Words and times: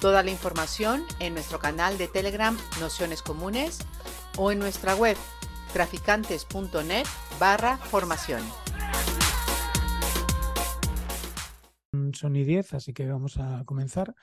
Toda 0.00 0.22
la 0.22 0.30
información 0.30 1.02
en 1.18 1.34
nuestro 1.34 1.58
canal 1.58 1.98
de 1.98 2.08
Telegram 2.08 2.56
Nociones 2.80 3.20
Comunes 3.20 3.80
o 4.38 4.50
en 4.50 4.58
nuestra 4.58 4.94
web 4.96 5.14
traficantes.net 5.74 7.04
barra 7.38 7.76
formación. 7.76 8.40
Son 12.14 12.34
y 12.34 12.44
10, 12.44 12.72
así 12.74 12.94
que 12.94 13.06
vamos 13.08 13.36
a 13.36 13.62
comenzar. 13.66 14.14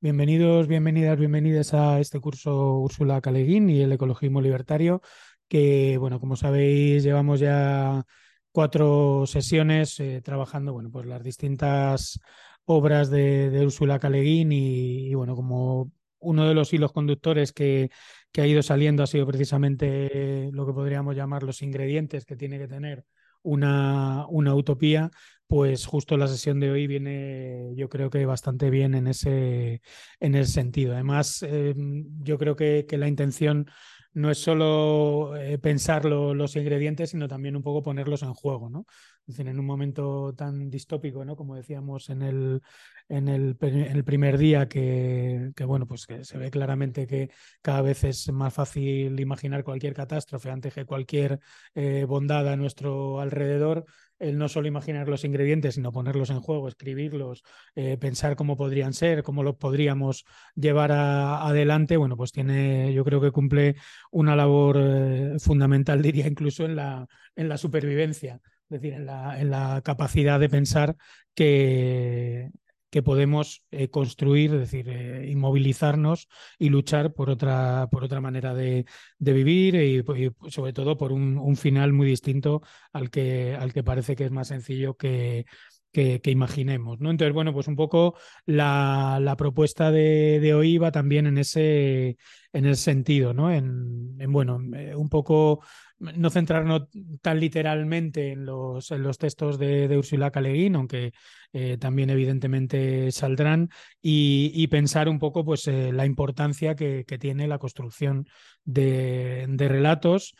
Bienvenidos, 0.00 0.68
bienvenidas, 0.68 1.18
bienvenidas 1.18 1.74
a 1.74 1.98
este 1.98 2.20
curso 2.20 2.78
Úrsula 2.78 3.20
Caleguín 3.20 3.68
y 3.68 3.82
el 3.82 3.90
ecologismo 3.90 4.40
libertario, 4.40 5.02
que, 5.48 5.96
bueno, 5.98 6.20
como 6.20 6.36
sabéis, 6.36 7.02
llevamos 7.02 7.40
ya 7.40 8.04
cuatro 8.52 9.26
sesiones 9.26 9.98
eh, 9.98 10.20
trabajando, 10.22 10.72
bueno, 10.72 10.92
pues 10.92 11.06
las 11.06 11.24
distintas 11.24 12.20
obras 12.66 13.10
de, 13.10 13.50
de 13.50 13.64
Úrsula 13.64 13.98
Caleguín 13.98 14.52
y, 14.52 15.08
y, 15.08 15.14
bueno, 15.14 15.36
como 15.36 15.92
uno 16.18 16.48
de 16.48 16.54
los 16.54 16.72
hilos 16.72 16.92
conductores 16.92 17.52
que, 17.52 17.90
que, 18.32 18.40
ha 18.42 18.46
ido 18.46 18.62
saliendo 18.62 19.02
ha 19.02 19.06
sido 19.06 19.26
precisamente 19.26 20.50
lo 20.52 20.66
que 20.66 20.72
podríamos 20.72 21.14
llamar 21.14 21.42
los 21.42 21.62
ingredientes 21.62 22.24
que 22.24 22.36
tiene 22.36 22.58
que 22.58 22.68
tener 22.68 23.04
una, 23.42 24.26
una 24.28 24.54
utopía, 24.54 25.10
pues 25.46 25.86
justo 25.86 26.16
la 26.16 26.26
sesión 26.26 26.60
de 26.60 26.70
hoy 26.70 26.86
viene 26.86 27.72
yo 27.76 27.88
creo 27.88 28.10
que 28.10 28.24
bastante 28.26 28.70
bien 28.70 28.94
en 28.94 29.06
ese, 29.06 29.82
en 30.18 30.34
ese 30.34 30.52
sentido. 30.52 30.94
Además, 30.94 31.42
eh, 31.42 31.74
yo 32.22 32.38
creo 32.38 32.56
que, 32.56 32.86
que, 32.88 32.98
la 32.98 33.08
intención 33.08 33.66
no 34.14 34.30
es 34.30 34.38
solo 34.38 35.36
eh, 35.36 35.58
pensar 35.58 36.04
lo, 36.04 36.34
los 36.34 36.56
ingredientes, 36.56 37.10
sino 37.10 37.28
también 37.28 37.56
un 37.56 37.62
poco 37.62 37.82
ponerlos 37.82 38.22
en 38.22 38.32
juego, 38.32 38.70
¿no? 38.70 38.86
En 39.26 39.58
un 39.58 39.64
momento 39.64 40.34
tan 40.36 40.68
distópico, 40.68 41.24
¿no? 41.24 41.34
Como 41.34 41.56
decíamos 41.56 42.10
en 42.10 42.20
el, 42.22 42.60
en 43.08 43.28
el, 43.28 43.56
en 43.60 43.96
el 43.96 44.04
primer 44.04 44.36
día, 44.36 44.68
que, 44.68 45.50
que, 45.56 45.64
bueno, 45.64 45.86
pues 45.86 46.06
que 46.06 46.24
se 46.24 46.36
ve 46.36 46.50
claramente 46.50 47.06
que 47.06 47.30
cada 47.62 47.80
vez 47.80 48.04
es 48.04 48.30
más 48.32 48.52
fácil 48.52 49.18
imaginar 49.18 49.64
cualquier 49.64 49.94
catástrofe 49.94 50.50
antes 50.50 50.74
que 50.74 50.84
cualquier 50.84 51.40
eh, 51.74 52.04
bondad 52.06 52.46
a 52.48 52.56
nuestro 52.56 53.18
alrededor 53.20 53.86
el 54.18 54.38
no 54.38 54.48
solo 54.48 54.68
imaginar 54.68 55.08
los 55.08 55.24
ingredientes, 55.24 55.74
sino 55.74 55.92
ponerlos 55.92 56.30
en 56.30 56.40
juego, 56.40 56.68
escribirlos, 56.68 57.42
eh, 57.74 57.96
pensar 57.98 58.36
cómo 58.36 58.56
podrían 58.56 58.92
ser, 58.92 59.22
cómo 59.22 59.42
los 59.42 59.56
podríamos 59.56 60.24
llevar 60.54 60.92
a, 60.92 61.46
adelante, 61.46 61.96
bueno, 61.96 62.16
pues 62.16 62.32
tiene, 62.32 62.92
yo 62.94 63.04
creo 63.04 63.20
que 63.20 63.32
cumple 63.32 63.76
una 64.10 64.36
labor 64.36 64.76
eh, 64.80 65.36
fundamental, 65.38 66.02
diría 66.02 66.26
incluso 66.26 66.64
en 66.64 66.76
la, 66.76 67.06
en 67.36 67.48
la 67.48 67.58
supervivencia, 67.58 68.40
es 68.70 68.80
decir, 68.80 68.94
en 68.94 69.06
la, 69.06 69.40
en 69.40 69.50
la 69.50 69.82
capacidad 69.84 70.40
de 70.40 70.48
pensar 70.48 70.96
que, 71.34 72.50
que 72.94 73.02
podemos 73.02 73.64
eh, 73.72 73.88
construir, 73.88 74.54
es 74.54 74.60
decir, 74.60 74.88
eh, 74.88 75.28
inmovilizarnos 75.28 76.28
y 76.60 76.68
luchar 76.68 77.12
por 77.12 77.28
otra, 77.28 77.88
por 77.90 78.04
otra 78.04 78.20
manera 78.20 78.54
de, 78.54 78.86
de 79.18 79.32
vivir 79.32 79.74
y, 79.74 80.04
sobre 80.48 80.72
todo 80.72 80.96
por 80.96 81.10
un, 81.10 81.56
final 81.56 81.92
muy 81.92 82.06
distinto 82.06 82.62
al 82.92 83.10
que, 83.10 83.56
al 83.58 83.72
que 83.72 83.82
parece 83.82 84.14
que 84.14 84.26
es 84.26 84.30
más 84.30 84.46
sencillo 84.46 84.96
que, 84.96 85.44
que, 85.90 86.20
que, 86.20 86.30
imaginemos. 86.30 87.00
¿no? 87.00 87.10
Entonces, 87.10 87.34
bueno, 87.34 87.52
pues 87.52 87.66
un 87.66 87.74
poco 87.74 88.16
la, 88.46 89.18
la 89.20 89.36
propuesta 89.36 89.90
de, 89.90 90.38
de, 90.40 90.54
hoy 90.54 90.78
va 90.78 90.92
también 90.92 91.26
en 91.26 91.38
ese, 91.38 92.16
en 92.54 92.66
ese 92.66 92.82
sentido, 92.82 93.34
¿no? 93.34 93.50
En, 93.50 94.16
en 94.18 94.32
bueno, 94.32 94.60
eh, 94.74 94.94
un 94.94 95.08
poco 95.08 95.60
no 95.98 96.30
centrarnos 96.30 96.88
tan 97.20 97.40
literalmente 97.40 98.32
en 98.32 98.44
los, 98.46 98.90
en 98.90 99.02
los 99.02 99.18
textos 99.18 99.58
de, 99.58 99.88
de 99.88 99.98
Ursula 99.98 100.30
K. 100.30 100.40
Le 100.40 100.52
Guin, 100.52 100.76
aunque 100.76 101.12
eh, 101.52 101.78
también 101.78 102.10
evidentemente 102.10 103.10
saldrán, 103.10 103.70
y, 104.00 104.66
pensar 104.68 105.08
un 105.08 105.18
poco 105.18 105.44
pues, 105.44 105.66
eh, 105.68 105.92
la 105.92 106.06
importancia 106.06 106.74
que, 106.74 107.04
tiene 107.18 107.46
la 107.48 107.58
construcción 107.58 108.26
de, 108.64 109.46
de 109.48 109.68
relatos 109.68 110.34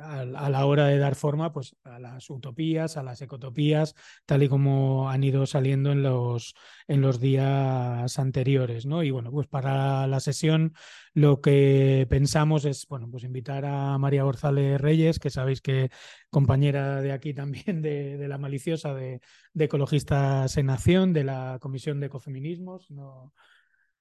a, 0.00 0.20
a, 0.20 0.50
la 0.50 0.66
hora 0.66 0.86
de 0.86 0.98
dar 0.98 1.16
forma 1.16 1.52
pues, 1.52 1.74
a 1.84 1.98
las 1.98 2.30
utopías, 2.30 2.96
a 2.96 3.02
las 3.02 3.20
ecotopías, 3.20 3.94
tal 4.26 4.42
y 4.42 4.48
como 4.48 5.10
han 5.10 5.24
ido 5.24 5.44
saliendo 5.46 5.90
en 5.92 6.02
los, 6.02 6.54
en 6.86 7.00
los 7.00 7.20
días 7.20 8.18
anteriores. 8.18 8.86
¿no? 8.86 9.02
Y 9.02 9.10
bueno, 9.10 9.30
pues 9.32 9.48
para 9.48 10.06
la 10.06 10.20
sesión 10.20 10.72
lo 11.14 11.40
que 11.40 12.06
pensamos 12.08 12.64
es 12.64 12.86
bueno, 12.88 13.08
pues 13.10 13.24
invitar 13.24 13.64
a 13.64 13.96
María 13.98 14.24
González 14.24 14.80
Reyes, 14.80 15.18
que 15.18 15.30
sabéis 15.30 15.60
que 15.60 15.90
compañera 16.30 17.00
de 17.00 17.12
aquí 17.12 17.34
también 17.34 17.82
de, 17.82 18.16
de 18.16 18.28
la 18.28 18.38
maliciosa 18.38 18.94
de, 18.94 19.20
de, 19.52 19.64
Ecologistas 19.64 20.56
en 20.56 20.70
Acción, 20.70 21.12
de 21.12 21.24
la 21.24 21.58
Comisión 21.60 22.00
de 22.00 22.06
Ecofeminismos, 22.06 22.90
no 22.90 23.32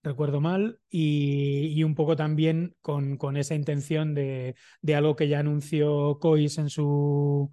recuerdo 0.03 0.39
mal, 0.39 0.79
y, 0.89 1.67
y 1.75 1.84
un 1.84 1.95
poco 1.95 2.16
también 2.16 2.75
con, 2.81 3.17
con 3.17 3.38
esa 3.38 3.55
intención 3.55 4.13
de, 4.13 4.55
de, 4.81 4.95
algo 4.95 5.16
que 5.16 5.28
ya 5.28 5.39
anunció 5.39 6.19
COIS 6.19 6.59
en 6.59 6.69
su 6.69 7.51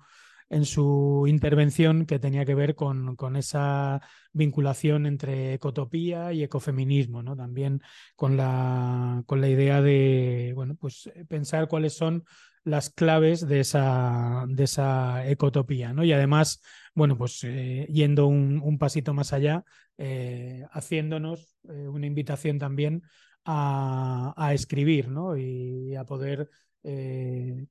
en 0.52 0.66
su 0.66 1.24
intervención 1.28 2.04
que 2.04 2.18
tenía 2.18 2.44
que 2.44 2.54
ver 2.54 2.74
con, 2.74 3.16
con, 3.16 3.36
esa 3.36 4.02
vinculación 4.34 5.06
entre 5.06 5.54
ecotopía 5.54 6.34
y 6.34 6.42
ecofeminismo, 6.42 7.22
¿no? 7.22 7.34
También 7.34 7.80
con 8.16 8.36
la, 8.36 9.22
con 9.26 9.40
la 9.40 9.48
idea 9.48 9.80
de 9.80 10.52
bueno, 10.54 10.76
pues 10.78 11.10
pensar 11.26 11.68
cuáles 11.68 11.94
son 11.94 12.24
las 12.64 12.90
claves 12.90 13.48
de 13.48 13.60
esa, 13.60 14.44
de 14.46 14.64
esa 14.64 15.26
ecotopía, 15.26 15.94
¿no? 15.94 16.04
Y 16.04 16.12
además, 16.12 16.60
bueno, 16.94 17.16
pues 17.16 17.42
eh, 17.44 17.86
yendo 17.90 18.26
un, 18.26 18.78
pasito 18.78 19.14
más 19.14 19.32
allá, 19.32 19.64
eh, 19.96 20.66
haciéndonos 20.70 21.56
eh, 21.70 21.88
una 21.88 22.06
invitación 22.06 22.58
también 22.58 23.02
a, 23.46 24.34
a 24.36 24.52
escribir, 24.52 25.08
¿no? 25.08 25.34
Y 25.34 25.96
a 25.96 26.04
poder 26.04 26.50
eh, 26.84 27.66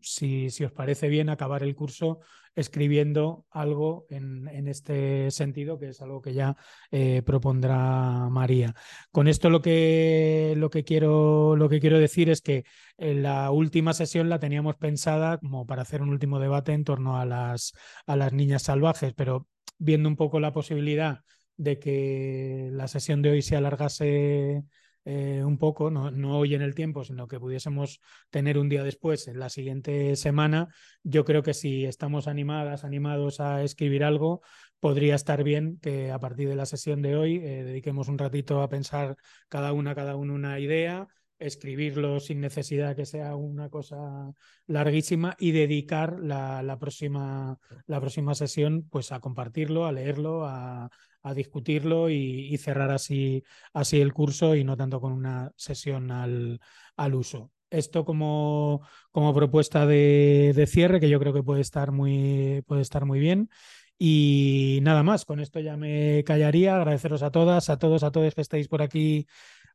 si, 0.00 0.48
os 0.64 0.72
parece 0.72 1.08
bien, 1.08 1.28
acabar 1.28 1.62
el 1.62 1.74
curso 1.74 2.20
escribiendo 2.54 3.44
algo 3.50 4.06
en, 4.08 4.66
este 4.66 5.30
sentido, 5.30 5.78
que 5.78 5.90
es 5.90 6.00
algo 6.00 6.22
que 6.22 6.32
ya 6.32 6.56
eh, 6.90 7.22
propondrá 7.22 8.28
María. 8.30 8.74
Con 9.12 9.28
esto 9.28 9.50
lo 9.50 9.60
que, 9.60 10.84
quiero, 10.86 11.54
decir 11.98 12.30
es 12.30 12.40
que 12.40 12.64
en 12.96 13.22
la 13.22 13.50
última 13.50 13.92
sesión 13.92 14.30
la 14.30 14.38
teníamos 14.38 14.76
pensada 14.76 15.36
como 15.38 15.66
para 15.66 15.82
hacer 15.82 16.00
un 16.00 16.08
último 16.08 16.40
debate 16.40 16.72
en 16.72 16.84
torno 16.84 17.18
a 17.18 17.26
las 17.26 18.32
niñas 18.32 18.62
salvajes, 18.62 19.12
pero 19.14 19.46
viendo 19.78 20.08
un 20.08 20.16
poco 20.16 20.40
la 20.40 20.52
posibilidad 20.52 21.20
de 21.58 21.78
que 21.78 22.68
la 22.72 22.88
sesión 22.88 23.22
de 23.22 23.30
hoy 23.30 23.42
se 23.42 23.56
alargase 23.56 24.64
eh, 25.08 25.44
un 25.44 25.56
poco, 25.56 25.88
no, 25.88 26.10
no, 26.10 26.36
hoy 26.36 26.56
en 26.56 26.62
el 26.62 26.74
tiempo, 26.74 27.04
sino 27.04 27.28
que 27.28 27.38
pudiésemos 27.38 28.00
tener 28.28 28.58
un 28.58 28.68
día 28.68 28.82
después, 28.82 29.28
en 29.28 29.38
la 29.38 29.48
siguiente 29.48 30.16
semana, 30.16 30.68
yo 31.04 31.24
creo 31.24 31.44
que 31.44 31.54
si 31.54 31.84
estamos 31.84 32.26
animadas, 32.26 32.82
animados 32.82 33.38
a 33.38 33.62
escribir 33.62 34.02
algo, 34.02 34.42
podría 34.80 35.14
estar 35.14 35.44
bien 35.44 35.78
que 35.80 36.10
a 36.10 36.18
partir 36.18 36.48
de 36.48 36.56
la 36.56 36.66
sesión 36.66 37.02
de 37.02 37.14
hoy 37.14 37.36
eh, 37.36 37.62
dediquemos 37.62 38.08
un 38.08 38.18
ratito 38.18 38.62
a 38.62 38.68
pensar 38.68 39.16
cada 39.48 39.72
una, 39.72 39.94
cada 39.94 40.16
uno 40.16 40.34
una 40.34 40.58
idea, 40.58 41.06
escribirlo 41.38 42.18
sin 42.18 42.40
necesidad 42.40 42.96
que 42.96 43.06
sea 43.06 43.36
una 43.36 43.68
cosa 43.68 44.32
larguísima 44.66 45.36
y 45.38 45.52
dedicar 45.52 46.18
la, 46.18 46.64
la, 46.64 46.78
próxima, 46.78 47.58
la 47.86 48.00
próxima 48.00 48.34
sesión 48.34 48.88
pues 48.90 49.12
a 49.12 49.20
compartirlo, 49.20 49.86
a 49.86 49.92
leerlo, 49.92 50.46
a, 50.46 50.90
a 51.26 51.34
discutirlo 51.34 52.08
y, 52.08 52.56
cerrar 52.58 52.90
así, 52.92 53.42
así 53.72 54.00
el 54.00 54.12
curso 54.12 54.54
y 54.54 54.64
no 54.64 54.76
tanto 54.76 55.00
con 55.00 55.12
una 55.12 55.52
sesión 55.56 56.10
al, 56.12 56.60
al 56.96 57.14
uso. 57.14 57.50
Esto 57.68 58.04
como, 58.04 58.82
como 59.10 59.34
propuesta 59.34 59.86
de, 59.86 60.52
de, 60.54 60.66
cierre 60.68 61.00
que 61.00 61.08
yo 61.08 61.18
creo 61.18 61.32
que 61.32 61.42
puede 61.42 61.62
estar 61.62 61.90
muy, 61.90 62.62
puede 62.66 62.82
estar 62.82 63.04
muy 63.06 63.18
bien. 63.18 63.50
Y 63.98 64.78
nada 64.82 65.02
más, 65.02 65.24
con 65.24 65.40
esto 65.40 65.58
ya 65.60 65.76
me 65.76 66.22
callaría. 66.24 66.76
Agradeceros 66.76 67.22
a 67.22 67.30
todas, 67.30 67.70
a 67.70 67.78
todos, 67.78 68.04
a 68.04 68.12
todos 68.12 68.34
que 68.34 68.42
estáis 68.42 68.68
por 68.68 68.82
aquí 68.82 69.26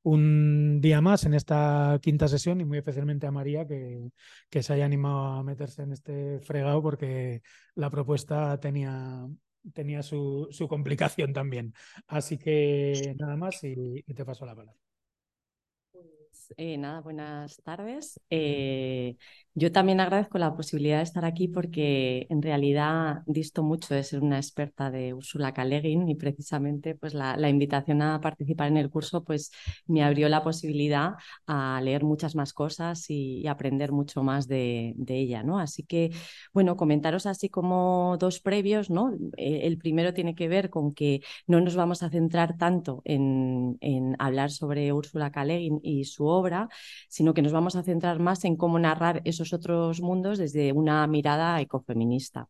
un 0.04 0.80
día 0.82 1.02
más 1.02 1.26
en 1.26 1.34
esta 1.34 2.00
quinta 2.02 2.28
sesión 2.28 2.62
y 2.62 2.66
muy 2.66 2.78
especialmente 2.80 3.28
a 3.28 3.32
María 3.32 3.68
que, 3.68 4.12
que 4.50 4.64
se 4.64 4.74
haya 4.74 4.86
animado 4.86 5.26
a 5.26 5.44
meterse 5.44 5.84
en 5.84 5.92
este 5.94 6.40
fregado 6.40 6.82
porque 6.82 7.42
la 7.76 7.90
propuesta 7.90 8.60
tenía, 8.60 9.28
tenía 9.74 10.04
su, 10.04 10.48
su 10.52 10.68
complicación 10.68 11.34
también. 11.34 11.74
Así 12.08 12.38
que 12.38 13.16
nada 13.20 13.36
más 13.38 13.64
y, 13.64 14.04
y 14.06 14.14
te 14.14 14.26
paso 14.26 14.46
la 14.46 14.56
palabra. 14.56 14.91
Eh, 16.58 16.78
nada, 16.78 17.02
buenas 17.02 17.62
tardes. 17.64 18.20
Eh, 18.30 19.16
yo 19.54 19.72
también 19.72 20.00
agradezco 20.00 20.38
la 20.38 20.56
posibilidad 20.56 20.98
de 20.98 21.04
estar 21.04 21.26
aquí 21.26 21.48
porque 21.50 22.26
en 22.30 22.42
realidad 22.42 23.22
disto 23.26 23.64
mucho 23.64 23.94
de 23.94 24.04
ser 24.04 24.22
una 24.22 24.38
experta 24.38 24.90
de 24.90 25.14
Úrsula 25.14 25.54
K. 25.54 25.66
y 25.66 26.16
precisamente 26.16 26.96
pues 26.96 27.14
la, 27.14 27.50
invitación 27.50 28.02
a 28.02 28.22
participar 28.22 28.70
en 28.70 28.78
el 28.78 28.90
curso 28.90 29.24
pues 29.26 29.52
me 29.88 30.04
abrió 30.04 30.30
la 30.30 30.42
posibilidad 30.44 31.16
a 31.48 31.82
leer 31.84 32.04
muchas 32.06 32.36
más 32.36 32.54
cosas 32.54 33.10
y, 33.10 33.46
aprender 33.48 33.92
mucho 33.92 34.24
más 34.24 34.48
de, 34.48 34.96
ella, 35.08 35.44
¿no? 35.44 35.60
Así 35.60 35.84
que, 35.84 36.12
bueno, 36.54 36.78
comentaros 36.78 37.26
así 37.26 37.50
como 37.50 38.16
dos 38.18 38.40
previos, 38.40 38.90
¿no? 38.90 39.14
Eh, 39.36 39.62
el 39.64 39.78
primero 39.78 40.14
tiene 40.14 40.36
que 40.36 40.48
ver 40.48 40.70
con 40.70 40.94
que 40.94 41.22
no 41.48 41.60
nos 41.60 41.76
vamos 41.76 42.02
a 42.04 42.10
centrar 42.10 42.58
tanto 42.58 43.02
en, 43.04 43.78
en 43.82 44.16
hablar 44.20 44.52
sobre 44.52 44.94
Úrsula 44.94 45.32
K. 45.32 45.46
y 45.84 46.06
su 46.06 46.26
obra, 46.26 46.41
sino 47.10 47.34
que 47.34 47.42
nos 47.42 47.52
vamos 47.52 47.76
a 47.76 47.84
centrar 47.84 48.20
más 48.20 48.44
en 48.46 48.56
cómo 48.56 48.80
narrar 48.80 49.22
esos 49.26 49.54
otros 49.54 50.02
mundos 50.02 50.38
desde 50.38 50.74
una 50.74 51.06
mirada 51.08 51.60
ecofeminista. 51.62 52.48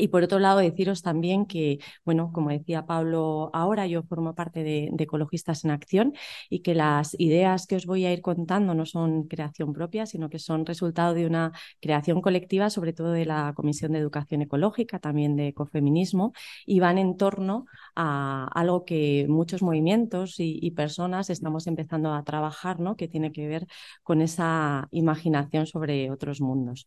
Y 0.00 0.08
por 0.08 0.22
otro 0.22 0.38
lado, 0.38 0.60
deciros 0.60 1.02
también 1.02 1.46
que, 1.46 1.78
bueno, 2.04 2.30
como 2.32 2.50
decía 2.50 2.86
Pablo 2.86 3.50
ahora, 3.52 3.86
yo 3.86 4.02
formo 4.02 4.34
parte 4.34 4.62
de, 4.62 4.90
Ecologistas 5.00 5.64
en 5.64 5.70
Acción 5.70 6.14
y 6.50 6.60
que 6.60 6.74
las 6.74 7.16
ideas 7.18 7.66
que 7.66 7.76
os 7.76 7.86
voy 7.86 8.04
a 8.04 8.12
ir 8.12 8.20
contando 8.20 8.74
no 8.74 8.84
son 8.86 9.24
creación 9.28 9.72
propia, 9.72 10.06
sino 10.06 10.28
que 10.28 10.38
son 10.38 10.66
resultado 10.66 11.14
de 11.14 11.26
una 11.26 11.52
creación 11.80 12.20
colectiva, 12.20 12.68
sobre 12.70 12.92
todo 12.92 13.12
de 13.12 13.24
la 13.24 13.52
Comisión 13.56 13.92
de 13.92 13.98
Educación 13.98 14.42
Ecológica, 14.42 14.98
también 14.98 15.36
de 15.36 15.48
ecofeminismo, 15.48 16.32
y 16.66 16.80
van 16.80 16.98
en 16.98 17.16
torno 17.16 17.66
a 17.96 18.48
algo 18.54 18.84
que 18.84 19.26
muchos 19.28 19.62
movimientos 19.62 20.38
y, 20.40 20.58
y 20.62 20.72
personas 20.72 21.30
estamos 21.30 21.66
empezando 21.66 22.12
a 22.14 22.22
trabajar, 22.24 22.78
¿no? 22.80 22.96
que 22.96 23.08
tiene 23.08 23.32
que 23.32 23.48
ver 23.48 23.66
con 24.02 24.20
esa 24.22 24.88
imaginación 24.90 25.66
sobre 25.66 26.10
otros 26.10 26.40
mundos. 26.40 26.86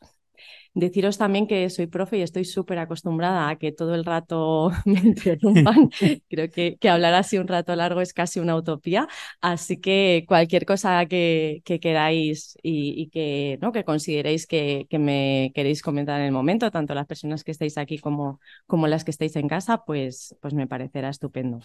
Deciros 0.75 1.17
también 1.19 1.45
que 1.45 1.69
soy 1.69 1.87
profe 1.87 2.17
y 2.17 2.21
estoy 2.23 2.45
súper 2.45 2.79
acostumbrada 2.79 3.49
a 3.49 3.57
que 3.57 3.71
todo 3.71 3.93
el 3.93 4.05
rato 4.05 4.71
me 4.85 4.99
interrumpan. 4.99 5.89
Creo 6.29 6.49
que, 6.49 6.77
que, 6.79 6.89
hablar 6.89 7.13
así 7.13 7.37
un 7.37 7.47
rato 7.47 7.75
largo 7.75 8.01
es 8.01 8.13
casi 8.13 8.39
una 8.39 8.55
utopía. 8.55 9.07
Así 9.41 9.79
que 9.79 10.25
cualquier 10.27 10.65
cosa 10.65 11.05
que, 11.05 11.61
que 11.65 11.79
queráis 11.79 12.57
y, 12.63 13.09
que, 13.09 13.59
¿no? 13.61 13.71
que 13.71 13.83
consideréis 13.83 14.47
que, 14.47 14.87
que, 14.89 14.99
me 14.99 15.51
queréis 15.53 15.81
comentar 15.81 16.19
en 16.19 16.27
el 16.27 16.31
momento, 16.31 16.71
tanto 16.71 16.95
las 16.95 17.05
personas 17.05 17.43
que 17.43 17.51
estáis 17.51 17.77
aquí 17.77 17.99
como, 17.99 18.39
como 18.65 18.87
las 18.87 19.03
que 19.03 19.11
estáis 19.11 19.35
en 19.35 19.47
casa, 19.47 19.83
pues, 19.85 20.35
pues 20.41 20.53
me 20.53 20.67
parecerá 20.67 21.09
estupendo. 21.09 21.59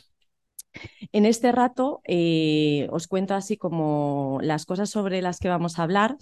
En 1.13 1.27
este 1.27 1.53
rato 1.53 2.01
eh, 2.05 2.89
os 2.91 3.07
cuento 3.07 3.35
así 3.35 3.57
como 3.57 4.39
las 4.43 4.67
cosas 4.67 4.91
sobre 4.91 5.23
las 5.23 5.39
que 5.39 5.49
vamos 5.49 5.79
a 5.79 5.83
hablar. 5.83 6.17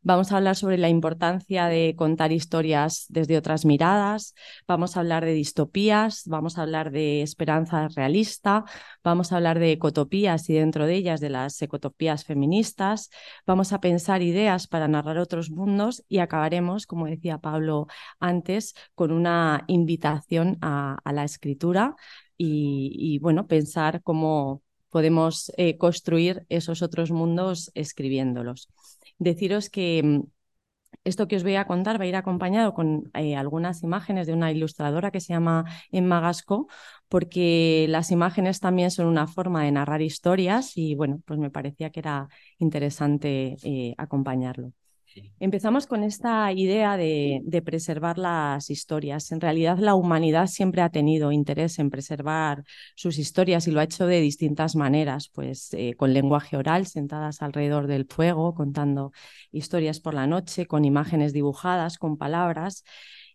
Vamos 0.00 0.32
a 0.32 0.38
hablar 0.38 0.56
sobre 0.56 0.78
la 0.78 0.88
importancia 0.88 1.66
de 1.66 1.94
contar 1.96 2.32
historias 2.32 3.06
desde 3.08 3.36
otras 3.36 3.64
miradas, 3.64 4.34
vamos 4.66 4.96
a 4.96 5.00
hablar 5.00 5.24
de 5.24 5.32
distopías, 5.32 6.22
vamos 6.26 6.58
a 6.58 6.62
hablar 6.62 6.90
de 6.90 7.22
esperanza 7.22 7.88
realista, 7.94 8.64
vamos 9.04 9.32
a 9.32 9.36
hablar 9.36 9.58
de 9.58 9.72
ecotopías 9.72 10.48
y 10.50 10.54
dentro 10.54 10.86
de 10.86 10.96
ellas 10.96 11.20
de 11.20 11.30
las 11.30 11.60
ecotopías 11.62 12.24
feministas, 12.24 13.10
vamos 13.46 13.72
a 13.72 13.80
pensar 13.80 14.22
ideas 14.22 14.66
para 14.66 14.88
narrar 14.88 15.18
otros 15.18 15.50
mundos 15.50 16.02
y 16.08 16.18
acabaremos, 16.18 16.86
como 16.86 17.06
decía 17.06 17.38
Pablo 17.38 17.86
antes, 18.18 18.74
con 18.94 19.12
una 19.12 19.64
invitación 19.68 20.58
a, 20.62 20.98
la 21.12 21.24
escritura 21.24 21.94
y, 22.36 23.18
bueno, 23.20 23.46
pensar 23.46 24.02
cómo 24.02 24.62
podemos 24.90 25.52
eh, 25.56 25.78
construir 25.78 26.44
esos 26.48 26.82
otros 26.82 27.10
mundos 27.12 27.70
escribiéndolos 27.74 28.68
deciros 29.18 29.70
que 29.70 30.02
mm, 30.02 30.20
esto 31.04 31.28
que 31.28 31.36
os 31.36 31.42
voy 31.42 31.56
a 31.56 31.66
contar 31.66 32.00
va 32.00 32.04
a 32.04 32.08
ir 32.08 32.16
acompañado 32.16 32.74
con 32.74 33.10
eh, 33.14 33.36
algunas 33.36 33.82
imágenes 33.82 34.26
de 34.26 34.34
una 34.34 34.52
ilustradora 34.52 35.10
que 35.10 35.20
se 35.20 35.32
llama 35.32 35.64
Emma 35.90 36.20
Gasco, 36.20 36.68
porque 37.08 37.86
las 37.88 38.10
imágenes 38.10 38.60
también 38.60 38.90
son 38.90 39.06
una 39.06 39.26
forma 39.26 39.64
de 39.64 39.72
narrar 39.72 40.02
historias 40.02 40.76
y 40.76 40.94
bueno, 40.94 41.20
pues 41.26 41.38
me 41.40 41.50
parecía 41.50 41.90
que 41.90 42.00
era 42.00 42.28
interesante 42.58 43.56
eh, 43.64 43.94
acompañarlo. 43.98 44.72
Empezamos 45.38 45.86
con 45.86 46.04
esta 46.04 46.52
idea 46.52 46.96
de, 46.96 47.62
preservar 47.64 48.18
las 48.18 48.70
historias. 48.70 49.30
En 49.32 49.40
realidad 49.40 49.78
la 49.78 49.94
humanidad 49.94 50.46
siempre 50.46 50.82
ha 50.82 50.90
tenido 50.90 51.32
interés 51.32 51.78
en 51.78 51.90
preservar 51.90 52.64
sus 52.94 53.18
historias 53.18 53.66
y 53.66 53.70
lo 53.70 53.80
ha 53.80 53.84
hecho 53.84 54.06
de 54.06 54.20
distintas 54.20 54.76
maneras, 54.76 55.28
pues 55.28 55.72
eh, 55.74 55.94
con 55.96 56.12
lenguaje 56.12 56.56
oral, 56.56 56.86
sentadas 56.86 57.42
alrededor 57.42 57.86
del 57.86 58.06
fuego, 58.06 58.54
contando 58.54 59.12
historias 59.50 60.00
por 60.00 60.14
la 60.14 60.26
noche, 60.26 60.66
con 60.66 60.84
imágenes 60.84 61.32
dibujadas, 61.32 61.98
con 61.98 62.16
palabras. 62.16 62.84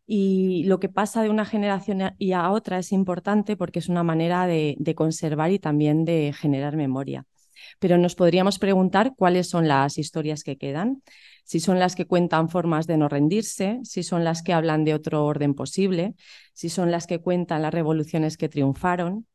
Y 0.05 0.63
lo 0.65 0.79
que 0.79 0.89
pasa 0.89 1.21
de 1.21 1.29
una 1.29 1.45
generación 1.45 2.01
a 2.01 2.51
otra 2.51 2.79
es 2.79 2.91
importante 2.91 3.57
porque 3.57 3.79
es 3.79 3.89
una 3.89 4.03
manera 4.03 4.47
de 4.47 4.95
conservar 4.95 5.51
y 5.51 5.59
también 5.59 6.05
de 6.05 6.33
generar 6.33 6.77
memoria. 6.77 7.25
Pero 7.79 7.97
nos 7.97 8.15
podríamos 8.15 8.59
preguntar 8.59 9.13
cuáles 9.17 9.49
son 9.49 9.67
las 9.67 9.97
historias 9.97 10.43
que 10.43 10.57
quedan 10.57 11.01
si 11.47 11.61
son 11.61 11.79
las 11.79 11.95
que 11.95 12.05
cuentan 12.05 12.49
formas 12.49 12.87
de 12.87 12.97
no 12.97 13.07
rendirse, 13.07 13.79
si 13.83 14.03
son 14.03 14.25
las 14.25 14.43
que 14.43 14.53
hablan 14.53 14.83
de 14.83 14.93
otro 14.93 15.25
orden 15.25 15.53
posible, 15.55 16.13
si 16.53 16.67
son 16.69 16.91
las 16.91 17.07
que 17.07 17.21
cuentan 17.21 17.61
las 17.61 17.73
revoluciones 17.73 18.37
que 18.37 18.49
triunfaron. 18.49 19.27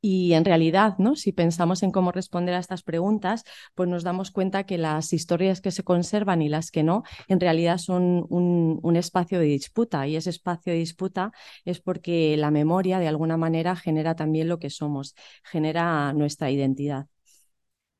Y 0.00 0.34
en 0.34 0.44
realidad, 0.44 0.96
¿no? 0.98 1.16
si 1.16 1.32
pensamos 1.32 1.82
en 1.82 1.90
cómo 1.90 2.12
responder 2.12 2.54
a 2.54 2.58
estas 2.58 2.82
preguntas, 2.82 3.42
pues 3.74 3.88
nos 3.88 4.04
damos 4.04 4.30
cuenta 4.30 4.64
que 4.64 4.78
las 4.78 5.12
historias 5.14 5.60
que 5.62 5.70
se 5.72 5.82
conservan 5.82 6.42
y 6.42 6.48
las 6.50 6.70
que 6.70 6.82
no, 6.82 7.02
en 7.26 7.40
realidad 7.40 7.78
son 7.78 8.26
un, 8.28 8.78
un 8.82 8.96
espacio 8.96 9.40
de 9.40 9.46
disputa. 9.46 10.06
Y 10.06 10.16
ese 10.16 10.30
espacio 10.30 10.72
de 10.72 10.78
disputa 10.78 11.32
es 11.64 11.80
porque 11.80 12.36
la 12.36 12.50
memoria, 12.52 12.98
de 13.00 13.08
alguna 13.08 13.36
manera, 13.38 13.76
genera 13.76 14.14
también 14.14 14.48
lo 14.48 14.58
que 14.60 14.70
somos, 14.70 15.14
genera 15.42 16.12
nuestra 16.12 16.50
identidad. 16.50 17.06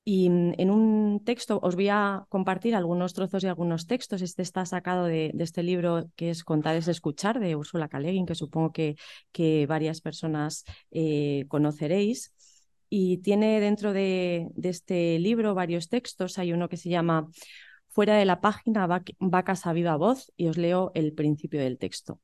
Y 0.07 0.27
en 0.27 0.71
un 0.71 1.23
texto 1.25 1.59
os 1.63 1.77
voy 1.77 1.89
a 1.89 2.27
compartir 2.29 2.75
algunos 2.75 3.15
trozos 3.15 3.43
y 3.43 3.47
algunos 3.47 3.87
textos. 3.87 4.21
Este 4.21 4.43
está 4.43 4.67
sacado 4.67 5.07
de, 5.07 5.33
este 5.39 5.63
libro 5.63 6.11
que 6.15 6.29
es 6.29 6.45
Contar 6.45 6.77
es 6.77 6.89
escuchar 6.89 7.41
de 7.41 7.57
Úrsula 7.57 7.89
K. 7.89 8.01
que 8.27 8.35
supongo 8.35 8.71
que, 8.73 8.97
que 9.33 9.67
varias 9.67 10.03
personas 10.03 10.65
eh, 10.91 11.47
conoceréis. 11.49 12.33
Y 12.91 13.19
tiene 13.19 13.61
dentro 13.61 13.95
de, 13.95 14.49
este 14.63 15.19
libro 15.19 15.55
varios 15.55 15.89
textos. 15.89 16.39
Hay 16.39 16.53
uno 16.53 16.69
que 16.69 16.77
se 16.77 16.91
llama 16.91 17.29
Fuera 17.89 18.17
de 18.17 18.27
la 18.27 18.43
página, 18.43 18.87
vacas 19.21 19.67
a 19.67 19.73
viva 19.73 19.97
voz, 19.97 20.31
y 20.37 20.49
os 20.49 20.59
leo 20.59 20.93
el 20.95 21.15
principio 21.15 21.61
del 21.61 21.79
texto. 21.79 22.21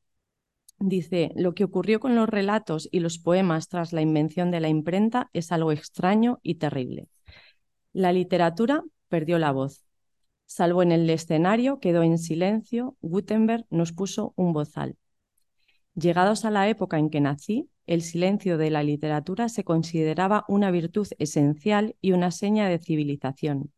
Dice, 0.78 1.32
lo 1.34 1.54
que 1.54 1.64
ocurrió 1.64 1.99
con 1.99 2.14
los 2.14 2.28
relatos 2.28 2.88
y 2.92 3.00
los 3.00 3.18
poemas 3.18 3.68
tras 3.68 3.92
la 3.92 4.02
invención 4.02 4.50
de 4.50 4.60
la 4.60 4.68
imprenta 4.68 5.30
es 5.32 5.50
algo 5.50 5.72
extraño 5.72 6.40
y 6.42 6.56
terrible. 6.56 7.08
La 7.92 8.12
literatura 8.12 8.85
perdió 9.09 9.38
la 9.40 9.50
voz. 9.50 9.85
Salvo 10.47 10.82
en 10.82 10.92
el 10.92 11.11
escenario, 11.11 11.80
quedó 11.80 12.04
en 12.04 12.18
silencio, 12.18 12.97
Gutenberg 13.00 13.66
nos 13.70 13.92
puso 13.92 14.32
un 14.37 14.52
bozal. 14.52 14.97
Llegados 15.94 16.44
a 16.44 16.50
la 16.50 16.68
época 16.68 16.99
en 16.99 17.11
que 17.11 17.20
nací, 17.20 17.68
el 17.87 18.02
silencio 18.02 18.59
de 18.59 18.70
la 18.70 18.85
literatura 18.85 19.49
se 19.49 19.64
consideraba 19.64 20.44
una 20.47 20.70
virtud 20.70 21.09
esencial 21.18 21.97
y 22.00 22.12
una 22.12 22.30
seña 22.30 22.68
de 22.68 22.78
civilización. 22.78 23.73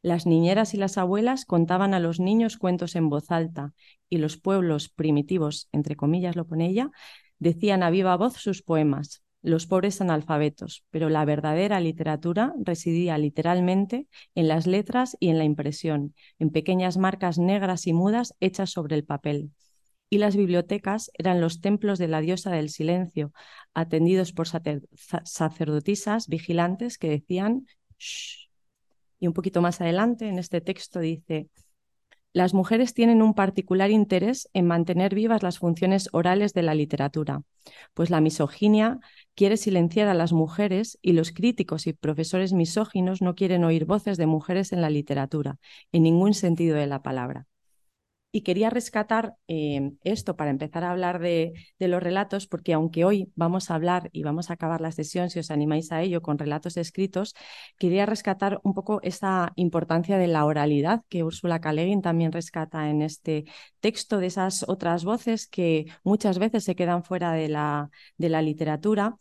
Las 0.00 0.24
niñeras 0.24 0.72
y 0.72 0.78
las 0.78 0.96
abuelas 0.96 1.44
contaban 1.44 1.92
a 1.92 2.00
los 2.00 2.20
niños 2.20 2.56
cuentos 2.56 2.96
en 2.96 3.10
voz 3.10 3.30
alta 3.30 3.74
y 4.08 4.18
los 4.18 4.38
pueblos 4.38 4.88
primitivos, 4.88 5.68
entre 5.70 5.96
comillas 5.96 6.34
lo 6.34 6.46
pone 6.46 6.68
ella, 6.68 6.90
decían 7.38 7.82
a 7.82 7.90
viva 7.90 8.16
voz 8.16 8.34
sus 8.34 8.62
poemas 8.62 9.23
los 9.44 9.66
pobres 9.66 10.00
analfabetos, 10.00 10.84
pero 10.90 11.10
la 11.10 11.24
verdadera 11.26 11.78
literatura 11.78 12.54
residía 12.56 13.18
literalmente 13.18 14.08
en 14.34 14.48
las 14.48 14.66
letras 14.66 15.18
y 15.20 15.28
en 15.28 15.36
la 15.36 15.44
impresión, 15.44 16.14
en 16.38 16.48
pequeñas 16.48 16.96
marcas 16.96 17.38
negras 17.38 17.86
y 17.86 17.92
mudas 17.92 18.34
hechas 18.40 18.70
sobre 18.70 18.96
el 18.96 19.04
papel. 19.04 19.50
Y 20.08 20.16
las 20.16 20.34
bibliotecas 20.34 21.10
eran 21.18 21.42
los 21.42 21.60
templos 21.60 21.98
de 21.98 22.08
la 22.08 22.22
diosa 22.22 22.52
del 22.52 22.70
silencio, 22.70 23.32
atendidos 23.74 24.32
por 24.32 24.48
sacerdotisas 24.48 26.28
vigilantes 26.28 26.96
que 26.96 27.10
decían 27.10 27.66
Shh. 27.98 28.48
Y 29.20 29.26
un 29.26 29.34
poquito 29.34 29.60
más 29.60 29.78
adelante 29.82 30.26
en 30.26 30.38
este 30.38 30.62
texto 30.62 31.00
dice, 31.00 31.48
las 32.34 32.52
mujeres 32.52 32.92
tienen 32.92 33.22
un 33.22 33.32
particular 33.32 33.90
interés 33.90 34.50
en 34.52 34.66
mantener 34.66 35.14
vivas 35.14 35.42
las 35.42 35.58
funciones 35.58 36.10
orales 36.12 36.52
de 36.52 36.62
la 36.62 36.74
literatura, 36.74 37.42
pues 37.94 38.10
la 38.10 38.20
misoginia 38.20 38.98
quiere 39.34 39.56
silenciar 39.56 40.08
a 40.08 40.14
las 40.14 40.32
mujeres 40.32 40.98
y 41.00 41.12
los 41.12 41.32
críticos 41.32 41.86
y 41.86 41.94
profesores 41.94 42.52
misóginos 42.52 43.22
no 43.22 43.34
quieren 43.34 43.64
oír 43.64 43.86
voces 43.86 44.18
de 44.18 44.26
mujeres 44.26 44.72
en 44.72 44.82
la 44.82 44.90
literatura, 44.90 45.58
en 45.92 46.02
ningún 46.02 46.34
sentido 46.34 46.76
de 46.76 46.88
la 46.88 47.02
palabra. 47.02 47.46
Y 48.36 48.40
quería 48.40 48.68
rescatar 48.68 49.36
eh, 49.46 49.92
esto 50.02 50.34
para 50.34 50.50
empezar 50.50 50.82
a 50.82 50.90
hablar 50.90 51.20
de, 51.20 51.52
los 51.78 52.02
relatos, 52.02 52.48
porque 52.48 52.72
aunque 52.72 53.04
hoy 53.04 53.30
vamos 53.36 53.70
a 53.70 53.76
hablar 53.76 54.10
y 54.12 54.24
vamos 54.24 54.50
a 54.50 54.54
acabar 54.54 54.80
la 54.80 54.90
sesión, 54.90 55.30
si 55.30 55.38
os 55.38 55.52
animáis 55.52 55.92
a 55.92 56.02
ello, 56.02 56.20
con 56.20 56.36
relatos 56.36 56.76
escritos, 56.76 57.36
quería 57.78 58.06
rescatar 58.06 58.58
un 58.64 58.74
poco 58.74 59.00
esa 59.04 59.52
importancia 59.54 60.18
de 60.18 60.26
la 60.26 60.46
oralidad 60.46 61.02
que 61.08 61.22
Úrsula 61.22 61.60
K. 61.60 61.72
también 62.02 62.32
rescata 62.32 62.90
en 62.90 63.02
este 63.02 63.44
texto, 63.78 64.18
de 64.18 64.26
esas 64.26 64.64
otras 64.68 65.04
voces 65.04 65.46
que 65.46 65.86
muchas 66.02 66.40
veces 66.40 66.64
se 66.64 66.74
quedan 66.74 67.04
fuera 67.04 67.30
de 67.34 67.48
la, 67.48 67.90
de 68.18 68.30
la 68.30 68.42
literatura 68.42 69.16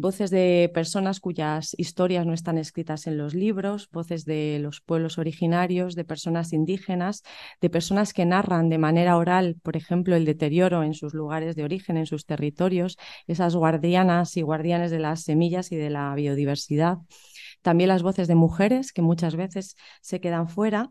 voces 0.00 0.30
de 0.30 0.70
personas 0.72 1.20
cuyas 1.20 1.74
historias 1.78 2.26
no 2.26 2.32
están 2.32 2.58
escritas 2.58 3.06
en 3.06 3.18
los 3.18 3.34
libros, 3.34 3.88
voces 3.90 4.24
de 4.24 4.58
los 4.60 4.80
pueblos 4.80 5.18
originarios, 5.18 5.94
de 5.94 6.04
personas 6.04 6.52
indígenas, 6.52 7.22
de 7.60 7.70
personas 7.70 8.12
que 8.12 8.26
narran 8.26 8.68
de 8.68 8.78
manera 8.78 9.16
oral, 9.16 9.56
por 9.62 9.76
ejemplo, 9.76 10.16
el 10.16 10.24
deterioro 10.24 10.82
en 10.82 10.94
sus 10.94 11.14
lugares 11.14 11.56
de 11.56 11.64
origen, 11.64 11.96
en 11.96 12.06
sus 12.06 12.26
territorios, 12.26 12.96
esas 13.26 13.54
guardianas 13.54 14.36
y 14.36 14.42
guardianes 14.42 14.90
de 14.90 14.98
las 14.98 15.22
semillas 15.22 15.72
y 15.72 15.76
de 15.76 15.90
la 15.90 16.14
biodiversidad. 16.14 16.98
También 17.62 17.88
las 17.88 18.02
voces 18.02 18.28
de 18.28 18.34
mujeres 18.34 18.92
que 18.92 19.02
muchas 19.02 19.36
veces 19.36 19.76
se 20.00 20.20
quedan 20.20 20.48
fuera 20.48 20.90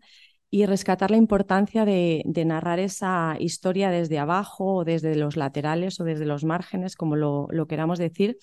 y 0.51 0.65
rescatar 0.65 1.11
la 1.11 1.17
importancia 1.17 1.85
de, 1.85 2.23
narrar 2.45 2.79
esa 2.79 3.35
historia 3.39 3.91
desde 3.91 4.17
abajo 4.17 4.77
o 4.77 4.85
desde 4.85 5.15
los 5.15 5.37
laterales 5.37 5.99
o 5.99 6.03
desde 6.03 6.25
los 6.25 6.43
márgenes, 6.43 6.95
como 6.95 7.15
lo, 7.15 7.47
lo 7.51 7.67
queramos 7.67 7.99
decir, 7.99 8.37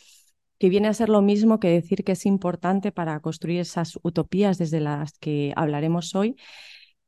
que 0.58 0.68
viene 0.68 0.88
a 0.88 0.94
ser 0.94 1.08
lo 1.08 1.22
mismo 1.22 1.60
que 1.60 1.68
decir 1.68 2.04
que 2.04 2.12
es 2.12 2.26
importante 2.26 2.92
para 2.92 3.20
construir 3.20 3.60
esas 3.60 3.98
utopías 4.02 4.58
desde 4.58 4.80
las 4.80 5.18
que 5.18 5.52
hablaremos 5.56 6.14
hoy, 6.14 6.36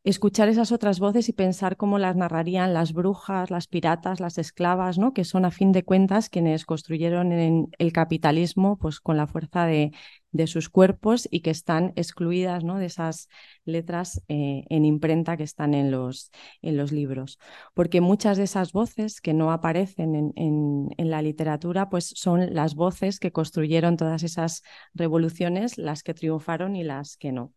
escuchar 0.04 0.48
esas 0.48 0.72
otras 0.72 1.00
voces 1.00 1.28
y 1.28 1.32
pensar 1.32 1.76
cómo 1.76 1.98
las 1.98 2.16
narrarían 2.16 2.72
las 2.72 2.92
brujas, 2.92 3.50
las 3.50 3.66
piratas, 3.66 4.20
las 4.20 4.38
esclavas, 4.38 4.98
¿no? 4.98 5.12
que 5.12 5.24
son 5.24 5.44
a 5.44 5.50
fin 5.50 5.72
de 5.72 5.84
cuentas 5.84 6.30
quienes 6.30 6.64
construyeron 6.64 7.32
en 7.32 7.68
el 7.78 7.92
capitalismo 7.92 8.78
pues, 8.78 9.00
con 9.00 9.16
la 9.16 9.26
fuerza 9.26 9.66
de, 9.66 9.92
de 10.30 10.46
sus 10.46 10.68
cuerpos 10.68 11.26
y 11.30 11.40
que 11.40 11.50
están 11.50 11.92
excluidas 11.96 12.64
¿no? 12.64 12.78
de 12.78 12.86
esas 12.86 13.28
letras 13.64 14.22
eh, 14.28 14.64
en 14.68 14.84
imprenta 14.84 15.36
que 15.36 15.42
están 15.42 15.74
en 15.74 15.90
los, 15.90 16.30
en 16.62 16.76
los 16.76 16.92
libros. 16.92 17.38
Porque 17.74 18.00
muchas 18.00 18.36
de 18.36 18.44
esas 18.44 18.72
voces 18.72 19.20
que 19.20 19.34
no 19.34 19.52
aparecen 19.52 20.14
en, 20.14 20.32
en, 20.96 21.10
la 21.10 21.22
literatura 21.22 21.88
pues 21.88 22.12
son 22.16 22.54
las 22.54 22.74
voces 22.74 23.18
que 23.18 23.32
construyeron 23.32 23.96
todas 23.96 24.22
esas 24.22 24.62
revoluciones, 24.94 25.78
las 25.78 26.02
que 26.02 26.14
triunfaron 26.14 26.76
y 26.76 26.84
las 26.84 27.16
que 27.16 27.32
no. 27.32 27.52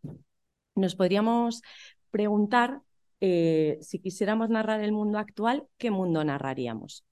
Nos 0.76 0.96
podríamos 0.96 1.62
preguntar 2.12 2.82
eh, 3.20 3.78
si 3.82 4.00
quisiéramos 4.00 4.50
narrar 4.50 4.82
el 4.82 4.92
mundo 4.92 5.20
actual, 5.20 5.68
¿qué 5.78 5.92
mundo 5.92 6.24
narraríamos? 6.24 7.06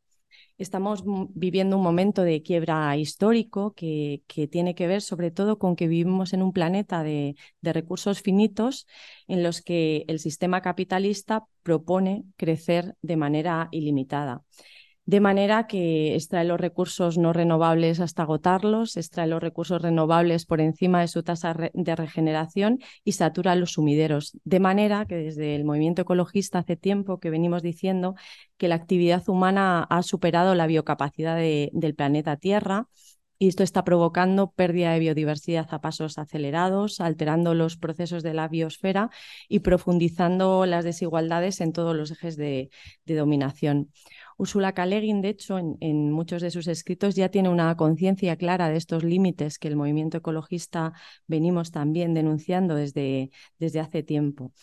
Estamos 0.60 1.04
viviendo 1.06 1.78
un 1.78 1.84
momento 1.84 2.22
de 2.22 2.44
quiebra 2.44 2.96
histórico 2.98 3.74
que, 3.74 4.24
tiene 4.51 4.75
que 4.75 4.88
ver 4.88 5.01
sobre 5.01 5.32
todo 5.32 5.58
con 5.58 5.78
que 5.78 5.88
vivimos 5.88 6.34
en 6.34 6.44
un 6.44 6.51
planeta 6.51 7.01
de, 7.01 7.38
de 7.62 7.74
recursos 7.74 8.22
finitos 8.22 8.86
en 9.30 9.42
los 9.42 9.62
que 9.62 10.04
el 10.10 10.20
sistema 10.20 10.62
capitalista 10.62 11.46
propone 11.63 12.25
crecer 12.36 12.96
de 13.01 13.16
manera 13.16 13.70
ilimitada 13.72 14.44
de 15.10 15.22
manera 15.22 15.66
que 15.66 16.13
extrae 16.13 16.46
los 16.46 16.62
recursos 16.62 17.18
no 17.18 17.34
renovables 17.34 18.00
hasta 18.00 18.22
agotarlos, 18.22 18.96
extrae 18.96 19.25
los 19.25 19.42
recursos 19.42 19.82
renovables 19.82 20.46
por 20.46 20.62
encima 20.62 21.01
de 21.01 21.08
su 21.08 21.24
tasa 21.24 21.56
de 21.74 21.96
regeneración 21.96 22.78
y 23.04 23.13
satura 23.13 23.56
los 23.56 23.72
sumideros. 23.72 24.38
De 24.44 24.60
manera 24.60 25.06
que 25.06 25.16
desde 25.16 25.56
el 25.56 25.66
movimiento 25.66 26.04
ecologista 26.04 26.60
hace 26.60 26.75
tiempo 26.75 27.20
que 27.20 27.32
venimos 27.32 27.63
diciendo 27.63 28.13
que 28.58 28.68
la 28.68 28.75
actividad 28.75 29.28
humana 29.28 29.82
ha 29.89 30.04
superado 30.04 30.54
la 30.54 30.68
biocapacidad 30.68 31.38
del 31.38 31.96
planeta 31.96 32.38
Tierra. 32.38 32.88
Y 33.42 33.48
esto 33.48 33.63
está 33.63 33.86
provocando 33.86 34.51
pérdida 34.51 34.92
de 34.92 35.00
biodiversidad 35.00 35.74
a 35.74 35.80
pasos 35.80 36.20
acelerados, 36.20 37.00
alterando 37.00 37.54
los 37.56 37.78
procesos 37.78 38.22
de 38.22 38.34
la 38.34 38.50
biosfera 38.50 39.10
y 39.48 39.60
profundizando 39.60 40.66
las 40.66 40.84
desigualdades 40.84 41.62
en 41.62 41.72
todos 41.72 41.96
los 41.96 42.12
ejes 42.12 42.36
de, 42.36 42.70
de 43.06 43.16
dominación. 43.16 43.92
Ursula 44.39 44.72
K. 44.74 44.86
de 44.86 45.29
hecho, 45.29 45.58
en, 45.60 46.12
muchos 46.13 46.41
de 46.41 46.50
sus 46.50 46.67
escritos 46.67 47.13
ya 47.15 47.27
tiene 47.27 47.50
una 47.50 47.75
conciencia 47.75 48.38
clara 48.38 48.69
de 48.69 48.77
estos 48.77 49.03
límites 49.03 49.60
que 49.60 49.67
el 49.67 49.75
movimiento 49.75 50.17
ecologista 50.17 50.93
venimos 51.27 51.72
también 51.72 52.13
denunciando 52.13 52.75
desde, 52.75 53.31
desde 53.60 53.81
hace 53.81 54.01
tiempo. 54.01 54.53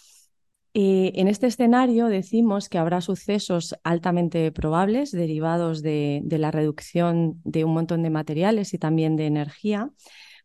Eh, 0.73 1.13
en 1.17 1.29
este 1.29 1.47
escenario 1.47 2.07
decimos 2.07 2.71
que 2.71 2.79
habrá 2.79 3.03
sucesos 3.03 3.75
altamente 3.85 4.51
probables 4.51 5.11
derivados 5.13 5.83
de, 5.83 6.23
de, 6.25 6.39
la 6.39 6.51
reducción 6.51 7.43
de 7.45 7.65
un 7.65 7.75
montón 7.75 8.03
de 8.03 8.09
materiales 8.09 8.73
y 8.73 8.79
también 8.79 9.17
de 9.17 9.27
energía, 9.27 9.91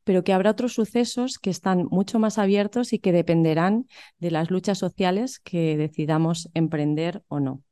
pero 0.04 0.26
que 0.26 0.34
habrá 0.34 0.52
otros 0.52 0.74
sucesos 0.74 1.40
que 1.40 1.50
están 1.50 1.88
mucho 1.90 2.20
más 2.20 2.38
abiertos 2.38 2.92
y 2.92 3.00
que 3.00 3.14
dependerán 3.14 3.88
de 4.20 4.32
las 4.32 4.52
luchas 4.52 4.78
sociales 4.78 5.40
que 5.40 5.78
decidamos 5.78 6.50
emprender 6.54 7.24
o 7.30 7.40
no 7.40 7.64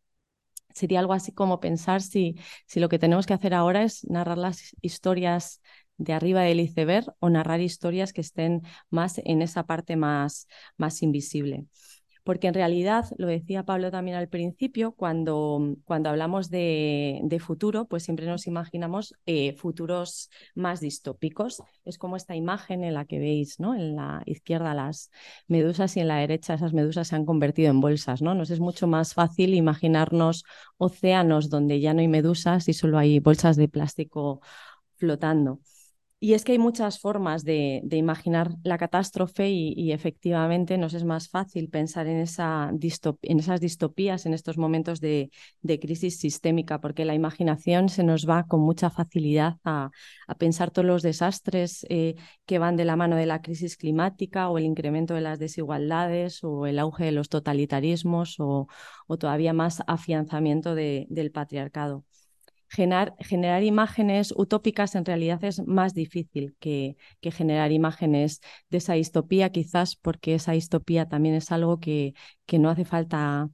sería 0.79 0.99
algo 0.99 1.13
así 1.13 1.31
como 1.31 1.59
pensar 1.59 2.01
si, 2.01 2.35
si 2.65 2.79
lo 2.79 2.89
que 2.89 2.99
tenemos 2.99 3.25
que 3.25 3.33
hacer 3.33 3.53
ahora 3.53 3.83
es 3.83 4.03
narrar 4.09 4.37
las 4.37 4.75
historias 4.81 5.61
de 5.97 6.13
arriba 6.13 6.41
del 6.41 6.61
iceberg 6.61 7.13
o 7.19 7.29
narrar 7.29 7.59
historias 7.59 8.13
que 8.13 8.21
estén 8.21 8.61
más 8.89 9.19
en 9.23 9.41
esa 9.41 9.65
parte 9.65 9.95
más, 9.97 10.47
más 10.77 11.03
invisible 11.03 11.65
porque 12.23 12.47
en 12.47 12.53
realidad, 12.53 13.05
lo 13.17 13.27
decía 13.27 13.63
Pablo 13.63 13.91
también 13.91 14.17
al 14.17 14.27
principio, 14.27 14.91
cuando, 14.91 15.75
cuando 15.85 16.09
hablamos 16.09 16.49
de, 16.49 17.37
futuro, 17.39 17.85
pues 17.85 18.03
siempre 18.03 18.25
nos 18.25 18.47
imaginamos 18.47 19.15
eh, 19.25 19.53
futuros 19.53 20.29
más 20.55 20.81
distópicos. 20.81 21.61
Es 21.85 21.97
como 21.97 22.17
esta 22.17 22.35
imagen 22.35 22.83
en 22.83 22.93
la 22.93 23.05
que 23.05 23.19
veis, 23.19 23.59
¿no? 23.59 23.75
En 23.75 23.95
la 23.95 24.21
izquierda 24.25 24.73
las 24.73 25.09
medusas 25.47 25.95
y 25.97 26.01
en 26.01 26.09
la 26.09 26.17
derecha 26.17 26.55
esas 26.55 26.73
medusas 26.73 27.07
se 27.07 27.15
han 27.15 27.25
convertido 27.25 27.69
en 27.69 27.79
bolsas, 27.79 28.21
¿no? 28.21 28.35
Nos 28.35 28.49
es 28.49 28.59
mucho 28.59 28.87
más 28.87 29.13
fácil 29.13 29.53
imaginarnos 29.53 30.43
océanos 30.77 31.49
donde 31.49 31.79
ya 31.79 31.93
no 31.93 32.01
hay 32.01 32.07
medusas 32.07 32.67
y 32.67 32.73
solo 32.73 32.97
hay 32.97 33.19
bolsas 33.19 33.55
de 33.55 33.67
plástico 33.69 34.41
flotando. 34.97 35.59
Y 36.21 36.33
es 36.33 36.43
que 36.43 36.51
hay 36.51 36.59
muchas 36.59 36.99
formas 36.99 37.45
de, 37.45 37.81
imaginar 37.91 38.51
la 38.63 38.77
catástrofe 38.77 39.49
y, 39.49 39.93
efectivamente 39.93 40.77
nos 40.77 40.93
es 40.93 41.05
más 41.05 41.29
fácil 41.29 41.69
pensar 41.69 42.07
en, 42.07 42.19
esa 42.19 42.71
en 42.71 43.39
esas 43.39 43.61
distopías 43.61 44.25
en 44.25 44.33
estos 44.33 44.57
momentos 44.57 44.99
de, 44.99 45.31
crisis 45.81 46.19
sistémica, 46.19 46.81
porque 46.81 47.05
la 47.05 47.15
imaginación 47.15 47.87
se 47.87 48.03
nos 48.03 48.27
va 48.27 48.43
con 48.47 48.59
mucha 48.59 48.89
facilidad 48.89 49.57
a, 49.63 49.91
pensar 50.37 50.71
todos 50.71 50.85
los 50.85 51.03
desastres 51.03 51.85
eh, 51.89 52.15
que 52.45 52.59
van 52.59 52.75
de 52.75 52.85
la 52.85 52.97
mano 52.97 53.15
de 53.15 53.25
la 53.25 53.41
crisis 53.41 53.77
climática 53.77 54.49
o 54.49 54.57
el 54.57 54.65
incremento 54.65 55.13
de 55.13 55.21
las 55.21 55.39
desigualdades 55.39 56.43
o 56.43 56.65
el 56.65 56.79
auge 56.79 57.05
de 57.05 57.11
los 57.13 57.29
totalitarismos 57.29 58.35
o, 58.39 58.67
todavía 59.19 59.53
más 59.53 59.81
afianzamiento 59.87 60.75
del 60.75 61.31
patriarcado 61.31 62.03
generar, 62.69 63.63
imágenes 63.63 64.33
utópicas 64.35 64.95
en 64.95 65.05
realidad 65.05 65.43
es 65.43 65.65
más 65.67 65.93
difícil 65.93 66.55
que, 66.59 66.97
generar 67.21 67.71
imágenes 67.71 68.41
de 68.69 68.77
esa 68.77 68.93
distopía, 68.93 69.51
quizás 69.51 69.95
porque 69.95 70.35
esa 70.35 70.53
distopía 70.53 71.07
también 71.07 71.35
es 71.35 71.51
algo 71.51 71.79
que, 71.79 72.13
que 72.45 72.59
no 72.59 72.69
hace 72.69 72.85
falta 72.85 73.49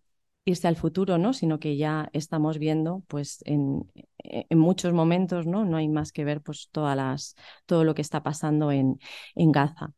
irse 0.45 0.67
al 0.67 0.75
futuro, 0.75 1.17
¿no? 1.17 1.33
sino 1.33 1.59
que 1.59 1.75
ya 1.75 2.09
estamos 2.13 2.59
viendo 2.59 3.03
pues, 3.07 3.39
en, 3.45 3.91
en, 4.19 4.59
muchos 4.59 4.93
momentos, 4.93 5.47
¿no? 5.47 5.65
no 5.65 5.77
hay 5.77 5.87
más 5.87 6.11
que 6.11 6.23
ver 6.23 6.41
pues, 6.41 6.69
todas 6.71 6.95
las, 6.95 7.35
todo 7.65 7.83
lo 7.83 7.95
que 7.95 8.03
está 8.03 8.21
pasando 8.21 8.71
en, 8.71 8.99
en 9.33 9.51
Gaza. 9.51 9.93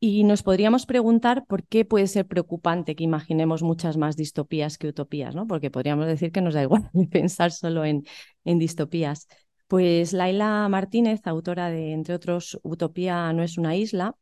Y 0.00 0.22
nos 0.22 0.44
podríamos 0.44 0.86
preguntar 0.86 1.44
por 1.46 1.66
qué 1.66 1.84
puede 1.84 2.06
ser 2.06 2.26
preocupante 2.26 2.94
que 2.94 3.02
imaginemos 3.02 3.62
muchas 3.62 3.96
más 3.96 4.16
distopías 4.16 4.78
que 4.78 4.88
utopías, 4.88 5.34
¿no? 5.34 5.46
Porque 5.48 5.70
podríamos 5.72 6.06
decir 6.06 6.30
que 6.30 6.40
nos 6.40 6.54
da 6.54 6.62
igual 6.62 6.88
pensar 7.10 7.50
solo 7.50 7.84
en, 7.84 8.04
en 8.44 8.58
distopías. 8.58 9.26
Pues 9.66 10.12
Laila 10.12 10.68
Martínez, 10.68 11.20
autora 11.26 11.68
de, 11.70 11.92
entre 11.92 12.14
otros, 12.14 12.58
Utopía 12.62 13.32
no 13.32 13.42
es 13.42 13.58
una 13.58 13.76
isla, 13.76 14.14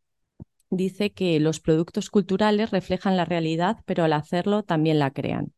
dice 0.71 1.13
que 1.13 1.41
los 1.41 1.61
productos 1.61 2.11
culturales 2.11 2.71
reflejan 2.71 3.17
la 3.17 3.25
realidad, 3.27 3.79
pero 3.87 4.05
al 4.05 4.15
hacerlo 4.15 4.63
también 4.65 4.99
la 4.99 5.11
crean. 5.13 5.53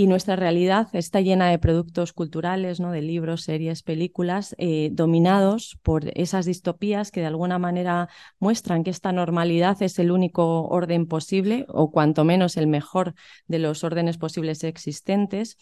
Y 0.00 0.06
nuestra 0.06 0.34
realidad 0.34 0.88
está 0.94 1.20
llena 1.20 1.50
de 1.50 1.58
productos 1.58 2.14
culturales, 2.14 2.80
¿no? 2.80 2.90
de 2.90 3.02
libros, 3.02 3.42
series, 3.42 3.82
películas, 3.82 4.54
eh, 4.56 4.88
dominados 4.92 5.78
por 5.82 6.10
esas 6.18 6.46
distopías 6.46 7.10
que 7.10 7.20
de 7.20 7.26
alguna 7.26 7.58
manera 7.58 8.08
muestran 8.38 8.82
que 8.82 8.88
esta 8.88 9.12
normalidad 9.12 9.76
es 9.82 9.98
el 9.98 10.10
único 10.10 10.66
orden 10.68 11.06
posible, 11.06 11.66
o 11.68 11.90
cuanto 11.90 12.24
menos 12.24 12.56
el 12.56 12.66
mejor 12.66 13.12
de 13.46 13.58
los 13.58 13.84
órdenes 13.84 14.16
posibles 14.16 14.64
existentes 14.64 15.58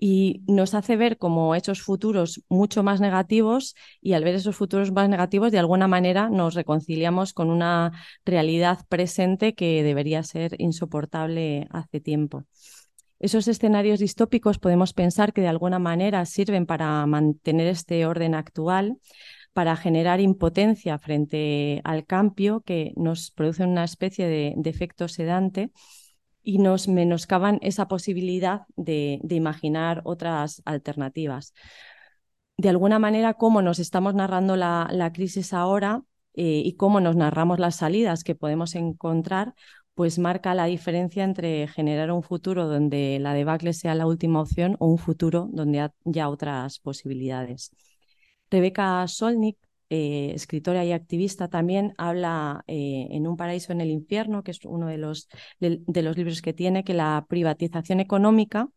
y 0.00 0.42
nos 0.48 0.74
hace 0.74 0.96
ver 0.96 1.16
como 1.16 1.54
esos 1.54 1.80
futuros 1.80 2.42
mucho 2.48 2.82
más 2.82 3.00
negativos 3.00 3.76
y 4.00 4.14
al 4.14 4.24
ver 4.24 4.34
esos 4.34 4.56
futuros 4.56 4.90
más 4.90 5.08
negativos 5.08 5.52
de 5.52 5.60
alguna 5.60 5.86
manera 5.86 6.28
nos 6.28 6.54
reconciliamos 6.54 7.32
con 7.34 7.50
una 7.50 7.92
realidad 8.24 8.80
presente 8.88 9.54
que 9.54 9.84
debería 9.84 10.24
ser 10.24 10.56
insoportable 10.58 11.68
hace 11.70 12.00
tiempo. 12.00 12.46
Esos 13.20 13.48
escenarios 13.48 13.98
distópicos 14.00 14.58
podemos 14.58 14.94
pensar 14.94 15.34
que 15.34 15.42
de 15.42 15.48
alguna 15.48 15.78
manera 15.78 16.24
sirven 16.24 16.64
para 16.64 17.04
mantener 17.04 17.66
este 17.66 18.06
orden 18.06 18.34
actual, 18.34 18.96
para 19.52 19.76
generar 19.76 20.20
impotencia 20.20 20.98
frente 20.98 21.82
al 21.84 22.06
cambio 22.06 22.62
que 22.62 22.94
nos 22.96 23.30
produce 23.30 23.64
una 23.64 23.84
especie 23.84 24.26
de, 24.26 24.54
efecto 24.64 25.06
sedante 25.06 25.70
y 26.42 26.58
nos 26.58 26.88
menoscaban 26.88 27.58
esa 27.60 27.88
posibilidad 27.88 28.62
de, 28.76 29.20
imaginar 29.28 30.00
otras 30.04 30.62
alternativas. 30.64 31.52
De 32.56 32.70
alguna 32.70 32.98
manera, 32.98 33.34
cómo 33.34 33.60
nos 33.60 33.80
estamos 33.80 34.14
narrando 34.14 34.56
la, 34.56 35.10
crisis 35.12 35.52
ahora 35.52 36.04
eh, 36.32 36.62
y 36.64 36.72
cómo 36.76 37.00
nos 37.00 37.16
narramos 37.16 37.58
las 37.58 37.76
salidas 37.76 38.24
que 38.24 38.34
podemos 38.34 38.74
encontrar, 38.76 39.54
pues 39.94 40.18
marca 40.18 40.54
la 40.54 40.66
diferencia 40.66 41.24
entre 41.24 41.68
generar 41.68 42.10
un 42.12 42.22
futuro 42.22 42.66
donde 42.66 43.18
la 43.20 43.34
debacle 43.34 43.72
sea 43.72 43.94
la 43.94 44.06
última 44.06 44.40
opción 44.40 44.76
o 44.78 44.86
un 44.86 44.98
futuro 44.98 45.48
donde 45.52 45.80
haya 45.80 46.28
otras 46.28 46.78
posibilidades. 46.78 47.70
Rebeca 48.50 49.06
Solnik, 49.08 49.58
eh, 49.90 50.32
escritora 50.34 50.84
y 50.84 50.92
activista, 50.92 51.48
también 51.48 51.94
habla 51.98 52.64
eh, 52.66 53.08
en 53.10 53.26
Un 53.26 53.36
paraíso 53.36 53.72
en 53.72 53.80
el 53.80 53.90
infierno, 53.90 54.42
que 54.42 54.52
es 54.52 54.64
uno 54.64 54.86
de 54.86 54.98
los, 54.98 55.28
de, 55.58 56.02
los 56.02 56.16
libros 56.16 56.42
que 56.42 56.52
tiene, 56.52 56.84
que 56.84 56.94
la 56.94 57.26
privatización 57.28 58.00
económica 58.00 58.68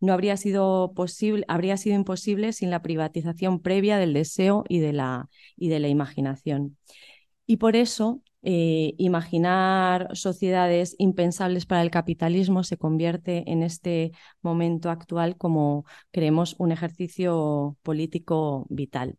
no 0.00 0.12
habría 0.12 0.36
sido 0.36 0.92
posible, 0.94 1.44
habría 1.48 1.76
sido 1.76 1.96
imposible 1.96 2.52
sin 2.52 2.70
la 2.70 2.82
privatización 2.82 3.60
previa 3.60 3.98
del 3.98 4.14
deseo 4.14 4.64
y 4.68 4.80
de 4.80 4.92
la, 4.92 5.28
y 5.56 5.68
de 5.68 5.80
la 5.80 5.88
imaginación. 5.88 6.76
Y 7.46 7.56
por 7.56 7.76
eso 7.76 8.22
eh, 8.42 8.94
imaginar 8.96 10.08
sociedades 10.14 10.94
impensables 10.98 11.66
para 11.66 11.82
el 11.82 11.90
capitalismo 11.90 12.64
se 12.64 12.78
convierte 12.78 13.44
en 13.50 13.62
este 13.62 14.12
momento 14.40 14.90
actual 14.90 15.36
como 15.36 15.84
creemos 16.10 16.56
un 16.58 16.72
ejercicio 16.72 17.76
político 17.82 18.66
vital. 18.70 19.18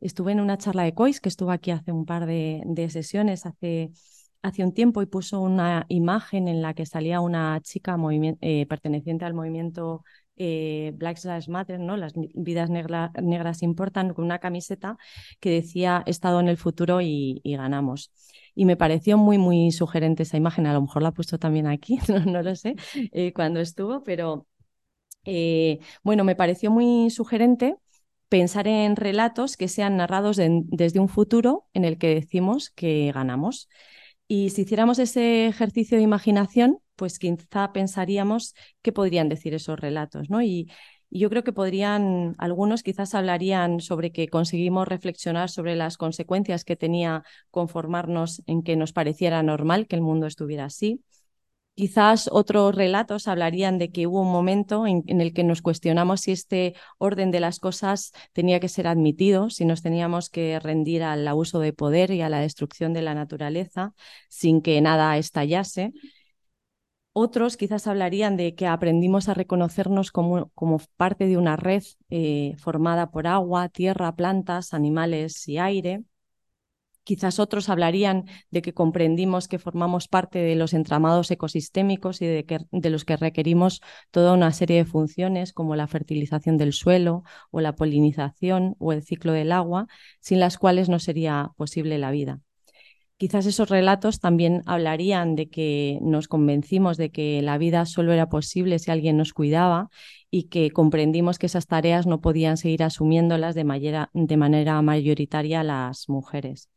Estuve 0.00 0.32
en 0.32 0.40
una 0.40 0.58
charla 0.58 0.84
de 0.84 0.94
COIS 0.94 1.20
que 1.20 1.28
estuvo 1.28 1.50
aquí 1.50 1.70
hace 1.70 1.92
un 1.92 2.04
par 2.06 2.26
de, 2.26 2.88
sesiones, 2.90 3.46
hace, 3.46 3.90
hace, 4.42 4.64
un 4.64 4.72
tiempo, 4.72 5.02
y 5.02 5.06
puso 5.06 5.40
una 5.40 5.86
imagen 5.88 6.48
en 6.48 6.62
la 6.62 6.74
que 6.74 6.86
salía 6.86 7.20
una 7.20 7.60
chica 7.62 7.96
eh, 8.40 8.66
perteneciente 8.66 9.24
al 9.24 9.34
movimiento 9.34 10.04
eh, 10.38 10.92
Black 10.94 11.18
Lives 11.24 11.48
Matter, 11.48 11.80
¿no? 11.80 11.96
Las 11.96 12.12
vidas 12.14 12.70
negras 12.70 13.62
importan, 13.62 14.14
con 14.14 14.24
una 14.24 14.38
camiseta 14.38 14.96
que 15.40 15.50
decía 15.50 16.02
estado 16.06 16.40
en 16.40 16.48
el 16.48 16.56
futuro 16.56 17.00
y, 17.00 17.40
ganamos. 17.44 18.12
Y 18.58 18.64
me 18.64 18.76
pareció 18.76 19.16
muy, 19.18 19.38
muy 19.38 19.70
sugerente 19.70 20.24
esa 20.24 20.36
imagen. 20.36 20.66
A 20.66 20.72
lo 20.72 20.82
mejor 20.82 21.02
la 21.02 21.10
ha 21.10 21.12
puesto 21.12 21.38
también 21.38 21.68
aquí, 21.68 22.00
no, 22.26 22.42
lo 22.42 22.56
sé, 22.56 22.74
eh, 23.12 23.32
cuando 23.32 23.60
estuvo, 23.60 24.02
pero 24.02 24.48
eh, 25.24 25.78
bueno, 26.02 26.24
me 26.24 26.34
pareció 26.34 26.72
muy 26.72 27.08
sugerente 27.10 27.76
pensar 28.28 28.66
en 28.66 28.96
relatos 28.96 29.56
que 29.56 29.68
sean 29.68 29.96
narrados 29.96 30.38
desde 30.38 30.98
un 30.98 31.08
futuro 31.08 31.68
en 31.72 31.84
el 31.84 31.98
que 31.98 32.08
decimos 32.12 32.70
que 32.70 33.12
ganamos. 33.14 33.68
Y 34.26 34.50
si 34.50 34.62
hiciéramos 34.62 34.98
ese 34.98 35.46
ejercicio 35.46 35.96
de 35.96 36.02
imaginación, 36.02 36.80
pues 36.96 37.20
quizá 37.20 37.72
pensaríamos 37.72 38.54
qué 38.82 38.90
podrían 38.90 39.28
decir 39.28 39.54
esos 39.54 39.78
relatos, 39.78 40.30
¿no? 40.30 40.42
Yo 41.10 41.30
creo 41.30 41.44
que 41.44 41.52
podrían, 41.52 42.34
algunos 42.38 42.82
quizás 42.82 43.14
hablarían 43.14 43.80
sobre 43.80 44.12
que 44.12 44.28
conseguimos 44.28 44.88
reflexionar 44.88 45.50
sobre 45.50 45.76
las 45.76 45.96
consecuencias 45.96 46.64
que 46.64 46.76
tenía 46.76 47.24
conformarnos 47.50 48.42
en 48.46 48.62
que 48.62 48.76
nos 48.76 48.92
pareciera 48.92 49.42
normal 49.42 49.86
que 49.86 49.96
el 49.96 50.02
mundo 50.02 50.26
estuviera 50.26 50.66
así. 50.66 51.02
Quizás 51.78 52.28
otros 52.32 52.74
relatos 52.74 53.28
hablarían 53.28 53.78
de 53.78 53.92
que 53.92 54.08
hubo 54.08 54.22
un 54.22 54.32
momento 54.32 54.84
en, 54.84 55.04
el 55.20 55.32
que 55.32 55.44
nos 55.44 55.62
cuestionamos 55.62 56.22
si 56.22 56.32
este 56.32 56.74
orden 56.98 57.30
de 57.30 57.38
las 57.38 57.60
cosas 57.60 58.10
tenía 58.32 58.58
que 58.58 58.68
ser 58.68 58.88
admitido, 58.88 59.48
si 59.48 59.64
nos 59.64 59.80
teníamos 59.80 60.28
que 60.28 60.58
rendir 60.58 61.04
al 61.04 61.26
abuso 61.28 61.60
de 61.60 61.72
poder 61.72 62.10
y 62.10 62.20
a 62.20 62.28
la 62.28 62.40
destrucción 62.40 62.94
de 62.94 63.02
la 63.02 63.14
naturaleza 63.14 63.94
sin 64.28 64.60
que 64.60 64.80
nada 64.80 65.16
estallase. 65.18 65.92
Otros 67.12 67.56
quizás 67.56 67.86
hablarían 67.88 68.36
de 68.36 68.54
que 68.54 68.66
aprendimos 68.66 69.28
a 69.28 69.34
reconocernos 69.34 70.12
como, 70.12 70.52
parte 70.96 71.26
de 71.26 71.36
una 71.36 71.56
red 71.56 71.82
eh, 72.10 72.54
formada 72.58 73.10
por 73.10 73.26
agua, 73.26 73.68
tierra, 73.68 74.14
plantas, 74.14 74.72
animales 74.72 75.48
y 75.48 75.58
aire. 75.58 76.04
Quizás 77.02 77.38
otros 77.40 77.70
hablarían 77.70 78.26
de 78.50 78.62
que 78.62 78.74
comprendimos 78.74 79.48
que 79.48 79.58
formamos 79.58 80.08
parte 80.08 80.38
de 80.40 80.54
los 80.54 80.74
entramados 80.74 81.30
ecosistémicos 81.30 82.20
y 82.22 82.26
de, 82.26 82.44
que, 82.44 82.60
de 82.70 82.90
los 82.90 83.04
que 83.04 83.16
requerimos 83.16 83.80
toda 84.10 84.34
una 84.34 84.52
serie 84.52 84.76
de 84.76 84.84
funciones 84.84 85.52
como 85.52 85.74
la 85.74 85.88
fertilización 85.88 86.58
del 86.58 86.72
suelo 86.72 87.24
o 87.50 87.60
la 87.60 87.74
polinización 87.74 88.76
o 88.78 88.92
el 88.92 89.02
ciclo 89.02 89.32
del 89.32 89.52
agua, 89.52 89.88
sin 90.20 90.38
las 90.38 90.58
cuales 90.58 90.88
no 90.88 90.98
sería 90.98 91.50
posible 91.56 91.98
la 91.98 92.10
vida. 92.10 92.40
Quizás 93.18 93.46
esos 93.46 93.68
relatos 93.68 94.20
también 94.20 94.62
hablarían 94.64 95.34
de 95.34 95.50
que 95.50 95.98
nos 96.02 96.28
convencimos 96.28 96.96
de 96.96 97.10
que 97.10 97.42
la 97.42 97.58
vida 97.58 97.84
solo 97.84 98.12
era 98.12 98.28
posible 98.28 98.78
si 98.78 98.92
alguien 98.92 99.16
nos 99.16 99.32
cuidaba 99.32 99.90
y 100.30 100.44
que 100.44 100.70
comprendimos 100.70 101.36
que 101.40 101.46
esas 101.46 101.66
tareas 101.66 102.06
no 102.06 102.20
podían 102.20 102.56
seguir 102.56 102.84
asumiéndolas 102.84 103.56
de 103.56 103.64
manera, 103.64 104.10
de 104.12 104.36
manera 104.36 104.80
mayoritaria 104.82 105.64
las 105.64 106.08
mujeres. 106.08 106.70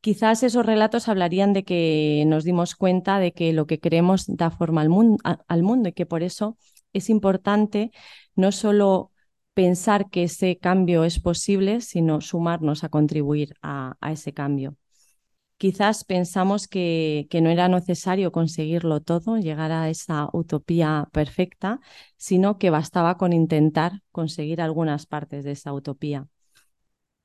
Quizás 0.00 0.42
esos 0.42 0.64
relatos 0.64 1.08
hablarían 1.08 1.52
de 1.52 1.64
que 1.64 2.24
nos 2.26 2.44
dimos 2.44 2.74
cuenta 2.74 3.18
de 3.18 3.32
que 3.32 3.52
lo 3.52 3.66
que 3.66 3.78
creemos 3.78 4.24
da 4.26 4.50
forma 4.50 4.80
al 4.80 4.88
mundo, 4.88 5.18
al 5.22 5.62
mundo 5.62 5.90
y 5.90 5.92
que 5.92 6.06
por 6.06 6.22
eso 6.22 6.56
es 6.94 7.10
importante 7.10 7.90
no 8.34 8.52
solo 8.52 9.12
pensar 9.52 10.08
que 10.08 10.22
ese 10.22 10.56
cambio 10.56 11.04
es 11.04 11.20
posible, 11.20 11.82
sino 11.82 12.22
sumarnos 12.22 12.84
a 12.84 12.88
contribuir 12.88 13.52
a 13.60 13.98
ese 14.10 14.32
cambio. 14.32 14.78
Quizás 15.62 16.02
pensamos 16.02 16.66
que, 16.66 17.28
no 17.40 17.48
era 17.48 17.68
necesario 17.68 18.32
conseguirlo 18.32 19.00
todo, 19.00 19.36
llegar 19.38 19.70
a 19.70 19.88
esa 19.90 20.28
utopía 20.32 21.08
perfecta, 21.12 21.78
sino 22.16 22.58
que 22.58 22.70
bastaba 22.70 23.16
con 23.16 23.32
intentar 23.32 24.00
conseguir 24.10 24.60
algunas 24.60 25.06
partes 25.06 25.44
de 25.44 25.52
esa 25.52 25.72
utopía. 25.72 26.26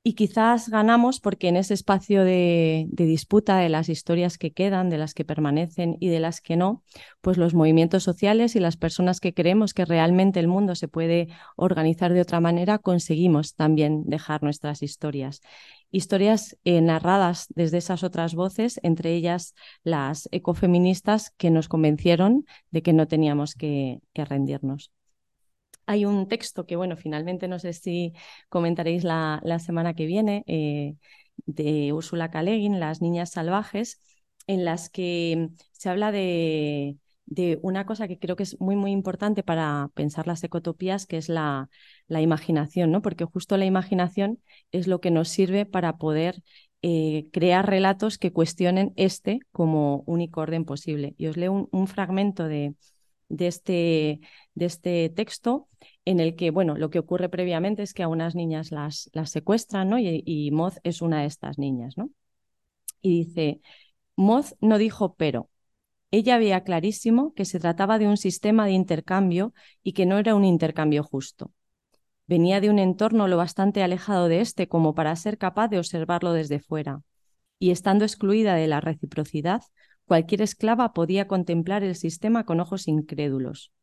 Y 0.07 0.13
quizás 0.13 0.69
ganamos 0.69 1.19
porque 1.19 1.49
en 1.49 1.57
ese 1.57 1.73
espacio 1.73 2.23
de, 2.23 2.87
disputa 2.91 3.57
de 3.57 3.67
las 3.67 3.89
historias 3.89 4.37
que 4.37 4.53
quedan, 4.53 4.89
de 4.89 4.97
las 4.97 5.13
que 5.13 5.25
permanecen 5.25 5.97
y 5.99 6.07
de 6.07 6.21
las 6.21 6.39
que 6.39 6.55
no, 6.55 6.81
pues 7.19 7.37
los 7.37 7.53
movimientos 7.53 8.03
sociales 8.03 8.55
y 8.55 8.61
las 8.61 8.77
personas 8.77 9.19
que 9.19 9.33
creemos 9.33 9.73
que 9.73 9.83
realmente 9.83 10.39
el 10.39 10.47
mundo 10.47 10.75
se 10.75 10.87
puede 10.87 11.27
organizar 11.57 12.13
de 12.13 12.21
otra 12.21 12.39
manera, 12.39 12.77
conseguimos 12.77 13.55
también 13.55 14.03
dejar 14.05 14.43
nuestras 14.43 14.81
historias. 14.81 15.41
Historias 15.91 16.57
eh, 16.63 16.79
narradas 16.79 17.47
desde 17.49 17.79
esas 17.79 18.01
otras 18.03 18.33
voces, 18.33 18.79
entre 18.83 19.13
ellas 19.13 19.55
las 19.83 20.29
ecofeministas 20.31 21.31
que 21.31 21.51
nos 21.51 21.67
convencieron 21.67 22.45
de 22.71 22.81
que 22.81 22.93
no 22.93 23.09
teníamos 23.09 23.55
que 23.55 23.99
rendirnos 24.15 24.89
hay 25.87 26.05
un 26.05 26.27
texto 26.27 26.65
que, 26.65 26.75
bueno, 26.75 26.97
finalmente 26.97 27.47
no 27.47 27.59
sé 27.59 27.73
si 27.73 28.13
comentaréis 28.49 29.03
la, 29.03 29.41
semana 29.59 29.95
que 29.95 30.05
viene, 30.05 30.43
eh, 30.47 30.95
de 31.45 31.93
Úrsula 31.93 32.29
K. 32.29 32.43
Las 32.43 33.01
Niñas 33.01 33.31
Salvajes, 33.31 33.99
en 34.47 34.65
las 34.65 34.89
que 34.89 35.49
se 35.71 35.89
habla 35.89 36.11
de, 36.11 36.97
una 37.61 37.85
cosa 37.85 38.07
que 38.07 38.19
creo 38.19 38.35
que 38.35 38.43
es 38.43 38.59
muy, 38.59 38.75
muy 38.75 38.91
importante 38.91 39.43
para 39.43 39.89
pensar 39.95 40.27
las 40.27 40.43
ecotopías, 40.43 41.05
que 41.05 41.17
es 41.17 41.29
la, 41.29 41.69
la 42.07 42.21
imaginación, 42.21 42.91
¿no? 42.91 43.01
Porque 43.01 43.25
justo 43.25 43.57
la 43.57 43.65
imaginación 43.65 44.39
es 44.71 44.87
lo 44.87 45.01
que 45.01 45.11
nos 45.11 45.29
sirve 45.29 45.65
para 45.65 45.97
poder 45.97 46.43
eh, 46.81 47.27
crear 47.33 47.67
relatos 47.67 48.17
que 48.17 48.31
cuestionen 48.31 48.93
este 48.97 49.39
como 49.51 50.03
único 50.05 50.41
orden 50.41 50.65
posible. 50.65 51.15
Y 51.17 51.27
os 51.27 51.37
leo 51.37 51.69
un 51.71 51.87
fragmento 51.87 52.47
de, 52.47 52.75
de 53.29 53.47
este, 53.47 54.21
de 54.55 54.65
este 54.65 55.09
texto 55.09 55.67
en 56.05 56.19
el 56.19 56.35
que, 56.35 56.51
bueno, 56.51 56.77
lo 56.77 56.89
que 56.89 56.99
ocurre 56.99 57.29
previamente 57.29 57.83
es 57.83 57.93
que 57.93 58.03
a 58.03 58.07
unas 58.07 58.35
niñas 58.35 58.71
las, 58.71 59.09
las 59.13 59.31
secuestran, 59.31 59.89
¿no? 59.89 59.99
Y, 59.99 60.23
y 60.25 60.51
Moz 60.51 60.79
es 60.83 61.01
una 61.01 61.21
de 61.21 61.27
estas 61.27 61.57
niñas, 61.57 61.97
¿no? 61.97 62.09
Y 63.01 63.25
dice, 63.25 63.61
Moz 64.15 64.55
no 64.61 64.77
dijo 64.77 65.15
pero. 65.15 65.49
Ella 66.11 66.37
veía 66.37 66.63
clarísimo 66.63 67.33
que 67.33 67.45
se 67.45 67.59
trataba 67.59 67.99
de 67.99 68.07
un 68.07 68.17
sistema 68.17 68.65
de 68.65 68.71
intercambio 68.71 69.53
y 69.83 69.93
que 69.93 70.05
no 70.05 70.17
era 70.17 70.35
un 70.35 70.45
intercambio 70.45 71.03
justo. 71.03 71.51
Venía 72.27 72.61
de 72.61 72.69
un 72.69 72.79
entorno 72.79 73.27
lo 73.27 73.37
bastante 73.37 73.83
alejado 73.83 74.27
de 74.27 74.41
este 74.41 74.67
como 74.67 74.95
para 74.95 75.15
ser 75.15 75.37
capaz 75.37 75.69
de 75.69 75.79
observarlo 75.79 76.33
desde 76.33 76.59
fuera. 76.59 77.01
Y 77.59 77.71
estando 77.71 78.05
excluida 78.05 78.55
de 78.55 78.67
la 78.67 78.81
reciprocidad, 78.81 79.61
Cualquier 80.07 80.41
esclava 80.41 80.93
podía 80.93 81.27
contemplar 81.27 81.83
el 81.83 81.95
sistema 81.95 82.45
con 82.45 82.61
ojos 82.61 82.87
incrédulos. 82.87 83.73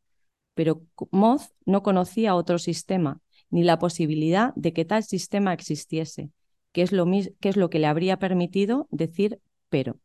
Pero 0.55 0.83
Moz 1.11 1.53
no 1.67 1.83
conocía 1.83 2.35
otro 2.35 2.59
sistema, 2.59 3.21
ni 3.51 3.63
la 3.63 3.79
posibilidad 3.79 4.55
de 4.57 4.73
que 4.73 4.87
tal 4.87 5.05
sistema 5.05 5.53
existiese, 5.53 6.31
que 6.73 6.81
es 6.81 6.93
lo, 6.93 7.05
que, 7.05 7.49
es 7.51 7.57
lo 7.59 7.69
que 7.69 7.79
le 7.79 7.87
habría 7.87 8.19
permitido 8.19 8.89
decir 8.91 9.39
pero. 9.69 9.99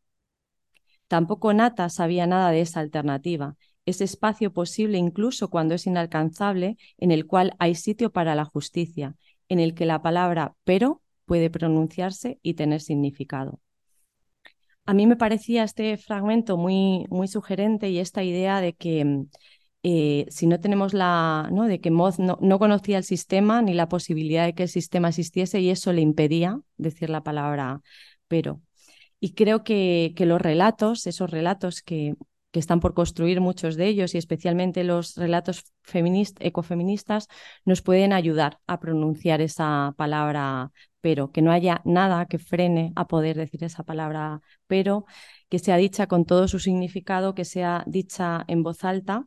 Tampoco 1.08 1.54
Nata 1.54 1.88
sabía 1.88 2.26
nada 2.26 2.50
de 2.50 2.60
esa 2.60 2.80
alternativa, 2.80 3.56
ese 3.86 4.04
espacio 4.04 4.52
posible 4.52 4.98
incluso 4.98 5.48
cuando 5.48 5.74
es 5.74 5.86
inalcanzable, 5.86 6.76
en 6.98 7.12
el 7.12 7.26
cual 7.26 7.54
hay 7.58 7.74
sitio 7.74 8.12
para 8.12 8.34
la 8.34 8.44
justicia, 8.44 9.16
en 9.48 9.58
el 9.58 9.74
que 9.74 9.86
la 9.86 10.02
palabra 10.02 10.54
pero 10.64 11.00
puede 11.24 11.48
pronunciarse 11.48 12.38
y 12.42 12.54
tener 12.54 12.82
significado. 12.82 13.58
A 14.90 14.92
mí 14.92 15.06
me 15.06 15.14
parecía 15.14 15.62
este 15.62 15.96
fragmento 15.96 16.56
muy, 16.56 17.06
muy 17.10 17.28
sugerente 17.28 17.90
y 17.90 18.00
esta 18.00 18.24
idea 18.24 18.60
de 18.60 18.72
que 18.72 19.26
eh, 19.84 20.26
si 20.30 20.48
no 20.48 20.58
tenemos 20.58 20.94
la, 20.94 21.48
¿no? 21.52 21.66
de 21.66 21.80
que 21.80 21.92
Moz 21.92 22.18
no, 22.18 22.58
conocía 22.58 22.98
el 22.98 23.04
sistema 23.04 23.62
ni 23.62 23.72
la 23.72 23.88
posibilidad 23.88 24.46
de 24.46 24.54
que 24.56 24.64
el 24.64 24.68
sistema 24.68 25.10
existiese 25.10 25.60
y 25.60 25.70
eso 25.70 25.92
le 25.92 26.00
impedía 26.00 26.60
decir 26.76 27.08
la 27.08 27.22
palabra 27.22 27.82
pero. 28.26 28.62
Y 29.20 29.34
creo 29.34 29.62
que, 29.62 30.12
que 30.16 30.26
los 30.26 30.42
relatos, 30.42 31.06
esos 31.06 31.30
relatos 31.30 31.82
que, 31.82 32.16
que, 32.50 32.60
están 32.60 32.80
por 32.80 32.94
construir 32.94 33.40
muchos 33.40 33.76
de 33.76 33.86
ellos 33.86 34.14
y 34.14 34.18
especialmente 34.18 34.84
los 34.84 35.16
relatos 35.16 35.64
ecofeministas, 36.40 37.28
nos 37.64 37.82
pueden 37.82 38.12
ayudar 38.12 38.58
a 38.66 38.80
pronunciar 38.80 39.40
esa 39.40 39.94
palabra 39.96 40.72
pero, 41.00 41.32
que 41.32 41.42
no 41.42 41.50
haya 41.52 41.80
nada 41.84 42.26
que 42.26 42.38
frene 42.38 42.92
a 42.96 43.06
poder 43.06 43.36
decir 43.36 43.64
esa 43.64 43.84
palabra 43.84 44.40
pero, 44.66 45.06
que 45.48 45.58
sea 45.58 45.76
dicha 45.76 46.06
con 46.06 46.24
todo 46.24 46.48
su 46.48 46.58
significado, 46.58 47.34
que 47.34 47.44
sea 47.44 47.84
dicha 47.86 48.44
en 48.48 48.62
voz 48.62 48.84
alta. 48.84 49.26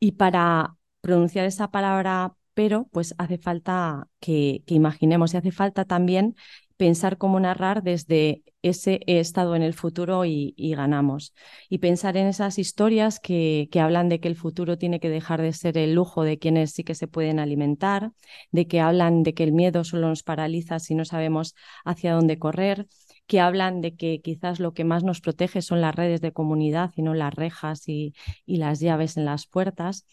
Y 0.00 0.12
para 0.12 0.76
pronunciar 1.00 1.46
esa 1.46 1.70
palabra 1.70 2.34
pero, 2.54 2.88
pues 2.92 3.14
hace 3.18 3.38
falta 3.38 4.08
que, 4.20 4.62
imaginemos 4.66 5.34
y 5.34 5.36
hace 5.38 5.52
falta 5.52 5.84
también 5.84 6.36
pensar 6.82 7.16
cómo 7.16 7.38
narrar 7.38 7.84
desde 7.84 8.42
ese 8.60 9.02
estado 9.06 9.54
en 9.54 9.62
el 9.62 9.72
futuro 9.72 10.24
y, 10.24 10.52
ganamos. 10.74 11.32
Y 11.68 11.78
pensar 11.78 12.16
en 12.16 12.26
esas 12.26 12.58
historias 12.58 13.20
que, 13.20 13.68
que, 13.70 13.78
hablan 13.78 14.08
de 14.08 14.18
que 14.18 14.26
el 14.26 14.34
futuro 14.34 14.76
tiene 14.78 14.98
que 14.98 15.08
dejar 15.08 15.40
de 15.42 15.52
ser 15.52 15.78
el 15.78 15.94
lujo 15.94 16.24
de 16.24 16.40
quienes 16.40 16.72
sí 16.72 16.82
que 16.82 16.96
se 16.96 17.06
pueden 17.06 17.38
alimentar, 17.38 18.10
de 18.50 18.66
que 18.66 18.80
hablan 18.80 19.22
de 19.22 19.32
que 19.32 19.44
el 19.44 19.52
miedo 19.52 19.84
solo 19.84 20.08
nos 20.08 20.24
paraliza 20.24 20.80
si 20.80 20.96
no 20.96 21.04
sabemos 21.04 21.54
hacia 21.84 22.14
dónde 22.14 22.40
correr, 22.40 22.88
que 23.26 23.40
hablan 23.40 23.80
de 23.80 23.94
que 23.94 24.20
quizás 24.20 24.60
lo 24.60 24.74
que 24.74 24.84
más 24.84 25.04
nos 25.04 25.20
protege 25.20 25.62
son 25.62 25.80
las 25.80 25.94
redes 25.94 26.20
de 26.20 26.32
comunidad 26.32 26.90
y 26.96 27.02
no 27.02 27.14
las 27.14 27.32
rejas 27.32 27.88
y, 27.88 28.14
las 28.46 28.80
llaves 28.80 29.16
en 29.16 29.24
las 29.24 29.46
puertas 29.46 30.04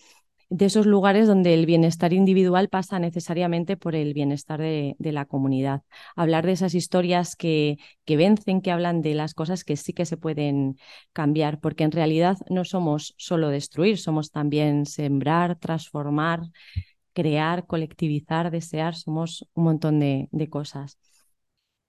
de 0.49 0.65
esos 0.65 0.85
lugares 0.85 1.27
donde 1.27 1.53
el 1.53 1.65
bienestar 1.65 2.11
individual 2.13 2.69
pasa 2.69 2.99
necesariamente 2.99 3.77
por 3.77 3.95
el 3.95 4.13
bienestar 4.13 4.59
de, 4.59 4.95
la 4.99 5.25
comunidad. 5.25 5.83
Hablar 6.15 6.45
de 6.45 6.53
esas 6.53 6.73
historias 6.75 7.35
que, 7.35 7.77
que, 8.05 8.17
vencen, 8.17 8.61
que 8.61 8.71
hablan 8.71 9.01
de 9.01 9.13
las 9.13 9.33
cosas 9.33 9.63
que 9.63 9.77
sí 9.77 9.93
que 9.93 10.05
se 10.05 10.17
pueden 10.17 10.77
cambiar, 11.13 11.59
porque 11.59 11.83
en 11.83 11.91
realidad 11.91 12.37
no 12.49 12.65
somos 12.65 13.13
solo 13.17 13.49
destruir, 13.49 13.97
somos 13.99 14.31
también 14.31 14.85
sembrar, 14.85 15.57
transformar, 15.57 16.41
crear, 17.13 17.65
colectivizar, 17.67 18.51
desear, 18.51 18.95
somos 18.95 19.47
un 19.53 19.63
montón 19.65 19.99
de, 19.99 20.29
de 20.31 20.49
cosas. 20.49 20.97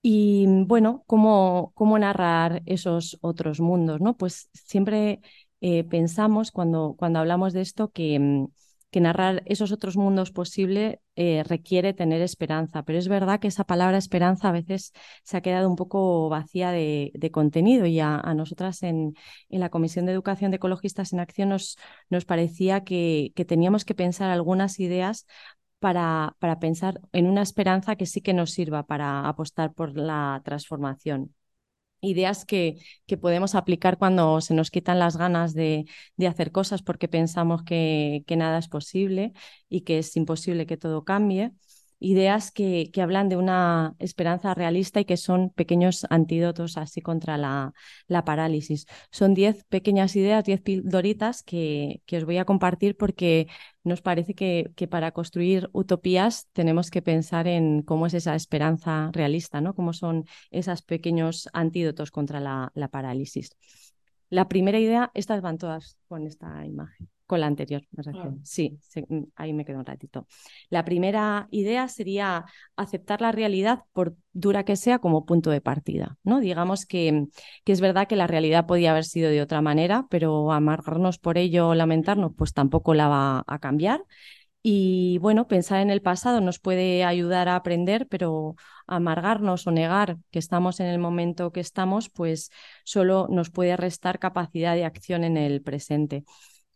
Y 0.02 0.46
bueno, 0.64 1.04
¿cómo, 1.06 1.72
cómo 1.74 1.98
narrar 1.98 2.62
esos 2.66 3.18
otros 3.20 3.60
mundos? 3.60 4.00
¿no? 4.00 4.16
Pues 4.16 4.48
siempre 4.54 5.20
eh, 5.60 5.84
pensamos 5.84 6.50
cuando, 6.52 6.94
cuando 6.98 7.18
hablamos 7.18 7.52
de 7.52 7.60
esto 7.62 7.90
que, 7.90 8.18
mm, 8.18 8.46
narrar 9.00 9.42
esos 9.46 9.70
otros 9.72 9.96
mundos 9.96 10.32
posibles 10.32 10.98
eh, 11.14 11.44
requiere 11.46 11.94
tener 11.94 12.22
esperanza, 12.22 12.82
pero 12.82 12.98
es 12.98 13.06
verdad 13.08 13.38
que 13.38 13.48
esa 13.48 13.62
palabra 13.64 13.98
esperanza 13.98 14.48
a 14.48 14.52
veces 14.52 14.92
se 15.22 15.36
ha 15.36 15.42
quedado 15.42 15.68
un 15.68 15.76
poco 15.76 16.28
vacía 16.28 16.72
de, 16.72 17.30
contenido. 17.32 17.86
Y 17.86 18.00
a, 18.00 18.18
nosotras 18.34 18.82
en, 18.82 19.14
en, 19.48 19.60
la 19.60 19.68
Comisión 19.70 20.06
de 20.06 20.12
Educación 20.12 20.50
de 20.50 20.56
Ecologistas 20.56 21.12
en 21.12 21.20
Acción 21.20 21.50
nos, 21.50 21.78
nos 22.08 22.24
parecía 22.24 22.82
que, 22.82 23.32
que 23.36 23.44
teníamos 23.44 23.84
que 23.84 23.94
pensar 23.94 24.30
algunas 24.30 24.80
ideas 24.80 25.26
para, 25.78 26.36
para 26.40 26.58
pensar 26.60 27.00
en 27.12 27.26
una 27.26 27.42
esperanza 27.42 27.96
que 27.96 28.06
sí 28.06 28.20
que 28.20 28.34
nos 28.34 28.52
sirva 28.52 28.84
para 28.86 29.28
apostar 29.28 29.72
por 29.72 29.96
la 29.96 30.40
transformación 30.44 31.34
ideas 32.00 32.44
que, 32.44 32.76
que, 33.06 33.16
podemos 33.16 33.54
aplicar 33.54 33.98
cuando 33.98 34.40
se 34.40 34.54
nos 34.54 34.70
quitan 34.70 34.98
las 34.98 35.16
ganas 35.16 35.54
de, 35.54 35.86
de 36.16 36.26
hacer 36.26 36.52
cosas 36.52 36.82
porque 36.82 37.08
pensamos 37.08 37.62
que, 37.62 38.24
que, 38.26 38.36
nada 38.36 38.58
es 38.58 38.68
posible 38.68 39.32
y 39.68 39.82
que 39.82 39.98
es 39.98 40.16
imposible 40.16 40.66
que 40.66 40.76
todo 40.76 41.04
cambie 41.04 41.52
ideas 42.00 42.50
que, 42.50 42.90
que, 42.92 43.02
hablan 43.02 43.28
de 43.28 43.36
una 43.36 43.94
esperanza 43.98 44.54
realista 44.54 45.00
y 45.00 45.04
que 45.04 45.16
son 45.18 45.50
pequeños 45.50 46.06
antídotos 46.10 46.76
así 46.78 47.02
contra 47.02 47.36
la, 47.36 47.72
la 48.08 48.24
parálisis. 48.24 48.86
Son 49.10 49.34
diez 49.34 49.64
pequeñas 49.64 50.16
ideas, 50.16 50.44
diez 50.44 50.60
pildoritas 50.62 51.42
que, 51.42 52.02
que, 52.06 52.16
os 52.16 52.24
voy 52.24 52.38
a 52.38 52.46
compartir 52.46 52.96
porque 52.96 53.48
nos 53.84 54.02
parece 54.02 54.34
que, 54.34 54.72
que, 54.76 54.88
para 54.88 55.12
construir 55.12 55.68
utopías 55.72 56.48
tenemos 56.52 56.90
que 56.90 57.02
pensar 57.02 57.46
en 57.46 57.82
cómo 57.82 58.06
es 58.06 58.14
esa 58.14 58.34
esperanza 58.34 59.10
realista, 59.12 59.60
¿no? 59.60 59.74
cómo 59.74 59.92
son 59.92 60.24
esos 60.50 60.82
pequeños 60.82 61.48
antídotos 61.52 62.10
contra 62.10 62.40
la, 62.40 62.70
la 62.74 62.88
parálisis. 62.88 63.56
La 64.28 64.48
primera 64.48 64.78
idea, 64.78 65.10
estas 65.14 65.40
van 65.42 65.58
todas 65.58 65.96
con 66.08 66.26
esta 66.26 66.64
imagen 66.66 67.08
con 67.30 67.38
la 67.38 67.46
anterior. 67.46 67.82
Ah. 67.96 68.32
Sí, 68.42 68.76
mm, 69.08 69.22
ahí 69.36 69.52
me 69.52 69.64
quedo 69.64 69.78
un 69.78 69.86
ratito. 69.86 70.26
La 70.68 70.84
primera 70.84 71.46
idea 71.52 71.86
sería 71.86 72.44
aceptar 72.74 73.20
la 73.20 73.30
realidad, 73.30 73.84
por 73.92 74.16
dura 74.32 74.64
que 74.64 74.74
sea, 74.74 74.98
como 74.98 75.24
punto 75.24 75.50
de 75.50 75.60
partida. 75.60 76.18
¿no? 76.24 76.40
Digamos 76.40 76.86
que, 76.86 77.26
que 77.62 77.70
es 77.70 77.80
verdad 77.80 78.08
que 78.08 78.16
la 78.16 78.26
realidad 78.26 78.66
podía 78.66 78.90
haber 78.90 79.04
sido 79.04 79.30
de 79.30 79.42
otra 79.42 79.60
manera, 79.60 80.08
pero 80.10 80.50
amargarnos 80.50 81.18
por 81.18 81.38
ello 81.38 81.68
o 81.68 81.74
lamentarnos, 81.76 82.32
pues 82.36 82.52
tampoco 82.52 82.94
la 82.94 83.06
va 83.06 83.44
a 83.46 83.58
cambiar. 83.60 84.04
Y 84.60 85.18
bueno, 85.18 85.46
pensar 85.46 85.80
en 85.80 85.90
el 85.90 86.02
pasado 86.02 86.40
nos 86.40 86.58
puede 86.58 87.04
ayudar 87.04 87.48
a 87.48 87.54
aprender, 87.54 88.08
pero 88.08 88.56
amargarnos 88.88 89.68
o 89.68 89.70
negar 89.70 90.18
que 90.32 90.40
estamos 90.40 90.80
en 90.80 90.86
el 90.86 90.98
momento 90.98 91.52
que 91.52 91.60
estamos, 91.60 92.10
pues 92.10 92.50
solo 92.84 93.28
nos 93.30 93.50
puede 93.50 93.76
restar 93.76 94.18
capacidad 94.18 94.74
de 94.74 94.84
acción 94.84 95.22
en 95.22 95.36
el 95.36 95.62
presente 95.62 96.24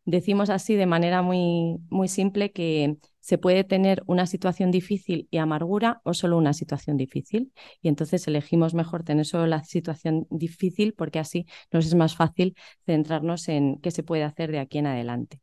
decimos 0.04 0.50
así 0.50 0.74
de 0.74 0.86
manera 0.86 1.22
muy, 1.22 1.78
muy 1.90 2.08
simple 2.08 2.52
que 2.52 2.96
se 3.20 3.38
puede 3.38 3.64
tener 3.64 4.02
una 4.06 4.26
situación 4.26 4.70
difícil 4.70 5.28
y 5.30 5.38
amargura 5.38 6.00
o 6.04 6.12
solo 6.14 6.36
una 6.36 6.52
situación 6.52 6.96
difícil. 6.96 7.52
Y 7.80 7.88
entonces 7.88 8.26
elegimos 8.28 8.74
mejor 8.74 9.02
tener 9.02 9.24
solo 9.26 9.46
la 9.46 9.64
situación 9.64 10.26
difícil 10.30 10.94
porque 10.94 11.18
así 11.18 11.46
nos 11.72 11.86
es 11.86 11.94
más 11.94 12.16
fácil 12.16 12.54
centrarnos 12.84 13.48
en 13.48 13.80
qué 13.80 13.90
se 13.90 14.02
puede 14.02 14.24
hacer 14.24 14.50
de 14.52 14.58
aquí 14.58 14.78
en 14.78 14.86
adelante. 14.86 15.40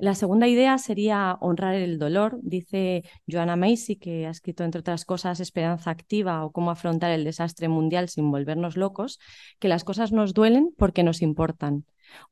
La 0.00 0.14
segunda 0.14 0.48
idea 0.48 0.78
sería 0.78 1.36
honrar 1.42 1.74
el 1.74 1.98
dolor. 1.98 2.38
Dice 2.42 3.04
Joanna 3.26 3.56
Macy, 3.56 3.96
que 3.96 4.26
ha 4.26 4.30
escrito, 4.30 4.64
entre 4.64 4.80
otras 4.80 5.04
cosas, 5.04 5.40
Esperanza 5.40 5.90
Activa 5.90 6.42
o 6.42 6.52
cómo 6.52 6.70
afrontar 6.70 7.10
el 7.10 7.22
desastre 7.22 7.68
mundial 7.68 8.08
sin 8.08 8.30
volvernos 8.30 8.78
locos, 8.78 9.18
que 9.58 9.68
las 9.68 9.84
cosas 9.84 10.10
nos 10.10 10.32
duelen 10.32 10.72
porque 10.78 11.02
nos 11.02 11.20
importan. 11.20 11.84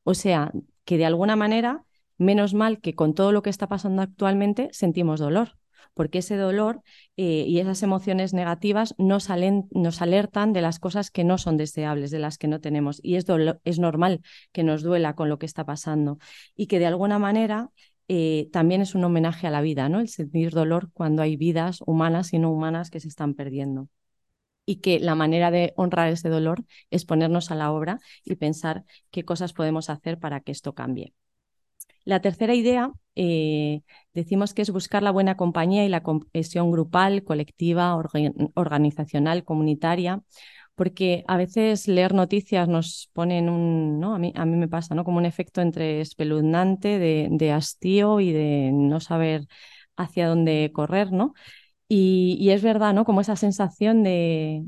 O 0.03 0.15
sea, 0.15 0.51
que 0.89 0.97
de 0.97 1.05
alguna 1.05 1.35
manera, 1.35 1.85
menos 2.17 2.55
mal 2.55 2.81
que 2.81 2.95
con 2.95 3.13
todo 3.13 3.31
lo 3.31 3.43
que 3.43 3.51
está 3.51 3.67
pasando 3.67 4.01
actualmente 4.01 4.69
sentimos 4.71 5.19
dolor, 5.19 5.59
porque 5.93 6.17
ese 6.17 6.35
dolor 6.35 6.81
eh, 7.15 7.45
y 7.47 7.59
esas 7.59 7.83
emociones 7.83 8.33
negativas 8.33 8.95
nos, 8.97 9.29
nos, 9.69 10.01
alertan 10.01 10.51
de 10.51 10.61
las 10.61 10.79
cosas 10.79 11.11
que 11.11 11.23
no 11.23 11.37
son 11.37 11.57
deseables, 11.57 12.09
de 12.09 12.17
las 12.17 12.39
que 12.39 12.47
no 12.47 12.59
tenemos. 12.59 12.99
Y 13.03 13.17
es, 13.17 13.25
es 13.65 13.77
normal 13.77 14.21
que 14.51 14.63
nos 14.63 14.81
duela 14.81 15.13
con 15.13 15.29
lo 15.29 15.37
que 15.37 15.45
está 15.45 15.63
pasando 15.63 16.17
y 16.55 16.65
que 16.65 16.79
de 16.79 16.87
alguna 16.87 17.19
manera 17.19 17.69
eh, 18.07 18.49
también 18.51 18.81
es 18.81 18.95
un 18.95 19.03
homenaje 19.03 19.45
a 19.45 19.51
la 19.51 19.61
vida, 19.61 19.89
¿no? 19.89 19.99
El 19.99 20.09
sentir 20.09 20.49
dolor 20.53 20.89
cuando 20.91 21.21
hay 21.21 21.37
vidas 21.37 21.83
humanas 21.85 22.33
y 22.33 22.39
no 22.39 22.51
humanas 22.51 22.89
que 22.89 22.99
se 22.99 23.09
están 23.09 23.35
perdiendo 23.35 23.89
y 24.69 24.81
que 24.81 24.99
la 24.99 25.15
manera 25.15 25.49
de 25.49 25.73
honrar 25.77 26.09
ese 26.09 26.29
dolor 26.29 26.63
es 26.91 27.03
ponernos 27.03 27.49
a 27.49 27.55
la 27.55 27.71
obra 27.71 27.97
y 28.23 28.35
pensar 28.35 28.83
qué 29.09 29.25
cosas 29.25 29.51
podemos 29.51 29.89
hacer 29.89 30.19
para 30.19 30.41
que 30.41 30.51
esto 30.51 30.75
cambie. 30.75 31.15
La 32.05 32.21
tercera 32.21 32.53
idea, 32.53 32.91
eh, 33.15 33.81
decimos 34.13 34.53
que 34.53 34.61
es 34.61 34.69
buscar 34.69 35.01
la 35.01 35.09
buena 35.09 35.37
compañía 35.37 35.85
y 35.85 35.89
la 35.89 36.03
cohesión 36.03 36.71
grupal, 36.71 37.23
colectiva, 37.23 37.95
organizacional, 38.53 39.43
comunitaria, 39.43 40.21
porque 40.75 41.23
a 41.27 41.35
veces 41.37 41.87
leer 41.87 42.13
noticias 42.13 42.67
nos 42.67 43.09
pone 43.13 43.39
en 43.39 43.49
un, 43.49 43.99
¿no? 43.99 44.13
a, 44.13 44.19
mí, 44.19 44.33
a 44.35 44.45
mí 44.45 44.55
me 44.55 44.67
pasa, 44.67 44.93
¿no? 44.93 45.03
como 45.03 45.17
un 45.17 45.25
efecto 45.25 45.61
entre 45.61 45.99
espeluznante, 46.01 46.99
de, 46.99 47.27
de 47.31 47.51
hastío 47.51 48.19
y 48.19 48.33
de 48.33 48.69
no 48.71 48.99
saber 48.99 49.47
hacia 49.97 50.27
dónde 50.27 50.71
correr, 50.73 51.11
¿no? 51.11 51.33
Y, 51.91 52.51
es 52.51 52.61
verdad, 52.61 52.93
¿no? 52.93 53.03
Como 53.03 53.21
esa 53.21 53.35
sensación 53.35 54.03
de, 54.03 54.63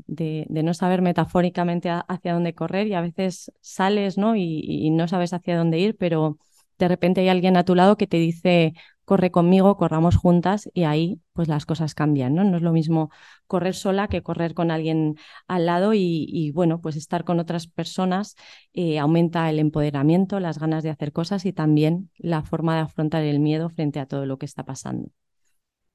no 0.48 0.74
saber 0.74 1.02
metafóricamente 1.02 1.88
hacia 1.88 2.34
dónde 2.34 2.54
correr 2.54 2.88
y 2.88 2.94
a 2.94 3.00
veces 3.00 3.52
sales, 3.60 4.18
¿no? 4.18 4.34
Y, 4.34 4.90
no 4.90 5.06
sabes 5.06 5.32
hacia 5.32 5.56
dónde 5.56 5.78
ir, 5.78 5.96
pero 5.96 6.38
de 6.78 6.88
repente 6.88 7.20
hay 7.20 7.28
alguien 7.28 7.56
a 7.56 7.64
tu 7.64 7.76
lado 7.76 7.96
que 7.96 8.08
te 8.08 8.16
dice, 8.16 8.74
corre 9.04 9.30
conmigo, 9.30 9.76
corramos 9.76 10.16
juntas 10.16 10.68
y 10.74 10.82
ahí 10.82 11.20
pues 11.32 11.46
las 11.46 11.64
cosas 11.64 11.94
cambian, 11.94 12.34
¿no? 12.34 12.42
No 12.42 12.56
es 12.56 12.62
lo 12.62 12.72
mismo 12.72 13.10
correr 13.46 13.74
sola 13.74 14.08
que 14.08 14.22
correr 14.22 14.54
con 14.54 14.72
alguien 14.72 15.16
al 15.46 15.66
lado 15.66 15.94
y, 15.94 16.50
bueno, 16.54 16.80
pues 16.80 16.96
estar 16.96 17.24
con 17.24 17.38
otras 17.38 17.68
personas 17.68 18.34
eh, 18.72 18.98
aumenta 18.98 19.48
el 19.48 19.60
empoderamiento, 19.60 20.40
las 20.40 20.58
ganas 20.58 20.82
de 20.82 20.90
hacer 20.90 21.12
cosas 21.12 21.46
y 21.46 21.52
también 21.52 22.10
la 22.18 22.42
forma 22.42 22.74
de 22.74 22.80
afrontar 22.82 23.22
el 23.22 23.38
miedo 23.38 23.70
frente 23.70 24.00
a 24.00 24.06
todo 24.06 24.26
lo 24.26 24.38
que 24.38 24.46
está 24.46 24.64
pasando. 24.64 25.10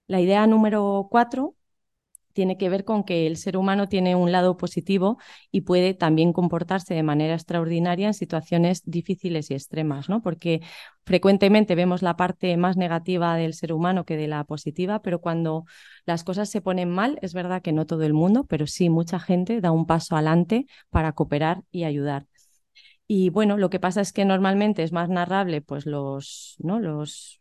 La 0.08 0.22
idea 0.22 0.48
número 0.48 1.08
cuatro 1.12 1.56
tiene 2.34 2.58
que 2.58 2.70
ver 2.70 2.86
con 2.86 3.04
que 3.04 3.26
el 3.26 3.36
ser 3.36 3.58
humano 3.58 3.90
tiene 3.90 4.16
un 4.16 4.32
lado 4.32 4.58
positivo 4.58 5.18
y 5.52 5.62
puede 5.62 5.96
también 5.96 6.34
comportarse 6.34 6.94
de 6.94 7.02
manera 7.02 7.34
extraordinaria 7.34 8.08
en 8.08 8.14
situaciones 8.14 8.84
difíciles 8.86 9.50
y 9.50 9.56
extremas, 9.56 10.08
¿no? 10.08 10.22
Porque 10.22 10.62
frecuentemente 11.04 11.74
vemos 11.74 12.04
la 12.04 12.16
parte 12.16 12.56
más 12.58 12.78
negativa 12.78 13.36
del 13.36 13.56
ser 13.56 13.74
humano 13.74 14.06
que 14.06 14.18
de 14.18 14.28
la 14.28 14.44
positiva, 14.44 15.02
pero 15.02 15.20
cuando 15.20 15.66
las 16.06 16.24
cosas 16.24 16.48
se 16.50 16.62
ponen 16.62 16.92
mal, 16.92 17.18
es 17.24 17.34
verdad 17.34 17.64
que 17.64 17.74
no 17.74 17.88
todo 17.88 18.04
el 18.04 18.14
mundo, 18.14 18.46
pero 18.46 18.68
sí 18.68 18.90
mucha 18.90 19.20
gente 19.20 19.60
da 19.60 19.72
un 19.72 19.88
paso 19.88 20.16
adelante 20.16 20.68
para 20.92 21.14
cooperar 21.14 21.64
y 21.72 21.86
ayudar. 21.86 22.28
Y 23.08 23.30
bueno, 23.30 23.58
lo 23.58 23.70
que 23.70 23.80
pasa 23.80 24.02
es 24.02 24.12
que 24.12 24.26
normalmente 24.26 24.84
es 24.84 24.92
más 24.92 25.10
narrable 25.10 25.62
pues 25.62 25.86
los, 25.86 26.56
¿no? 26.60 26.80
los, 26.80 27.40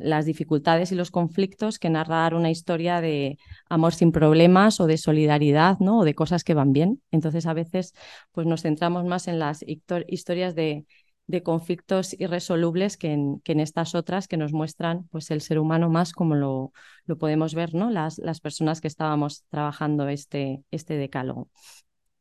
las 0.00 0.24
dificultades 0.26 0.90
y 0.92 0.94
los 0.96 1.10
conflictos 1.10 1.78
que 1.78 1.90
narrar 1.90 2.34
una 2.34 2.50
historia 2.50 3.00
de 3.00 3.38
amor 3.68 3.94
sin 3.94 4.12
problemas 4.12 4.80
o 4.80 4.86
de 4.86 4.98
solidaridad 4.98 5.78
¿no? 5.78 6.00
o 6.00 6.04
de 6.04 6.14
cosas 6.14 6.42
que 6.42 6.54
van 6.54 6.72
bien. 6.72 7.02
Entonces 7.10 7.46
a 7.46 7.54
veces 7.54 7.94
pues 8.32 8.46
nos 8.46 8.62
centramos 8.62 9.04
más 9.04 9.28
en 9.28 9.38
las 9.38 9.64
historias 9.66 10.54
de, 10.54 10.84
de 11.26 11.42
conflictos 11.42 12.14
irresolubles 12.18 12.96
que 12.96 13.12
en, 13.12 13.40
que 13.40 13.52
en, 13.52 13.60
estas 13.60 13.94
otras 13.94 14.26
que 14.26 14.36
nos 14.36 14.52
muestran 14.52 15.06
pues 15.10 15.30
el 15.30 15.40
ser 15.40 15.58
humano 15.58 15.88
más 15.88 16.12
como 16.12 16.34
lo, 16.34 16.72
lo 17.04 17.16
podemos 17.18 17.54
ver 17.54 17.74
¿no? 17.74 17.90
las, 17.90 18.18
las 18.18 18.40
personas 18.40 18.80
que 18.80 18.88
estábamos 18.88 19.44
trabajando 19.48 20.08
este, 20.08 20.64
este 20.70 20.94
decálogo. 20.94 21.48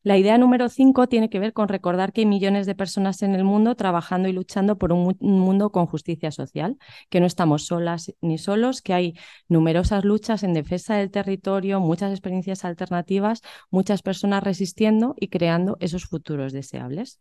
La 0.01 0.17
idea 0.17 0.37
número 0.37 0.69
cinco 0.69 1.07
tiene 1.07 1.29
que 1.29 1.39
ver 1.39 1.51
con 1.51 1.67
recordar 1.67 2.13
que 2.13 2.21
hay 2.21 2.25
millones 2.25 2.65
de 2.65 2.73
personas 2.73 3.21
en 3.21 3.35
el 3.35 3.43
mundo 3.43 3.75
trabajando 3.75 4.29
y 4.29 4.33
luchando 4.33 4.77
por 4.77 4.93
un, 4.93 5.17
mundo 5.19 5.71
con 5.71 5.87
justicia 5.87 6.31
social, 6.31 6.77
que 7.09 7.19
no 7.19 7.25
estamos 7.25 7.65
solas 7.65 8.13
ni 8.21 8.37
solos, 8.37 8.81
que 8.81 8.93
hay 8.93 9.13
numerosas 9.49 10.05
luchas 10.05 10.43
en 10.43 10.53
defensa 10.53 10.95
del 10.95 11.11
territorio, 11.11 11.81
muchas 11.81 12.11
experiencias 12.11 12.63
alternativas, 12.63 13.41
muchas 13.71 14.01
personas 14.01 14.41
resistiendo 14.41 15.15
y 15.19 15.27
creando 15.27 15.75
esos 15.81 16.05
futuros 16.05 16.53
deseables. 16.53 17.19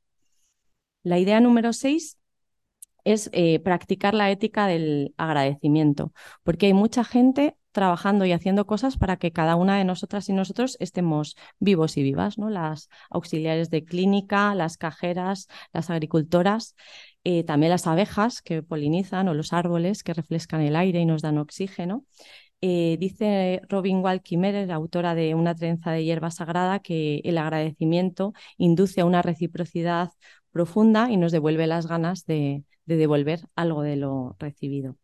La 1.03 1.19
idea 1.19 1.41
número 1.41 1.73
seis 1.73 2.17
es 3.03 3.29
eh, 3.33 3.59
practicar 3.59 4.15
la 4.15 4.31
ética 4.31 4.69
del 4.69 5.15
agradecimiento, 5.17 6.13
porque 6.45 6.67
hay 6.67 6.75
mucha 6.75 7.03
gente 7.03 7.57
trabajando 7.79 8.25
y 8.25 8.33
haciendo 8.33 8.67
cosas 8.67 8.97
para 8.97 9.19
que 9.19 9.31
cada 9.31 9.55
una 9.55 9.79
de 9.79 9.85
nosotras 9.85 10.29
y 10.29 10.33
nosotros 10.33 10.77
estemos 10.81 11.37
vivos 11.61 11.97
y 11.97 12.03
vivas, 12.03 12.37
¿no? 12.37 12.51
Las 12.51 12.89
auxiliares 13.09 13.71
de 13.71 13.85
clínica, 13.85 14.53
las 14.57 14.77
cajeras, 14.77 15.47
las 15.73 15.89
agricultoras, 15.89 16.75
eh, 17.23 17.45
también 17.45 17.71
las 17.71 17.87
abejas 17.87 18.43
que 18.43 18.65
polinizan 18.65 19.29
o 19.29 19.35
los 19.35 19.53
árboles 19.53 20.03
que 20.03 20.13
refrescan 20.13 20.63
el 20.63 20.75
aire 20.75 20.99
y 20.99 21.07
nos 21.07 21.23
dan 21.23 21.39
oxígeno. 21.39 22.05
Eh, 22.61 22.97
dice 22.99 23.61
Robin 23.69 23.99
Wall 23.99 24.23
Kimmerer, 24.23 24.73
autora 24.73 25.15
de 25.15 25.37
Una 25.37 25.55
trenza 25.55 25.93
de 25.93 26.03
hierba 26.03 26.33
sagrada, 26.33 26.81
que 26.81 27.21
el 27.23 27.39
agradecimiento 27.39 28.33
induce 28.57 29.03
a 29.03 29.05
una 29.05 29.23
reciprocidad 29.23 30.11
profunda 30.51 31.13
y 31.13 31.17
nos 31.17 31.31
devuelve 31.31 31.69
las 31.69 31.87
ganas 31.87 32.27
de, 32.27 32.65
de 32.87 32.97
devolver 32.97 33.43
algo 33.55 33.83
de 33.83 33.95
lo 33.95 34.35
recibido. 34.41 34.97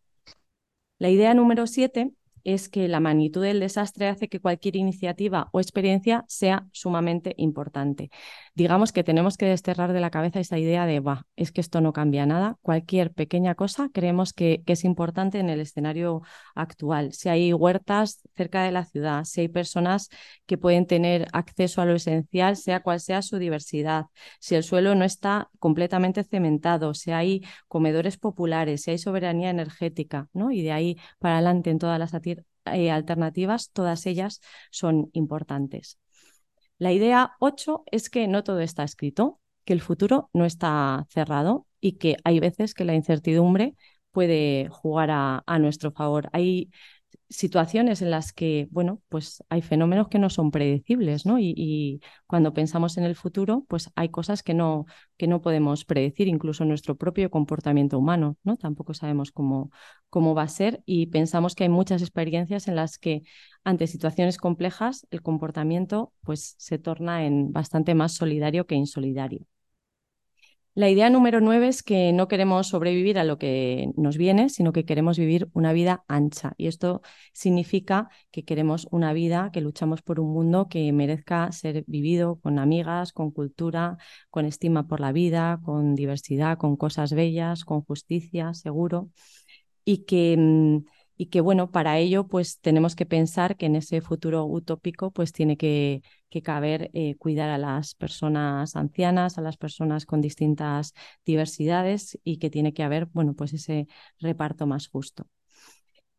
La 0.98 1.08
idea 1.08 1.34
número 1.34 1.68
siete 1.68 2.10
es 2.44 2.68
que 2.68 2.88
la 2.88 3.00
magnitud 3.00 3.42
del 3.42 3.60
desastre 3.60 4.08
hace 4.08 4.28
que 4.28 4.40
cualquier 4.40 4.76
iniciativa 4.76 5.48
o 5.52 5.60
experiencia 5.60 6.24
sea 6.28 6.66
sumamente 6.72 7.34
importante. 7.38 8.10
Digamos 8.54 8.92
que 8.92 9.02
tenemos 9.02 9.36
que 9.36 9.46
desterrar 9.46 9.92
de 9.92 10.00
la 10.00 10.10
cabeza 10.10 10.40
esa 10.40 10.58
idea 10.58 10.86
de, 10.86 11.00
va, 11.00 11.26
es 11.36 11.50
que 11.50 11.60
esto 11.60 11.80
no 11.80 11.92
cambia 11.92 12.26
nada. 12.26 12.56
Cualquier 12.62 13.12
pequeña 13.12 13.54
cosa 13.54 13.88
creemos 13.92 14.32
que, 14.32 14.62
es 14.66 14.84
importante 14.84 15.38
en 15.38 15.50
el 15.50 15.60
escenario 15.60 16.22
actual. 16.54 17.12
Si 17.12 17.28
hay 17.28 17.52
huertas 17.52 18.20
cerca 18.34 18.64
de 18.64 18.72
la 18.72 18.84
ciudad, 18.84 19.24
si 19.24 19.42
hay 19.42 19.48
personas 19.48 20.08
que 20.46 20.58
pueden 20.58 20.86
tener 20.86 21.28
acceso 21.32 21.80
a 21.80 21.86
lo 21.86 21.94
esencial, 21.94 22.56
sea 22.56 22.80
cual 22.82 23.00
sea 23.00 23.22
su 23.22 23.38
diversidad, 23.38 24.06
si 24.40 24.54
el 24.56 24.64
suelo 24.64 24.94
no 24.94 25.04
está 25.04 25.48
completamente 25.60 26.24
cementado, 26.24 26.94
si 26.94 27.12
hay 27.12 27.42
comedores 27.68 28.18
populares, 28.18 28.82
si 28.82 28.90
hay 28.90 28.98
soberanía 28.98 29.50
energética, 29.50 30.28
¿no? 30.32 30.50
Y 30.50 30.62
de 30.62 30.72
ahí 30.72 30.96
para 31.18 31.36
adelante 31.36 31.70
en 31.70 31.78
todas 31.78 31.98
las 31.98 32.14
eh, 32.66 32.90
alternativas, 32.90 33.70
todas 33.72 34.06
ellas 34.06 34.40
son 34.70 35.10
importantes. 35.12 35.98
La 36.78 36.92
idea 36.92 37.32
8 37.40 37.84
es 37.90 38.10
que 38.10 38.28
no 38.28 38.44
todo 38.44 38.60
está 38.60 38.84
escrito, 38.84 39.40
que 39.64 39.72
el 39.72 39.80
futuro 39.80 40.30
no 40.32 40.44
está 40.44 41.06
cerrado 41.10 41.66
y 41.80 41.92
que 41.98 42.16
hay 42.24 42.40
veces 42.40 42.74
que 42.74 42.84
la 42.84 42.94
incertidumbre 42.94 43.74
puede 44.12 44.68
jugar 44.70 45.10
a, 45.10 45.42
a 45.46 45.58
nuestro 45.58 45.92
favor. 45.92 46.28
Hay 46.32 46.70
situaciones 47.28 48.02
en 48.02 48.10
las 48.10 48.32
que, 48.32 48.68
bueno, 48.70 49.00
pues 49.08 49.42
hay 49.48 49.62
fenómenos 49.62 50.08
que 50.08 50.18
no 50.18 50.30
son 50.30 50.50
predecibles, 50.50 51.26
¿no? 51.26 51.38
Y, 51.38 52.00
cuando 52.26 52.52
pensamos 52.52 52.96
en 52.96 53.04
el 53.04 53.14
futuro, 53.14 53.64
pues 53.68 53.90
hay 53.94 54.08
cosas 54.08 54.42
que 54.42 54.54
no, 54.54 54.86
que 55.16 55.26
no 55.26 55.40
podemos 55.40 55.84
predecir, 55.84 56.28
incluso 56.28 56.64
nuestro 56.64 56.96
propio 56.96 57.30
comportamiento 57.30 57.98
humano, 57.98 58.36
¿no? 58.42 58.56
Tampoco 58.56 58.94
sabemos 58.94 59.30
cómo, 59.30 59.70
cómo 60.10 60.34
va 60.34 60.42
a 60.42 60.48
ser 60.48 60.82
y 60.86 61.06
pensamos 61.06 61.54
que 61.54 61.64
hay 61.64 61.70
muchas 61.70 62.02
experiencias 62.02 62.68
en 62.68 62.76
las 62.76 62.98
que 62.98 63.22
ante 63.62 63.86
situaciones 63.86 64.38
complejas 64.38 65.06
el 65.10 65.22
comportamiento 65.22 66.12
pues 66.22 66.54
se 66.58 66.78
torna 66.78 67.24
en 67.26 67.52
bastante 67.52 67.94
más 67.94 68.12
solidario 68.12 68.66
que 68.66 68.74
insolidario. 68.74 69.46
La 70.76 70.90
idea 70.90 71.08
número 71.08 71.40
nueve 71.40 71.68
es 71.68 71.84
que 71.84 72.12
no 72.12 72.26
queremos 72.26 72.66
sobrevivir 72.66 73.16
a 73.20 73.24
lo 73.24 73.38
que 73.38 73.92
nos 73.96 74.16
viene, 74.16 74.48
sino 74.48 74.72
que 74.72 74.84
queremos 74.84 75.16
vivir 75.16 75.48
una 75.52 75.72
vida 75.72 76.04
ancha. 76.08 76.54
Y 76.56 76.66
esto 76.66 77.00
significa 77.32 78.08
que 78.32 78.44
queremos 78.44 78.88
una 78.90 79.12
vida, 79.12 79.50
que 79.52 79.60
luchamos 79.60 80.02
por 80.02 80.18
un 80.18 80.32
mundo 80.32 80.68
que 80.68 80.92
merezca 80.92 81.52
ser 81.52 81.84
vivido 81.86 82.40
con 82.40 82.58
amigas, 82.58 83.12
con 83.12 83.30
cultura, 83.30 83.98
con 84.30 84.46
estima 84.46 84.88
por 84.88 84.98
la 84.98 85.12
vida, 85.12 85.60
con 85.62 85.94
diversidad, 85.94 86.58
con 86.58 86.76
cosas 86.76 87.12
bellas, 87.12 87.64
con 87.64 87.82
justicia, 87.82 88.52
seguro. 88.52 89.10
Y 89.84 90.04
que 90.06 90.36
mm, 90.36 90.78
y 91.16 91.26
que 91.26 91.40
bueno, 91.40 91.70
para 91.70 91.98
ello 91.98 92.26
pues 92.26 92.60
tenemos 92.60 92.96
que 92.96 93.06
pensar 93.06 93.56
que 93.56 93.66
en 93.66 93.76
ese 93.76 94.00
futuro 94.00 94.44
utópico 94.46 95.10
pues 95.10 95.32
tiene 95.32 95.56
que, 95.56 96.02
que 96.28 96.42
caber 96.42 96.90
eh, 96.94 97.14
cuidar 97.16 97.50
a 97.50 97.58
las 97.58 97.94
personas 97.94 98.76
ancianas, 98.76 99.38
a 99.38 99.42
las 99.42 99.56
personas 99.56 100.06
con 100.06 100.20
distintas 100.20 100.94
diversidades 101.24 102.18
y 102.24 102.38
que 102.38 102.50
tiene 102.50 102.72
que 102.74 102.82
haber 102.82 103.06
bueno 103.06 103.34
pues 103.34 103.52
ese 103.52 103.86
reparto 104.18 104.66
más 104.66 104.88
justo. 104.88 105.26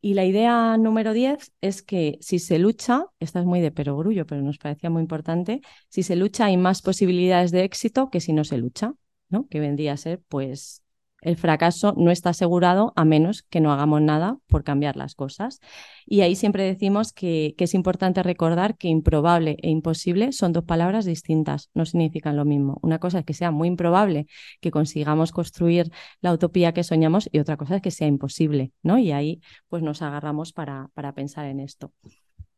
Y 0.01 0.13
la 0.13 0.23
idea 0.23 0.77
número 0.77 1.13
10 1.13 1.51
es 1.62 1.81
que 1.81 2.19
si 2.21 2.38
se 2.38 2.60
lucha, 2.60 3.05
esta 3.19 3.39
es 3.39 3.45
muy 3.45 3.60
de 3.60 3.71
perogrullo, 3.71 4.27
pero 4.27 4.43
nos 4.43 4.60
parecía 4.60 4.91
muy 4.91 5.01
importante, 5.01 5.62
si 5.89 6.03
se 6.03 6.15
lucha 6.15 6.45
hay 6.45 6.58
más 6.58 6.84
posibilidades 6.84 7.49
de 7.51 7.63
éxito 7.63 8.12
que 8.12 8.21
si 8.21 8.31
no 8.31 8.43
se 8.43 8.60
lucha, 8.60 8.93
¿no? 9.29 9.47
que 9.47 9.60
vendría 9.60 9.93
a 9.93 9.97
ser 9.97 10.21
pues 10.27 10.84
el 11.25 11.38
fracaso 11.38 11.93
no 11.97 12.11
está 12.11 12.29
asegurado 12.29 12.93
a 12.95 13.03
menos 13.03 13.41
que 13.49 13.59
no 13.59 13.73
hagamos 13.73 14.01
nada 14.01 14.38
por 14.47 14.63
cambiar 14.63 14.95
las 14.95 15.15
cosas. 15.15 15.59
Y 16.05 16.21
ahí 16.21 16.35
siempre 16.35 16.63
decimos 16.63 17.11
que, 17.13 17.55
es 17.57 17.73
importante 17.73 18.21
recordar 18.21 18.77
que 18.77 18.89
improbable 18.89 19.57
e 19.63 19.71
imposible 19.71 20.31
son 20.31 20.53
dos 20.53 20.63
palabras 20.63 21.03
distintas, 21.03 21.71
no 21.73 21.85
significan 21.85 22.35
lo 22.35 22.45
mismo. 22.45 22.77
Una 22.83 22.99
cosa 22.99 23.19
es 23.19 23.25
que 23.25 23.33
sea 23.33 23.49
muy 23.49 23.67
improbable 23.67 24.27
que 24.61 24.69
consigamos 24.69 25.31
construir 25.31 25.91
la 26.21 26.31
utopía 26.31 26.73
que 26.73 26.83
soñamos 26.83 27.27
y 27.31 27.39
otra 27.39 27.57
cosa 27.57 27.77
es 27.77 27.81
que 27.81 27.91
sea 27.91 28.07
imposible, 28.07 28.71
¿no? 28.83 28.99
Y 28.99 29.11
ahí 29.11 29.41
pues 29.67 29.81
nos 29.81 30.03
agarramos 30.03 30.53
para, 30.53 30.89
para 30.93 31.13
pensar 31.13 31.47
en 31.47 31.59
esto. 31.59 31.91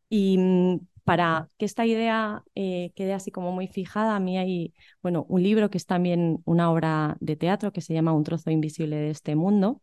Y 0.10 0.38
mm, 0.38 0.80
para 1.08 1.50
que 1.58 1.66
esta 1.66 1.86
idea 1.86 2.44
eh, 2.54 2.92
quede 2.96 3.14
así 3.14 3.32
como 3.32 3.54
muy 3.54 3.68
fijada, 3.68 4.18
a 4.18 4.20
mí 4.20 4.38
hay 4.38 4.74
bueno, 5.02 5.26
un 5.30 5.42
libro 5.42 5.70
que 5.70 5.78
es 5.78 5.86
también 5.86 6.42
una 6.44 6.70
obra 6.70 7.16
de 7.22 7.38
teatro 7.38 7.72
que 7.72 7.80
se 7.80 7.94
llama 7.94 8.12
Un 8.12 8.26
trozo 8.26 8.52
invisible 8.52 8.98
de 8.98 9.12
este 9.12 9.36
mundo, 9.36 9.82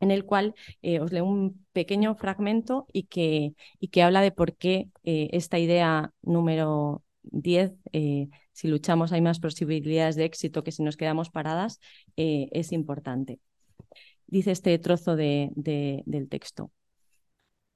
en 0.00 0.10
el 0.10 0.24
cual 0.24 0.54
eh, 0.82 1.00
os 1.00 1.12
leo 1.12 1.26
un 1.26 1.66
pequeño 1.74 2.14
fragmento 2.14 2.86
y 2.90 3.04
que, 3.04 3.54
y 3.80 3.88
que 3.88 4.02
habla 4.02 4.22
de 4.22 4.32
por 4.32 4.56
qué 4.56 4.88
eh, 5.04 5.28
esta 5.32 5.58
idea 5.58 6.12
número 6.22 7.02
10, 7.24 7.72
si 8.52 8.68
luchamos 8.68 9.12
hay 9.12 9.20
más 9.20 9.40
posibilidades 9.40 10.16
de 10.16 10.24
éxito 10.24 10.64
que 10.64 10.72
si 10.72 10.82
nos 10.82 10.96
quedamos 10.96 11.28
paradas, 11.28 11.80
es 12.16 12.72
importante. 12.72 13.40
Dice 14.26 14.52
este 14.52 14.78
trozo 14.78 15.16
de, 15.16 15.50
del 15.54 16.28
texto 16.30 16.70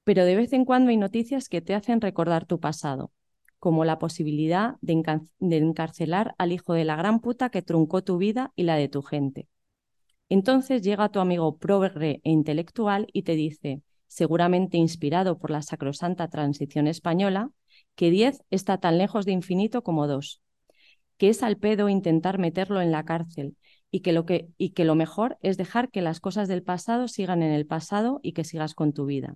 pero 0.03 0.25
de 0.25 0.35
vez 0.35 0.53
en 0.53 0.65
cuando 0.65 0.89
hay 0.89 0.97
noticias 0.97 1.49
que 1.49 1.61
te 1.61 1.75
hacen 1.75 2.01
recordar 2.01 2.45
tu 2.45 2.59
pasado, 2.59 3.11
como 3.59 3.85
la 3.85 3.99
posibilidad 3.99 4.75
de, 4.81 5.03
encarcelar 5.39 6.33
al 6.37 6.51
hijo 6.51 6.73
de 6.73 6.85
la 6.85 6.95
gran 6.95 7.19
puta 7.19 7.49
que 7.49 7.61
truncó 7.61 8.03
tu 8.03 8.17
vida 8.17 8.51
y 8.55 8.63
la 8.63 8.75
de 8.75 8.89
tu 8.89 9.03
gente. 9.03 9.47
Entonces 10.29 10.81
llega 10.81 11.09
tu 11.09 11.19
amigo 11.19 11.57
progre 11.57 12.21
e 12.23 12.31
intelectual 12.31 13.07
y 13.13 13.23
te 13.23 13.35
dice, 13.35 13.83
seguramente 14.07 14.77
inspirado 14.77 15.37
por 15.37 15.51
la 15.51 15.61
sacrosanta 15.61 16.27
transición 16.29 16.87
española, 16.87 17.51
que 17.95 18.09
10 18.09 18.41
está 18.49 18.79
tan 18.79 18.97
lejos 18.97 19.25
de 19.25 19.33
infinito 19.33 19.83
como 19.83 20.07
2, 20.07 20.41
que 21.17 21.29
es 21.29 21.43
al 21.43 21.57
pedo 21.57 21.89
intentar 21.89 22.39
meterlo 22.39 22.81
en 22.81 22.91
la 22.91 23.05
cárcel 23.05 23.55
y 23.91 23.99
que, 23.99 24.13
lo 24.13 24.25
que, 24.25 24.49
y 24.57 24.71
que 24.71 24.85
lo 24.85 24.95
mejor 24.95 25.37
es 25.41 25.57
dejar 25.57 25.91
que 25.91 26.01
las 26.01 26.19
cosas 26.19 26.47
del 26.47 26.63
pasado 26.63 27.07
sigan 27.07 27.43
en 27.43 27.51
el 27.51 27.67
pasado 27.67 28.19
y 28.23 28.31
que 28.31 28.43
sigas 28.43 28.73
con 28.73 28.93
tu 28.93 29.05
vida. 29.05 29.35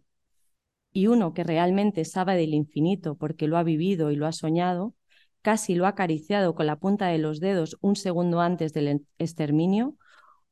Y 0.95 1.07
uno 1.07 1.33
que 1.33 1.43
realmente 1.43 2.05
sabe 2.05 2.37
del 2.37 2.53
infinito 2.53 3.15
porque 3.15 3.49
lo 3.49 3.57
ha 3.57 3.63
vivido 3.63 4.11
y 4.11 4.15
lo 4.15 4.27
ha 4.27 4.31
soñado, 4.31 4.93
casi 5.41 5.75
lo 5.75 5.85
ha 5.85 5.89
acariciado 5.89 6.55
con 6.55 6.67
la 6.67 6.77
punta 6.77 7.07
de 7.07 7.17
los 7.17 7.41
dedos 7.41 7.77
un 7.81 7.97
segundo 7.97 8.39
antes 8.39 8.71
del 8.71 9.05
exterminio, 9.17 9.97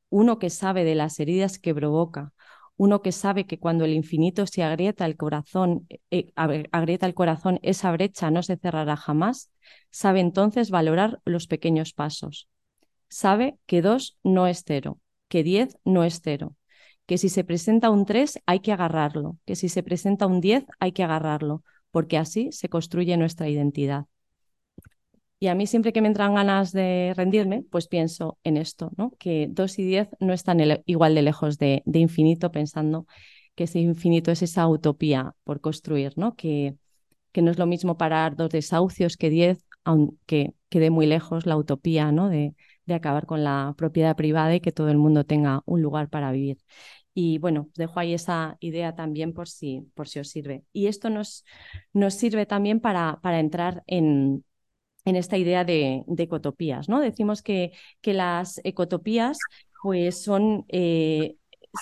uno 0.09 0.39
que 0.39 0.49
sabe 0.49 0.83
de 0.83 0.95
las 0.95 1.19
heridas 1.19 1.59
que 1.59 1.75
provoca, 1.75 2.33
uno 2.77 3.01
que 3.01 3.13
sabe 3.13 3.47
que 3.47 3.59
cuando 3.59 3.85
el 3.85 3.93
infinito 3.93 4.47
se 4.47 4.63
agrieta 4.63 5.05
el 5.05 5.17
corazón, 5.17 5.87
eh, 6.11 6.33
agrieta 6.35 7.05
el 7.05 7.13
corazón, 7.13 7.59
esa 7.63 7.91
brecha 7.93 8.29
no 8.31 8.43
se 8.43 8.57
cerrará 8.57 8.97
jamás, 8.97 9.51
sabe 9.91 10.19
entonces 10.19 10.71
valorar 10.71 11.21
los 11.25 11.47
pequeños 11.47 11.93
pasos. 11.93 12.49
Sabe 13.09 13.57
que 13.67 13.81
dos 13.81 14.17
no 14.23 14.47
es 14.47 14.63
cero, 14.65 14.99
que 15.29 15.43
diez 15.43 15.77
no 15.85 16.03
es 16.03 16.21
cero, 16.23 16.55
que 17.05 17.17
si 17.17 17.29
se 17.29 17.43
presenta 17.43 17.89
un 17.89 18.05
tres 18.05 18.39
hay 18.45 18.59
que 18.59 18.71
agarrarlo, 18.71 19.37
que 19.45 19.55
si 19.55 19.69
se 19.69 19.83
presenta 19.83 20.27
un 20.27 20.41
diez 20.41 20.65
hay 20.79 20.91
que 20.91 21.03
agarrarlo, 21.03 21.63
porque 21.91 22.17
así 22.17 22.51
se 22.51 22.69
construye 22.69 23.17
nuestra 23.17 23.49
identidad. 23.49 24.05
Y 25.39 25.47
a 25.47 25.55
mí 25.55 25.67
siempre 25.67 25.91
que 25.91 26.01
me 26.01 26.07
entran 26.07 26.35
ganas 26.35 26.71
de 26.71 27.13
rendirme, 27.17 27.65
pues 27.69 27.87
pienso 27.87 28.37
en 28.45 28.55
esto, 28.55 28.91
¿no? 28.95 29.11
que 29.19 29.47
2 29.51 29.79
y 29.79 29.83
10 29.83 30.07
no 30.21 30.31
están 30.31 30.61
igual 30.85 31.15
de 31.15 31.21
lejos 31.21 31.57
de, 31.57 31.83
infinito, 31.85 32.49
pensando 32.51 33.05
que 33.53 33.65
ese 33.65 33.79
infinito 33.79 34.31
es 34.31 34.41
esa 34.41 34.67
utopía 34.67 35.35
por 35.43 35.59
construir, 35.59 36.13
¿no? 36.15 36.35
Que, 36.35 36.75
que 37.33 37.41
no 37.41 37.51
es 37.51 37.59
lo 37.59 37.65
mismo 37.65 37.97
parar 37.97 38.37
dos 38.37 38.51
desahucios 38.51 39.17
que 39.17 39.29
10, 39.29 39.65
aunque 39.83 40.53
quede 40.69 40.89
muy 40.89 41.05
lejos 41.07 41.45
la 41.45 41.57
utopía 41.57 42.11
¿no? 42.11 42.29
de, 42.29 42.55
de 42.85 42.93
acabar 42.95 43.25
con 43.25 43.43
la 43.43 43.73
propiedad 43.77 44.15
privada 44.15 44.55
y 44.55 44.59
que 44.61 44.71
todo 44.71 44.89
el 44.89 44.97
mundo 44.97 45.25
tenga 45.25 45.61
un 45.65 45.81
lugar 45.81 46.09
para 46.09 46.31
vivir. 46.31 46.57
Y 47.13 47.37
bueno, 47.37 47.69
dejo 47.75 47.99
ahí 47.99 48.13
esa 48.13 48.57
idea 48.59 48.95
también 48.95 49.33
por 49.33 49.47
si, 49.47 49.81
por 49.93 50.07
si 50.07 50.19
os 50.19 50.29
sirve. 50.29 50.63
Y 50.73 50.87
esto 50.87 51.09
nos, 51.09 51.45
nos 51.93 52.15
sirve 52.15 52.45
también 52.45 52.79
para, 52.79 53.19
para 53.21 53.39
entrar 53.39 53.83
en, 53.87 54.43
en 55.05 55.15
esta 55.15 55.37
idea 55.37 55.63
de, 55.63 56.03
ecotopías. 56.17 56.89
¿no? 56.89 56.99
Decimos 56.99 57.41
que, 57.41 57.71
que 58.01 58.13
las 58.13 58.59
ecotopías 58.63 59.37
pues, 59.81 60.23
son, 60.23 60.65
eh, 60.69 61.35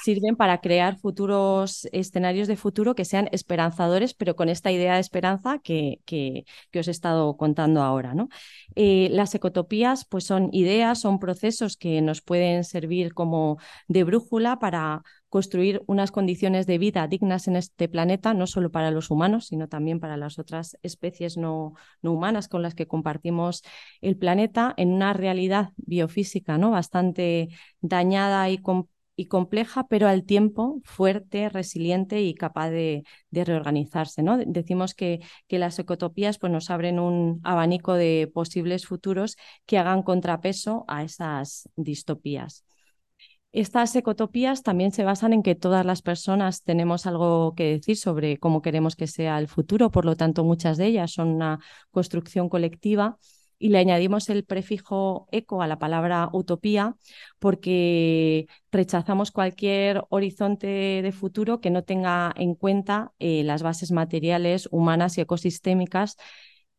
sirven 0.04 0.36
para 0.36 0.62
crear 0.62 0.98
futuros 0.98 1.88
escenarios 1.92 2.48
de 2.48 2.56
futuro 2.56 2.96
que 2.96 3.06
sean 3.06 3.28
esperanzadores, 3.32 4.14
pero 4.14 4.36
con 4.36 4.50
esta 4.50 4.72
idea 4.72 4.96
de 4.96 5.02
esperanza 5.02 5.60
que, 5.60 6.00
que, 6.06 6.46
os 6.80 6.88
he 6.88 6.92
estado 6.92 7.36
contando 7.38 7.82
ahora. 7.82 8.14
¿no? 8.14 8.30
Eh, 8.76 9.10
las 9.12 9.36
ecotopías 9.36 10.06
pues, 10.06 10.24
son 10.24 10.50
ideas, 10.54 11.02
son 11.02 11.20
procesos 11.20 11.78
que 11.78 12.02
nos 12.02 12.22
pueden 12.22 12.64
servir 12.64 13.14
como 13.14 13.58
de 13.88 14.04
brújula 14.04 14.60
para 14.60 15.04
construir 15.32 15.82
unas 15.88 16.12
condiciones 16.12 16.68
de 16.68 16.78
vida 16.78 17.08
dignas 17.08 17.48
en 17.48 17.56
este 17.56 17.88
planeta, 17.88 18.34
no 18.34 18.48
solo 18.48 18.70
para 18.70 18.92
los 18.92 19.10
humanos, 19.10 19.48
sino 19.48 19.70
también 19.70 20.02
para 20.02 20.18
las 20.18 20.38
otras 20.38 20.78
especies 20.84 21.38
no, 21.38 21.74
no 22.02 22.12
humanas 22.12 22.50
con 22.50 22.62
las 22.62 22.76
que 22.76 22.86
compartimos 22.86 23.64
el 24.02 24.18
planeta, 24.18 24.74
en 24.76 24.92
una 24.92 25.14
realidad 25.14 25.70
biofísica 25.78 26.58
¿no? 26.58 26.72
bastante 26.72 27.48
dañada 27.80 28.50
y, 28.50 28.58
y 29.16 29.28
compleja, 29.28 29.88
pero 29.88 30.08
al 30.08 30.24
tiempo 30.24 30.80
fuerte, 30.84 31.50
resiliente 31.50 32.22
y 32.22 32.34
capaz 32.34 32.70
de, 32.70 33.04
reorganizarse. 33.32 34.24
¿no? 34.24 34.38
Decimos 34.38 34.94
que, 34.94 35.20
que, 35.48 35.60
las 35.60 35.78
ecotopías 35.80 36.40
pues, 36.40 36.52
nos 36.52 36.70
abren 36.70 37.00
un 37.00 37.40
abanico 37.44 37.94
de 37.94 38.30
posibles 38.34 38.86
futuros 38.88 39.38
que 39.66 39.78
hagan 39.78 40.04
contrapeso 40.04 40.86
a 40.88 41.04
esas 41.04 41.70
distopías. 41.76 42.66
Estas 43.54 43.94
ecotopías 43.98 44.64
también 44.64 44.94
se 44.94 45.04
basan 45.04 45.34
en 45.34 45.44
que 45.44 45.56
todas 45.56 45.86
las 45.86 46.02
personas 46.02 46.64
tenemos 46.64 47.06
algo 47.06 47.54
que 47.54 47.66
decir 47.66 47.98
sobre 47.98 48.38
cómo 48.38 48.62
queremos 48.62 48.96
que 48.96 49.08
sea 49.08 49.38
el 49.40 49.50
futuro, 49.50 49.92
por 49.92 50.06
lo 50.06 50.16
tanto 50.16 50.46
muchas 50.46 50.78
de 50.78 50.86
ellas 50.86 51.12
son 51.12 51.28
una 51.28 51.60
construcción 51.92 52.48
colectiva 52.48 53.18
y 53.62 53.70
le 53.70 53.78
añadimos 53.78 54.30
el 54.30 54.44
prefijo 54.44 55.28
eco 55.32 55.62
a 55.62 55.68
la 55.68 55.80
palabra 55.80 56.30
utopía 56.34 56.96
porque 57.40 58.48
rechazamos 58.72 59.32
cualquier 59.32 60.04
horizonte 60.10 60.68
de 61.04 61.12
futuro 61.12 61.62
que 61.62 61.70
no 61.70 61.84
tenga 61.84 62.34
en 62.36 62.56
cuenta 62.56 63.14
eh, 63.20 63.44
las 63.44 63.64
bases 63.64 63.92
materiales, 63.92 64.68
humanas 64.72 65.18
y 65.18 65.22
ecosistémicas 65.22 66.18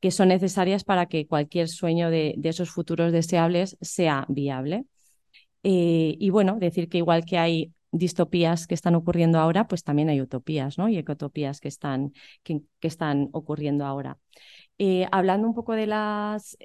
que 0.01 0.11
son 0.11 0.29
necesarias 0.29 0.85
para 0.85 1.07
que 1.07 1.27
cualquier 1.29 1.69
sueño 1.69 2.11
de 2.11 2.35
esos 2.43 2.71
futuros 2.71 3.13
deseables 3.13 3.77
sea 3.81 4.27
viable. 4.29 4.85
Eh, 5.63 6.17
y 6.19 6.31
bueno, 6.31 6.59
decir 6.59 6.89
que 6.89 6.99
igual 6.99 7.25
que 7.25 7.39
hay 7.39 7.73
distopías 7.93 8.67
que 8.67 8.75
están 8.75 8.95
ocurriendo 8.95 9.39
ahora, 9.39 9.69
pues 9.69 9.85
también 9.85 10.09
hay 10.09 10.21
utopías 10.21 10.79
¿no? 10.79 10.89
y 10.89 10.97
ecotopías 10.99 11.61
que 11.61 11.69
están, 11.69 12.13
que, 12.43 12.63
están 12.81 13.29
ocurriendo 13.33 13.85
ahora. 13.85 14.19
Eh, 14.79 15.07
hablando 15.13 15.47
un 15.47 15.55
poco 15.55 15.75
de 15.75 15.87
las 15.87 16.57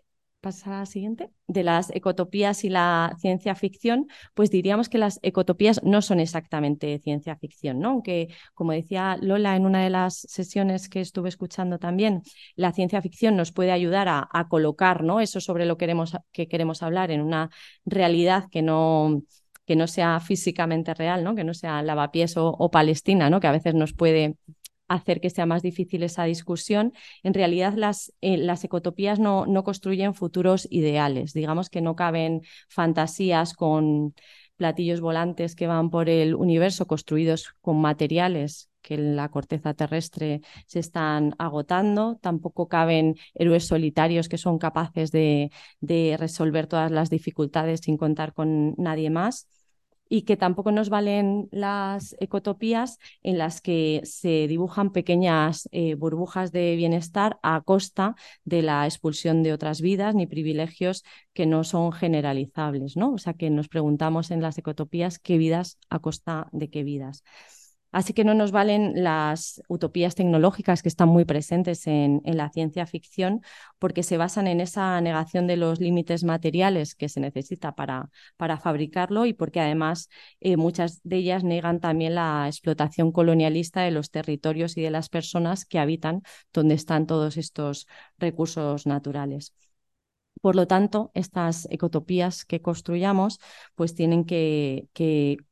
pasa 0.42 0.78
a 0.78 0.80
la 0.80 0.86
siguiente, 0.86 1.30
de 1.48 1.64
las 1.64 1.90
ecotopías 1.96 2.64
y 2.64 2.70
la 2.70 3.16
ciencia 3.20 3.56
ficción, 3.56 4.08
pues 4.34 4.52
diríamos 4.52 4.90
que 4.90 4.98
las 4.98 5.20
ecotopías 5.24 5.82
no 5.84 6.02
son 6.02 6.20
exactamente 6.20 7.00
ciencia 7.00 7.36
ficción, 7.38 7.80
¿no? 7.80 7.90
Aunque, 7.90 8.30
como 8.54 8.72
decía 8.72 9.18
Lola 9.22 9.56
en 9.56 9.66
una 9.66 9.84
de 9.84 9.90
las 9.90 10.16
sesiones 10.16 10.90
que 10.90 11.02
estuve 11.02 11.30
escuchando 11.30 11.80
también, 11.80 12.22
la 12.56 12.72
ciencia 12.72 13.02
ficción 13.02 13.36
nos 13.36 13.52
puede 13.52 13.72
ayudar 13.72 14.08
a, 14.10 14.48
colocar, 14.50 15.04
¿no? 15.04 15.20
Eso 15.20 15.42
sobre 15.42 15.66
lo 15.66 15.78
queremos, 15.78 16.16
que 16.32 16.48
queremos 16.48 16.84
hablar 16.84 17.12
en 17.12 17.22
una 17.22 17.50
realidad 17.86 18.46
que 18.52 18.62
no 18.62 19.22
que 19.66 19.76
no 19.76 19.88
sea 19.88 20.22
físicamente 20.22 20.94
real, 20.94 21.26
¿no? 21.26 21.36
que 21.36 21.44
no 21.44 21.54
sea 21.54 21.82
lavapiés 21.82 22.38
o, 22.38 22.48
o 22.48 22.72
Palestina, 22.72 23.30
¿no? 23.30 23.42
que 23.42 23.48
a 23.48 23.52
veces 23.52 23.76
nos 23.76 23.92
puede 23.92 24.38
hacer 24.88 25.22
que 25.22 25.30
sea 25.30 25.46
más 25.46 25.62
difícil 25.62 26.04
esa 26.04 26.24
discusión. 26.26 26.94
En 27.24 27.34
realidad, 27.34 27.74
las, 27.76 28.14
eh, 28.22 28.46
ecotopías 28.64 29.20
no, 29.20 29.46
construyen 29.64 30.14
futuros 30.14 30.68
ideales. 30.72 31.34
Digamos 31.34 31.70
que 31.70 31.82
no 31.82 31.96
caben 31.96 32.42
fantasías 32.70 33.54
con 33.54 34.14
platillos 34.56 35.02
volantes 35.02 35.56
que 35.56 35.68
van 35.68 35.90
por 35.90 36.10
el 36.10 36.36
universo 36.36 36.88
construidos 36.88 37.54
con 37.62 37.80
materiales 37.80 38.70
que 38.82 38.96
en 38.96 39.16
la 39.16 39.30
corteza 39.30 39.74
terrestre 39.74 40.42
se 40.66 40.80
están 40.80 41.36
agotando. 41.38 42.18
Tampoco 42.22 42.68
caben 42.68 43.16
héroes 43.36 43.68
solitarios 43.68 44.30
que 44.30 44.38
son 44.38 44.58
capaces 44.58 45.12
de 45.12 45.52
resolver 46.18 46.68
todas 46.68 46.92
las 46.92 47.10
dificultades 47.10 47.82
sin 47.82 47.98
contar 47.98 48.34
con 48.34 48.74
nadie 48.78 49.10
más 49.10 49.48
y 50.10 50.24
que 50.24 50.38
tampoco 50.38 50.72
nos 50.72 50.90
valen 50.90 51.48
las 51.52 52.16
ecotopías 52.20 52.98
en 53.24 53.38
las 53.38 53.62
que 53.62 54.02
se 54.04 54.48
dibujan 54.48 54.92
pequeñas 54.92 55.68
eh, 55.72 55.96
burbujas 55.96 56.52
de 56.52 56.76
bienestar 56.76 57.40
a 57.44 57.62
costa 57.62 58.16
de 58.46 58.62
la 58.62 58.86
expulsión 58.86 59.44
de 59.44 59.54
otras 59.54 59.82
vidas 59.82 60.16
ni 60.16 60.28
privilegios 60.28 61.04
que 61.34 61.46
no 61.46 61.64
son 61.64 61.92
generalizables, 61.92 62.98
¿no? 62.98 63.14
O 63.14 63.18
sea 63.18 63.34
que 63.34 63.50
nos 63.50 63.68
preguntamos 63.70 64.32
en 64.32 64.42
las 64.42 64.58
ecotopías 64.58 65.20
qué 65.20 65.38
vidas 65.38 65.78
a 65.90 66.00
costa 66.00 66.48
de 66.52 66.70
qué 66.70 66.84
vidas. 66.84 67.24
Así 67.98 68.14
que 68.14 68.24
no 68.24 68.36
nos 68.36 68.52
valen 68.52 69.04
las 69.04 69.60
utopías 69.68 70.14
tecnológicas 70.14 70.84
que 70.84 70.88
están 70.88 71.10
muy 71.10 71.26
presentes 71.26 71.88
en, 71.88 72.22
la 72.26 72.52
ciencia 72.52 72.86
ficción 72.86 73.42
porque 73.80 74.04
se 74.04 74.18
basan 74.18 74.46
en 74.46 74.62
esa 74.62 75.02
negación 75.02 75.48
de 75.48 75.58
los 75.58 75.80
límites 75.80 76.24
materiales 76.24 76.94
que 76.94 77.10
se 77.10 77.20
necesita 77.20 77.74
para, 77.74 78.12
para 78.38 78.60
fabricarlo 78.60 79.26
y 79.26 79.34
porque 79.34 79.62
además 79.62 80.10
eh, 80.42 80.58
muchas 80.58 81.02
de 81.04 81.16
ellas 81.16 81.44
negan 81.44 81.80
también 81.80 82.14
la 82.14 82.46
explotación 82.46 83.12
colonialista 83.12 83.82
de 83.82 83.90
los 83.90 84.12
territorios 84.12 84.78
y 84.78 84.84
de 84.84 84.92
las 84.92 85.10
personas 85.10 85.66
que 85.66 85.80
habitan 85.80 86.22
donde 86.54 86.76
están 86.76 87.08
todos 87.08 87.36
estos 87.36 87.88
recursos 88.20 88.86
naturales. 88.86 89.56
Por 90.48 90.56
lo 90.56 90.66
tanto, 90.66 91.12
estas 91.14 91.68
ecotopías 91.72 92.46
que 92.46 92.62
construyamos 92.62 93.42
pues 93.76 93.94
tienen 93.96 94.24
que, 94.24 94.88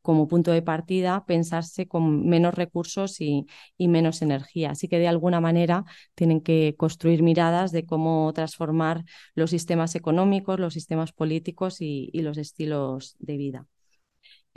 como 0.01 0.29
punto 0.29 0.51
de 0.51 0.61
partida, 0.61 1.25
pensarse 1.25 1.85
con 1.85 2.25
menos 2.25 2.53
recursos 2.55 3.19
y, 3.19 3.45
menos 3.77 4.21
energía. 4.21 4.69
Así 4.71 4.87
que, 4.87 4.97
de 4.97 5.09
alguna 5.09 5.41
manera, 5.41 5.83
tienen 6.15 6.39
que 6.39 6.75
construir 6.77 7.23
miradas 7.23 7.73
de 7.73 7.85
cómo 7.85 8.31
transformar 8.33 9.03
los 9.33 9.49
sistemas 9.49 9.95
económicos, 9.95 10.61
los 10.61 10.73
sistemas 10.73 11.11
políticos 11.11 11.81
y 11.81 12.09
los 12.21 12.37
estilos 12.37 13.17
de 13.19 13.35
vida. 13.35 13.67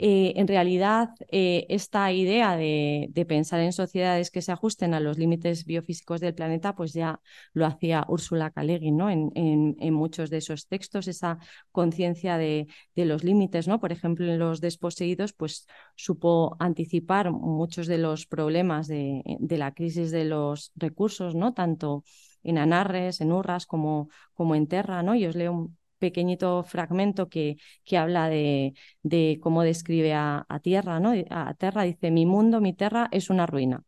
Eh, 0.01 0.31
en 0.37 0.47
realidad 0.47 1.09
eh, 1.29 1.65
esta 1.67 2.13
idea 2.13 2.55
de, 2.55 3.11
pensar 3.27 3.59
en 3.59 3.73
sociedades 3.73 4.31
que 4.31 4.41
se 4.41 4.53
ajusten 4.53 4.93
a 4.93 5.01
los 5.01 5.17
límites 5.17 5.65
biofísicos 5.65 6.21
del 6.21 6.33
planeta, 6.33 6.73
pues 6.73 6.93
ya 6.93 7.19
lo 7.51 7.65
hacía 7.65 8.05
Úrsula 8.07 8.49
K. 8.51 8.63
¿no? 8.93 9.09
En, 9.09 9.31
en, 9.35 9.93
muchos 9.93 10.29
de 10.29 10.37
esos 10.37 10.67
textos, 10.67 11.09
esa 11.09 11.39
conciencia 11.73 12.37
de, 12.37 12.67
los 12.95 13.25
límites, 13.25 13.67
¿no? 13.67 13.81
Por 13.81 13.91
ejemplo, 13.91 14.25
en 14.25 14.39
los 14.39 14.61
desposeídos, 14.61 15.33
pues 15.33 15.67
supo 15.95 16.55
anticipar 16.59 17.31
muchos 17.31 17.87
de 17.87 17.97
los 17.97 18.25
problemas 18.25 18.87
de, 18.87 19.21
la 19.49 19.73
crisis 19.73 20.11
de 20.11 20.23
los 20.23 20.71
recursos, 20.75 21.35
¿no? 21.35 21.53
Tanto 21.53 22.03
en 22.43 22.57
Anarres, 22.57 23.19
en 23.19 23.33
Urras, 23.33 23.65
como, 23.65 24.09
como 24.33 24.55
en 24.55 24.67
Terra, 24.67 25.03
¿no? 25.03 25.15
Y 25.15 25.25
os 25.25 25.35
leo 25.35 25.51
un, 25.51 25.78
pequeñito 25.99 26.63
fragmento 26.63 27.29
que, 27.29 27.57
que 27.83 27.97
habla 27.97 28.29
de, 28.29 28.73
de, 29.03 29.39
cómo 29.41 29.63
describe 29.63 30.13
a, 30.13 30.45
Tierra, 30.63 30.99
¿no? 30.99 31.13
A 31.29 31.53
Tierra 31.53 31.83
dice, 31.83 32.09
mi 32.09 32.25
mundo, 32.25 32.61
mi 32.61 32.73
Tierra 32.73 33.07
es 33.11 33.29
una 33.29 33.45
ruina, 33.45 33.83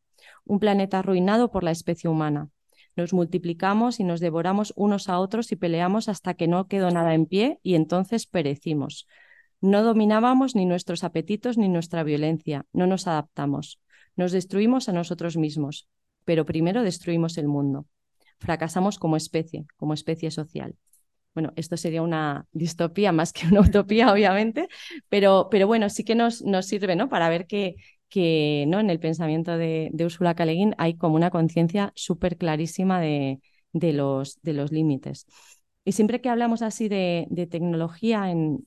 un 0.45 0.59
planeta 0.59 0.99
arruinado 0.99 1.49
por 1.49 1.64
la 1.64 1.72
especie 1.72 2.09
humana. 2.09 2.49
Nos 2.95 3.14
multiplicamos 3.14 3.99
y 3.99 4.03
nos 4.03 4.20
devoramos 4.20 4.74
unos 4.76 5.09
a 5.09 5.18
otros 5.20 5.51
y 5.51 5.55
peleamos 5.55 6.09
hasta 6.09 6.34
que 6.34 6.47
no 6.47 6.68
quedó 6.68 6.91
nada 6.91 7.14
en 7.14 7.26
pie 7.26 7.59
y 7.64 7.76
entonces 7.76 8.28
perecimos. 8.28 9.07
No 9.62 9.82
dominábamos 9.84 10.55
ni 10.55 10.66
nuestros 10.66 11.03
apetitos 11.03 11.57
ni 11.57 11.70
nuestra 11.70 12.03
violencia, 12.03 12.66
no 12.74 12.88
nos 12.88 13.07
adaptamos. 13.07 13.80
Nos 14.16 14.34
destruimos 14.34 14.89
a 14.89 14.91
nosotros 14.91 15.38
mismos, 15.38 15.88
pero 16.26 16.45
primero 16.45 16.84
destruimos 16.84 17.38
el 17.38 17.47
mundo. 17.47 17.86
Fracasamos 18.39 18.99
como 18.99 19.16
especie, 19.16 19.66
como 19.78 19.93
especie 19.93 20.32
social 20.32 20.76
bueno, 21.34 21.54
esto 21.56 21.78
sería 21.78 22.02
una 22.02 22.46
distopía 22.52 23.12
más 23.12 23.34
que 23.34 23.48
una 23.48 23.62
utopía, 23.62 24.12
obviamente, 24.14 24.68
pero, 25.10 25.48
pero 25.50 25.68
bueno, 25.68 25.90
sí 25.90 26.04
que 26.04 26.16
nos, 26.16 26.42
nos 26.44 26.66
sirve 26.66 26.96
¿no? 26.96 27.10
para 27.10 27.30
ver 27.30 27.48
que, 27.48 27.76
que 28.10 28.66
¿no? 28.68 28.80
en 28.80 28.90
el 28.90 29.00
pensamiento 29.00 29.58
de, 29.58 29.90
de 29.94 30.06
Úrsula 30.06 30.36
K. 30.36 30.46
hay 30.78 30.96
como 30.98 31.16
una 31.16 31.30
conciencia 31.32 31.92
súper 31.96 32.38
clarísima 32.38 33.00
de, 33.00 33.40
de, 33.74 33.94
los, 33.94 34.42
de 34.42 34.54
los 34.54 34.72
límites. 34.72 35.26
Y 35.84 35.94
siempre 35.94 36.22
que 36.22 36.30
hablamos 36.30 36.62
así 36.62 36.90
de, 36.90 37.28
de 37.30 37.48
tecnología 37.48 38.30
en, 38.30 38.66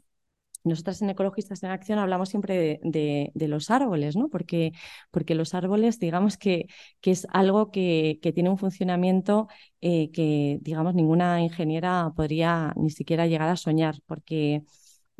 nosotras 0.64 1.02
en 1.02 1.10
Ecologistas 1.10 1.62
en 1.62 1.70
Acción 1.70 1.98
hablamos 1.98 2.30
siempre 2.30 2.80
de, 2.82 3.32
los 3.48 3.70
árboles, 3.70 4.16
¿no? 4.16 4.28
Porque, 4.28 4.72
porque, 5.10 5.34
los 5.34 5.54
árboles, 5.54 5.98
digamos 5.98 6.36
que, 6.38 6.66
es 7.02 7.26
algo 7.30 7.70
que, 7.70 8.18
tiene 8.34 8.50
un 8.50 8.58
funcionamiento 8.58 9.48
eh, 9.80 10.10
que, 10.10 10.58
digamos, 10.62 10.94
ninguna 10.94 11.42
ingeniera 11.42 12.12
podría 12.16 12.72
ni 12.76 12.90
siquiera 12.90 13.26
llegar 13.26 13.50
a 13.50 13.56
soñar, 13.56 13.96
porque 14.06 14.62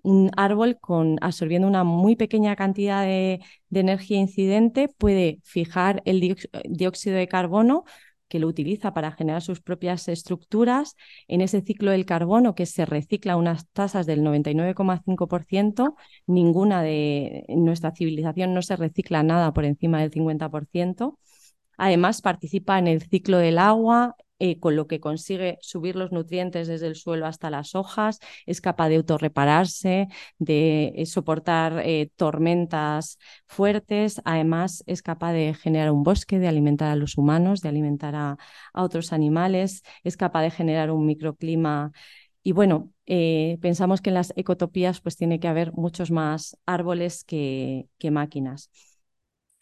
un 0.03 0.31
árbol 0.37 0.79
con, 0.81 1.19
absorbiendo 1.23 1.69
una 1.69 1.85
muy 1.85 2.17
pequeña 2.17 2.57
cantidad 2.57 3.05
de, 3.05 3.41
de 3.69 3.81
energía 3.81 4.19
incidente 4.19 4.89
puede 4.89 5.41
fijar 5.45 6.03
el 6.05 6.37
dióxido 6.69 7.17
de 7.17 7.29
carbono 7.29 7.85
que 8.35 8.41
lo 8.41 8.49
utiliza 8.49 8.93
para 8.93 9.13
generar 9.13 9.43
sus 9.43 9.61
propias 9.61 10.09
estructuras. 10.09 10.97
En 11.29 11.41
ese 11.41 11.61
ciclo 11.61 11.93
del 11.93 12.05
carbono, 12.05 12.57
que 12.57 12.67
se 12.67 12.85
recicla 12.85 13.37
unas 13.37 13.69
tasas 13.69 14.07
del 14.07 14.23
99,5%, 14.23 15.95
ninguna 16.27 16.83
de 16.83 17.45
nuestra 17.49 17.93
civilización 17.93 18.53
no 18.53 18.61
se 18.63 18.75
recicla 18.75 19.23
nada 19.23 19.53
por 19.53 19.65
encima 19.65 20.01
del 20.01 20.11
50%. 20.11 21.17
Además, 21.77 22.23
participa 22.23 22.77
en 22.81 22.89
el 22.89 23.03
ciclo 23.03 23.39
del 23.39 23.57
agua, 23.59 24.17
eh, 24.45 24.61
con 24.61 24.77
lo 24.77 24.87
que 24.87 25.01
consigue 25.01 25.57
subir 25.63 25.97
los 25.97 26.13
nutrientes 26.13 26.69
desde 26.69 26.87
el 26.87 26.97
suelo 26.97 27.25
hasta 27.25 27.49
las 27.49 27.75
hojas, 27.75 28.19
es 28.45 28.61
capaz 28.61 28.91
de 28.91 28.97
autorrepararse, 28.97 30.09
de 30.39 30.93
eh, 30.97 31.07
soportar 31.07 31.81
eh, 31.83 32.11
tormentas 32.17 33.19
fuertes, 33.47 34.21
además 34.27 34.85
es 34.87 35.01
capaz 35.01 35.33
de 35.33 35.55
generar 35.55 35.91
un 35.91 36.03
bosque, 36.03 36.39
de 36.39 36.49
alimentar 36.49 36.91
a 36.91 36.97
los 36.97 37.17
humanos, 37.17 37.63
de 37.63 37.71
alimentar 37.71 38.15
a, 38.17 38.37
otros 38.75 39.15
animales, 39.15 39.83
es 40.03 40.17
capaz 40.19 40.43
de 40.43 40.51
generar 40.51 40.91
un 40.91 41.07
microclima. 41.07 41.93
Y 42.43 42.53
bueno, 42.53 42.93
pensamos 43.07 44.03
que 44.03 44.11
en 44.11 44.15
las 44.15 44.33
ecotopías 44.37 45.01
pues 45.01 45.17
tiene 45.17 45.41
que 45.41 45.49
haber 45.49 45.73
muchos 45.73 46.11
más 46.11 46.59
árboles 46.67 47.25
que 47.25 47.89
máquinas 48.11 48.71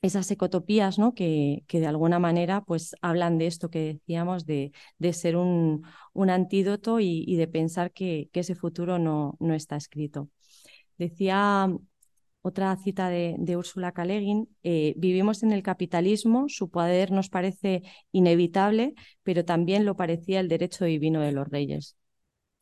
esas 0.02 0.30
ecotopías, 0.30 0.98
¿no? 0.98 1.14
Que, 1.14 1.64
que, 1.68 1.80
de 1.80 1.86
alguna 1.86 2.18
manera 2.18 2.62
pues, 2.62 2.94
hablan 3.02 3.38
de 3.38 3.46
esto 3.46 3.70
que 3.70 3.94
decíamos, 3.94 4.44
de, 4.46 4.72
de 4.98 5.12
ser 5.12 5.36
un, 5.36 5.84
un 6.12 6.30
antídoto 6.30 7.00
y, 7.00 7.36
de 7.36 7.48
pensar 7.48 7.92
que, 7.92 8.28
que, 8.32 8.40
ese 8.40 8.54
futuro 8.56 8.98
no, 8.98 9.36
no 9.40 9.54
está 9.54 9.76
escrito. 9.76 10.28
Decía 10.98 11.68
otra 12.42 12.76
cita 12.76 13.08
de, 13.08 13.36
de 13.38 13.56
Úrsula 13.56 13.92
K. 13.92 14.04
eh, 14.64 14.94
vivimos 14.96 15.42
en 15.44 15.52
el 15.52 15.62
capitalismo, 15.62 16.46
su 16.48 16.70
poder 16.70 17.12
nos 17.12 17.28
parece 17.30 17.82
inevitable, 18.10 18.94
pero 19.22 19.44
también 19.44 19.84
lo 19.84 19.96
parecía 19.96 20.40
el 20.40 20.48
derecho 20.48 20.84
divino 20.84 21.20
de 21.20 21.32
los 21.32 21.48
reyes. 21.48 21.96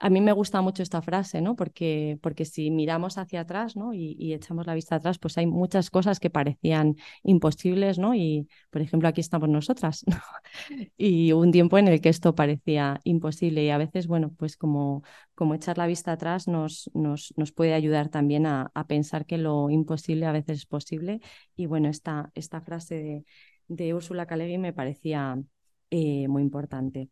A 0.03 0.09
mí 0.09 0.23
me 0.23 0.33
gusta 0.33 0.63
mucho 0.63 0.83
esta 0.83 1.03
frase, 1.03 1.43
¿no? 1.43 1.57
Porque, 1.57 2.19
porque 2.23 2.47
si 2.47 2.71
miramos 2.71 3.19
hacia 3.19 3.43
atrás, 3.43 3.77
¿no? 3.77 3.93
Y, 3.93 4.33
echamos 4.33 4.67
la 4.67 4.75
vista 4.75 4.97
atrás, 4.97 5.19
pues 5.19 5.37
hay 5.37 5.47
muchas 5.47 5.91
cosas 5.91 6.21
que 6.21 6.31
parecían 6.31 6.97
imposibles, 7.23 7.99
¿no? 7.99 8.15
Y, 8.15 8.49
por 8.71 8.81
ejemplo, 8.81 9.09
aquí 9.09 9.21
estamos 9.21 9.51
nosotras, 9.51 10.05
¿no? 10.07 10.17
Y 10.97 11.33
un 11.33 11.53
tiempo 11.53 11.77
en 11.77 11.89
el 11.89 12.01
que 12.01 12.09
esto 12.09 12.35
parecía 12.35 13.01
imposible 13.05 13.63
y 13.63 13.71
a 13.71 13.79
veces, 13.79 14.07
bueno, 14.07 14.33
pues 14.39 14.57
como, 14.57 15.03
como 15.35 15.55
echar 15.55 15.77
la 15.77 15.87
vista 15.87 16.13
atrás 16.13 16.49
nos, 16.49 16.91
nos, 16.95 17.35
nos 17.37 17.53
puede 17.53 17.75
ayudar 17.75 18.09
también 18.09 18.47
a, 18.47 18.73
pensar 18.89 19.27
que 19.27 19.39
lo 19.39 19.71
imposible 19.71 20.27
a 20.27 20.33
veces 20.33 20.59
es 20.61 20.67
posible. 20.67 21.21
Y 21.57 21.67
bueno, 21.67 21.89
esta, 21.89 22.31
esta 22.35 22.61
frase 22.63 22.95
de, 22.97 23.25
de 23.69 23.95
Úrsula 23.95 24.27
Calegui 24.27 24.59
me 24.59 24.73
parecía 24.73 25.39
eh, 25.91 26.29
muy 26.29 26.43
importante. 26.43 27.11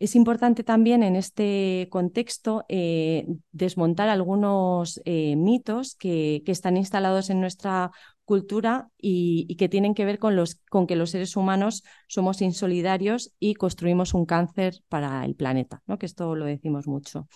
Es 0.00 0.16
importante 0.16 0.64
también 0.64 1.02
en 1.02 1.14
este 1.14 1.86
contexto 1.90 2.64
eh, 2.70 3.26
desmontar 3.52 4.08
algunos 4.08 4.98
eh, 5.04 5.36
mitos 5.36 5.94
que, 5.94 6.42
están 6.46 6.78
instalados 6.78 7.28
en 7.28 7.38
nuestra 7.38 7.90
cultura 8.24 8.88
y, 8.96 9.54
que 9.56 9.68
tienen 9.68 9.92
que 9.94 10.06
ver 10.06 10.18
con, 10.18 10.42
con, 10.70 10.86
que 10.86 10.96
los 10.96 11.10
seres 11.10 11.36
humanos 11.36 11.84
somos 12.08 12.40
insolidarios 12.40 13.34
y 13.38 13.54
construimos 13.54 14.14
un 14.14 14.24
cáncer 14.24 14.80
para 14.88 15.22
el 15.26 15.34
planeta, 15.34 15.82
¿no? 15.86 15.98
que 15.98 16.06
esto 16.06 16.34
lo 16.34 16.46
decimos 16.46 16.86
mucho. 16.86 17.28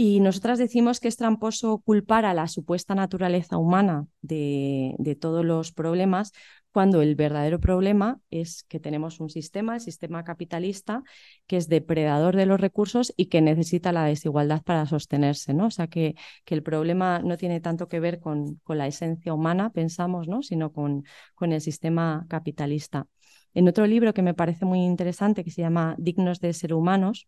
Y 0.00 0.20
nosotras 0.20 0.60
decimos 0.60 1.00
que 1.00 1.08
es 1.08 1.16
tramposo 1.16 1.78
culpar 1.78 2.24
a 2.24 2.32
la 2.32 2.46
supuesta 2.46 2.94
naturaleza 2.94 3.56
humana 3.58 4.06
de, 4.22 4.94
de 4.98 5.16
todos 5.16 5.44
los 5.44 5.72
problemas 5.72 6.32
cuando 6.70 7.02
el 7.02 7.16
verdadero 7.16 7.58
problema 7.58 8.20
es 8.30 8.62
que 8.68 8.78
tenemos 8.78 9.18
un 9.18 9.28
sistema, 9.28 9.74
el 9.74 9.80
sistema 9.80 10.22
capitalista, 10.22 11.02
que 11.48 11.56
es 11.56 11.68
depredador 11.68 12.36
de 12.36 12.46
los 12.46 12.60
recursos 12.60 13.12
y 13.16 13.26
que 13.26 13.40
necesita 13.40 13.90
la 13.90 14.04
desigualdad 14.04 14.62
para 14.62 14.86
sostenerse, 14.86 15.52
¿no? 15.52 15.66
O 15.66 15.70
sea, 15.72 15.88
que, 15.88 16.14
que 16.44 16.54
el 16.54 16.62
problema 16.62 17.18
no 17.18 17.36
tiene 17.36 17.60
tanto 17.60 17.88
que 17.88 17.98
ver 17.98 18.20
con, 18.20 18.60
con 18.62 18.78
la 18.78 18.86
esencia 18.86 19.34
humana, 19.34 19.70
pensamos, 19.70 20.28
¿no? 20.28 20.44
Sino 20.44 20.70
con, 20.72 21.02
con 21.34 21.52
el 21.52 21.60
sistema 21.60 22.24
capitalista. 22.28 23.08
En 23.52 23.66
otro 23.66 23.84
libro 23.84 24.14
que 24.14 24.22
me 24.22 24.34
parece 24.34 24.64
muy 24.64 24.78
interesante, 24.84 25.42
que 25.42 25.50
se 25.50 25.62
llama 25.62 25.96
Dignos 25.98 26.38
de 26.38 26.52
ser 26.52 26.72
humanos, 26.72 27.26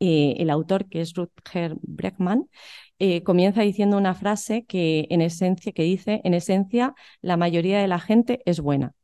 eh, 0.00 0.36
el 0.38 0.50
autor, 0.50 0.88
que 0.88 1.00
es 1.00 1.14
Rutger 1.14 1.76
Bregman, 1.82 2.48
eh, 2.98 3.22
comienza 3.22 3.62
diciendo 3.62 3.96
una 3.96 4.14
frase 4.14 4.64
que 4.64 5.06
en 5.10 5.22
esencia, 5.22 5.72
que 5.72 5.82
dice, 5.82 6.20
en 6.24 6.34
esencia, 6.34 6.94
la 7.20 7.36
mayoría 7.36 7.80
de 7.80 7.88
la 7.88 7.98
gente 7.98 8.42
es 8.46 8.60
buena. 8.60 8.94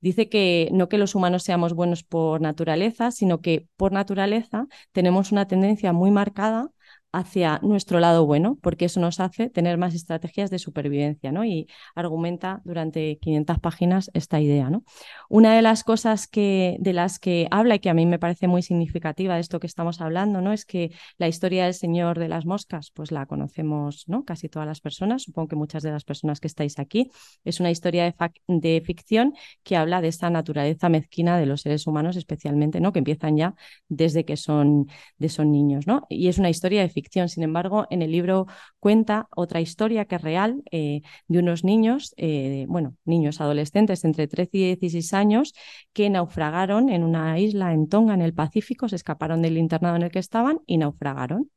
Dice 0.00 0.28
que 0.30 0.70
no 0.72 0.88
que 0.88 0.98
los 0.98 1.14
humanos 1.14 1.42
seamos 1.42 1.74
buenos 1.74 2.04
por 2.04 2.40
naturaleza, 2.40 3.10
sino 3.10 3.40
que 3.40 3.68
por 3.76 3.92
naturaleza 3.92 4.66
tenemos 4.92 5.30
una 5.32 5.46
tendencia 5.46 5.92
muy 5.92 6.10
marcada 6.10 6.70
hacia 7.12 7.58
nuestro 7.62 7.98
lado 7.98 8.24
bueno, 8.24 8.58
porque 8.62 8.84
eso 8.84 9.00
nos 9.00 9.18
hace 9.18 9.50
tener 9.50 9.78
más 9.78 9.94
estrategias 9.94 10.50
de 10.50 10.58
supervivencia, 10.58 11.32
¿no? 11.32 11.44
Y 11.44 11.66
argumenta 11.94 12.62
durante 12.64 13.18
500 13.18 13.58
páginas 13.58 14.10
esta 14.14 14.40
idea, 14.40 14.70
¿no? 14.70 14.84
Una 15.28 15.54
de 15.54 15.62
las 15.62 15.82
cosas 15.82 16.28
que, 16.28 16.76
de 16.78 16.92
las 16.92 17.18
que 17.18 17.48
habla 17.50 17.74
y 17.76 17.78
que 17.80 17.90
a 17.90 17.94
mí 17.94 18.06
me 18.06 18.18
parece 18.18 18.46
muy 18.46 18.62
significativa 18.62 19.34
de 19.34 19.40
esto 19.40 19.58
que 19.58 19.66
estamos 19.66 20.00
hablando, 20.00 20.40
¿no? 20.40 20.52
Es 20.52 20.64
que 20.64 20.92
la 21.18 21.26
historia 21.26 21.64
del 21.64 21.74
Señor 21.74 22.18
de 22.18 22.28
las 22.28 22.46
Moscas, 22.46 22.92
pues 22.94 23.10
la 23.10 23.26
conocemos, 23.26 24.04
¿no? 24.06 24.24
Casi 24.24 24.48
todas 24.48 24.68
las 24.68 24.80
personas, 24.80 25.22
supongo 25.24 25.48
que 25.48 25.56
muchas 25.56 25.82
de 25.82 25.90
las 25.90 26.04
personas 26.04 26.38
que 26.38 26.46
estáis 26.46 26.78
aquí. 26.78 27.10
Es 27.44 27.58
una 27.58 27.70
historia 27.70 28.14
de, 28.46 28.82
ficción 28.86 29.34
que 29.64 29.76
habla 29.76 30.00
de 30.00 30.08
esta 30.08 30.30
naturaleza 30.30 30.88
mezquina 30.88 31.38
de 31.38 31.46
los 31.46 31.62
seres 31.62 31.86
humanos, 31.86 32.16
especialmente, 32.16 32.80
¿no? 32.80 32.92
Que 32.92 33.00
empiezan 33.00 33.36
ya 33.36 33.54
desde 33.88 34.24
que 34.24 34.36
son, 34.36 34.86
de 35.18 35.28
son 35.28 35.50
niños, 35.50 35.86
¿no? 35.88 36.06
Y 36.08 36.28
es 36.28 36.38
una 36.38 36.50
historia 36.50 36.82
de 36.82 36.88
ficción 36.88 36.99
sin 37.28 37.42
embargo, 37.42 37.86
en 37.90 38.02
el 38.02 38.12
libro 38.12 38.46
cuenta 38.78 39.28
otra 39.34 39.60
historia 39.60 40.04
que 40.04 40.16
es 40.16 40.22
real 40.22 40.62
eh, 40.70 41.02
de 41.28 41.38
unos 41.38 41.64
niños, 41.64 42.14
eh, 42.16 42.66
bueno, 42.68 42.96
niños 43.04 43.40
adolescentes 43.40 44.04
entre 44.04 44.28
13 44.28 44.56
y 44.56 44.64
16 44.76 45.14
años 45.14 45.54
que 45.92 46.10
naufragaron 46.10 46.88
en 46.88 47.04
una 47.04 47.38
isla 47.38 47.72
en 47.72 47.88
Tonga, 47.88 48.14
en 48.14 48.22
el 48.22 48.34
Pacífico, 48.34 48.88
se 48.88 48.96
escaparon 48.96 49.42
del 49.42 49.58
internado 49.58 49.96
en 49.96 50.02
el 50.02 50.10
que 50.10 50.18
estaban 50.18 50.60
y 50.66 50.78
naufragaron. 50.78 51.50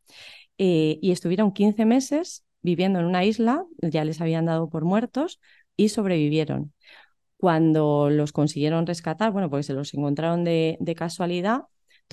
Eh, 0.58 1.00
y 1.02 1.12
estuvieron 1.12 1.52
15 1.52 1.86
meses 1.86 2.44
viviendo 2.62 3.00
en 3.00 3.06
una 3.06 3.26
isla, 3.26 3.66
ya 3.82 4.06
les 4.06 4.22
habían 4.22 4.46
dado 4.46 4.70
por 4.70 4.86
muertos 4.86 5.40
y 5.76 5.90
sobrevivieron. 5.90 6.74
Cuando 7.38 8.10
los 8.10 8.32
consiguieron 8.32 8.88
rescatar, 8.88 9.32
bueno, 9.32 9.50
porque 9.50 9.64
se 9.64 9.74
los 9.74 9.94
encontraron 9.94 10.44
de, 10.44 10.78
de 10.80 10.96
casualidad, 10.96 11.64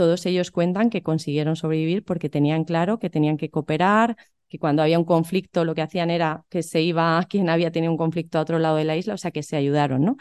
todos 0.01 0.25
ellos 0.25 0.51
cuentan 0.51 0.89
que 0.89 1.03
consiguieron 1.03 1.57
sobrevivir 1.57 2.03
porque 2.07 2.31
tenían 2.31 2.65
claro 2.65 2.99
que 2.99 3.11
tenían 3.11 3.37
que 3.37 3.51
cooperar, 3.51 4.17
que 4.49 4.59
cuando 4.59 4.81
había 4.81 4.99
un 4.99 5.05
conflicto 5.05 5.67
lo 5.67 5.75
que 5.75 5.83
hacían 5.83 6.09
era 6.09 6.47
que 6.49 6.63
se 6.63 6.81
iba 6.81 7.23
quien 7.29 7.51
había 7.51 7.71
tenido 7.71 7.93
un 7.93 7.99
conflicto 7.99 8.39
a 8.39 8.41
otro 8.41 8.59
lado 8.59 8.77
de 8.77 8.85
la 8.85 8.97
isla, 8.97 9.13
o 9.13 9.19
sea 9.19 9.31
que 9.31 9.43
se 9.43 9.57
ayudaron, 9.57 10.03
¿no? 10.03 10.17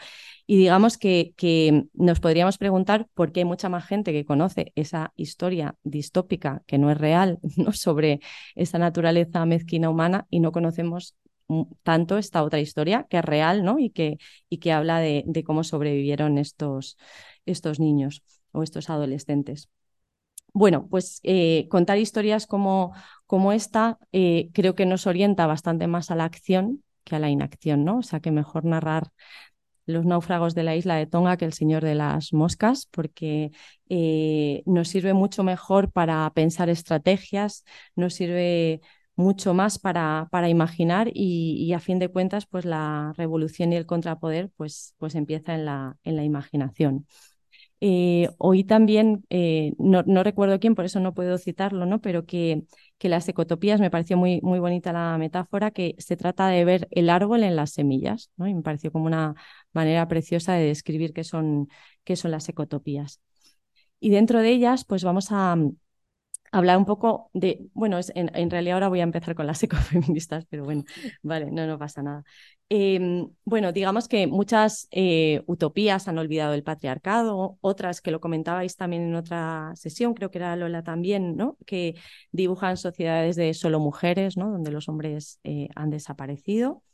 Y 0.46 0.58
digamos 0.58 0.98
que, 0.98 1.32
que 1.38 1.84
nos 1.94 2.20
podríamos 2.20 2.58
preguntar 2.58 3.08
por 3.14 3.32
qué 3.32 3.40
hay 3.40 3.44
mucha 3.46 3.70
más 3.70 3.86
gente 3.86 4.12
que 4.12 4.26
conoce 4.26 4.70
esa 4.74 5.14
historia 5.16 5.74
distópica 5.82 6.62
que 6.66 6.76
no 6.76 6.90
es 6.90 6.98
real, 6.98 7.38
¿no? 7.56 7.72
Sobre 7.72 8.20
esa 8.56 8.78
naturaleza 8.78 9.46
mezquina 9.46 9.88
humana 9.88 10.26
y 10.28 10.40
no 10.40 10.52
conocemos 10.52 11.16
tanto 11.84 12.18
esta 12.18 12.42
otra 12.44 12.60
historia 12.60 13.06
que 13.08 13.16
es 13.16 13.24
real, 13.24 13.64
¿no? 13.64 13.78
Y 13.78 13.88
que, 13.88 14.18
y 14.50 14.58
que 14.58 14.72
habla 14.72 15.00
de, 15.00 15.24
de 15.26 15.42
cómo 15.42 15.64
sobrevivieron 15.64 16.36
estos, 16.36 16.98
estos 17.46 17.80
niños 17.80 18.22
o 18.52 18.62
estos 18.62 18.90
adolescentes. 18.90 19.68
Bueno, 20.52 20.88
pues 20.88 21.20
eh, 21.22 21.68
contar 21.68 21.98
historias 21.98 22.46
como, 22.46 22.92
como 23.26 23.52
esta 23.52 23.98
eh, 24.12 24.50
creo 24.52 24.74
que 24.74 24.86
nos 24.86 25.06
orienta 25.06 25.46
bastante 25.46 25.86
más 25.86 26.10
a 26.10 26.16
la 26.16 26.24
acción 26.24 26.82
que 27.04 27.16
a 27.16 27.18
la 27.18 27.30
inacción, 27.30 27.84
¿no? 27.84 27.98
O 27.98 28.02
sea, 28.02 28.20
que 28.20 28.30
mejor 28.30 28.64
narrar 28.64 29.10
los 29.86 30.04
náufragos 30.06 30.54
de 30.54 30.62
la 30.62 30.76
isla 30.76 30.96
de 30.96 31.06
Tonga 31.06 31.36
que 31.36 31.44
el 31.44 31.52
Señor 31.52 31.84
de 31.84 31.94
las 31.94 32.32
Moscas, 32.32 32.86
porque 32.90 33.50
eh, 33.88 34.62
nos 34.66 34.88
sirve 34.88 35.14
mucho 35.14 35.42
mejor 35.42 35.92
para 35.92 36.30
pensar 36.34 36.68
estrategias, 36.70 37.64
nos 37.96 38.14
sirve 38.14 38.80
mucho 39.16 39.54
más 39.54 39.78
para, 39.78 40.28
para 40.30 40.48
imaginar 40.48 41.10
y, 41.12 41.72
a 41.74 41.80
fin 41.80 41.98
de 41.98 42.08
cuentas, 42.08 42.46
pues 42.46 42.64
la 42.64 43.12
revolución 43.16 43.72
y 43.72 43.76
el 43.76 43.86
contrapoder 43.86 44.50
pues, 44.56 44.94
pues 44.98 45.14
empieza 45.14 45.54
en 45.54 45.66
la, 45.66 45.96
en 46.04 46.16
la 46.16 46.24
imaginación. 46.24 47.06
Eh, 47.82 48.28
oí 48.38 48.64
también, 48.64 49.24
eh, 49.30 49.72
no, 49.78 50.02
recuerdo 50.22 50.60
quién, 50.60 50.74
por 50.74 50.84
eso 50.84 51.00
no 51.00 51.14
puedo 51.14 51.38
citarlo, 51.38 51.86
¿no? 51.86 52.00
pero 52.00 52.26
que, 52.26 52.64
que 52.98 53.08
las 53.08 53.26
ecotopías, 53.28 53.80
me 53.80 53.90
pareció 53.90 54.18
muy, 54.18 54.40
muy 54.42 54.58
bonita 54.58 54.92
la 54.92 55.16
metáfora, 55.16 55.70
que 55.70 55.94
se 55.98 56.16
trata 56.16 56.48
de 56.48 56.64
ver 56.66 56.88
el 56.90 57.08
árbol 57.08 57.42
en 57.42 57.56
las 57.56 57.70
semillas, 57.72 58.30
¿no? 58.36 58.46
y 58.46 58.54
me 58.54 58.62
pareció 58.62 58.92
como 58.92 59.06
una 59.06 59.34
manera 59.72 60.06
preciosa 60.08 60.52
de 60.54 60.66
describir 60.66 61.14
qué 61.14 61.24
son, 61.24 61.68
qué 62.04 62.16
son 62.16 62.32
las 62.32 62.48
ecotopías. 62.48 63.20
Y 63.98 64.10
dentro 64.10 64.40
de 64.40 64.50
ellas, 64.50 64.84
pues 64.84 65.04
vamos 65.04 65.28
a, 65.30 65.56
hablar 66.52 66.78
un 66.78 66.84
poco 66.84 67.30
de, 67.32 67.68
bueno, 67.74 67.98
en, 68.14 68.30
en, 68.34 68.50
realidad 68.50 68.74
ahora 68.74 68.88
voy 68.88 69.00
a 69.00 69.04
empezar 69.04 69.34
con 69.34 69.46
las 69.46 69.62
ecofeministas, 69.62 70.46
pero 70.48 70.64
bueno, 70.64 70.84
vale, 71.22 71.50
no, 71.50 71.66
no 71.66 71.78
pasa 71.78 72.02
nada. 72.02 72.24
Em, 72.72 73.28
bueno, 73.44 73.72
digamos 73.72 74.06
que 74.06 74.28
muchas 74.28 74.86
eh, 74.92 75.42
utopías 75.46 76.06
han 76.06 76.18
olvidado 76.18 76.54
el 76.54 76.62
patriarcado, 76.62 77.58
otras 77.60 78.00
que 78.00 78.12
lo 78.12 78.20
comentabais 78.20 78.76
también 78.76 79.02
en 79.02 79.16
otra 79.16 79.72
sesión, 79.74 80.14
creo 80.14 80.30
que 80.30 80.38
era 80.38 80.54
Lola 80.54 80.84
también, 80.84 81.36
¿no? 81.36 81.56
Que 81.66 81.96
dibujan 82.30 82.76
sociedades 82.76 83.34
de 83.34 83.54
solo 83.54 83.80
mujeres, 83.80 84.36
¿no? 84.36 84.50
Donde 84.52 84.70
los 84.70 84.88
hombres 84.88 85.40
eh, 85.42 85.68
han 85.74 85.90
desaparecido. 85.90 86.84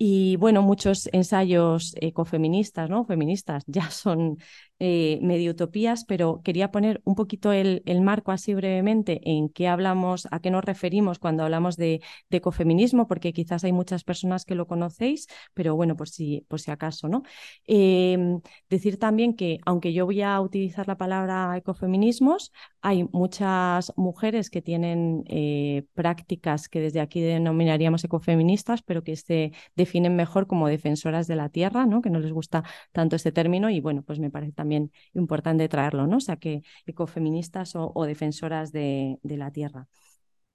Y 0.00 0.36
bueno, 0.36 0.62
muchos 0.62 1.08
ensayos 1.12 1.94
ecofeministas, 2.00 2.88
¿no? 2.88 3.04
Feministas 3.04 3.64
ya 3.66 3.90
son 3.90 4.38
eh, 4.80 5.18
medio 5.22 5.50
utopías, 5.50 6.04
pero 6.04 6.40
quería 6.44 6.70
poner 6.70 7.00
un 7.04 7.16
poquito 7.16 7.50
el, 7.52 7.82
marco 8.00 8.30
así 8.30 8.54
brevemente 8.54 9.20
en 9.24 9.48
qué 9.48 9.66
hablamos, 9.66 10.28
a 10.30 10.40
qué 10.40 10.52
nos 10.52 10.64
referimos 10.64 11.18
cuando 11.18 11.42
hablamos 11.42 11.76
de, 11.76 12.00
ecofeminismo, 12.30 13.08
porque 13.08 13.32
quizás 13.32 13.64
hay 13.64 13.72
muchas 13.72 14.04
personas 14.04 14.44
que 14.44 14.54
lo 14.54 14.68
conocéis, 14.68 15.26
pero 15.54 15.74
bueno, 15.74 15.96
por 15.96 16.08
si, 16.08 16.44
por 16.48 16.60
si 16.60 16.70
acaso, 16.70 17.08
¿no? 17.08 17.24
Em, 17.66 18.40
decir 18.70 18.98
también 18.98 19.34
que, 19.34 19.58
aunque 19.66 19.92
yo 19.92 20.06
voy 20.06 20.22
a 20.22 20.40
utilizar 20.40 20.86
la 20.86 20.96
palabra 20.96 21.56
ecofeminismos, 21.56 22.52
hay 22.80 23.08
muchas 23.12 23.92
mujeres 23.96 24.50
que 24.50 24.62
tienen 24.62 25.24
eh, 25.26 25.84
prácticas 25.94 26.68
que 26.68 26.80
desde 26.80 27.00
aquí 27.00 27.20
denominaríamos 27.20 28.04
ecofeministas, 28.04 28.82
pero 28.82 29.02
que 29.02 29.16
se 29.16 29.52
definen 29.74 30.14
mejor 30.14 30.46
como 30.46 30.68
defensoras 30.68 31.26
de 31.26 31.34
la 31.36 31.48
tierra, 31.48 31.86
¿no? 31.86 32.00
Que 32.00 32.10
no 32.10 32.20
les 32.20 32.32
gusta 32.32 32.62
tanto 32.92 33.16
este 33.16 33.32
término 33.32 33.70
y 33.70 33.80
bueno, 33.80 34.02
pues 34.02 34.20
me 34.20 34.30
parece 34.30 34.52
también 34.52 34.67
también 34.68 34.92
importante 35.14 35.66
traerlo, 35.68 36.06
¿no? 36.06 36.18
O 36.18 36.20
sea, 36.20 36.36
que 36.36 36.62
ecofeministas 36.84 37.72
o, 37.74 38.04
defensoras 38.04 38.70
de, 38.70 39.18
la 39.22 39.50
tierra. 39.50 39.88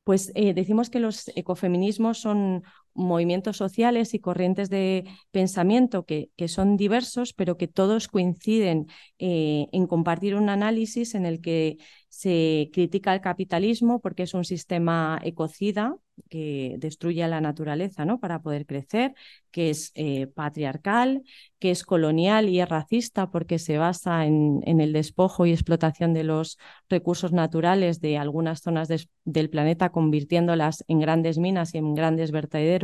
Pues 0.04 0.32
eh, 0.36 0.54
decimos 0.54 0.90
que 0.92 1.00
los 1.00 1.30
ecofeminismos 1.36 2.20
son 2.20 2.64
movimientos 2.94 3.58
sociales 3.58 4.14
y 4.14 4.20
corrientes 4.20 4.70
de 4.70 5.06
pensamiento 5.32 6.06
que, 6.06 6.30
que 6.38 6.48
son 6.48 6.78
diversos, 6.78 7.34
pero 7.34 7.58
que 7.58 7.68
todos 7.68 8.08
coinciden 8.08 8.88
eh, 9.20 9.68
en 9.72 9.88
compartir 9.88 10.36
un 10.36 10.50
análisis 10.50 11.16
en 11.16 11.26
el 11.26 11.42
que 11.42 11.78
se 12.10 12.70
critica 12.72 13.14
el 13.14 13.22
capitalismo 13.22 14.00
porque 14.00 14.24
es 14.24 14.34
un 14.34 14.46
sistema 14.46 15.20
ecocida 15.24 15.98
que 16.30 16.76
destruye 16.78 17.24
a 17.24 17.28
la 17.28 17.42
naturaleza 17.42 18.06
¿no? 18.06 18.20
para 18.20 18.42
poder 18.42 18.66
crecer, 18.68 19.14
que 19.50 19.72
es 19.72 19.92
eh, 19.96 20.28
patriarcal, 20.28 21.24
que 21.60 21.72
es 21.72 21.84
colonial 21.84 22.50
y 22.50 22.60
es 22.60 22.70
racista 22.70 23.32
porque 23.32 23.58
se 23.58 23.78
basa 23.78 24.26
en, 24.26 24.62
en, 24.66 24.80
el 24.80 24.94
despojo 24.94 25.46
y 25.46 25.52
explotación 25.52 26.14
de 26.14 26.24
los 26.24 26.58
recursos 26.90 27.32
naturales 27.32 28.00
de 28.00 28.18
algunas 28.18 28.62
zonas 28.62 28.90
del 29.26 29.50
planeta, 29.50 29.90
convirtiéndolas 29.90 30.84
en 30.88 31.00
grandes 31.00 31.40
minas 31.40 31.74
y 31.74 31.80
en 31.80 31.96
grandes 31.96 32.32
vertederos 32.32 32.83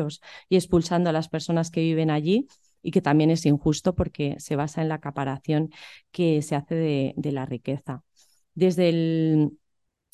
y 0.50 0.56
expulsando 0.56 1.10
a 1.10 1.14
las 1.14 1.30
personas 1.30 1.72
que 1.72 1.82
viven 1.82 2.10
allí 2.10 2.48
y 2.82 2.92
que 2.92 3.02
también 3.02 3.30
es 3.30 3.46
injusto 3.46 3.96
porque 3.96 4.36
se 4.40 4.56
basa 4.56 4.82
en 4.82 4.90
la 4.90 4.96
acaparación 4.96 5.70
que 6.12 6.42
se 6.42 6.56
hace 6.56 6.76
de, 7.16 7.32
la 7.32 7.46
riqueza. 7.46 8.04
Desde 8.54 9.50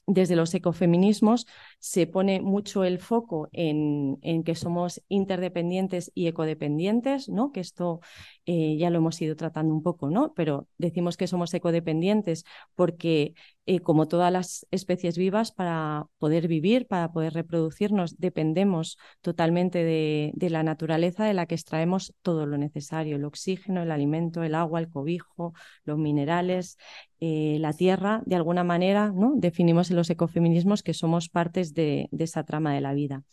desde 0.08 0.36
los 0.36 0.54
ecofeminismos 0.54 1.48
se 1.86 2.08
pone 2.08 2.42
mucho 2.42 2.84
el 2.84 2.98
foco 2.98 3.48
en, 3.52 4.18
en, 4.24 4.44
que 4.44 4.56
somos 4.56 5.04
interdependientes 5.08 6.12
y 6.16 6.26
ecodependientes, 6.26 7.30
¿no? 7.30 7.52
Que 7.52 7.60
esto 7.60 8.00
eh, 8.48 8.76
ya 8.76 8.90
lo 8.90 8.98
hemos 8.98 9.22
ido 9.22 9.36
tratando 9.36 9.72
un 9.72 9.84
poco, 9.84 10.10
¿no? 10.10 10.34
Pero 10.34 10.68
decimos 10.80 11.16
que 11.16 11.28
somos 11.28 11.54
ecodependientes 11.54 12.44
porque, 12.74 13.36
eh, 13.68 13.82
como 13.82 14.08
todas 14.08 14.34
las 14.34 14.66
especies 14.72 15.16
vivas, 15.16 15.52
para 15.52 16.08
poder 16.18 16.48
vivir, 16.48 16.88
para 16.88 17.12
poder 17.12 17.34
reproducirnos, 17.34 18.18
dependemos 18.18 18.98
totalmente 19.22 19.84
de, 19.84 20.32
de 20.34 20.50
la 20.50 20.64
naturaleza 20.64 21.26
de 21.26 21.36
la 21.36 21.46
que 21.46 21.54
extraemos 21.54 22.16
todo 22.24 22.48
lo 22.48 22.58
necesario, 22.58 23.18
el 23.18 23.26
oxígeno, 23.26 23.84
el 23.84 23.92
alimento, 23.92 24.42
el 24.42 24.56
agua, 24.56 24.80
el 24.80 24.90
cobijo, 24.90 25.54
los 25.84 26.00
minerales, 26.00 26.78
eh, 27.22 27.58
la 27.62 27.72
tierra, 27.72 28.22
de 28.26 28.36
alguna 28.36 28.64
manera, 28.64 29.12
¿no? 29.16 29.34
Definimos 29.38 29.90
en 29.90 29.96
los 29.96 30.10
ecofeminismos 30.10 30.84
que 30.84 30.94
somos 30.94 31.30
partes 31.30 31.74
de, 31.76 32.10
de 32.12 32.24
esa 32.26 32.44
trama 32.46 32.74
de 32.74 32.82
la 32.82 32.94
vida. 32.94 33.24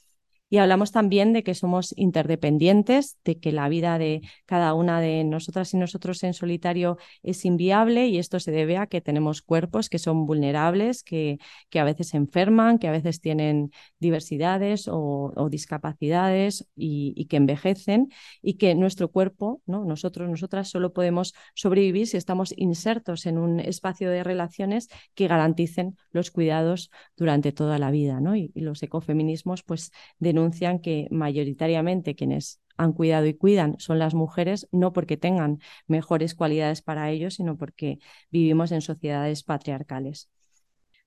Y 0.52 0.58
hablamos 0.58 0.92
también 0.92 1.32
de 1.32 1.42
que 1.44 1.54
somos 1.54 1.94
interdependientes, 1.96 3.16
de 3.24 3.40
que 3.40 3.52
la 3.52 3.70
vida 3.70 3.96
de 3.96 4.20
cada 4.44 4.74
una 4.74 5.00
de 5.00 5.24
nosotras 5.24 5.72
y 5.72 5.78
nosotros 5.78 6.22
en 6.24 6.34
solitario 6.34 6.98
es 7.22 7.46
inviable 7.46 8.08
y 8.08 8.18
esto 8.18 8.38
se 8.38 8.50
debe 8.50 8.76
a 8.76 8.86
que 8.86 9.00
tenemos 9.00 9.40
cuerpos 9.40 9.88
que 9.88 9.98
son 9.98 10.26
vulnerables, 10.26 11.04
que, 11.04 11.38
que 11.70 11.80
a 11.80 11.84
veces 11.84 12.12
enferman, 12.12 12.78
que 12.78 12.86
a 12.86 12.90
veces 12.90 13.22
tienen 13.22 13.70
diversidades 13.98 14.90
o, 14.92 15.32
discapacidades 15.50 16.68
y, 16.76 17.24
que 17.30 17.38
envejecen 17.38 18.10
y 18.42 18.58
que 18.58 18.74
nuestro 18.74 19.10
cuerpo, 19.10 19.62
¿no? 19.64 19.86
nosotros, 19.86 20.28
nosotras 20.28 20.68
solo 20.68 20.92
podemos 20.92 21.32
sobrevivir 21.54 22.08
si 22.08 22.18
estamos 22.18 22.52
insertos 22.58 23.24
en 23.24 23.38
un 23.38 23.58
espacio 23.58 24.10
de 24.10 24.22
relaciones 24.22 24.88
que 25.14 25.28
garanticen 25.28 25.96
los 26.10 26.30
cuidados 26.30 26.90
durante 27.16 27.52
toda 27.52 27.78
la 27.78 27.90
vida. 27.90 28.20
¿no? 28.20 28.36
Y, 28.36 28.52
y 28.54 28.60
los 28.60 28.82
ecofeminismos 28.82 29.62
pues 29.62 29.92
denuncian 30.18 30.41
que 30.82 31.08
mayoritariamente 31.10 32.14
quienes 32.14 32.60
han 32.76 32.92
cuidado 32.92 33.26
y 33.26 33.34
cuidan 33.34 33.76
son 33.78 33.98
las 33.98 34.14
mujeres, 34.14 34.68
no 34.72 34.92
porque 34.92 35.16
tengan 35.16 35.60
mejores 35.86 36.34
cualidades 36.34 36.82
para 36.82 37.10
ellos, 37.10 37.34
sino 37.34 37.56
porque 37.56 37.98
vivimos 38.30 38.72
en 38.72 38.80
sociedades 38.80 39.42
patriarcales. 39.42 40.28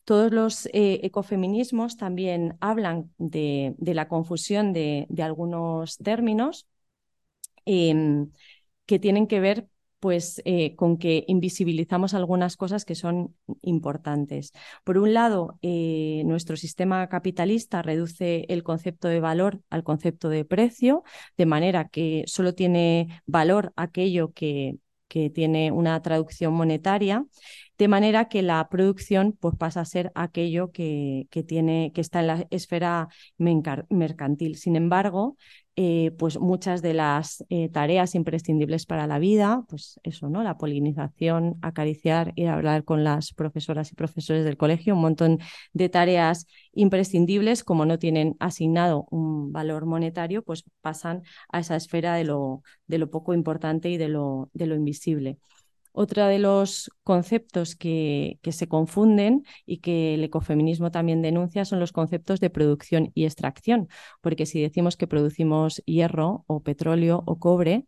Todos 0.03 0.31
los 0.31 0.67
eh, 0.67 0.99
ecofeminismos 1.03 1.97
también 1.97 2.57
hablan 2.61 3.11
de, 3.17 3.75
la 3.79 4.07
confusión 4.07 4.71
de, 4.71 5.07
algunos 5.17 5.97
términos 5.97 6.67
em, 7.65 8.31
que 8.85 8.99
tienen 8.99 9.27
que 9.27 9.39
ver 9.39 9.67
pues 9.99 10.41
eh, 10.45 10.75
con 10.75 10.97
que 10.97 11.23
invisibilizamos 11.27 12.13
algunas 12.13 12.57
cosas 12.57 12.85
que 12.85 12.95
son 12.95 13.35
importantes. 13.61 14.51
Por 14.83 14.97
un 14.97 15.13
lado, 15.13 15.57
eh, 15.61 16.23
nuestro 16.25 16.57
sistema 16.57 17.07
capitalista 17.09 17.81
reduce 17.81 18.45
el 18.49 18.63
concepto 18.63 19.07
de 19.07 19.19
valor 19.19 19.61
al 19.69 19.83
concepto 19.83 20.29
de 20.29 20.45
precio, 20.45 21.03
de 21.37 21.45
manera 21.45 21.87
que 21.87 22.23
solo 22.27 22.53
tiene 22.53 23.21
valor 23.25 23.73
aquello 23.75 24.31
que 24.33 24.77
que 25.07 25.29
tiene 25.29 25.71
una 25.71 26.01
traducción 26.01 26.53
monetaria, 26.53 27.25
de 27.77 27.87
manera 27.87 28.27
que 28.27 28.41
la 28.41 28.67
producción 28.69 29.37
pues, 29.39 29.55
pasa 29.55 29.81
a 29.81 29.85
ser 29.85 30.11
aquello 30.15 30.71
que, 30.71 31.27
que, 31.29 31.43
tiene, 31.43 31.91
que 31.93 32.01
está 32.01 32.21
en 32.21 32.27
la 32.27 32.47
esfera 32.49 33.09
mercantil. 33.37 34.57
Sin 34.57 34.75
embargo, 34.75 35.37
eh, 35.77 36.11
pues 36.17 36.39
muchas 36.39 36.81
de 36.81 36.93
las 36.93 37.43
eh, 37.49 37.67
tareas 37.69 38.15
imprescindibles 38.15 38.85
para 38.85 39.07
la 39.07 39.19
vida, 39.19 39.65
pues 39.67 39.99
eso, 40.03 40.29
¿no? 40.29 40.41
La 40.41 40.57
polinización, 40.57 41.57
acariciar, 41.61 42.33
a 42.37 42.53
hablar 42.53 42.85
con 42.85 43.03
las 43.03 43.33
profesoras 43.33 43.91
y 43.91 43.95
profesores 43.95 44.45
del 44.45 44.55
colegio, 44.57 44.95
un 44.95 45.01
montón 45.01 45.39
de 45.73 45.89
tareas 45.89 46.47
imprescindibles, 46.73 47.63
como 47.65 47.85
no 47.85 47.99
tienen 47.99 48.37
asignado 48.39 49.05
un 49.11 49.51
valor 49.51 49.85
monetario, 49.85 50.43
pues 50.43 50.63
pasan 50.81 51.23
a 51.49 51.59
esa 51.59 51.75
esfera 51.75 52.15
de 52.15 52.23
lo, 52.23 52.63
de 52.87 52.97
lo 52.97 53.09
poco 53.11 53.33
importante 53.33 53.89
y 53.89 53.97
de 53.97 54.07
lo, 54.07 54.49
de 54.53 54.67
lo 54.67 54.75
invisible. 54.75 55.39
Otro 55.97 56.27
de 56.27 56.39
los 56.39 56.91
conceptos 57.03 57.77
que, 57.77 58.39
se 58.51 58.67
confunden 58.67 59.43
y 59.65 59.77
que 59.77 60.15
el 60.15 60.25
ecofeminismo 60.25 60.91
también 60.91 61.21
denuncia 61.21 61.63
son 61.63 61.79
los 61.79 61.93
conceptos 61.93 62.41
de 62.41 62.49
producción 62.49 63.11
y 63.13 63.23
extracción, 63.23 63.87
porque 64.21 64.45
si 64.45 64.61
decimos 64.61 64.97
que 64.97 65.07
producimos 65.07 65.81
hierro 65.85 66.43
o 66.47 66.61
petróleo 66.63 67.23
o 67.25 67.39
cobre, 67.39 67.85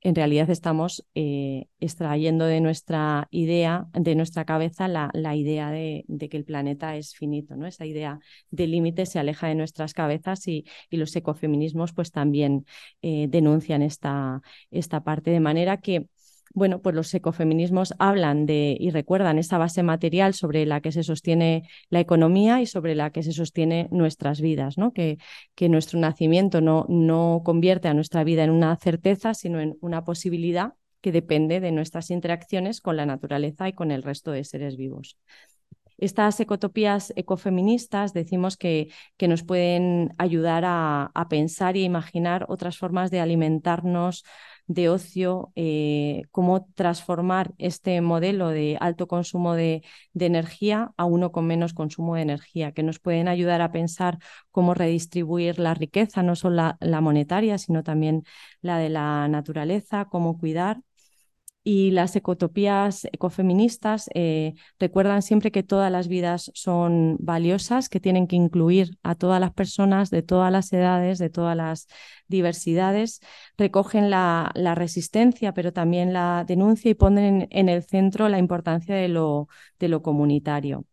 en 0.00 0.16
realidad 0.16 0.50
estamos 0.50 1.06
eh, 1.14 1.66
extrayendo 1.78 2.44
de 2.44 2.60
nuestra 2.60 3.28
idea, 3.30 3.86
de 3.92 4.16
nuestra 4.16 4.44
cabeza, 4.44 4.88
la, 4.88 5.36
idea 5.36 5.70
de, 5.70 6.04
que 6.28 6.36
el 6.36 6.44
planeta 6.44 6.96
es 6.96 7.14
finito, 7.14 7.54
¿no? 7.56 7.66
Esa 7.68 7.86
idea 7.86 8.18
de 8.50 8.66
límite 8.66 9.06
se 9.06 9.20
aleja 9.20 9.46
de 9.46 9.54
nuestras 9.54 9.94
cabezas 9.94 10.46
y, 10.48 10.64
los 10.90 11.14
ecofeminismos 11.14 11.92
pues 11.92 12.10
también 12.10 12.66
eh, 13.02 13.26
denuncian 13.28 13.82
esta, 13.82 14.42
esta 14.72 15.04
parte, 15.04 15.30
de 15.30 15.40
manera 15.40 15.76
que 15.76 16.08
bueno, 16.54 16.80
pues 16.80 16.94
los 16.94 17.12
ecofeminismos 17.14 17.94
hablan 17.98 18.46
de 18.46 18.76
y 18.78 18.90
recuerdan 18.90 19.38
esa 19.38 19.58
base 19.58 19.82
material 19.82 20.34
sobre 20.34 20.66
la 20.66 20.80
que 20.80 20.92
se 20.92 21.02
sostiene 21.02 21.68
la 21.90 22.00
economía 22.00 22.60
y 22.60 22.66
sobre 22.66 22.94
la 22.94 23.10
que 23.10 23.22
se 23.22 23.32
sostiene 23.32 23.88
nuestras 23.90 24.40
vidas, 24.40 24.78
¿no? 24.78 24.92
Que, 24.92 25.18
nuestro 25.68 25.98
nacimiento 25.98 26.60
no, 26.60 26.86
no 26.88 27.42
convierte 27.44 27.88
a 27.88 27.94
nuestra 27.94 28.24
vida 28.24 28.42
en 28.42 28.50
una 28.50 28.74
certeza, 28.76 29.34
sino 29.34 29.60
en 29.60 29.76
una 29.80 30.04
posibilidad 30.04 30.74
que 31.00 31.12
depende 31.12 31.60
de 31.60 31.72
nuestras 31.72 32.10
interacciones 32.10 32.80
con 32.80 32.96
la 32.96 33.06
naturaleza 33.06 33.68
y 33.68 33.72
con 33.74 33.90
el 33.90 34.02
resto 34.02 34.32
de 34.32 34.44
seres 34.44 34.76
vivos. 34.76 35.18
Estas 35.98 36.38
ecotopías 36.38 37.12
ecofeministas 37.16 38.12
decimos 38.12 38.56
que, 38.56 38.88
que 39.16 39.26
nos 39.26 39.42
pueden 39.42 40.14
ayudar 40.16 40.64
a, 40.64 41.10
a 41.12 41.28
pensar 41.28 41.76
y 41.76 41.82
imaginar 41.82 42.46
otras 42.48 42.78
formas 42.78 43.10
de 43.10 43.20
alimentarnos, 43.20 44.24
de 44.68 44.88
ocio, 44.90 45.52
eh, 45.56 46.22
cómo 46.30 46.66
transformar 46.74 47.54
este 47.58 48.00
modelo 48.00 48.48
de 48.50 48.76
alto 48.80 49.08
consumo 49.08 49.54
de, 49.54 49.82
energía 50.14 50.92
a 50.96 51.04
uno 51.06 51.32
con 51.32 51.46
menos 51.46 51.74
consumo 51.74 52.14
de 52.16 52.22
energía, 52.22 52.72
que 52.72 52.82
nos 52.82 52.98
pueden 53.00 53.28
ayudar 53.28 53.62
a 53.62 53.72
pensar 53.72 54.18
cómo 54.50 54.74
redistribuir 54.74 55.58
la 55.58 55.74
riqueza, 55.74 56.22
no 56.22 56.36
solo 56.36 56.76
la 56.80 57.00
monetaria, 57.00 57.58
sino 57.58 57.82
también 57.82 58.24
la 58.60 58.78
de 58.78 58.90
la 58.90 59.28
naturaleza, 59.28 60.06
cómo 60.06 60.38
cuidar 60.38 60.80
y 61.64 61.90
las 61.90 62.16
ecotopías 62.16 63.06
ecofeministas 63.12 64.08
eh, 64.14 64.54
recuerdan 64.78 65.22
siempre 65.22 65.50
que 65.50 65.62
todas 65.62 65.92
las 65.92 66.08
vidas 66.08 66.50
son 66.54 67.16
valiosas, 67.20 67.88
que 67.88 68.00
tienen 68.00 68.26
que 68.26 68.36
incluir 68.36 68.98
a 69.02 69.14
todas 69.14 69.40
las 69.40 69.52
personas 69.52 70.10
de 70.10 70.22
todas 70.22 70.50
las 70.50 70.72
edades, 70.72 71.18
de 71.18 71.30
todas 71.30 71.56
las 71.56 71.86
diversidades, 72.26 73.20
recogen 73.58 74.10
la, 74.10 74.52
resistencia, 74.76 75.52
pero 75.52 75.72
también 75.72 76.12
la 76.12 76.44
denuncia 76.46 76.90
y 76.90 76.94
ponen 76.94 77.48
en, 77.50 77.68
el 77.68 77.82
centro 77.82 78.28
la 78.28 78.38
importancia 78.38 78.94
de 78.94 79.08
lo 79.08 79.48
comunitario 80.02 80.84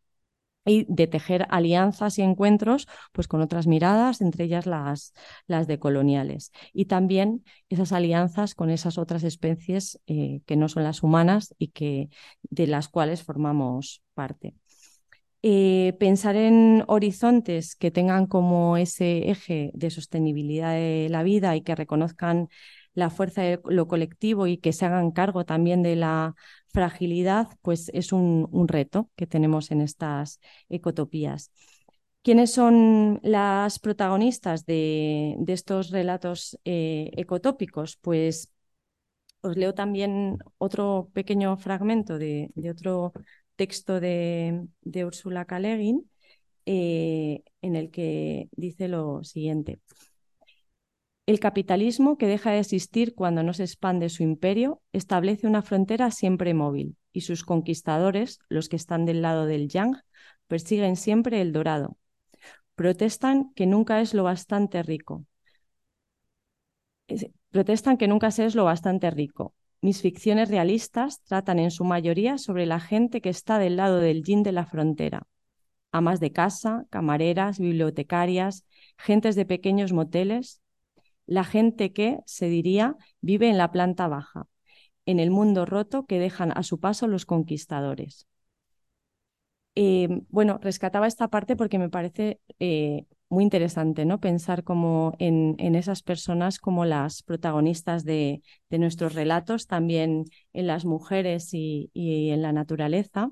y 0.65 0.85
de 0.89 1.07
tejer 1.07 1.45
alianzas 1.49 2.17
y 2.17 2.23
encuentros 2.23 2.87
pues, 3.11 3.27
con 3.27 3.41
otras 3.41 3.67
miradas, 3.67 4.21
entre 4.21 4.45
ellas 4.45 4.65
las, 4.65 5.13
las 5.47 5.67
de 5.67 5.79
coloniales. 5.79 6.51
Y 6.73 6.85
también 6.85 7.43
esas 7.69 7.91
alianzas 7.91 8.55
con 8.55 8.69
esas 8.69 8.97
otras 8.97 9.23
especies 9.23 9.99
eh, 10.07 10.41
que 10.45 10.55
no 10.55 10.67
son 10.67 10.83
las 10.83 11.03
humanas 11.03 11.53
y 11.57 11.69
que, 11.69 12.09
de 12.43 12.67
las 12.67 12.89
cuales 12.89 13.23
formamos 13.23 14.01
parte. 14.13 14.55
Eh, 15.47 15.93
pensar 15.99 16.35
en 16.35 16.83
horizontes 16.87 17.75
que 17.75 17.91
tengan 17.91 18.25
como 18.25 18.77
ese 18.77 19.29
eje 19.29 19.69
de 19.75 19.91
sostenibilidad 19.91 20.73
de 20.73 21.07
la 21.11 21.21
vida 21.21 21.55
y 21.55 21.61
que 21.61 21.75
reconozcan 21.75 22.49
la 22.95 23.09
fuerza 23.09 23.41
de 23.43 23.61
lo 23.65 23.87
colectivo 23.87 24.47
y 24.47 24.57
que 24.57 24.73
se 24.73 24.85
hagan 24.85 25.11
cargo 25.11 25.45
también 25.45 25.83
de 25.83 25.95
la 25.95 26.35
fragilidad, 26.69 27.49
pues 27.61 27.91
es 27.93 28.11
un, 28.13 28.67
reto 28.67 29.09
que 29.15 29.27
tenemos 29.27 29.71
en 29.71 29.81
estas 29.81 30.39
ecotopías. 30.69 31.51
¿Quiénes 32.23 32.51
son 32.53 33.19
las 33.21 33.79
protagonistas 33.79 34.65
de, 34.65 35.37
estos 35.47 35.91
relatos 35.91 36.57
eh, 36.65 37.11
ecotópicos? 37.17 37.97
Pues 37.97 38.49
os 39.41 39.57
leo 39.57 39.73
también 39.75 40.39
otro 40.57 41.09
pequeño 41.13 41.57
fragmento 41.57 42.17
de, 42.17 42.51
otro 42.71 43.13
texto 43.55 43.99
de, 43.99 44.67
de 44.81 45.05
Úrsula 45.05 45.45
K. 45.45 45.59
eh, 46.65 47.43
en 47.61 47.75
el 47.75 47.91
que 47.91 48.49
dice 48.53 48.87
lo 48.87 49.23
siguiente. 49.23 49.79
El 51.25 51.39
capitalismo, 51.39 52.17
que 52.17 52.27
deja 52.27 52.51
de 52.51 52.59
existir 52.59 53.15
cuando 53.15 53.41
no 53.41 53.53
se 53.53 53.63
expande 53.63 54.09
su 54.09 54.21
imperio, 54.21 54.81
establece 54.93 55.47
una 55.47 55.63
frontera 55.63 56.11
siempre 56.11 56.53
móvil, 56.53 56.97
y 57.11 57.21
sus 57.21 57.43
conquistadores, 57.43 58.39
los 58.47 58.69
que 58.69 58.75
están 58.75 59.05
del 59.05 59.23
lado 59.23 59.47
del 59.47 59.67
yang, 59.67 59.95
persiguen 60.47 60.95
siempre 60.95 61.41
el 61.41 61.51
dorado. 61.51 61.97
Protestan 62.75 63.51
que 63.55 63.65
nunca 63.65 64.01
es 64.01 64.13
lo 64.13 64.23
bastante 64.23 64.83
rico. 64.83 65.25
Protestan 67.49 67.97
que 67.97 68.07
nunca 68.07 68.29
se 68.29 68.45
es 68.45 68.53
lo 68.53 68.65
bastante 68.65 69.09
rico. 69.09 69.55
Mis 69.81 70.01
ficciones 70.01 70.49
realistas 70.49 71.21
tratan 71.23 71.57
en 71.57 71.71
su 71.71 71.85
mayoría 71.85 72.37
sobre 72.37 72.65
la 72.65 72.79
gente 72.79 73.21
que 73.21 73.29
está 73.29 73.57
del 73.57 73.77
lado 73.77 73.99
del 73.99 74.23
yin 74.23 74.43
de 74.43 74.51
la 74.51 74.65
frontera. 74.65 75.23
Amas 75.91 76.19
de 76.19 76.31
casa, 76.31 76.85
camareras, 76.89 77.57
bibliotecarias, 77.57 78.65
gentes 78.97 79.35
de 79.35 79.45
pequeños 79.45 79.93
moteles, 79.93 80.61
la 81.25 81.43
gente 81.43 81.93
que, 81.93 82.19
se 82.25 82.47
diría, 82.47 82.95
vive 83.21 83.49
en 83.49 83.57
la 83.57 83.71
planta 83.71 84.07
baja, 84.07 84.47
en 85.05 85.19
el 85.19 85.31
mundo 85.31 85.65
roto 85.65 86.05
que 86.05 86.19
dejan 86.19 86.51
a 86.55 86.63
su 86.63 86.79
paso 86.79 87.07
los 87.07 87.25
conquistadores. 87.25 88.27
Eh, 89.75 90.07
bueno, 90.29 90.57
rescataba 90.61 91.07
esta 91.07 91.27
parte 91.27 91.55
porque 91.57 91.79
me 91.79 91.89
parece 91.89 92.39
eh, 92.59 93.05
muy 93.27 93.43
interesante, 93.43 94.05
¿no? 94.05 94.19
Pensar 94.21 94.63
como 94.63 95.13
en, 95.19 95.75
esas 95.75 96.01
personas 96.01 96.59
como 96.59 96.85
las 96.85 97.23
protagonistas 97.23 98.05
de, 98.05 98.41
nuestros 98.69 99.13
relatos, 99.13 99.67
también 99.67 100.25
en 100.53 100.67
las 100.67 100.85
mujeres 100.85 101.53
y, 101.53 101.91
en 101.93 102.41
la 102.41 102.53
naturaleza. 102.53 103.31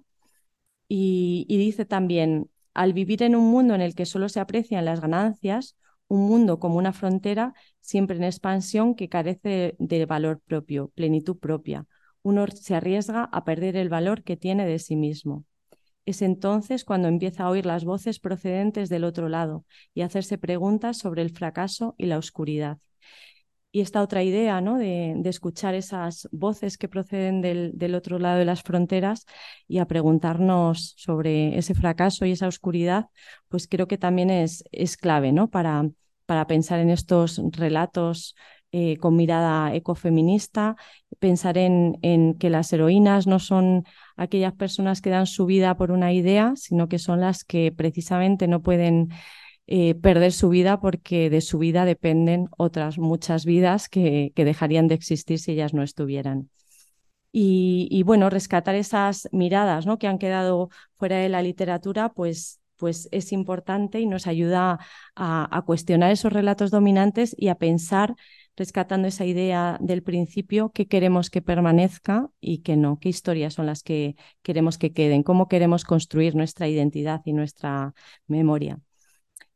y 0.88 1.46
dice 1.58 1.86
también, 1.86 2.50
al 2.74 2.94
vivir 2.94 3.24
en 3.24 3.36
un 3.36 3.50
mundo 3.52 3.76
en 3.76 3.82
el 3.82 3.96
que 3.96 4.06
solo 4.06 4.30
se 4.30 4.40
aprecian 4.40 4.86
las 4.86 5.02
ganancias, 5.02 5.76
un 6.08 6.28
mundo 6.28 6.60
como 6.60 6.78
una 6.78 6.94
frontera 6.94 7.54
siempre 7.84 8.16
en 8.16 8.24
expansión 8.24 8.96
que 8.96 9.10
carece 9.10 9.76
de 9.78 10.06
valor 10.06 10.40
propio, 10.40 10.90
plenitud 10.96 11.38
propia. 11.38 11.86
Uno 12.24 12.48
se 12.48 12.76
arriesga 12.76 13.26
a 13.26 13.44
perder 13.44 13.76
el 13.76 13.90
valor 13.90 14.24
que 14.24 14.38
tiene 14.38 14.66
de 14.66 14.80
sí 14.80 14.96
mismo. 14.96 15.46
Es 16.06 16.22
entonces 16.22 16.86
cuando 16.86 17.10
empieza 17.10 17.44
a 17.44 17.50
oír 17.50 17.66
las 17.66 17.84
voces 17.84 18.20
procedentes 18.20 18.90
del 18.90 19.04
otro 19.04 19.28
lado 19.30 19.66
y 19.94 20.02
hacerse 20.02 20.38
preguntas 20.38 20.98
sobre 20.98 21.22
el 21.22 21.32
fracaso 21.32 21.94
y 21.98 22.06
la 22.06 22.18
oscuridad. 22.18 22.80
Y 23.72 23.82
esta 23.82 24.02
otra 24.02 24.24
idea 24.24 24.62
¿no? 24.62 24.78
de, 24.78 25.20
escuchar 25.26 25.74
esas 25.76 26.30
voces 26.32 26.78
que 26.78 26.88
proceden 26.88 27.42
del, 27.42 27.72
del, 27.74 27.96
otro 27.96 28.20
lado 28.20 28.38
de 28.38 28.46
las 28.46 28.62
fronteras 28.62 29.26
y 29.68 29.80
a 29.80 29.88
preguntarnos 29.88 30.94
sobre 30.96 31.58
ese 31.58 31.74
fracaso 31.74 32.26
y 32.26 32.32
esa 32.32 32.48
oscuridad, 32.48 33.08
pues 33.50 33.68
creo 33.68 33.88
que 33.88 33.98
también 33.98 34.30
es, 34.30 34.64
es 34.72 34.96
clave 34.96 35.32
¿no? 35.32 35.50
para, 35.50 35.90
para 36.34 36.48
pensar 36.48 36.80
en 36.80 36.90
estos 36.90 37.40
relatos 37.52 38.36
eh, 38.72 38.98
con 38.98 39.16
mirada 39.16 39.72
ecofeminista, 39.76 40.76
pensar 41.20 41.60
en, 41.60 41.94
que 42.40 42.50
las 42.50 42.74
heroínas 42.74 43.28
no 43.28 43.38
son 43.38 43.86
aquellas 44.18 44.54
personas 44.54 45.00
que 45.00 45.12
dan 45.12 45.28
su 45.28 45.46
vida 45.46 45.78
por 45.78 45.92
una 45.92 46.12
idea, 46.12 46.54
sino 46.56 46.90
que 46.90 46.98
son 46.98 47.22
las 47.22 47.44
que 47.44 47.72
precisamente 47.72 48.48
no 48.48 48.64
pueden 48.64 49.10
eh, 49.68 49.94
perder 49.94 50.32
su 50.32 50.50
vida 50.50 50.80
porque 50.80 51.30
de 51.30 51.40
su 51.40 51.60
vida 51.60 51.86
dependen 51.86 52.48
otras 52.58 52.98
muchas 52.98 53.46
vidas 53.46 53.88
que, 53.88 54.32
que 54.36 54.44
dejarían 54.44 54.88
de 54.88 54.96
existir 54.96 55.38
si 55.38 55.52
ellas 55.52 55.76
no 55.76 55.84
estuvieran. 55.84 56.50
Y, 57.32 57.88
y, 57.92 58.02
bueno, 58.02 58.32
rescatar 58.32 58.74
esas 58.74 59.30
miradas 59.32 59.86
¿no? 59.86 60.00
que 60.00 60.08
han 60.08 60.18
quedado 60.18 60.70
fuera 60.96 61.18
de 61.18 61.30
la 61.30 61.44
literatura, 61.44 62.10
pues 62.10 62.60
pues 62.78 63.10
es 63.12 63.32
importante 63.32 64.00
y 64.00 64.06
nos 64.06 64.28
ayuda 64.28 64.80
a, 65.16 65.64
cuestionar 65.66 66.12
esos 66.12 66.34
relatos 66.34 66.72
dominantes 66.72 67.36
y 67.38 67.48
a 67.50 67.56
pensar 67.56 68.16
rescatando 68.56 69.08
esa 69.08 69.26
idea 69.26 69.78
del 69.82 70.04
principio, 70.04 70.72
qué 70.74 70.88
queremos 70.88 71.30
que 71.30 71.42
permanezca 71.42 72.30
y 72.40 72.60
qué 72.60 72.76
no, 72.78 73.00
qué 73.00 73.10
historias 73.10 73.56
son 73.56 73.66
las 73.66 73.82
que 73.84 74.16
queremos 74.44 74.78
que 74.78 74.94
queden, 74.94 75.24
cómo 75.24 75.48
queremos 75.48 75.86
construir 75.86 76.36
nuestra 76.36 76.68
identidad 76.68 77.22
y 77.26 77.34
nuestra 77.34 77.94
memoria. 78.28 78.80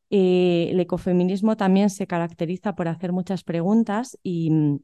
Eh, 0.09 0.69
el 0.71 0.79
ecofeminismo 0.79 1.57
también 1.57 1.89
se 1.89 2.07
caracteriza 2.07 2.75
por 2.75 2.87
hacer 2.87 3.11
muchas 3.11 3.43
preguntas 3.43 4.17
y 4.23 4.51
mm, 4.51 4.79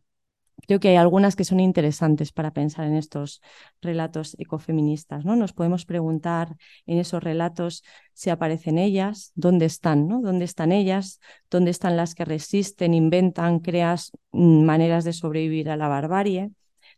creo 0.67 0.79
que 0.79 0.89
hay 0.89 0.95
algunas 0.95 1.35
que 1.35 1.43
son 1.43 1.59
interesantes 1.59 2.31
para 2.31 2.51
pensar 2.51 2.85
en 2.85 2.95
estos 2.95 3.41
relatos 3.81 4.35
ecofeministas. 4.39 5.25
¿no? 5.25 5.35
Nos 5.35 5.53
podemos 5.53 5.85
preguntar 5.85 6.55
en 6.85 6.99
esos 6.99 7.23
relatos 7.23 7.83
si 8.13 8.29
aparecen 8.29 8.77
ellas, 8.77 9.31
dónde 9.35 9.65
están, 9.65 10.07
¿no? 10.07 10.21
dónde 10.21 10.45
están 10.45 10.71
ellas, 10.71 11.19
dónde 11.49 11.71
están 11.71 11.97
las 11.97 12.15
que 12.15 12.25
resisten, 12.25 12.93
inventan, 12.93 13.59
crean 13.59 13.97
maneras 14.31 15.03
de 15.03 15.13
sobrevivir 15.13 15.69
a 15.69 15.77
la 15.77 15.87
barbarie, 15.87 16.51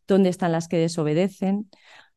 dónde 0.07 0.29
están 0.29 0.51
las 0.51 0.67
que 0.67 0.77
desobedecen, 0.77 1.69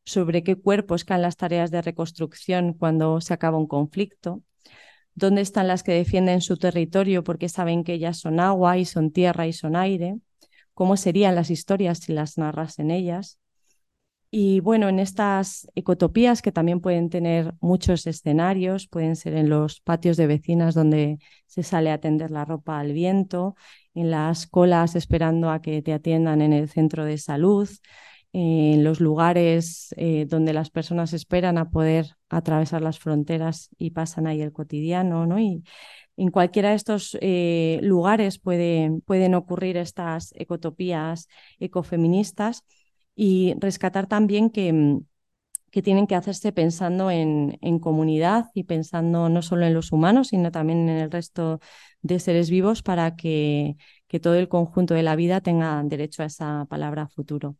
sobre 0.05 0.43
qué 0.43 0.55
cuerpos 0.55 1.05
caen 1.05 1.21
las 1.21 1.37
tareas 1.37 1.71
de 1.71 1.81
reconstrucción 1.81 2.73
cuando 2.73 3.21
se 3.21 3.33
acaba 3.33 3.57
un 3.57 3.67
conflicto, 3.67 4.41
dónde 5.13 5.41
están 5.41 5.67
las 5.67 5.83
que 5.83 5.91
defienden 5.91 6.41
su 6.41 6.57
territorio 6.57 7.23
porque 7.23 7.49
saben 7.49 7.83
que 7.83 7.93
ellas 7.93 8.17
son 8.17 8.39
agua 8.39 8.77
y 8.77 8.85
son 8.85 9.11
tierra 9.11 9.47
y 9.47 9.53
son 9.53 9.75
aire, 9.75 10.17
cómo 10.79 10.95
serían 10.95 11.35
las 11.35 11.51
historias 11.51 11.99
si 11.99 12.13
las 12.13 12.37
narrasen 12.37 12.89
ellas. 12.89 13.37
Y 14.31 14.61
bueno, 14.61 14.87
en 14.87 14.99
estas 14.99 15.67
ecotopías 15.75 16.41
que 16.41 16.53
también 16.53 16.79
pueden 16.79 17.09
tener 17.09 17.53
muchos 17.59 18.07
escenarios, 18.07 18.87
pueden 18.87 19.17
ser 19.17 19.33
en 19.33 19.49
los 19.49 19.81
patios 19.81 20.15
de 20.15 20.27
vecinas 20.27 20.75
donde 20.75 21.19
se 21.47 21.63
sale 21.63 21.91
a 21.91 21.97
tender 21.99 22.31
la 22.31 22.45
ropa 22.45 22.79
al 22.79 22.93
viento, 22.93 23.57
en 23.93 24.09
las 24.09 24.47
colas 24.47 24.95
esperando 24.95 25.51
a 25.51 25.61
que 25.61 25.81
te 25.81 25.91
atiendan 25.91 26.41
en 26.41 26.53
el 26.53 26.69
centro 26.69 27.03
de 27.03 27.17
salud, 27.17 27.69
en 28.31 28.85
los 28.85 29.01
lugares 29.01 29.93
eh, 29.97 30.27
donde 30.29 30.53
las 30.53 30.69
personas 30.69 31.11
esperan 31.11 31.57
a 31.57 31.71
poder 31.71 32.15
atravesar 32.29 32.81
las 32.81 32.99
fronteras 32.99 33.67
y 33.77 33.89
pasan 33.91 34.27
ahí 34.27 34.41
el 34.41 34.53
cotidiano, 34.53 35.25
¿no? 35.25 35.39
En 36.19 36.31
cualquiera 36.31 36.71
de 36.71 36.75
estos 36.75 37.17
eh, 37.21 37.79
lugares 37.81 38.39
pueden 38.39 39.35
ocurrir 39.35 39.77
estas 39.77 40.33
ecotopías 40.35 41.29
ecofeministas 41.59 42.65
y 43.15 43.55
rescatar 43.59 44.07
también 44.07 44.49
que, 44.49 44.73
mm, 44.73 45.05
que 45.71 45.81
tienen 45.81 46.07
que 46.07 46.15
hacerse 46.15 46.51
pensando 46.51 47.11
en, 47.11 47.57
en, 47.61 47.79
comunidad 47.79 48.47
y 48.53 48.63
pensando 48.63 49.29
no 49.29 49.41
solo 49.41 49.65
en 49.65 49.73
los 49.73 49.91
humanos, 49.91 50.29
sino 50.29 50.51
también 50.51 50.89
en 50.89 50.97
el 50.97 51.11
resto 51.11 51.59
de 52.01 52.19
seres 52.19 52.49
vivos 52.49 52.81
para 52.83 53.15
que, 53.15 53.77
que 54.07 54.19
todo 54.19 54.35
el 54.35 54.49
conjunto 54.49 54.93
de 54.95 55.03
la 55.03 55.15
vida 55.15 55.41
tenga 55.41 55.81
derecho 55.83 56.23
a 56.23 56.25
esa 56.25 56.65
palabra 56.69 57.07
futuro. 57.07 57.55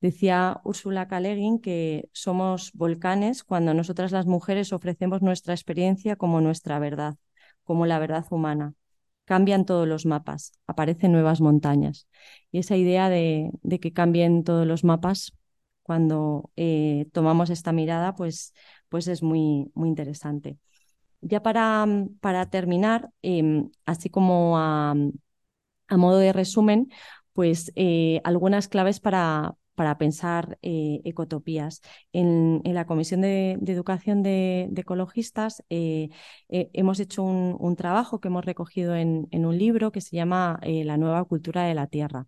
Decía 0.00 0.60
Úrsula 0.64 1.08
K. 1.08 1.20
que 1.62 2.08
somos 2.12 2.72
volcanes 2.74 3.44
cuando 3.44 3.74
nosotras 3.74 4.12
las 4.12 4.26
mujeres 4.26 4.72
ofrecemos 4.72 5.22
nuestra 5.22 5.54
experiencia 5.54 6.16
como 6.16 6.40
nuestra 6.40 6.78
verdad, 6.78 7.16
como 7.70 7.86
la 7.86 8.00
verdad 8.00 8.26
humana. 8.30 8.74
Cambian 9.26 9.64
todos 9.64 9.86
los 9.86 10.04
mapas, 10.04 10.50
aparecen 10.66 11.12
nuevas 11.12 11.40
montañas. 11.40 12.08
Y 12.50 12.58
esa 12.58 12.76
idea 12.76 13.08
de, 13.08 13.52
que 13.80 13.92
cambien 13.92 14.42
todos 14.42 14.66
los 14.66 14.82
mapas 14.82 15.38
cuando 15.84 16.50
eh, 16.56 17.06
tomamos 17.12 17.48
esta 17.48 17.70
mirada, 17.70 18.16
pues, 18.16 18.54
pues 18.88 19.06
es 19.06 19.22
muy, 19.22 19.70
muy 19.74 19.88
interesante. 19.88 20.58
Ya 21.20 21.44
para, 21.44 21.86
para 22.20 22.50
terminar, 22.50 23.10
em, 23.22 23.70
así 23.86 24.10
como 24.10 24.58
a, 24.58 24.96
modo 25.90 26.18
de 26.18 26.32
resumen, 26.32 26.90
pues 27.34 27.70
eh, 27.76 28.20
algunas 28.24 28.66
claves 28.66 28.98
para, 28.98 29.54
para 29.74 29.98
pensar 29.98 30.58
eh, 30.62 31.00
ecotopías. 31.04 31.80
En, 32.12 32.62
la 32.64 32.86
Comisión 32.86 33.20
de, 33.22 33.52
Educación 33.66 34.22
de, 34.22 34.70
Ecologistas 34.76 35.62
eh, 35.70 36.08
eh, 36.48 36.70
hemos 36.72 37.00
hecho 37.00 37.22
un, 37.22 37.76
trabajo 37.76 38.20
que 38.20 38.28
hemos 38.28 38.44
recogido 38.44 38.94
en, 38.96 39.28
un 39.32 39.58
libro 39.58 39.92
que 39.92 40.00
se 40.00 40.16
llama 40.16 40.60
La 40.62 40.96
nueva 40.96 41.24
cultura 41.24 41.64
de 41.64 41.74
la 41.74 41.86
tierra. 41.86 42.26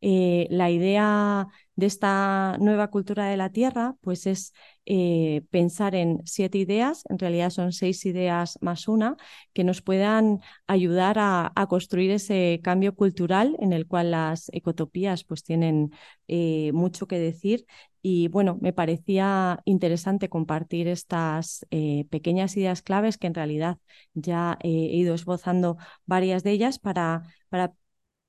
La 0.00 0.70
idea 0.70 1.48
de 1.80 1.86
esta 1.86 2.56
nueva 2.60 2.88
cultura 2.88 3.26
de 3.26 3.36
la 3.36 3.50
Tierra, 3.50 3.96
pues 4.02 4.26
es 4.26 4.52
eh, 4.86 5.42
pensar 5.50 5.94
en 5.94 6.20
siete 6.26 6.58
ideas, 6.58 7.04
en 7.08 7.18
realidad 7.18 7.50
son 7.50 7.72
seis 7.72 8.04
ideas 8.06 8.58
más 8.60 8.86
una, 8.86 9.16
que 9.52 9.64
nos 9.64 9.82
puedan 9.82 10.40
ayudar 10.66 11.16
a, 11.18 11.52
construir 11.68 12.10
ese 12.10 12.60
cambio 12.62 12.94
cultural 12.94 13.56
en 13.60 13.72
el 13.72 13.86
cual 13.86 14.10
las 14.10 14.50
ecotopías 14.52 15.24
pues 15.24 15.42
tienen 15.42 15.92
eh, 16.28 16.70
mucho 16.72 17.06
que 17.06 17.18
decir. 17.18 17.66
Y 18.02 18.28
bueno, 18.28 18.58
me 18.60 18.72
parecía 18.72 19.60
interesante 19.64 20.28
compartir 20.28 20.88
estas 20.88 21.66
eh, 21.70 22.06
pequeñas 22.10 22.56
ideas 22.56 22.82
claves 22.82 23.18
que 23.18 23.26
en 23.26 23.34
realidad 23.34 23.78
ya 24.14 24.58
he 24.62 24.68
ido 24.70 25.14
esbozando 25.14 25.76
varias 26.06 26.42
de 26.42 26.52
ellas 26.52 26.78
para, 26.78 27.22
para 27.48 27.74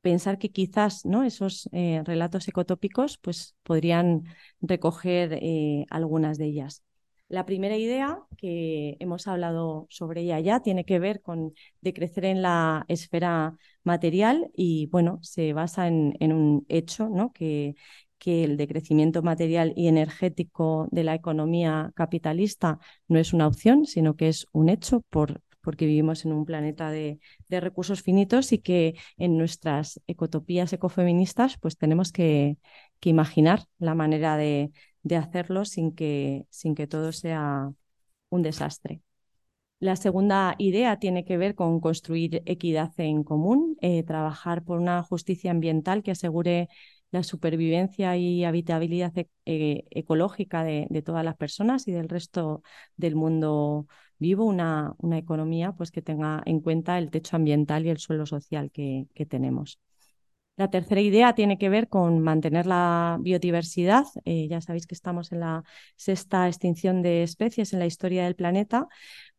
pensar 0.01 0.37
que 0.37 0.51
quizás 0.51 1.05
¿no? 1.05 1.23
esos 1.23 1.69
eh, 1.71 2.01
relatos 2.05 2.47
ecotópicos 2.47 3.17
pues, 3.17 3.55
podrían 3.63 4.23
recoger 4.61 5.33
eh, 5.41 5.85
algunas 5.89 6.37
de 6.37 6.45
ellas. 6.45 6.83
La 7.27 7.45
primera 7.45 7.77
idea, 7.77 8.19
que 8.37 8.97
hemos 8.99 9.25
hablado 9.25 9.87
sobre 9.89 10.21
ella 10.21 10.39
ya, 10.41 10.59
tiene 10.59 10.83
que 10.83 10.99
ver 10.99 11.21
con 11.21 11.53
decrecer 11.79 12.25
en 12.25 12.41
la 12.41 12.83
esfera 12.89 13.55
material 13.83 14.51
y 14.53 14.87
bueno, 14.87 15.19
se 15.21 15.53
basa 15.53 15.87
en, 15.87 16.33
un 16.33 16.65
hecho, 16.67 17.07
¿no? 17.07 17.31
que, 17.31 17.75
que 18.17 18.43
el 18.43 18.57
decrecimiento 18.57 19.23
material 19.23 19.71
y 19.77 19.87
energético 19.87 20.89
de 20.91 21.05
la 21.05 21.15
economía 21.15 21.91
capitalista 21.95 22.79
no 23.07 23.17
es 23.17 23.31
una 23.31 23.47
opción, 23.47 23.85
sino 23.85 24.17
que 24.17 24.27
es 24.27 24.45
un 24.51 24.67
hecho 24.67 25.01
por 25.09 25.41
porque 25.61 25.85
vivimos 25.85 26.25
en 26.25 26.33
un 26.33 26.45
planeta 26.45 26.89
de, 26.91 27.19
recursos 27.49 28.01
finitos 28.01 28.51
y 28.51 28.59
que 28.59 28.95
en 29.17 29.37
nuestras 29.37 30.01
ecotopías 30.07 30.73
ecofeministas 30.73 31.57
pues 31.59 31.77
tenemos 31.77 32.11
que, 32.11 32.57
imaginar 33.03 33.65
la 33.79 33.95
manera 33.95 34.37
de, 34.37 34.71
hacerlo 35.17 35.65
sin 35.65 35.93
que, 35.95 36.45
sin 36.49 36.75
que 36.75 36.87
todo 36.87 37.11
sea 37.11 37.71
un 38.29 38.41
desastre. 38.41 39.01
La 39.79 39.95
segunda 39.95 40.53
idea 40.59 40.99
tiene 40.99 41.25
que 41.25 41.37
ver 41.37 41.55
con 41.55 41.79
construir 41.79 42.43
equidad 42.45 42.91
en 42.97 43.23
común, 43.23 43.77
eh, 43.81 44.03
trabajar 44.03 44.63
por 44.63 44.79
una 44.79 45.01
justicia 45.01 45.49
ambiental 45.49 46.03
que 46.03 46.11
asegure 46.11 46.69
la 47.11 47.23
supervivencia 47.23 48.15
y 48.17 48.43
habitabilidad 48.45 49.17
e, 49.17 49.29
eh, 49.45 49.85
ecológica 49.91 50.63
de, 50.63 51.03
todas 51.05 51.25
las 51.25 51.35
personas 51.35 51.87
y 51.87 51.91
del 51.91 52.09
resto 52.09 52.63
del 52.95 53.15
mundo 53.15 53.87
vivo 54.17 54.45
una, 54.45 54.93
una 54.99 55.17
economía 55.17 55.73
pues, 55.73 55.91
que 55.91 56.01
tenga 56.01 56.41
en 56.45 56.61
cuenta 56.61 56.97
el 56.97 57.09
techo 57.11 57.35
ambiental 57.35 57.85
y 57.85 57.89
el 57.89 57.97
suelo 57.97 58.25
social 58.25 58.71
que, 58.71 59.07
tenemos. 59.29 59.79
La 60.57 60.69
tercera 60.69 61.01
idea 61.01 61.33
tiene 61.33 61.57
que 61.57 61.69
ver 61.69 61.87
con 61.87 62.19
mantener 62.19 62.67
la 62.67 63.17
biodiversidad. 63.21 64.05
Eh, 64.25 64.47
ya 64.47 64.61
sabéis 64.61 64.85
que 64.85 64.93
estamos 64.93 65.31
en 65.31 65.39
la 65.39 65.63
sexta 65.95 66.47
extinción 66.47 67.01
de 67.01 67.23
especies 67.23 67.73
en 67.73 67.79
la 67.79 67.87
historia 67.87 68.25
del 68.25 68.35
planeta, 68.35 68.87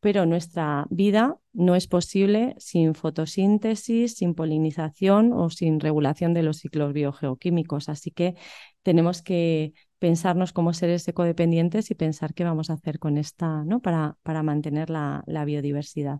pero 0.02 0.26
nuestra 0.26 0.84
vida 0.90 1.38
no 1.52 1.76
es 1.76 1.86
posible 1.86 2.56
sin 2.58 2.96
fotosíntesis, 2.96 4.16
sin 4.16 4.34
polinización 4.34 5.32
o 5.32 5.48
sin 5.48 5.78
regulación 5.78 6.34
de 6.34 6.42
los 6.42 6.56
ciclos 6.56 6.92
biogeoquímicos. 6.92 7.88
Así 7.88 8.10
que 8.10 8.34
tenemos 8.82 9.22
que 9.22 9.74
pensarnos 10.00 10.52
como 10.52 10.72
seres 10.72 11.06
ecodependientes 11.06 11.92
y 11.92 11.94
pensar 11.94 12.34
qué 12.34 12.42
vamos 12.42 12.68
a 12.68 12.72
hacer 12.72 12.98
con 12.98 13.16
esta, 13.16 13.62
¿no? 13.64 13.78
Para, 13.80 14.16
para 14.24 14.42
mantener 14.42 14.90
la, 14.90 15.22
biodiversidad. 15.46 16.18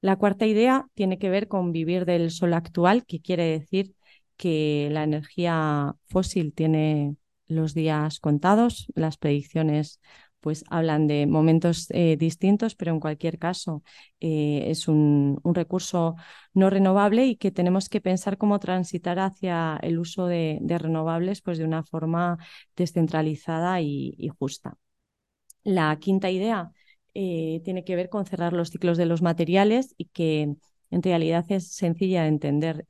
La 0.00 0.14
cuarta 0.14 0.46
idea 0.46 0.86
tiene 0.94 1.18
que 1.18 1.30
ver 1.30 1.48
con 1.48 1.72
vivir 1.72 2.04
del 2.04 2.30
sol 2.30 2.54
actual, 2.54 3.04
que 3.06 3.20
quiere 3.20 3.42
decir 3.42 3.96
que 4.36 4.88
la 4.92 5.02
energía 5.02 5.96
fósil 6.04 6.54
tiene 6.54 7.16
los 7.48 7.74
días 7.74 8.20
contados, 8.20 8.86
las 8.94 9.16
predicciones 9.16 10.00
pues 10.44 10.62
hablan 10.68 11.06
de 11.06 11.26
momentos 11.26 11.86
eh, 11.88 12.18
distintos, 12.18 12.74
pero 12.74 12.92
en 12.92 13.00
cualquier 13.00 13.38
caso 13.38 13.82
eh, 14.20 14.64
es 14.66 14.88
un, 14.88 15.40
recurso 15.42 16.16
no 16.52 16.68
renovable 16.68 17.24
y 17.24 17.36
que 17.36 17.50
tenemos 17.50 17.88
que 17.88 18.02
pensar 18.02 18.36
cómo 18.36 18.58
transitar 18.58 19.18
hacia 19.20 19.78
el 19.82 19.98
uso 19.98 20.26
de, 20.26 20.60
renovables 20.68 21.40
pues 21.40 21.56
de 21.56 21.64
una 21.64 21.82
forma 21.82 22.36
descentralizada 22.76 23.80
y, 23.80 24.28
justa. 24.38 24.76
La 25.62 25.98
quinta 25.98 26.30
idea 26.30 26.72
eh, 27.14 27.62
tiene 27.64 27.82
que 27.84 27.96
ver 27.96 28.10
con 28.10 28.26
cerrar 28.26 28.52
los 28.52 28.68
ciclos 28.68 28.98
de 28.98 29.06
los 29.06 29.22
materiales 29.22 29.94
y 29.96 30.10
que 30.12 30.56
en 30.90 31.02
realidad 31.02 31.46
es 31.48 31.72
sencilla 31.72 32.24
de 32.24 32.28
entender 32.28 32.84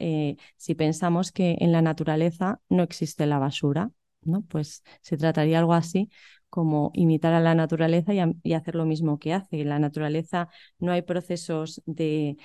si 0.56 0.74
pensamos 0.74 1.30
que 1.30 1.56
en 1.60 1.70
la 1.70 1.82
naturaleza 1.82 2.60
no 2.68 2.82
existe 2.82 3.26
la 3.26 3.38
basura, 3.38 3.92
¿no? 4.22 4.42
Pues 4.42 4.82
se 5.02 5.16
trataría 5.16 5.60
algo 5.60 5.74
así 5.74 6.10
como 6.54 6.92
imitar 6.94 7.34
a 7.34 7.40
la 7.40 7.56
naturaleza 7.56 8.12
y, 8.14 8.52
hacer 8.52 8.76
lo 8.76 8.84
mismo 8.86 9.18
que 9.18 9.32
hace. 9.32 9.62
En 9.62 9.70
la 9.70 9.80
naturaleza 9.80 10.48
no 10.78 10.92
hay 10.92 11.02
procesos 11.02 11.82
de 11.84 12.36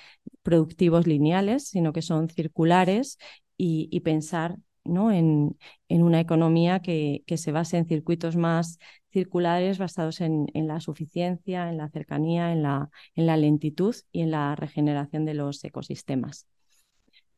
productivos 0.42 1.06
lineales, 1.06 1.68
sino 1.68 1.92
que 1.92 2.02
son 2.02 2.28
circulares 2.28 3.18
y, 3.56 4.00
pensar 4.00 4.56
¿no? 4.82 5.12
en, 5.12 5.56
en, 5.88 6.02
una 6.02 6.18
economía 6.18 6.80
que, 6.80 7.22
que, 7.24 7.36
se 7.36 7.52
base 7.52 7.76
en 7.78 7.86
circuitos 7.86 8.34
más 8.34 8.80
circulares 9.12 9.78
basados 9.78 10.20
en, 10.20 10.48
en, 10.54 10.66
la 10.66 10.80
suficiencia, 10.80 11.68
en 11.68 11.76
la 11.76 11.88
cercanía, 11.88 12.50
en 12.50 12.64
la, 12.64 12.90
en 13.14 13.26
la 13.26 13.36
lentitud 13.36 13.94
y 14.10 14.22
en 14.22 14.32
la 14.32 14.56
regeneración 14.56 15.24
de 15.24 15.34
los 15.34 15.62
ecosistemas. 15.62 16.48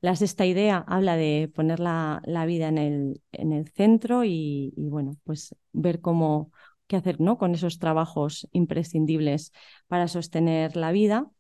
La 0.03 0.17
sexta 0.17 0.45
idea 0.47 0.85
habla 0.89 1.17
de 1.17 1.51
poner 1.55 1.79
la, 1.81 2.21
vida 2.47 2.69
en 2.69 2.79
el, 2.79 3.23
en 3.31 3.53
el 3.53 3.69
centro 3.71 4.25
y, 4.25 4.75
bueno, 4.77 5.17
pues 5.25 5.55
ver 5.73 6.01
cómo 6.01 6.51
qué 6.89 6.97
hacer 6.97 7.21
¿no? 7.21 7.39
con 7.39 7.55
esos 7.55 7.79
trabajos 7.79 8.49
imprescindibles 8.53 9.53
para 9.87 10.09
sostener 10.09 10.77
la 10.77 10.93
vida. 10.93 11.31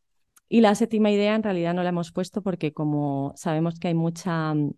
Y 0.48 0.60
la 0.60 0.74
séptima 0.76 1.10
idea 1.10 1.34
en 1.34 1.42
realidad 1.42 1.74
no 1.74 1.82
la 1.82 1.88
hemos 1.90 2.12
puesto 2.12 2.42
porque 2.42 2.72
como 2.72 3.32
sabemos 3.36 3.80
que 3.80 3.88
hay 3.88 3.94
mucha 3.94 4.54
mm, 4.54 4.72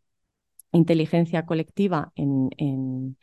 inteligencia 0.72 1.47
colectiva 1.47 2.12
en, 2.16 2.51
en, 2.59 3.16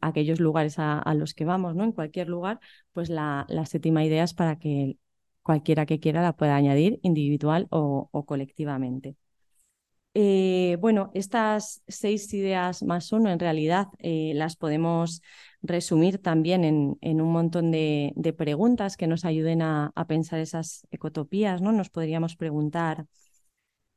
aquellos 0.00 0.40
lugares 0.40 0.76
a, 0.78 1.14
los 1.14 1.34
que 1.34 1.44
vamos, 1.44 1.76
¿no? 1.76 1.84
En 1.84 1.92
cualquier 1.92 2.28
lugar, 2.28 2.60
pues 2.92 3.10
la, 3.10 3.46
séptima 3.66 4.04
idea 4.04 4.24
es 4.24 4.34
para 4.34 4.58
que 4.58 4.98
cualquiera 5.42 5.86
que 5.86 6.00
quiera 6.00 6.22
la 6.22 6.34
pueda 6.36 6.56
añadir 6.56 7.00
individual 7.02 7.68
o 7.70 8.24
colectivamente. 8.26 9.16
Eh, 10.14 10.76
bueno, 10.80 11.12
estas 11.14 11.82
seis 11.86 12.32
ideas 12.34 12.82
más 12.82 13.12
uno 13.12 13.30
en 13.30 13.38
realidad 13.38 13.88
eh, 13.98 14.32
las 14.34 14.56
podemos 14.56 15.22
resumir 15.62 16.18
también 16.18 16.64
en, 17.00 17.20
un 17.20 17.32
montón 17.32 17.70
de, 17.70 18.34
preguntas 18.36 18.96
que 18.96 19.06
nos 19.06 19.24
ayuden 19.24 19.62
a, 19.62 19.92
pensar 20.08 20.40
esas 20.40 20.86
ecotopías. 20.90 21.60
¿no? 21.62 21.72
Nos 21.72 21.90
podríamos 21.90 22.36
preguntar 22.36 23.06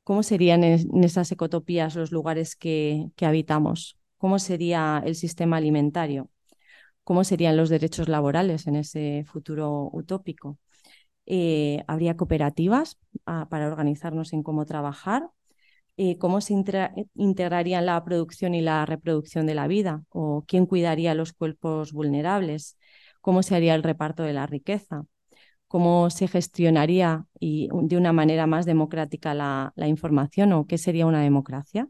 cómo 0.04 0.24
serían 0.24 0.64
en, 0.64 1.04
esas 1.04 1.32
ecotopías 1.32 1.96
los 1.96 2.12
lugares 2.12 2.56
que, 2.56 3.10
habitamos, 3.22 3.98
cómo 4.18 4.40
sería 4.40 5.02
el 5.06 5.16
sistema 5.16 5.58
alimentario, 5.58 6.30
cómo 7.04 7.24
serían 7.24 7.58
los 7.58 7.70
derechos 7.70 8.10
laborales 8.10 8.68
en 8.68 8.76
ese 8.76 9.26
futuro 9.28 9.90
utópico. 9.94 10.60
Eh, 11.26 11.84
¿Habría 11.88 12.18
cooperativas 12.18 13.00
ah, 13.26 13.48
para 13.50 13.68
organizarnos 13.68 14.34
en 14.34 14.44
cómo 14.44 14.66
trabajar? 14.66 15.30
Eh, 15.98 16.18
cómo 16.18 16.42
se 16.42 16.54
integrarían 17.14 17.86
la 17.86 18.04
producción 18.04 18.56
y 18.56 18.62
la 18.62 18.86
reproducción 18.86 19.46
de 19.46 19.54
la 19.54 19.68
vida, 19.68 20.04
o 20.10 20.44
quién 20.48 20.66
cuidaría 20.66 21.14
los 21.14 21.34
cuerpos 21.34 21.94
vulnerables, 21.94 22.78
cómo 23.22 23.44
se 23.44 23.56
haría 23.56 23.76
el 23.76 23.84
reparto 23.84 24.24
de 24.24 24.34
la 24.34 24.48
riqueza, 24.48 25.06
cómo 25.68 26.10
se 26.10 26.28
gestionaría 26.28 27.26
y 27.40 27.70
de 27.72 27.98
una 27.98 28.14
manera 28.14 28.48
más 28.48 28.66
democrática 28.66 29.34
la, 29.34 29.74
información 29.88 30.54
o 30.54 30.68
qué 30.68 30.78
sería 30.78 31.06
una 31.08 31.22
democracia. 31.22 31.88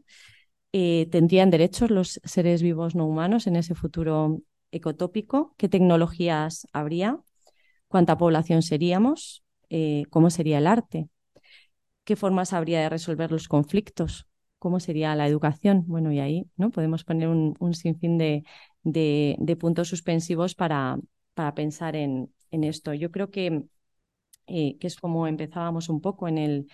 Eh, 0.72 1.08
¿Tendrían 1.10 1.50
derechos 1.50 1.90
los 1.90 2.20
seres 2.24 2.62
vivos 2.62 2.94
no 2.94 3.06
humanos 3.06 3.46
en 3.46 3.56
ese 3.56 3.74
futuro 3.74 4.40
ecotópico? 4.70 5.54
¿Qué 5.58 5.68
tecnologías 5.68 6.66
habría? 6.72 7.20
¿Cuánta 7.88 8.18
población 8.18 8.62
seríamos? 8.62 9.44
Eh, 9.70 10.04
¿Cómo 10.10 10.30
sería 10.30 10.58
el 10.58 10.66
arte? 10.66 11.08
Qué 12.04 12.16
formas 12.16 12.52
habría 12.52 12.80
de 12.80 12.88
resolver 12.88 13.30
los 13.32 13.48
conflictos, 13.48 14.26
cómo 14.58 14.80
sería 14.80 15.14
la 15.14 15.26
educación. 15.26 15.84
Bueno, 15.86 16.12
y 16.12 16.20
ahí 16.20 16.46
¿no? 16.56 16.70
podemos 16.70 17.04
poner 17.04 17.28
un, 17.28 17.74
sinfín 17.74 18.18
de, 18.18 18.44
de, 18.82 19.56
puntos 19.56 19.88
suspensivos 19.88 20.54
para, 20.54 20.98
para 21.34 21.54
pensar 21.54 21.96
en, 21.96 22.32
en, 22.50 22.64
esto. 22.64 22.94
Yo 22.94 23.10
creo 23.10 23.30
que, 23.30 23.64
eh, 24.46 24.78
que 24.78 24.86
es 24.86 24.96
como 24.96 25.26
empezábamos 25.26 25.88
un 25.88 26.00
poco 26.00 26.28
en 26.28 26.38
el, 26.38 26.68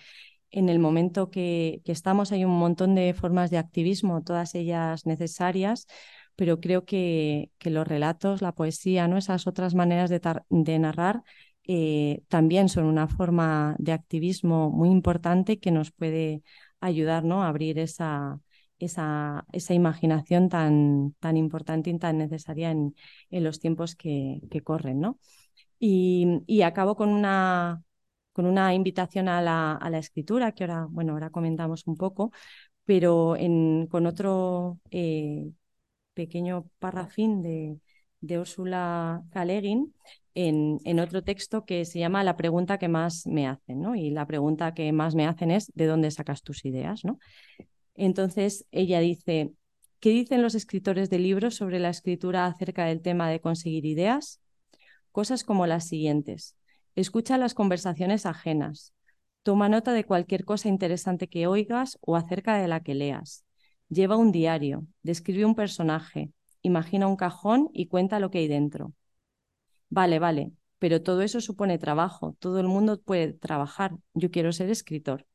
en 0.51 0.69
el 0.69 0.79
momento 0.79 1.31
que, 1.31 1.81
que, 1.85 1.91
estamos. 1.91 2.31
Hay 2.31 2.45
un 2.45 2.57
montón 2.57 2.95
de 2.95 3.13
formas 3.13 3.51
de 3.51 3.57
activismo, 3.57 4.23
todas 4.23 4.55
ellas 4.55 5.05
necesarias, 5.05 5.87
pero 6.35 6.59
creo 6.59 6.85
que, 6.85 7.51
que 7.57 7.69
los 7.69 7.87
relatos, 7.87 8.41
la 8.41 8.53
poesía, 8.53 9.07
¿no? 9.07 9.17
esas 9.17 9.47
otras 9.47 9.75
maneras 9.75 10.09
de, 10.09 10.21
de 10.49 10.79
narrar 10.79 11.23
eh, 11.67 12.23
también 12.27 12.69
son 12.69 12.85
una 12.85 13.07
forma 13.07 13.75
de 13.79 13.91
activismo 13.91 14.69
muy 14.71 14.89
importante 14.89 15.59
que 15.59 15.71
nos 15.71 15.91
puede 15.91 16.43
ayudar 16.79 17.23
¿no? 17.23 17.43
a 17.43 17.49
abrir 17.49 17.79
esa, 17.79 18.39
esa, 18.79 19.45
esa, 19.51 19.73
imaginación 19.73 20.49
tan, 20.49 21.13
tan 21.19 21.37
importante 21.37 21.89
y 21.89 21.99
tan 21.99 22.17
necesaria 22.17 22.71
en, 22.71 22.95
en 23.29 23.43
los 23.43 23.59
tiempos 23.59 23.95
que, 23.95 24.41
corren. 24.63 24.99
¿no? 24.99 25.19
Y, 25.79 26.41
y, 26.47 26.63
acabo 26.63 26.95
con 26.95 27.09
una, 27.09 27.83
con 28.33 28.45
una 28.45 28.73
invitación 28.75 29.27
a 29.29 29.41
la, 29.41 29.73
a 29.73 29.89
la, 29.89 29.99
escritura, 29.99 30.53
que 30.53 30.63
ahora, 30.65 30.87
bueno, 30.89 31.13
ahora 31.13 31.29
comentamos 31.31 31.87
un 31.87 31.97
poco, 31.97 32.31
pero 32.85 33.35
en, 33.37 33.87
con 33.87 34.05
otro 34.07 34.79
eh, 34.91 35.51
pequeño 36.13 36.65
parrafín 36.79 37.41
de, 37.43 37.79
de 38.21 38.39
Ursula 38.39 39.23
K. 39.31 39.45
en, 40.35 40.99
otro 40.99 41.23
texto 41.23 41.65
que 41.65 41.85
se 41.85 41.99
llama 41.99 42.23
La 42.23 42.37
pregunta 42.37 42.77
que 42.77 42.87
más 42.87 43.27
me 43.27 43.47
hacen, 43.47 43.81
¿no? 43.81 43.95
Y 43.95 44.11
la 44.11 44.25
pregunta 44.25 44.73
que 44.73 44.91
más 44.93 45.15
me 45.15 45.27
hacen 45.27 45.51
es 45.51 45.71
¿de 45.73 45.87
dónde 45.87 46.11
sacas 46.11 46.43
tus 46.43 46.63
ideas? 46.63 47.03
¿no? 47.03 47.19
Entonces 47.95 48.65
ella 48.71 48.99
dice, 48.99 49.51
¿qué 49.99 50.11
dicen 50.11 50.41
los 50.41 50.55
escritores 50.55 51.09
de 51.09 51.19
libros 51.19 51.55
sobre 51.55 51.79
la 51.79 51.89
escritura 51.89 52.45
acerca 52.45 52.85
del 52.85 53.01
tema 53.01 53.29
de 53.29 53.41
conseguir 53.41 53.85
ideas? 53.85 54.39
Cosas 55.11 55.43
como 55.43 55.67
las 55.67 55.87
siguientes. 55.87 56.55
Escucha 56.95 57.37
las 57.37 57.53
conversaciones 57.53 58.25
ajenas. 58.25 58.93
Toma 59.43 59.69
nota 59.69 59.91
de 59.93 60.05
cualquier 60.05 60.45
cosa 60.45 60.69
interesante 60.69 61.27
que 61.27 61.47
oigas 61.47 61.97
o 62.01 62.15
acerca 62.15 62.57
de 62.57 62.67
la 62.67 62.81
que 62.81 62.93
leas. 62.93 63.43
Lleva 63.89 64.15
un 64.15 64.31
diario. 64.31 64.85
Describe 65.01 65.45
un 65.45 65.55
personaje 65.55 66.31
imagina 66.61 67.07
un 67.07 67.15
cajón 67.15 67.69
y 67.73 67.87
cuenta 67.87 68.19
lo 68.19 68.31
que 68.31 68.39
hay 68.39 68.47
dentro. 68.47 68.93
Vale, 69.89 70.19
vale, 70.19 70.51
pero 70.79 71.01
todo 71.03 71.21
eso 71.21 71.41
supone 71.41 71.77
trabajo, 71.77 72.35
todo 72.39 72.59
el 72.59 72.67
mundo 72.67 73.01
puede 73.01 73.33
trabajar, 73.33 73.97
yo 74.13 74.31
quiero 74.31 74.51
ser 74.51 74.69
escritor. 74.69 75.27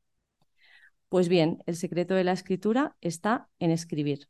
Pues 1.09 1.29
bien, 1.29 1.59
el 1.65 1.75
secreto 1.75 2.15
de 2.15 2.23
la 2.23 2.33
escritura 2.33 2.95
está 3.01 3.49
en 3.59 3.71
escribir. 3.71 4.29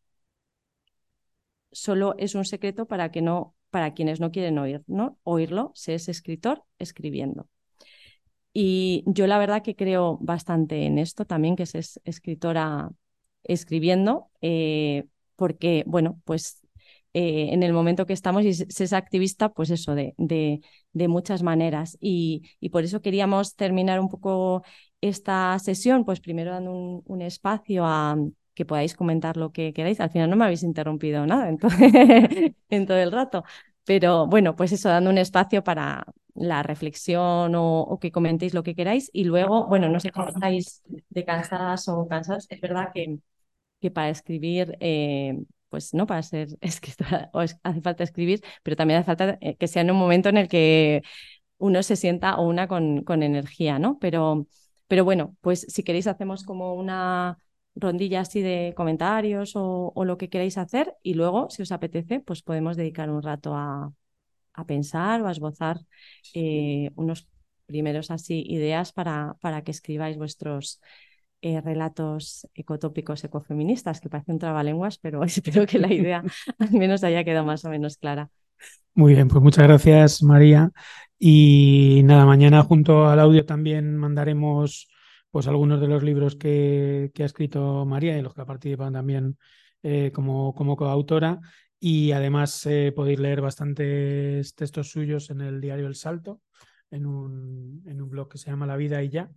Solo 1.72 2.16
es 2.18 2.36
un 2.36 2.46
secreto 2.46 2.88
para 2.88 3.12
que 3.12 3.22
no 3.22 3.56
para 3.70 3.94
quienes 3.94 4.20
no 4.20 4.32
quieren 4.32 4.58
oír, 4.58 4.84
¿no? 4.88 5.20
oírlo, 5.24 5.72
se 5.76 5.94
es 5.96 6.08
escritor 6.10 6.64
escribiendo. 6.80 7.50
Y 8.54 9.04
yo 9.06 9.28
la 9.28 9.38
verdad 9.38 9.62
que 9.62 9.76
creo 9.76 10.18
bastante 10.20 10.86
en 10.86 10.98
esto 10.98 11.26
también, 11.26 11.56
que 11.56 11.66
se 11.66 11.80
es 11.80 12.02
escritora 12.06 12.90
escribiendo, 13.44 14.32
eh, 14.42 15.06
porque, 15.36 15.84
bueno, 15.86 16.20
pues 16.26 16.62
eh, 17.20 17.52
en 17.52 17.64
el 17.64 17.74
momento 17.74 18.06
que 18.06 18.14
estamos 18.14 18.46
y 18.46 18.54
se 18.54 18.84
es 18.84 18.94
activista, 18.94 19.50
pues 19.50 19.72
eso, 19.72 19.96
de, 19.96 20.14
de, 20.20 21.08
muchas 21.08 21.42
maneras. 21.42 21.98
Y, 22.00 22.44
por 22.72 22.84
eso 22.84 23.02
queríamos 23.02 23.56
terminar 23.56 24.00
un 24.00 24.08
poco 24.08 24.64
esta 25.02 25.58
sesión, 25.58 26.06
pues 26.06 26.20
primero 26.20 26.52
dando 26.52 27.02
un, 27.04 27.22
espacio 27.24 27.86
a 27.88 28.18
que 28.54 28.66
podáis 28.66 28.94
comentar 28.94 29.36
lo 29.36 29.52
que 29.52 29.74
queráis. 29.74 30.00
Al 30.00 30.12
final 30.12 30.30
no 30.30 30.36
me 30.36 30.46
habéis 30.46 30.62
interrumpido 30.62 31.26
nada 31.26 31.50
en 32.70 32.86
todo 32.86 32.98
el 32.98 33.12
rato. 33.12 33.44
Pero 33.84 34.28
bueno, 34.28 34.56
pues 34.56 34.72
eso, 34.72 34.90
dando 34.90 35.10
un 35.10 35.18
espacio 35.18 35.64
para 35.64 36.06
la 36.36 36.62
reflexión 36.62 37.54
o, 37.56 37.98
que 38.00 38.12
comentéis 38.12 38.54
lo 38.54 38.62
que 38.62 38.76
queráis. 38.76 39.10
Y 39.12 39.24
luego, 39.24 39.66
bueno, 39.68 39.90
no 39.90 40.00
sé 40.00 40.12
cómo 40.12 40.30
estáis 40.30 40.84
de 41.10 41.26
cansadas 41.26 41.88
o 41.88 42.08
cansados. 42.08 42.46
Es 42.50 42.62
verdad 42.62 42.92
que, 42.94 43.18
que 43.82 43.90
para 43.90 44.10
escribir 44.10 44.78
eh, 44.82 45.36
pues 45.70 45.94
no 45.94 46.08
para 46.08 46.24
ser 46.24 46.50
escritora 46.62 47.30
o 47.34 47.40
hace 47.40 47.82
falta 47.82 48.04
escribir, 48.04 48.44
pero 48.64 48.76
también 48.76 49.00
hace 49.00 49.08
falta 49.08 49.38
eh, 49.42 49.56
que 49.58 49.68
sea 49.68 49.82
en 49.82 49.92
un 49.92 49.98
momento 49.98 50.30
en 50.30 50.38
el 50.38 50.48
que 50.48 51.04
uno 51.58 51.84
se 51.84 51.96
sienta 51.96 52.38
o 52.38 52.48
una 52.48 52.68
con, 52.68 53.04
con 53.04 53.24
energía, 53.24 53.80
¿no? 53.80 53.98
Pero, 54.00 54.48
pero 54.88 55.04
bueno, 55.06 55.36
pues 55.42 55.62
si 55.70 55.84
queréis 55.84 56.08
hacemos 56.08 56.44
como 56.44 56.74
una 56.76 57.38
rondilla 57.78 58.22
así 58.22 58.42
de 58.42 58.74
comentarios 58.76 59.54
o, 59.56 59.94
lo 60.06 60.18
que 60.18 60.30
queráis 60.30 60.58
hacer 60.58 60.96
y 61.04 61.14
luego, 61.14 61.50
si 61.50 61.62
os 61.62 61.72
apetece, 61.72 62.20
pues 62.20 62.42
podemos 62.42 62.78
dedicar 62.78 63.10
un 63.10 63.22
rato 63.22 63.56
a, 63.56 63.94
pensar 64.66 65.22
o 65.22 65.28
a 65.28 65.32
esbozar 65.32 65.78
eh, 66.34 66.90
unos 66.96 67.28
primeros 67.68 68.10
así 68.10 68.44
ideas 68.48 68.92
para, 68.92 69.36
para 69.40 69.64
que 69.64 69.70
escribáis 69.72 70.18
vuestros 70.18 70.82
eh, 71.42 71.62
relatos 71.62 72.48
ecotópicos 72.56 73.24
ecofeministas, 73.24 74.02
que 74.02 74.10
parece 74.10 74.32
un 74.32 74.40
trabalenguas, 74.40 74.98
pero 74.98 75.24
espero 75.24 75.66
que 75.66 75.80
la 75.80 75.94
idea 75.94 76.24
al 76.60 76.72
menos 76.72 77.04
haya 77.04 77.24
quedado 77.24 77.46
más 77.46 77.64
o 77.66 77.70
menos 77.70 77.98
clara. 77.98 78.30
Muy 78.94 79.14
bien, 79.14 79.28
pues 79.28 79.44
muchas 79.44 79.66
gracias 79.66 80.24
María. 80.24 80.72
Y 81.20 82.02
nada, 82.04 82.26
mañana 82.26 82.64
junto 82.64 83.08
al 83.08 83.20
audio 83.20 83.46
también 83.46 83.96
mandaremos 83.96 84.88
pues 85.30 85.48
algunos 85.48 85.80
de 85.80 85.88
los 85.88 86.04
libros 86.04 86.36
que, 86.36 87.12
ha 87.20 87.24
escrito 87.24 87.86
María 87.86 88.18
y 88.18 88.22
los 88.22 88.34
que 88.34 88.42
ha 88.42 88.46
participado 88.46 88.92
también 88.92 89.38
eh, 89.84 90.12
como, 90.14 90.54
como 90.56 90.76
coautora. 90.76 91.40
Y 91.80 92.12
además 92.12 92.66
eh, 92.66 92.92
podéis 92.96 93.20
leer 93.20 93.42
bastantes 93.42 94.56
textos 94.56 94.90
suyos 94.90 95.30
en 95.30 95.42
el 95.42 95.62
diario 95.62 95.86
El 95.86 95.96
Salto, 95.96 96.42
en 96.90 97.06
un, 97.06 97.84
en 97.86 98.02
un 98.02 98.10
blog 98.10 98.30
que 98.30 98.40
se 98.40 98.50
llama 98.50 98.66
La 98.66 98.78
Vida 98.78 99.04
y 99.04 99.10
Ya, 99.10 99.30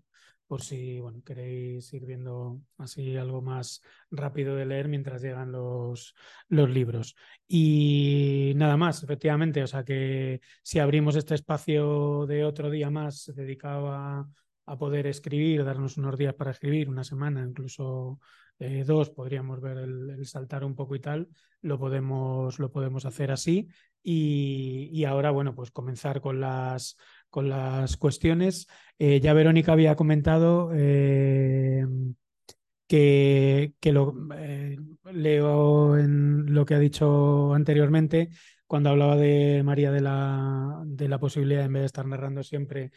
por 0.50 0.62
si 0.62 0.98
bueno, 0.98 1.22
queréis 1.24 1.92
ir 1.92 2.04
viendo 2.04 2.60
así 2.76 3.16
algo 3.16 3.40
más 3.40 3.82
rápido 4.10 4.56
de 4.56 4.66
leer 4.66 4.88
mientras 4.88 5.22
llegan 5.22 5.52
los, 5.52 6.12
los 6.48 6.68
libros. 6.68 7.14
Y 7.46 8.52
nada 8.56 8.76
más, 8.76 9.04
efectivamente, 9.04 9.62
o 9.62 9.68
sea 9.68 9.84
que 9.84 10.40
si 10.64 10.80
abrimos 10.80 11.14
este 11.14 11.36
espacio 11.36 12.26
de 12.26 12.44
otro 12.44 12.68
día 12.68 12.90
más 12.90 13.32
dedicado 13.32 13.92
a, 13.92 14.28
a 14.66 14.76
poder 14.76 15.06
escribir, 15.06 15.64
darnos 15.64 15.96
unos 15.98 16.18
días 16.18 16.34
para 16.34 16.50
escribir, 16.50 16.88
una 16.88 17.04
semana, 17.04 17.44
incluso 17.44 18.18
eh, 18.58 18.82
dos, 18.84 19.10
podríamos 19.10 19.60
ver 19.60 19.78
el, 19.78 20.26
saltar 20.26 20.64
un 20.64 20.74
poco 20.74 20.96
y 20.96 21.00
tal, 21.00 21.28
lo 21.62 21.78
podemos, 21.78 22.58
lo 22.58 22.72
podemos 22.72 23.06
hacer 23.06 23.30
así. 23.30 23.68
Y, 24.02 24.90
y 24.92 25.04
ahora, 25.04 25.30
bueno, 25.30 25.54
pues 25.54 25.70
comenzar 25.70 26.20
con 26.20 26.40
las, 26.40 26.96
con 27.30 27.48
las 27.48 27.96
cuestiones. 27.96 28.66
Eh, 28.98 29.20
ya 29.20 29.32
Verónica 29.32 29.72
había 29.72 29.96
comentado 29.96 30.70
eh, 30.74 31.86
que, 32.86 33.74
que 33.80 33.92
lo, 33.92 34.14
eh, 34.36 34.76
leo 35.12 35.96
en 35.96 36.52
lo 36.52 36.66
que 36.66 36.74
ha 36.74 36.78
dicho 36.78 37.54
anteriormente, 37.54 38.30
cuando 38.66 38.90
hablaba 38.90 39.16
de 39.16 39.62
María 39.64 39.90
de 39.90 40.00
la, 40.00 40.82
de 40.84 41.08
la 41.08 41.18
posibilidad, 41.18 41.64
en 41.64 41.72
vez 41.72 41.82
de 41.82 41.86
estar 41.86 42.06
narrando 42.06 42.42
siempre 42.42 42.90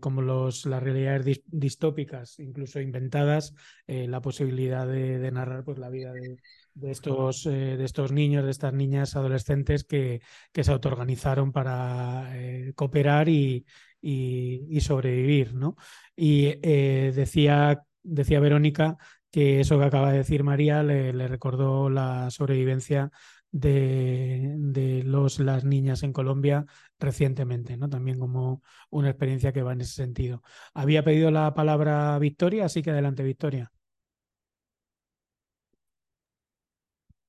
como 0.00 0.22
los, 0.22 0.66
las 0.66 0.82
realidades 0.82 1.40
distópicas, 1.46 2.40
incluso 2.40 2.80
inventadas, 2.80 3.54
la 3.86 4.20
posibilidad 4.20 4.88
de, 4.88 5.30
narrar 5.30 5.62
pues, 5.62 5.78
la 5.78 5.88
vida 5.88 6.12
de, 6.12 6.36
de 6.74 6.90
estos, 6.90 7.46
eh, 7.46 7.76
de 7.76 7.84
estos 7.84 8.12
niños, 8.12 8.44
de 8.44 8.50
estas 8.50 8.72
niñas 8.72 9.16
adolescentes 9.16 9.84
que, 9.84 10.20
que 10.52 10.64
se 10.64 10.72
autoorganizaron 10.72 11.52
para 11.52 12.30
eh, 12.36 12.72
cooperar 12.74 13.28
y, 13.28 13.66
y, 14.00 14.80
sobrevivir. 14.80 15.54
¿no? 15.54 15.76
Y 16.16 16.54
eh, 16.62 17.12
decía, 17.14 17.84
decía 18.02 18.40
Verónica 18.40 18.96
que 19.30 19.60
eso 19.60 19.78
que 19.78 19.84
acaba 19.86 20.12
de 20.12 20.18
decir 20.18 20.44
María 20.44 20.82
le, 20.82 21.12
le 21.12 21.28
recordó 21.28 21.88
la 21.88 22.30
sobrevivencia 22.30 23.10
de, 23.50 24.54
de, 24.58 25.02
los, 25.04 25.38
las 25.38 25.64
niñas 25.64 26.02
en 26.02 26.12
Colombia 26.12 26.64
recientemente, 26.98 27.76
¿no? 27.76 27.88
También 27.88 28.18
como 28.18 28.62
una 28.90 29.10
experiencia 29.10 29.52
que 29.52 29.62
va 29.62 29.72
en 29.74 29.82
ese 29.82 29.94
sentido. 29.94 30.42
Había 30.74 31.04
pedido 31.04 31.30
la 31.30 31.54
palabra 31.54 32.18
Victoria, 32.18 32.64
así 32.66 32.82
que 32.82 32.90
adelante, 32.90 33.22
Victoria. 33.22 33.70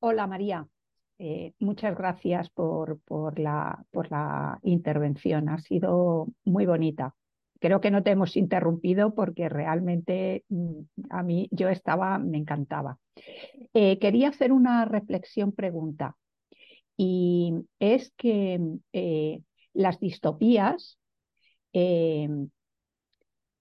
Hola 0.06 0.28
María, 0.28 0.68
eh, 1.18 1.54
muchas 1.60 1.95
gracias 1.97 2.49
por, 2.49 2.99
la 3.39 4.60
intervención, 4.64 5.47
ha 5.47 5.60
sido 5.60 6.28
muy 6.43 6.66
bonita. 6.66 7.16
Creo 7.62 7.80
que 7.80 7.89
no 7.89 8.04
te 8.04 8.12
hemos 8.12 8.36
interrumpido 8.36 9.16
porque 9.16 9.47
realmente 9.47 10.43
mm, 10.49 10.80
a 11.10 11.24
mí 11.24 11.47
yo 11.51 11.70
estaba, 11.70 12.20
me 12.20 12.38
encantaba. 12.38 12.97
Eh, 13.74 13.97
quería 13.97 14.28
hacer 14.28 14.51
una 14.51 14.84
reflexión 14.84 15.54
pregunta 15.54 16.18
y 16.97 17.54
es 17.80 18.12
que 18.18 18.60
eh, 18.91 19.39
las 19.72 20.01
distopías 20.01 20.99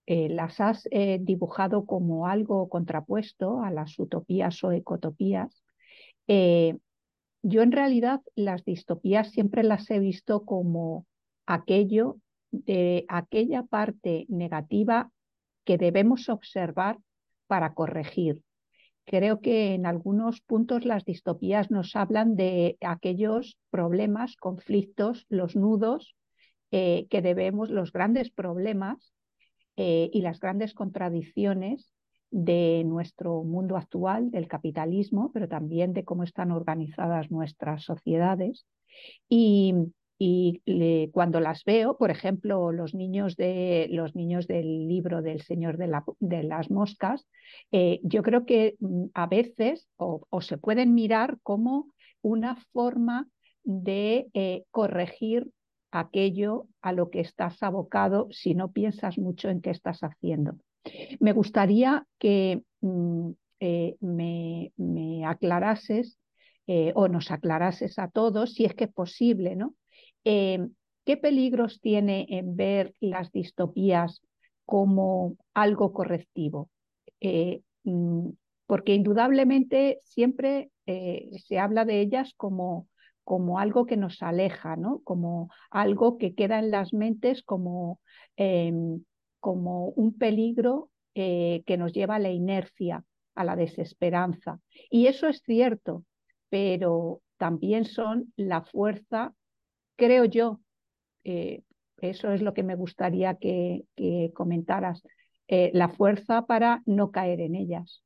las 0.07 0.61
has 0.61 0.89
dibujado 1.21 1.87
como 1.87 2.27
algo 2.27 2.69
contrapuesto 2.69 3.63
a 3.63 3.71
las 3.71 3.97
utopías 3.97 4.65
o 4.65 4.73
ecotopías 4.73 5.62
eh, 6.29 6.77
yo 7.43 7.63
en 7.63 7.73
realidad 7.73 8.21
las 8.35 8.65
distopías 8.65 9.31
siempre 9.33 9.63
las 9.63 9.91
he 9.91 9.99
visto 9.99 10.45
como 10.45 11.07
aquello 11.47 12.19
de 12.51 13.05
aquella 13.09 13.65
parte 13.65 14.27
negativa 14.29 15.11
que 15.65 15.79
debemos 15.79 16.29
observar 16.29 16.99
para 17.47 17.75
corregir. 17.75 18.43
Creo 19.05 19.41
que 19.41 19.75
en 19.75 19.87
algunos 19.87 20.41
puntos 20.41 20.85
las 20.85 21.05
distopías 21.05 21.71
nos 21.71 21.97
hablan 21.97 22.37
de 22.37 22.77
aquellos 22.81 23.59
problemas, 23.71 24.37
conflictos, 24.37 25.27
los 25.29 25.57
nudos 25.57 26.15
eh, 26.71 27.07
que 27.11 27.21
debemos, 27.21 27.71
los 27.71 27.93
grandes 27.93 28.31
problemas 28.31 29.13
eh, 29.77 30.09
y 30.13 30.23
las 30.23 30.39
grandes 30.39 30.75
contradicciones 30.75 31.93
de 32.33 32.83
nuestro 32.85 33.45
mundo 33.45 33.77
actual, 33.77 34.31
del 34.31 34.49
capitalismo, 34.49 35.31
pero 35.33 35.49
también 35.49 35.93
de 35.93 36.05
cómo 36.05 36.25
están 36.25 36.51
organizadas 36.51 37.31
nuestras 37.31 37.85
sociedades. 37.85 38.67
Y, 39.29 39.75
cuando 41.13 41.41
las 41.41 41.65
veo, 41.65 41.99
por 41.99 42.11
ejemplo, 42.11 42.71
los 42.71 42.95
niños, 42.95 43.37
de, 43.37 43.89
los 43.91 44.15
niños 44.15 44.47
del 44.47 44.87
libro 44.87 45.21
del 45.21 45.43
Señor 45.43 45.77
de, 45.77 46.43
las 46.45 46.71
Moscas, 46.71 47.27
eh, 47.73 48.01
yo 48.05 48.23
creo 48.23 48.47
que 48.47 48.77
mm, 48.79 49.07
a 49.15 49.27
veces 49.27 49.89
o, 49.97 50.25
se 50.41 50.59
pueden 50.59 50.95
mirar 50.95 51.39
como 51.43 51.93
una 52.23 52.57
forma 52.73 53.29
de 53.65 54.29
eh, 54.35 54.63
corregir 54.71 55.51
aquello 55.91 56.69
a 56.83 56.93
lo 56.93 57.11
que 57.11 57.21
estás 57.21 57.63
abocado 57.63 58.29
si 58.31 58.55
no 58.55 58.71
piensas 58.71 59.19
mucho 59.19 59.49
en 59.49 59.61
qué 59.61 59.71
estás 59.71 60.01
haciendo. 60.03 60.57
Me 61.21 61.33
gustaría 61.33 62.07
que 62.19 62.63
mm, 62.81 63.31
eh, 63.61 63.97
me, 64.01 64.73
aclarases 65.27 66.19
eh, 66.67 66.93
o 66.95 67.09
nos 67.09 67.31
aclarases 67.31 67.99
a 67.99 68.09
todos, 68.09 68.55
si 68.55 68.65
es 68.65 68.75
que 68.75 68.85
es 68.85 68.93
posible, 68.93 69.57
¿no? 69.57 69.75
Eh, 70.25 70.67
¿Qué 71.05 71.17
peligros 71.17 71.81
tiene 71.81 72.27
en 72.29 72.57
ver 72.57 72.95
las 73.01 73.33
distopías 73.33 74.23
como 74.65 75.37
algo 75.55 75.93
correctivo? 75.93 76.71
Mm, 77.85 78.31
porque 78.67 78.95
indudablemente 78.95 80.01
siempre 80.05 80.71
se 80.87 81.59
habla 81.59 81.85
de 81.85 82.01
ellas 82.01 82.35
como, 82.37 82.89
como 83.25 83.59
algo 83.59 83.87
que 83.87 83.97
nos 83.97 84.23
aleja, 84.23 84.77
¿no? 84.77 85.01
como 85.05 85.51
algo 85.71 86.19
que 86.19 86.35
queda 86.35 86.59
en 86.59 86.71
las 86.71 86.93
mentes 86.93 87.43
como 87.43 88.01
em, 88.37 89.03
como 89.43 89.89
un 89.89 90.17
peligro 90.17 90.89
eh, 91.17 91.65
que 91.67 91.77
nos 91.77 91.93
lleva 91.93 92.15
a 92.15 92.21
la 92.21 92.31
inercia, 92.31 93.05
a 93.35 93.45
la 93.45 93.57
desesperanza. 93.57 94.61
Y 94.89 95.09
eso 95.09 95.27
es 95.27 95.43
cierto, 95.45 96.05
pero 96.49 97.23
también 97.39 97.85
son 97.85 98.33
la 98.37 98.63
fuerza, 98.63 99.35
creo 99.97 100.27
yo, 100.27 100.61
eh, 101.25 101.65
eso 101.97 102.31
es 102.31 102.41
lo 102.41 102.55
que 102.55 102.63
me 102.63 102.77
gustaría 102.77 103.35
que, 103.35 103.85
comentaras, 104.33 105.03
eh, 105.49 105.73
la 105.75 105.89
fuerza 105.89 106.47
para 106.47 106.81
no 106.87 107.11
caer 107.11 107.41
en 107.41 107.57
ellas. 107.57 108.05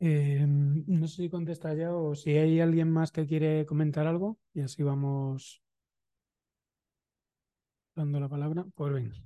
no 0.00 1.08
sé 1.08 1.22
si 1.22 1.30
contesta 1.30 1.74
ya 1.74 1.94
o 1.94 2.14
si 2.14 2.30
hay 2.30 2.60
alguien 2.60 2.90
más 2.90 3.10
que 3.12 3.26
quiere 3.26 3.66
comentar 3.66 4.06
algo 4.06 4.38
y 4.54 4.60
así 4.60 4.82
vamos 4.82 5.60
dando 7.98 8.20
la 8.20 8.28
palabra. 8.28 8.64
Pues 8.74 8.92
venga. 8.92 9.16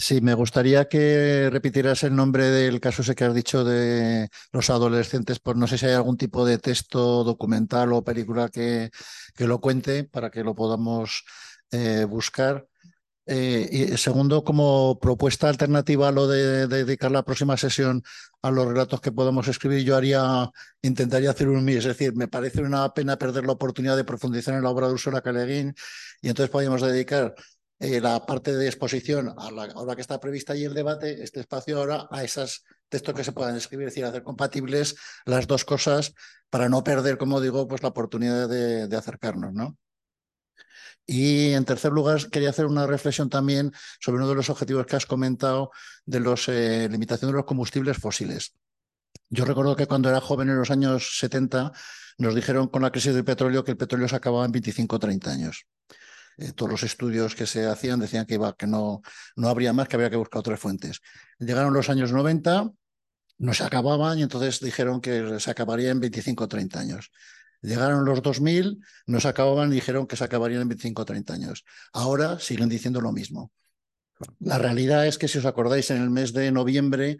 Sí, 0.00 0.20
me 0.20 0.34
gustaría 0.34 0.88
que 0.88 1.48
repitieras 1.50 2.04
el 2.04 2.14
nombre 2.14 2.44
del 2.44 2.80
caso 2.80 3.02
ese 3.02 3.16
que 3.16 3.24
has 3.24 3.34
dicho 3.34 3.64
de 3.64 4.28
los 4.52 4.70
adolescentes, 4.70 5.40
pues 5.40 5.56
no 5.56 5.66
sé 5.66 5.76
si 5.76 5.86
hay 5.86 5.94
algún 5.94 6.16
tipo 6.16 6.44
de 6.44 6.58
texto 6.58 7.24
documental 7.24 7.92
o 7.92 8.04
película 8.04 8.48
que, 8.48 8.90
que 9.34 9.46
lo 9.48 9.60
cuente 9.60 10.04
para 10.04 10.30
que 10.30 10.44
lo 10.44 10.54
podamos 10.54 11.24
eh, 11.72 12.04
buscar. 12.04 12.68
Eh, 13.30 13.68
y 13.70 13.96
segundo, 13.98 14.42
como 14.42 14.98
propuesta 14.98 15.50
alternativa 15.50 16.08
a 16.08 16.12
lo 16.12 16.26
de, 16.26 16.66
dedicar 16.66 17.10
la 17.10 17.24
próxima 17.24 17.58
sesión 17.58 18.02
a 18.40 18.50
los 18.50 18.66
relatos 18.66 19.02
que 19.02 19.12
podamos 19.12 19.48
escribir, 19.48 19.84
yo 19.84 19.96
haría, 19.96 20.50
intentaría 20.80 21.30
hacer 21.30 21.48
un 21.48 21.62
mí, 21.62 21.74
es 21.74 21.84
decir, 21.84 22.14
me 22.14 22.28
parece 22.28 22.62
una 22.62 22.94
pena 22.94 23.18
perder 23.18 23.44
la 23.44 23.52
oportunidad 23.52 23.98
de 23.98 24.04
profundizar 24.04 24.54
en 24.54 24.62
la 24.62 24.70
obra 24.70 24.86
de 24.86 24.94
Ursula 24.94 25.20
K. 25.20 25.30
y 25.46 26.28
entonces 26.28 26.48
podríamos 26.48 26.80
dedicar 26.80 27.34
eh, 27.80 28.00
la 28.00 28.24
parte 28.24 28.56
de 28.56 28.66
exposición 28.66 29.34
a 29.36 29.50
la 29.50 29.64
hora 29.74 29.94
que 29.94 30.00
está 30.00 30.18
prevista 30.18 30.56
y 30.56 30.64
el 30.64 30.72
debate, 30.72 31.22
este 31.22 31.40
espacio 31.40 31.78
ahora 31.78 32.08
a 32.10 32.24
esos 32.24 32.64
textos 32.88 33.14
que 33.14 33.24
se 33.24 33.32
puedan 33.32 33.56
escribir, 33.56 33.88
es 33.88 33.94
decir, 33.94 34.06
hacer 34.06 34.22
compatibles 34.22 34.96
las 35.26 35.46
dos 35.46 35.66
cosas 35.66 36.14
para 36.48 36.70
no 36.70 36.82
perder, 36.82 37.18
como 37.18 37.42
digo, 37.42 37.68
pues 37.68 37.82
la 37.82 37.90
oportunidad 37.90 38.48
de, 38.48 38.88
de 38.88 38.96
acercarnos, 38.96 39.52
¿no? 39.52 39.76
Y 41.10 41.54
en 41.54 41.64
tercer 41.64 41.90
lugar, 41.90 42.28
quería 42.28 42.50
hacer 42.50 42.66
una 42.66 42.86
reflexión 42.86 43.30
también 43.30 43.72
sobre 43.98 44.18
uno 44.18 44.28
de 44.28 44.34
los 44.34 44.50
objetivos 44.50 44.84
que 44.84 44.94
has 44.94 45.06
comentado 45.06 45.70
de 46.04 46.20
la 46.20 46.34
eh, 46.48 46.86
limitación 46.90 47.30
de 47.30 47.36
los 47.38 47.46
combustibles 47.46 47.96
fósiles. 47.96 48.54
Yo 49.30 49.46
recuerdo 49.46 49.74
que 49.74 49.86
cuando 49.86 50.10
era 50.10 50.20
joven 50.20 50.50
en 50.50 50.58
los 50.58 50.70
años 50.70 51.18
70 51.18 51.72
nos 52.18 52.34
dijeron 52.34 52.68
con 52.68 52.82
la 52.82 52.90
crisis 52.90 53.14
del 53.14 53.24
petróleo 53.24 53.64
que 53.64 53.70
el 53.70 53.78
petróleo 53.78 54.06
se 54.06 54.16
acababa 54.16 54.44
en 54.44 54.52
25 54.52 54.96
o 54.96 54.98
30 54.98 55.30
años. 55.30 55.66
Eh, 56.36 56.52
todos 56.52 56.70
los 56.70 56.82
estudios 56.82 57.34
que 57.34 57.46
se 57.46 57.64
hacían 57.64 58.00
decían 58.00 58.26
que, 58.26 58.34
iba, 58.34 58.54
que 58.54 58.66
no, 58.66 59.00
no 59.34 59.48
habría 59.48 59.72
más, 59.72 59.88
que 59.88 59.96
había 59.96 60.10
que 60.10 60.16
buscar 60.16 60.40
otras 60.40 60.60
fuentes. 60.60 61.00
Llegaron 61.38 61.72
los 61.72 61.88
años 61.88 62.12
90 62.12 62.70
no 63.38 63.54
se 63.54 63.64
acababan 63.64 64.18
y 64.18 64.22
entonces 64.22 64.60
dijeron 64.60 65.00
que 65.00 65.40
se 65.40 65.50
acabaría 65.50 65.90
en 65.90 66.00
25 66.00 66.44
o 66.44 66.48
30 66.48 66.80
años. 66.80 67.10
Llegaron 67.60 68.04
los 68.04 68.22
2000, 68.22 68.78
no 69.06 69.20
se 69.20 69.28
acababan 69.28 69.72
y 69.72 69.76
dijeron 69.76 70.06
que 70.06 70.16
se 70.16 70.24
acabarían 70.24 70.62
en 70.62 70.68
25 70.68 71.02
o 71.02 71.04
30 71.04 71.34
años. 71.34 71.64
Ahora 71.92 72.38
siguen 72.38 72.68
diciendo 72.68 73.00
lo 73.00 73.12
mismo. 73.12 73.52
La 74.40 74.58
realidad 74.58 75.06
es 75.06 75.18
que, 75.18 75.28
si 75.28 75.38
os 75.38 75.44
acordáis, 75.44 75.90
en 75.90 76.02
el 76.02 76.10
mes 76.10 76.32
de 76.32 76.50
noviembre 76.50 77.18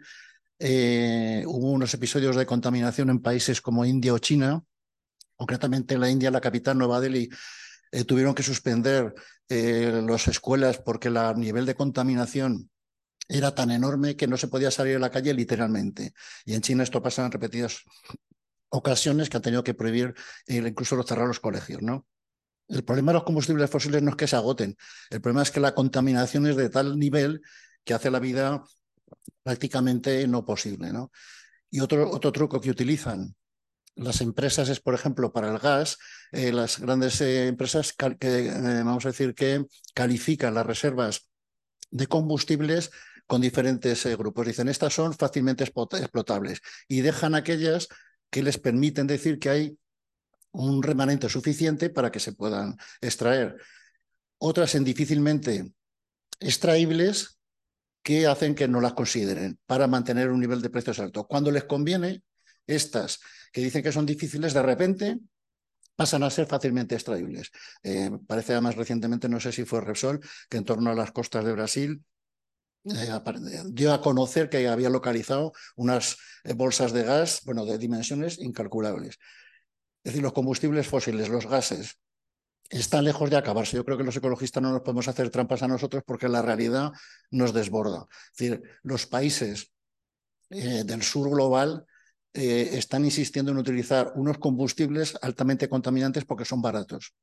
eh, 0.59 1.43
hubo 1.45 1.71
unos 1.71 1.93
episodios 1.93 2.35
de 2.35 2.45
contaminación 2.45 3.09
en 3.09 3.19
países 3.19 3.61
como 3.61 3.85
India 3.85 4.13
o 4.13 4.19
China, 4.19 4.63
concretamente 5.35 5.95
en 5.95 6.01
la 6.01 6.09
India, 6.09 6.31
la 6.31 6.41
capital 6.41 6.77
Nueva 6.77 6.99
Delhi, 6.99 7.29
eh, 7.91 8.03
tuvieron 8.03 8.35
que 8.35 8.43
suspender 8.43 9.13
eh, 9.47 10.01
las 10.05 10.27
escuelas 10.27 10.77
porque 10.77 11.07
el 11.07 11.17
nivel 11.37 11.65
de 11.65 11.75
contaminación 11.75 12.69
era 13.27 13.53
tan 13.53 13.71
enorme 13.71 14.15
que 14.15 14.27
no 14.27 14.37
se 14.37 14.47
podía 14.47 14.71
salir 14.71 14.97
a 14.97 14.99
la 14.99 15.11
calle 15.11 15.33
literalmente. 15.33 16.13
Y 16.45 16.53
en 16.53 16.61
China 16.61 16.83
esto 16.83 17.01
pasa 17.01 17.25
en 17.25 17.31
repetidas 17.31 17.83
ocasiones 18.69 19.29
que 19.29 19.37
han 19.37 19.43
tenido 19.43 19.63
que 19.63 19.73
prohibir 19.73 20.13
incluso 20.47 21.01
cerrar 21.03 21.27
los 21.27 21.39
colegios, 21.39 21.81
¿no? 21.81 22.05
El 22.67 22.83
problema 22.83 23.11
de 23.11 23.15
los 23.15 23.23
combustibles 23.23 23.69
fósiles 23.69 24.03
no 24.03 24.11
es 24.11 24.15
que 24.15 24.27
se 24.27 24.35
agoten, 24.35 24.77
el 25.09 25.21
problema 25.21 25.41
es 25.41 25.49
que 25.49 25.59
la 25.59 25.73
contaminación 25.73 26.45
es 26.45 26.55
de 26.55 26.69
tal 26.69 26.99
nivel 26.99 27.41
que 27.83 27.95
hace 27.95 28.11
la 28.11 28.19
vida 28.19 28.63
prácticamente 29.43 30.27
no 30.27 30.45
posible. 30.45 30.91
¿no? 30.91 31.11
Y 31.71 31.79
otro, 31.79 32.09
otro 32.11 32.31
truco 32.31 32.61
que 32.61 32.69
utilizan 32.69 33.35
las 33.95 34.21
empresas 34.21 34.69
es, 34.69 34.79
por 34.79 34.93
ejemplo, 34.93 35.33
para 35.33 35.51
el 35.51 35.59
gas, 35.59 35.97
eh, 36.31 36.51
las 36.51 36.79
grandes 36.79 37.19
eh, 37.21 37.47
empresas 37.47 37.93
que, 37.93 38.17
eh, 38.21 38.83
vamos 38.85 39.05
a 39.05 39.09
decir, 39.09 39.35
que 39.35 39.65
califican 39.93 40.53
las 40.53 40.65
reservas 40.65 41.29
de 41.91 42.07
combustibles 42.07 42.91
con 43.27 43.41
diferentes 43.41 44.05
grupos. 44.17 44.47
Dicen, 44.47 44.69
estas 44.69 44.93
son 44.93 45.13
fácilmente 45.13 45.63
explotables 45.63 46.61
y 46.87 47.01
dejan 47.01 47.35
aquellas 47.35 47.87
que 48.29 48.43
les 48.43 48.57
permiten 48.57 49.07
decir 49.07 49.39
que 49.39 49.49
hay 49.49 49.77
un 50.51 50.81
remanente 50.81 51.29
suficiente 51.29 51.89
para 51.89 52.11
que 52.11 52.19
se 52.19 52.33
puedan 52.33 52.75
extraer. 53.01 53.57
Otras 54.37 54.75
en 54.75 54.83
difícilmente 54.83 55.71
extraíbles 56.39 57.39
que 58.01 58.27
hacen 58.27 58.55
que 58.55 58.67
no 58.67 58.81
las 58.81 58.93
consideren 58.93 59.59
para 59.65 59.87
mantener 59.87 60.29
un 60.29 60.39
nivel 60.39 60.61
de 60.61 60.69
precios 60.69 60.99
alto. 60.99 61.27
Cuando 61.27 61.51
les 61.51 61.65
conviene, 61.65 62.23
estas 62.65 63.19
que 63.51 63.61
dicen 63.61 63.83
que 63.83 63.91
son 63.91 64.05
difíciles, 64.05 64.53
de 64.53 64.61
repente 64.61 65.19
pasan 65.95 66.23
a 66.23 66.29
ser 66.29 66.45
fácilmente 66.45 66.95
extraíbles. 66.95 67.51
Eh, 67.83 68.09
parece 68.25 68.53
además 68.53 68.75
recientemente, 68.75 69.27
no 69.27 69.39
sé 69.39 69.51
si 69.51 69.65
fue 69.65 69.81
Repsol, 69.81 70.21
que 70.49 70.57
en 70.57 70.63
torno 70.63 70.91
a 70.91 70.95
las 70.95 71.11
costas 71.11 71.43
de 71.43 71.51
Brasil 71.51 72.03
dio 72.83 73.93
a 73.93 74.01
conocer 74.01 74.49
que 74.49 74.67
había 74.67 74.89
localizado 74.89 75.53
unas 75.75 76.17
eh, 76.43 76.53
bolsas 76.53 76.93
de 76.93 77.03
gas, 77.03 77.41
bueno, 77.45 77.65
de 77.65 77.77
dimensiones 77.77 78.39
incalculables. 78.39 79.17
Es 80.03 80.13
decir, 80.13 80.21
los 80.21 80.33
combustibles 80.33 80.87
fósiles, 80.87 81.29
los 81.29 81.45
gases, 81.45 81.99
están 82.69 83.03
lejos 83.03 83.29
de 83.29 83.37
acabarse. 83.37 83.77
Yo 83.77 83.83
creo 83.83 83.97
que 83.97 84.03
los 84.03 84.15
ecologistas 84.15 84.61
no 84.61 84.71
nos 84.71 84.81
podemos 84.81 85.07
hacer 85.07 85.29
trampas 85.29 85.63
a 85.63 85.67
nosotros 85.67 86.03
porque 86.05 86.29
la 86.29 86.41
realidad 86.41 86.91
nos 87.31 87.53
desborda. 87.53 88.07
Es 88.31 88.37
decir, 88.37 88.63
los 88.83 89.07
países 89.07 89.71
eh, 90.49 90.83
del 90.85 91.03
sur 91.03 91.29
global 91.29 91.85
eh, 92.33 92.69
están 92.73 93.05
insistiendo 93.05 93.51
en 93.51 93.57
utilizar 93.57 94.13
unos 94.15 94.37
combustibles 94.37 95.17
altamente 95.21 95.67
contaminantes 95.67 96.25
porque 96.25 96.45
son 96.45 96.61
baratos. 96.61 97.13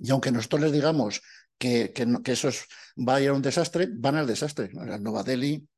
Y 0.00 0.10
aunque 0.10 0.32
nosotros 0.32 0.62
les 0.62 0.72
digamos 0.72 1.20
que, 1.58 1.92
eso 2.24 2.48
va 2.96 3.16
a 3.16 3.20
ir 3.20 3.28
a 3.28 3.34
un 3.34 3.42
desastre, 3.42 3.88
van 3.92 4.16
al 4.16 4.26
desastre. 4.26 4.70
En 4.72 5.02
Nueva 5.02 5.22
Delhi 5.22 5.68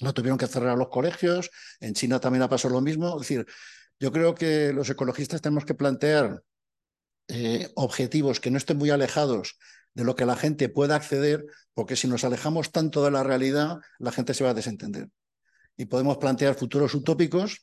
no 0.00 0.12
tuvieron 0.12 0.38
que 0.38 0.48
cerrar 0.48 0.76
los 0.76 0.88
colegios, 0.88 1.50
en 1.78 1.94
China 1.94 2.20
también 2.20 2.42
ha 2.42 2.48
pasado 2.48 2.74
lo 2.74 2.80
mismo. 2.80 3.14
Es 3.14 3.28
decir, 3.28 3.46
yo 4.00 4.10
creo 4.12 4.34
que 4.34 4.72
los 4.72 4.90
ecologistas 4.90 5.40
tenemos 5.40 5.64
que 5.64 5.74
plantear 5.74 6.42
eh, 7.28 7.70
objetivos 7.76 8.40
que 8.40 8.50
no 8.50 8.58
estén 8.58 8.76
muy 8.76 8.90
alejados 8.90 9.56
de 9.94 10.04
lo 10.04 10.16
que 10.16 10.26
la 10.26 10.36
gente 10.36 10.68
pueda 10.68 10.96
acceder, 10.96 11.44
porque 11.74 11.96
si 11.96 12.08
nos 12.08 12.24
alejamos 12.24 12.72
tanto 12.72 13.04
de 13.04 13.10
la 13.10 13.22
realidad, 13.22 13.78
la 13.98 14.12
gente 14.12 14.34
se 14.34 14.44
va 14.44 14.50
a 14.50 14.54
desentender. 14.54 15.08
Y 15.76 15.86
podemos 15.86 16.18
plantear 16.18 16.54
futuros 16.54 16.94
utópicos, 16.94 17.60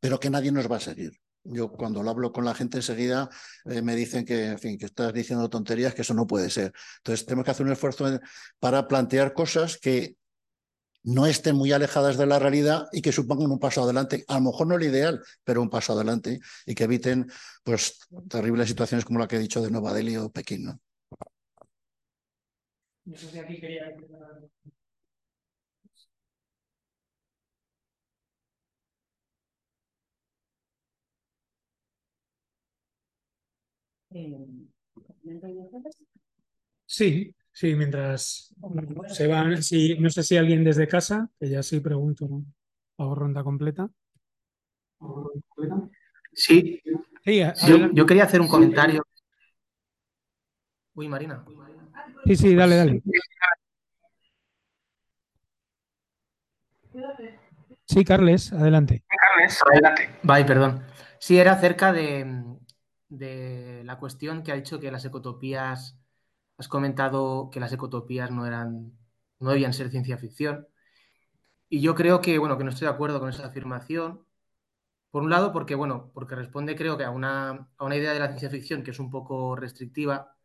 pero 0.00 0.18
que 0.18 0.30
nadie 0.30 0.52
nos 0.52 0.70
va 0.70 0.76
a 0.76 0.80
seguir. 0.80 1.12
Yo 1.50 1.70
cuando 1.72 2.02
lo 2.02 2.10
hablo 2.10 2.32
con 2.32 2.44
la 2.44 2.54
gente 2.54 2.78
enseguida 2.78 3.28
eh, 3.64 3.82
me 3.82 3.96
dicen 3.96 4.24
que, 4.24 4.46
en 4.46 4.58
fin, 4.58 4.78
que 4.78 4.86
estás 4.86 5.12
diciendo 5.12 5.48
tonterías, 5.48 5.94
que 5.94 6.02
eso 6.02 6.14
no 6.14 6.26
puede 6.26 6.50
ser. 6.50 6.72
Entonces 6.98 7.26
tenemos 7.26 7.44
que 7.44 7.50
hacer 7.50 7.66
un 7.66 7.72
esfuerzo 7.72 8.20
para 8.58 8.86
plantear 8.86 9.32
cosas 9.32 9.78
que 9.78 10.16
no 11.04 11.26
estén 11.26 11.56
muy 11.56 11.72
alejadas 11.72 12.18
de 12.18 12.26
la 12.26 12.38
realidad 12.38 12.86
y 12.92 13.00
que 13.00 13.12
supongan 13.12 13.50
un 13.50 13.58
paso 13.58 13.82
adelante, 13.82 14.24
a 14.28 14.34
lo 14.34 14.40
mejor 14.42 14.66
no 14.66 14.76
el 14.76 14.82
ideal, 14.82 15.22
pero 15.42 15.62
un 15.62 15.70
paso 15.70 15.94
adelante 15.94 16.40
y 16.66 16.74
que 16.74 16.84
eviten 16.84 17.30
pues 17.62 17.98
terribles 18.28 18.68
situaciones 18.68 19.04
como 19.04 19.18
la 19.18 19.26
que 19.26 19.36
he 19.36 19.40
dicho 19.40 19.62
de 19.62 19.70
Nueva 19.70 19.94
Delhi 19.94 20.16
o 20.16 20.30
Pekín. 20.30 20.64
¿no? 20.64 20.80
sé 23.16 23.40
aquí 23.40 23.60
quería... 23.60 23.84
Sí, 36.86 37.34
Sí, 37.58 37.74
mientras 37.74 38.54
se 39.08 39.26
van, 39.26 39.60
sí, 39.64 39.96
no 39.98 40.08
sé 40.10 40.22
si 40.22 40.36
alguien 40.36 40.62
desde 40.62 40.86
casa, 40.86 41.28
que 41.40 41.48
ya 41.48 41.60
sí 41.60 41.80
pregunto, 41.80 42.28
hago 42.96 43.14
ronda 43.16 43.42
completa. 43.42 43.90
Sí, 46.32 46.80
yo, 47.92 48.06
quería 48.06 48.22
hacer 48.22 48.40
un 48.40 48.46
comentario. 48.46 49.02
Uy, 50.94 51.08
Marina. 51.08 51.44
Sí, 52.26 52.36
sí, 52.36 52.54
dale, 52.54 52.76
dale. 52.76 53.02
Sí, 57.86 58.04
Carles, 58.04 58.52
adelante. 58.52 59.02
Carles, 59.08 59.60
adelante. 59.68 60.10
Vale, 60.22 60.44
perdón. 60.44 60.84
Sí, 61.18 61.38
era 61.38 61.54
acerca 61.54 61.92
de, 61.92 62.24
de 63.08 63.82
la 63.84 63.98
cuestión 63.98 64.42
que 64.42 64.52
ha 64.52 64.56
dicho 64.56 64.80
que 64.80 64.90
las 64.90 65.04
ecotopías 65.04 65.98
has 66.58 66.68
comentado 66.68 67.50
que 67.50 67.60
las 67.60 67.72
ecotopías 67.72 68.30
no 68.30 68.46
eran, 68.46 68.92
no 69.40 69.50
debían 69.50 69.72
ser 69.72 69.90
ciencia 69.90 70.18
ficción. 70.18 70.68
Y 71.68 71.80
yo 71.80 71.94
creo 71.94 72.20
que, 72.20 72.38
bueno, 72.38 72.58
que 72.58 72.64
no 72.64 72.70
estoy 72.70 72.86
de 72.86 72.94
acuerdo 72.94 73.20
con 73.20 73.28
esa 73.30 73.46
afirmación. 73.46 74.24
Por 75.10 75.22
un 75.22 75.30
lado, 75.30 75.52
porque, 75.52 75.74
bueno, 75.74 76.10
porque 76.14 76.34
responde, 76.34 76.76
creo 76.76 76.98
que 76.98 77.04
a 77.04 77.10
una, 77.10 77.68
a 77.78 77.84
una 77.84 77.96
idea 77.96 78.12
de 78.12 78.20
la 78.20 78.28
ciencia 78.28 78.50
ficción 78.50 78.82
que 78.82 78.90
es 78.92 78.98
un 79.00 79.10
poco 79.10 79.56
restrictiva, 79.56 80.36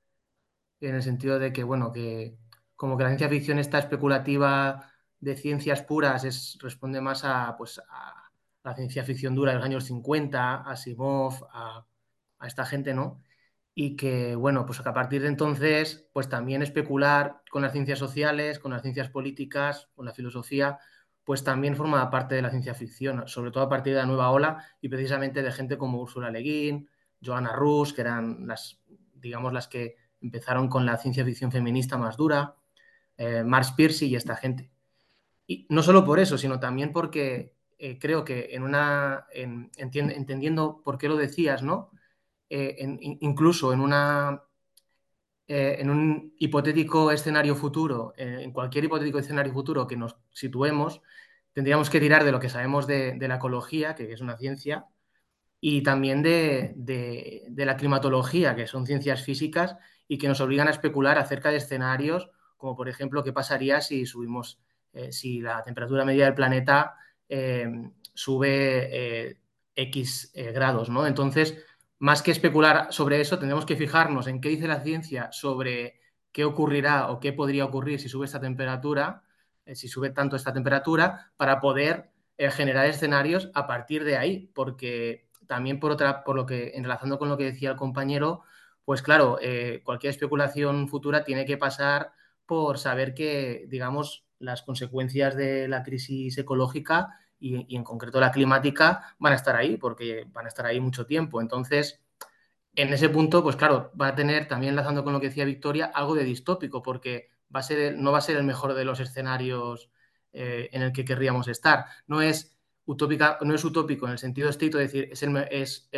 en 0.80 0.96
el 0.96 1.04
sentido 1.04 1.40
de 1.40 1.54
que, 1.54 1.64
bueno, 1.64 1.92
que 1.92 2.38
como 2.76 2.98
que 2.98 3.04
la 3.04 3.10
ciencia 3.10 3.30
ficción 3.30 3.60
está 3.60 3.80
especulativa 3.80 4.92
de 5.20 5.36
ciencias 5.38 5.82
puras 5.84 6.24
es, 6.26 6.58
responde 6.62 7.02
más 7.02 7.24
a, 7.24 7.56
pues, 7.58 7.80
a 7.90 8.30
la 8.64 8.76
ciencia 8.76 9.04
ficción 9.04 9.36
dura 9.36 9.52
de 9.52 9.58
los 9.58 9.66
años 9.66 9.86
50, 9.86 10.56
a 10.56 10.72
Asimov, 10.72 11.48
a, 11.52 11.86
a 12.44 12.48
esta 12.48 12.66
gente, 12.66 12.94
¿no? 12.94 13.24
y 13.76 13.96
que, 13.96 14.36
bueno, 14.36 14.66
pues 14.66 14.80
a 14.86 14.94
partir 14.94 15.24
de 15.24 15.28
entonces, 15.28 16.08
pues 16.14 16.30
también 16.30 16.62
especular 16.62 17.42
con 17.50 17.64
las 17.64 17.72
ciencias 17.72 18.00
sociales, 18.00 18.60
con 18.60 18.72
las 18.72 18.84
ciencias 18.84 19.10
políticas, 19.10 19.90
con 19.96 20.06
la 20.06 20.14
filosofía, 20.14 20.78
pues 21.24 21.44
también 21.44 21.76
forma 21.76 22.10
parte 22.12 22.36
de 22.36 22.42
la 22.42 22.52
ciencia 22.52 22.76
ficción, 22.76 23.28
sobre 23.28 23.52
todo 23.52 23.64
a 23.64 23.70
partir 23.70 23.94
de 23.94 24.00
la 24.00 24.06
nueva 24.06 24.30
ola 24.30 24.64
y 24.82 24.90
precisamente 24.90 25.42
de 25.42 25.52
gente 25.52 25.78
como 25.78 26.02
Ursula 26.02 26.30
Le 26.30 26.40
Guin, 26.40 26.90
Joanna 27.24 27.54
Rus, 27.54 27.94
que 27.94 28.02
eran 28.02 28.46
las, 28.46 28.80
digamos, 29.16 29.54
las 29.54 29.68
que 29.68 29.96
empezaron 30.22 30.68
con 30.68 30.86
la 30.86 30.98
ciencia 30.98 31.26
ficción 31.26 31.52
feminista 31.52 31.98
más 31.98 32.18
dura, 32.18 32.56
eh, 33.18 33.44
Mars 33.44 33.72
Piercy 33.72 34.08
y 34.08 34.16
esta 34.16 34.36
gente. 34.36 34.70
Y 35.48 35.66
no 35.70 35.82
solo 35.82 36.06
por 36.06 36.20
eso, 36.20 36.38
sino 36.38 36.60
también 36.60 36.92
porque 36.94 37.56
eh, 37.80 37.98
creo 38.00 38.24
que 38.24 38.50
en 38.52 38.64
una, 38.64 39.26
entendiendo 39.34 40.82
por 40.84 40.98
qué 40.98 41.08
lo 41.10 41.16
decías, 41.16 41.64
¿no? 41.64 41.90
Eh, 42.56 42.76
incluso 43.22 43.74
eh, 43.74 43.76
en 45.80 45.90
un 45.90 46.36
hipotético 46.38 47.10
escenario 47.10 47.56
futuro, 47.56 48.14
eh, 48.16 48.42
en 48.42 48.52
cualquier 48.52 48.84
hipotético 48.84 49.18
escenario 49.18 49.52
futuro 49.52 49.88
que 49.88 49.98
nos 49.98 50.18
situemos, 50.32 51.02
tendríamos 51.52 51.90
que 51.90 52.00
tirar 52.00 52.24
de 52.24 52.32
lo 52.32 52.40
que 52.40 52.50
sabemos 52.50 52.86
de, 52.86 53.18
la 53.20 53.38
ecología, 53.38 53.96
que 53.96 54.14
es 54.14 54.22
una 54.22 54.38
ciencia, 54.38 54.86
y 55.60 55.82
también 55.82 56.22
de, 56.22 56.74
de, 56.76 57.66
la 57.66 57.76
climatología, 57.76 58.56
que 58.56 58.68
son 58.68 58.86
ciencias 58.86 59.24
físicas 59.24 59.76
y 60.08 60.20
que 60.20 60.28
nos 60.28 60.40
obligan 60.40 60.68
a 60.68 60.72
especular 60.72 61.18
acerca 61.18 61.50
de 61.50 61.58
escenarios, 61.58 62.30
como 62.56 62.76
por 62.76 62.88
ejemplo 62.88 63.24
qué 63.24 63.34
pasaría 63.34 63.82
si 63.82 64.06
subimos, 64.06 64.60
si 65.10 65.42
la 65.42 65.64
temperatura 65.64 66.06
media 66.06 66.26
del 66.26 66.36
planeta 66.36 66.94
sube 68.14 69.40
X 69.76 70.32
grados, 70.54 70.90
¿no? 70.90 71.08
Entonces, 71.08 71.58
más 72.04 72.22
que 72.22 72.32
especular 72.32 72.88
sobre 72.92 73.22
eso, 73.22 73.40
tendremos 73.40 73.66
que 73.66 73.78
fijarnos 73.78 74.28
en 74.28 74.42
qué 74.42 74.50
dice 74.50 74.68
la 74.68 74.82
ciencia 74.82 75.32
sobre 75.32 76.02
qué 76.34 76.44
ocurrirá 76.44 77.10
o 77.10 77.22
qué 77.22 77.32
podría 77.32 77.64
ocurrir 77.64 77.98
si 77.98 78.10
sube 78.10 78.26
esta 78.26 78.42
temperatura, 78.42 79.24
eh, 79.66 79.74
si 79.74 79.88
sube 79.88 80.10
tanto 80.10 80.36
esta 80.36 80.52
temperatura, 80.52 81.32
para 81.38 81.62
poder 81.62 82.12
eh, 82.38 82.52
generar 82.52 82.88
escenarios 82.88 83.52
a 83.54 83.68
partir 83.68 84.04
de 84.04 84.18
ahí, 84.18 84.52
porque 84.54 85.30
también 85.48 85.80
por 85.80 85.92
otra, 85.92 86.26
por 86.26 86.36
lo 86.36 86.46
que, 86.46 86.74
enlazando 86.76 87.18
con 87.18 87.30
lo 87.30 87.38
que 87.38 87.46
decía 87.46 87.70
el 87.70 87.78
compañero, 87.78 88.42
pues 88.84 89.02
claro, 89.02 89.38
eh, 89.42 89.80
cualquier 89.86 90.12
especulación 90.12 90.90
futura 90.90 91.24
tiene 91.24 91.46
que 91.46 91.56
pasar 91.56 92.12
por 92.46 92.80
saber 92.80 93.14
que, 93.14 93.64
digamos, 93.70 94.26
las 94.40 94.62
consecuencias 94.62 95.38
de 95.38 95.70
la 95.70 95.84
crisis 95.84 96.38
ecológica 96.38 97.18
y, 97.40 97.76
en 97.76 97.84
concreto 97.84 98.20
la 98.20 98.32
climática 98.32 99.16
van 99.20 99.34
a 99.34 99.36
estar 99.36 99.56
ahí, 99.56 99.78
porque 99.78 100.26
van 100.32 100.46
a 100.46 100.50
estar 100.50 100.66
ahí 100.66 100.80
mucho 100.80 101.06
tiempo. 101.06 101.42
Entonces, 101.42 102.02
en 102.76 102.94
ese 102.94 103.10
punto, 103.10 103.44
pues 103.44 103.56
claro, 103.56 103.92
va 104.00 104.10
a 104.10 104.16
tener, 104.16 104.48
también 104.48 104.72
enlazando 104.72 105.04
con 105.04 105.14
lo 105.14 105.20
que 105.20 105.28
decía 105.28 105.46
Victoria, 105.46 105.92
algo 105.94 106.16
de 106.16 106.24
distópico, 106.24 106.82
porque 106.82 107.30
va 107.56 107.60
a 107.60 107.64
ser 107.64 107.98
no 107.98 108.12
va 108.12 108.18
a 108.20 108.22
ser 108.22 108.38
el 108.38 108.44
mejor 108.44 108.74
de 108.74 108.86
los 108.86 109.00
escenarios 109.00 109.90
eh, 110.34 110.70
en 110.72 110.82
el 110.82 110.92
que 110.92 111.06
querríamos 111.06 111.48
estar. 111.48 111.86
No 112.08 112.22
es 112.22 112.58
utópica, 112.86 113.38
no 113.42 113.54
es 113.54 113.64
utópico 113.64 114.06
en 114.06 114.14
el 114.14 114.18
sentido 114.20 114.50
estricto 114.50 114.78
de 114.78 114.86
decir 114.86 115.10
es, 115.12 115.22
es 115.52 115.90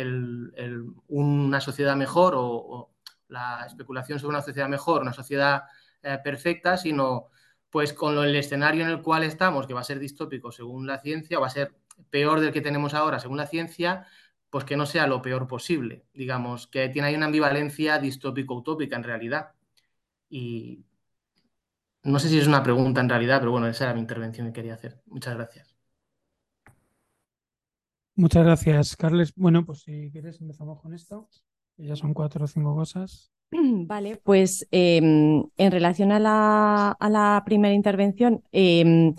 una 1.08 1.60
sociedad 1.60 1.96
mejor 1.96 2.34
o, 2.36 2.92
la 3.28 3.64
especulación 3.66 4.20
sobre 4.20 4.36
una 4.36 4.42
sociedad 4.42 4.68
mejor, 4.68 5.02
una 5.02 5.12
sociedad 5.12 5.64
eh, 6.02 6.18
perfecta, 6.22 6.76
sino 6.76 7.30
pues 7.76 7.92
con 7.92 8.16
el 8.16 8.34
escenario 8.34 8.84
en 8.84 8.88
el 8.88 9.02
cual 9.02 9.22
estamos, 9.22 9.66
que 9.66 9.74
va 9.74 9.82
a 9.82 9.84
ser 9.84 9.98
distópico 9.98 10.50
según 10.50 10.86
la 10.86 10.98
ciencia, 10.98 11.38
va 11.38 11.48
a 11.48 11.50
ser 11.50 11.74
peor 12.08 12.40
del 12.40 12.50
que 12.50 12.62
tenemos 12.62 12.94
ahora 12.94 13.20
según 13.20 13.36
la 13.36 13.46
ciencia, 13.46 14.06
pues 14.48 14.64
que 14.64 14.78
no 14.78 14.86
sea 14.86 15.06
lo 15.06 15.20
peor 15.20 15.46
posible, 15.46 16.06
digamos, 16.14 16.68
que 16.68 16.88
tiene 16.88 17.08
ahí 17.08 17.14
una 17.16 17.26
ambivalencia 17.26 17.98
distópico-utópica 17.98 18.96
en 18.96 19.02
realidad. 19.02 19.52
Y 20.30 20.86
no 22.02 22.18
sé 22.18 22.30
si 22.30 22.38
es 22.38 22.46
una 22.46 22.62
pregunta 22.62 23.02
en 23.02 23.10
realidad, 23.10 23.40
pero 23.40 23.50
bueno, 23.50 23.66
esa 23.66 23.84
era 23.84 23.92
mi 23.92 24.00
intervención 24.00 24.46
que 24.46 24.54
quería 24.54 24.72
hacer. 24.72 25.02
Muchas 25.04 25.34
gracias. 25.34 25.76
Muchas 28.14 28.42
gracias, 28.42 28.96
Carles. 28.96 29.34
Bueno, 29.36 29.66
pues 29.66 29.80
si 29.80 30.10
quieres 30.10 30.40
empezamos 30.40 30.80
con 30.80 30.94
esto. 30.94 31.28
Ya 31.76 31.94
son 31.94 32.14
cuatro 32.14 32.42
o 32.42 32.48
cinco 32.48 32.74
cosas. 32.74 33.35
Vale, 33.86 34.16
pues 34.24 34.66
em, 34.70 35.44
en 35.56 35.72
relación 35.72 36.12
a 36.12 36.18
la, 36.18 37.42
primera 37.44 37.74
intervención, 37.74 38.42
em, 38.52 39.14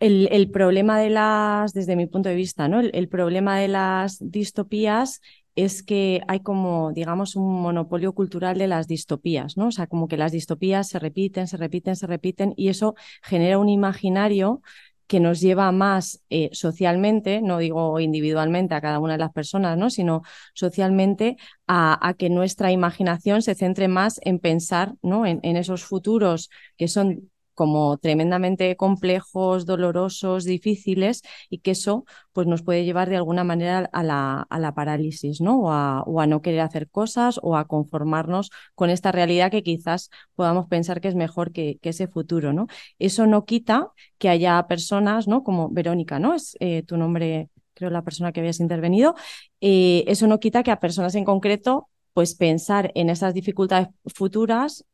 el, 0.00 0.50
problema 0.50 0.98
de 0.98 1.10
las, 1.10 1.72
desde 1.72 1.96
mi 1.96 2.06
punto 2.06 2.28
de 2.28 2.34
vista, 2.34 2.68
¿no? 2.68 2.80
El, 2.80 3.08
problema 3.08 3.58
de 3.58 3.68
las 3.68 4.18
distopías 4.20 5.20
es 5.54 5.82
que 5.82 6.20
hay 6.28 6.40
como, 6.40 6.92
digamos, 6.92 7.34
un 7.36 7.62
monopolio 7.62 8.12
cultural 8.12 8.58
de 8.58 8.66
las 8.66 8.86
distopías, 8.86 9.56
¿no? 9.56 9.68
O 9.68 9.72
sea, 9.72 9.86
como 9.86 10.06
que 10.08 10.18
las 10.18 10.32
distopías 10.32 10.88
se 10.88 10.98
repiten, 10.98 11.46
se 11.46 11.56
repiten, 11.56 11.96
se 11.96 12.06
repiten, 12.06 12.52
y 12.56 12.68
eso 12.68 12.94
genera 13.22 13.58
un 13.58 13.68
imaginario 13.70 14.60
que 15.06 15.20
nos 15.20 15.40
lleva 15.40 15.70
más 15.72 16.22
eh, 16.30 16.50
socialmente, 16.52 17.40
no 17.40 17.58
digo 17.58 18.00
individualmente 18.00 18.74
a 18.74 18.80
cada 18.80 18.98
una 18.98 19.14
de 19.14 19.18
las 19.18 19.32
personas, 19.32 19.78
¿no? 19.78 19.90
sino 19.90 20.22
socialmente 20.54 21.36
a, 21.66 22.14
que 22.18 22.30
nuestra 22.30 22.72
imaginación 22.72 23.42
se 23.42 23.54
centre 23.54 23.88
más 23.88 24.20
en 24.22 24.38
pensar 24.38 24.94
¿no? 25.02 25.26
en, 25.26 25.40
en 25.42 25.56
esos 25.56 25.84
futuros 25.84 26.50
que 26.76 26.88
son 26.88 27.30
como 27.56 27.96
tremendamente 27.96 28.76
complejos, 28.76 29.66
dolorosos, 29.66 30.44
difíciles 30.44 31.22
y 31.50 31.58
que 31.58 31.72
eso 31.72 32.04
pues, 32.32 32.46
nos 32.46 32.62
puede 32.62 32.84
llevar 32.84 33.08
de 33.08 33.16
alguna 33.16 33.44
manera 33.44 33.88
a 33.92 34.02
la, 34.04 34.42
a 34.42 34.58
la 34.60 34.74
parálisis, 34.74 35.40
¿no? 35.40 35.60
O 35.62 35.70
a, 36.20 36.26
no 36.26 36.42
querer 36.42 36.60
hacer 36.60 36.88
cosas 36.90 37.40
o 37.42 37.56
a 37.56 37.66
conformarnos 37.66 38.50
con 38.74 38.90
esta 38.90 39.10
realidad 39.10 39.50
que 39.50 39.62
quizás 39.62 40.10
podamos 40.34 40.66
pensar 40.68 41.00
que 41.00 41.08
es 41.08 41.14
mejor 41.14 41.52
que, 41.52 41.78
ese 41.82 42.08
futuro, 42.08 42.52
¿no? 42.52 42.66
Eso 42.98 43.26
no 43.26 43.44
quita 43.44 43.92
que 44.18 44.28
haya 44.28 44.66
personas, 44.66 45.28
¿no? 45.28 45.42
Como 45.44 45.70
Verónica, 45.70 46.18
¿no? 46.18 46.34
Es 46.34 46.56
eh, 46.60 46.82
tu 46.82 46.96
nombre, 46.96 47.48
creo, 47.74 47.90
la 47.90 48.02
persona 48.02 48.32
que 48.32 48.40
habías 48.40 48.60
intervenido. 48.60 49.14
Eh, 49.60 50.04
eso 50.08 50.26
no 50.26 50.40
quita 50.40 50.62
que 50.62 50.72
a 50.72 50.80
personas 50.80 51.14
en 51.14 51.24
concreto 51.24 51.88
pues 52.12 52.34
pensar 52.34 52.92
en 52.94 53.10
esas 53.10 53.34
dificultades 53.34 53.88
futuras 54.06 54.84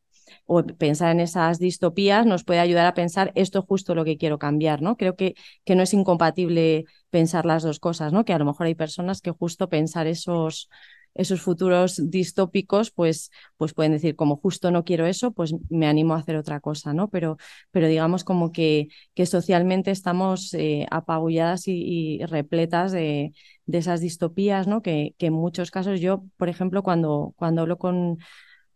o 0.45 0.63
pensar 0.63 1.11
en 1.11 1.19
esas 1.19 1.59
distopías 1.59 2.25
nos 2.25 2.43
puede 2.43 2.59
ayudar 2.59 2.85
a 2.85 2.93
pensar 2.93 3.31
esto 3.35 3.59
es 3.59 3.65
justo 3.65 3.95
lo 3.95 4.05
que 4.05 4.17
quiero 4.17 4.39
cambiar, 4.39 4.81
¿no? 4.81 4.97
Creo 4.97 5.15
que, 5.15 5.35
que 5.65 5.75
no 5.75 5.83
es 5.83 5.93
incompatible 5.93 6.85
pensar 7.09 7.45
las 7.45 7.63
dos 7.63 7.79
cosas, 7.79 8.13
¿no? 8.13 8.25
Que 8.25 8.33
a 8.33 8.39
lo 8.39 8.45
mejor 8.45 8.67
hay 8.67 8.75
personas 8.75 9.21
que 9.21 9.31
justo 9.31 9.69
pensar 9.69 10.07
esos, 10.07 10.69
esos 11.15 11.41
futuros 11.41 12.09
distópicos, 12.09 12.91
pues, 12.91 13.31
pues 13.57 13.73
pueden 13.73 13.91
decir, 13.91 14.15
como 14.15 14.37
justo 14.37 14.71
no 14.71 14.83
quiero 14.83 15.05
eso, 15.05 15.31
pues 15.31 15.53
me 15.69 15.87
animo 15.87 16.15
a 16.15 16.19
hacer 16.19 16.35
otra 16.35 16.59
cosa, 16.59 16.93
¿no? 16.93 17.09
Pero, 17.09 17.37
pero 17.71 17.87
digamos 17.87 18.23
como 18.23 18.51
que, 18.51 18.87
que 19.13 19.25
socialmente 19.25 19.91
estamos 19.91 20.53
eh, 20.53 20.87
apabulladas 20.91 21.67
y, 21.67 22.19
repletas 22.25 22.91
de, 22.91 23.33
de, 23.65 23.77
esas 23.77 24.01
distopías, 24.01 24.67
¿no? 24.67 24.81
Que, 24.81 25.13
que, 25.17 25.27
en 25.27 25.33
muchos 25.33 25.71
casos 25.71 25.99
yo, 25.99 26.23
por 26.37 26.49
ejemplo, 26.49 26.83
cuando, 26.83 27.33
cuando 27.37 27.61
hablo 27.61 27.77
con, 27.77 28.17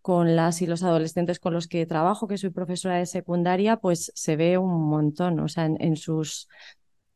con 0.08 0.38
las 0.38 0.62
y 0.62 0.68
los 0.68 0.84
adolescentes 0.84 1.38
con 1.38 1.54
los 1.54 1.68
que 1.68 1.86
trabajo, 1.86 2.30
que 2.30 2.38
soy 2.38 2.50
profesora 2.50 2.96
de 2.96 3.06
secundaria, 3.06 3.76
pues 3.76 4.10
se 4.16 4.38
ve 4.38 4.58
un 4.58 4.88
montón, 4.88 5.38
o 5.42 5.50
sea, 5.50 5.66
en, 5.66 5.98
sus, 5.98 6.48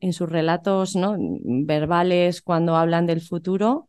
en 0.01 0.11
sus 0.11 0.29
relatos 0.29 0.97
¿no? 0.97 1.15
verbales, 1.17 2.41
cuando 2.41 2.75
hablan 2.75 3.07
del 3.07 3.21
futuro, 3.21 3.87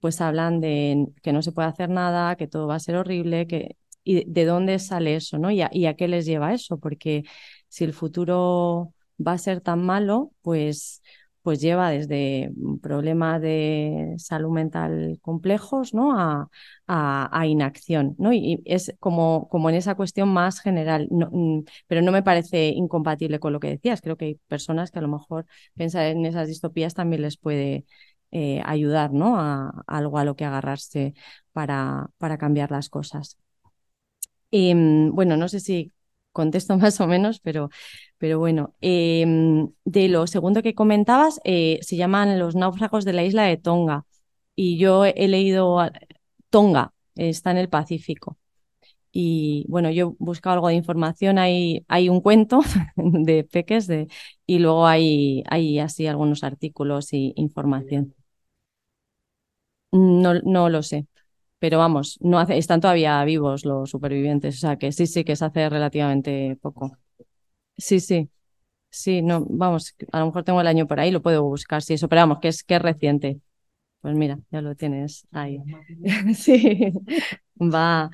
pues 0.00 0.22
hablan 0.22 0.62
de 0.62 1.08
que 1.22 1.34
no 1.34 1.42
se 1.42 1.52
puede 1.52 1.68
hacer 1.68 1.90
nada, 1.90 2.34
que 2.36 2.48
todo 2.48 2.66
va 2.66 2.76
a 2.76 2.80
ser 2.80 2.96
horrible, 2.96 3.46
que, 3.46 3.76
y 4.04 4.24
de 4.24 4.46
dónde 4.46 4.78
sale 4.78 5.16
eso, 5.16 5.36
¿no? 5.36 5.50
¿Y 5.50 5.60
a, 5.60 5.68
y 5.70 5.84
a 5.84 5.94
qué 5.94 6.08
les 6.08 6.24
lleva 6.24 6.54
eso? 6.54 6.78
Porque 6.78 7.24
si 7.68 7.84
el 7.84 7.92
futuro 7.92 8.94
va 9.18 9.32
a 9.32 9.38
ser 9.38 9.60
tan 9.60 9.84
malo, 9.84 10.32
pues 10.40 11.02
pues 11.42 11.60
lleva 11.60 11.90
desde 11.90 12.52
problemas 12.82 13.40
de 13.40 14.14
salud 14.18 14.50
mental 14.50 15.18
complejos 15.22 15.94
¿no? 15.94 16.18
a, 16.18 16.48
a, 16.86 17.46
inacción. 17.46 18.14
¿no? 18.18 18.32
Y 18.32 18.62
es 18.66 18.94
como, 19.00 19.48
como 19.48 19.70
en 19.70 19.76
esa 19.76 19.94
cuestión 19.94 20.28
más 20.28 20.60
general, 20.60 21.08
mm, 21.10 21.60
pero 21.86 22.02
no 22.02 22.12
me 22.12 22.22
parece 22.22 22.68
incompatible 22.68 23.38
con 23.40 23.52
lo 23.52 23.60
que 23.60 23.68
decías. 23.68 24.00
Creo 24.00 24.16
que 24.16 24.24
hay 24.26 24.34
personas 24.48 24.90
que 24.90 24.98
a 24.98 25.02
lo 25.02 25.08
mejor 25.08 25.46
pensar 25.74 26.06
en 26.06 26.26
esas 26.26 26.48
distopías 26.48 26.94
también 26.94 27.22
les 27.22 27.36
puede 27.38 27.86
eh, 28.32 28.62
ayudar 28.64 29.12
¿no? 29.12 29.38
a, 29.38 29.82
algo 29.86 30.18
a 30.18 30.24
lo 30.24 30.36
que 30.36 30.44
agarrarse 30.44 31.14
para, 31.52 32.10
para 32.18 32.38
cambiar 32.38 32.70
las 32.70 32.88
cosas. 32.88 33.38
Em, 34.50 35.10
bueno, 35.14 35.36
no 35.36 35.48
sé 35.48 35.60
si 35.60 35.92
contesto 36.40 36.76
más 36.78 37.00
o 37.00 37.06
menos, 37.06 37.40
pero, 37.40 37.70
pero 38.18 38.38
bueno. 38.38 38.74
Em, 38.80 39.70
de 39.84 40.08
lo 40.08 40.26
segundo 40.26 40.62
que 40.62 40.74
comentabas, 40.74 41.40
eh, 41.44 41.78
se 41.82 41.96
llaman 41.96 42.38
los 42.38 42.54
náufragos 42.56 43.04
de 43.04 43.12
la 43.14 43.24
isla 43.24 43.44
de 43.44 43.56
Tonga. 43.58 44.04
Y 44.56 44.78
yo 44.78 45.04
he 45.06 45.28
leído 45.28 45.80
Tonga, 46.50 46.92
está 47.16 47.50
en 47.52 47.58
el 47.58 47.68
Pacífico. 47.68 48.38
Y 49.12 49.66
bueno, 49.68 49.90
yo 49.90 50.10
he 50.10 50.24
buscado 50.24 50.54
algo 50.54 50.68
de 50.68 50.74
información, 50.74 51.38
hay, 51.38 51.84
hay 51.88 52.08
un 52.08 52.20
cuento 52.20 52.60
de 52.96 53.44
peques 53.44 53.86
de, 53.86 54.08
y 54.46 54.58
luego 54.60 54.86
hay, 54.86 55.42
hay 55.50 55.78
así 55.80 56.06
algunos 56.06 56.44
artículos 56.44 57.12
y 57.12 57.32
información. 57.36 58.14
No, 59.92 60.34
no 60.44 60.68
lo 60.68 60.82
sé 60.82 61.06
pero 61.60 61.78
vamos, 61.78 62.18
no 62.20 62.40
están 62.40 62.80
todavía 62.80 63.22
vivos 63.24 63.64
los 63.64 63.90
supervivientes, 63.90 64.56
o 64.56 64.58
sea 64.58 64.76
que 64.76 64.90
sí, 64.90 65.06
sí, 65.06 65.22
que 65.24 65.36
se 65.36 65.44
hace 65.44 65.68
relativamente 65.68 66.58
poco. 66.60 66.96
Sí, 67.76 68.00
sí, 68.00 68.28
sí, 68.90 69.22
no, 69.22 69.46
vamos, 69.48 69.94
a 70.10 70.20
lo 70.20 70.26
mejor 70.26 70.42
tengo 70.42 70.60
el 70.60 70.66
año 70.66 70.86
por 70.88 70.98
ahí, 70.98 71.10
lo 71.10 71.22
puedo 71.22 71.44
buscar, 71.44 71.82
sí, 71.82 71.94
eso, 71.94 72.08
pero 72.08 72.22
vamos, 72.22 72.40
que 72.40 72.48
es, 72.48 72.64
que 72.64 72.74
es 72.76 72.82
reciente. 72.82 73.40
Pues 74.00 74.14
mira, 74.14 74.38
ya 74.50 74.62
lo 74.62 74.74
tienes 74.74 75.26
ahí. 75.30 75.58
sí, 76.34 76.92
va. 77.58 78.10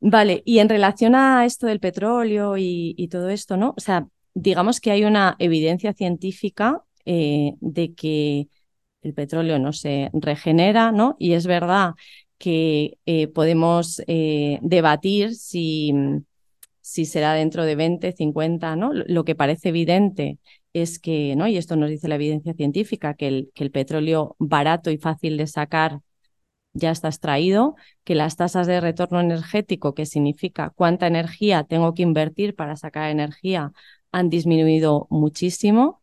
Vale, 0.00 0.42
y 0.44 0.58
en 0.58 0.68
relación 0.68 1.14
a 1.14 1.44
esto 1.44 1.66
del 1.66 1.80
petróleo 1.80 2.56
y, 2.58 3.08
todo 3.10 3.28
esto, 3.30 3.56
¿no? 3.56 3.74
O 3.76 3.80
sea, 3.80 4.06
digamos 4.34 4.80
que 4.80 4.90
hay 4.90 5.04
una 5.04 5.36
evidencia 5.38 5.92
científica 5.92 6.82
eh, 7.04 7.52
de 7.60 7.94
que 7.94 8.48
el 9.02 9.14
petróleo 9.14 9.58
no 9.58 9.72
se 9.72 10.10
regenera, 10.14 10.92
¿no? 10.92 11.16
Y 11.18 11.34
es 11.34 11.46
verdad 11.46 11.94
que 12.44 12.98
eh, 13.06 13.28
podemos 13.28 14.02
eh, 14.06 14.58
debatir 14.60 15.34
si, 15.34 15.94
si, 16.82 17.06
será 17.06 17.32
dentro 17.32 17.64
de 17.64 17.74
20, 17.74 18.12
50, 18.12 18.76
¿no? 18.76 18.92
Lo 18.92 19.24
que 19.24 19.34
parece 19.34 19.70
evidente 19.70 20.38
es 20.74 20.98
que, 20.98 21.36
¿no? 21.36 21.48
y 21.48 21.56
esto 21.56 21.76
nos 21.76 21.88
dice 21.88 22.06
la 22.06 22.16
evidencia 22.16 22.52
científica, 22.52 23.14
que 23.14 23.28
el, 23.28 23.50
que 23.54 23.64
el 23.64 23.70
petróleo 23.70 24.36
barato 24.38 24.90
y 24.90 24.98
fácil 24.98 25.38
de 25.38 25.46
sacar 25.46 26.00
ya 26.74 26.90
está 26.90 27.08
extraído, 27.08 27.76
que 28.04 28.14
las 28.14 28.36
tasas 28.36 28.66
de 28.66 28.80
retorno 28.80 29.20
energético, 29.20 29.94
que 29.94 30.04
significa 30.04 30.70
cuánta 30.76 31.06
energía 31.06 31.64
tengo 31.64 31.94
que 31.94 32.02
invertir 32.02 32.54
para 32.54 32.76
sacar 32.76 33.10
energía, 33.10 33.72
han 34.12 34.28
disminuido 34.28 35.06
muchísimo. 35.10 36.02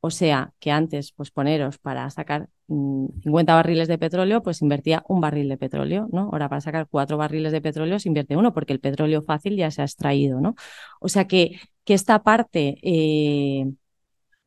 O 0.00 0.10
sea, 0.10 0.52
que 0.60 0.70
antes, 0.70 1.12
pues 1.12 1.30
poneros 1.30 1.78
para 1.78 2.10
sacar 2.10 2.50
50 2.68 3.52
mm, 3.52 3.56
barriles 3.56 3.88
de 3.88 3.98
petróleo, 3.98 4.42
pues 4.42 4.62
invertía 4.62 5.02
un 5.08 5.20
barril 5.20 5.48
de 5.48 5.56
petróleo, 5.56 6.08
¿no? 6.12 6.28
Ahora 6.32 6.48
para 6.48 6.60
sacar 6.60 6.86
cuatro 6.90 7.16
barriles 7.16 7.52
de 7.52 7.60
petróleo 7.62 7.98
se 7.98 8.08
invierte 8.08 8.36
uno, 8.36 8.52
porque 8.52 8.72
el 8.74 8.80
petróleo 8.80 9.22
fácil 9.22 9.56
ya 9.56 9.70
se 9.70 9.82
ha 9.82 9.84
extraído, 9.84 10.40
¿no? 10.40 10.54
O 11.00 11.08
sea 11.08 11.26
que, 11.26 11.58
que 11.84 11.94
esta 11.94 12.22
parte 12.22 12.78
eh, 12.82 13.66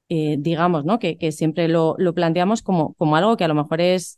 eh, 0.10 0.36
digamos, 0.40 0.86
¿no? 0.86 1.00
Que, 1.00 1.18
que 1.18 1.32
siempre 1.32 1.68
lo, 1.68 1.96
lo, 1.98 2.14
planteamos 2.14 2.62
como, 2.62 2.94
como 2.96 3.16
algo 3.16 3.38
que 3.38 3.46
a 3.46 3.48
lo 3.48 3.56
mejor 3.56 3.80
es, 3.82 4.18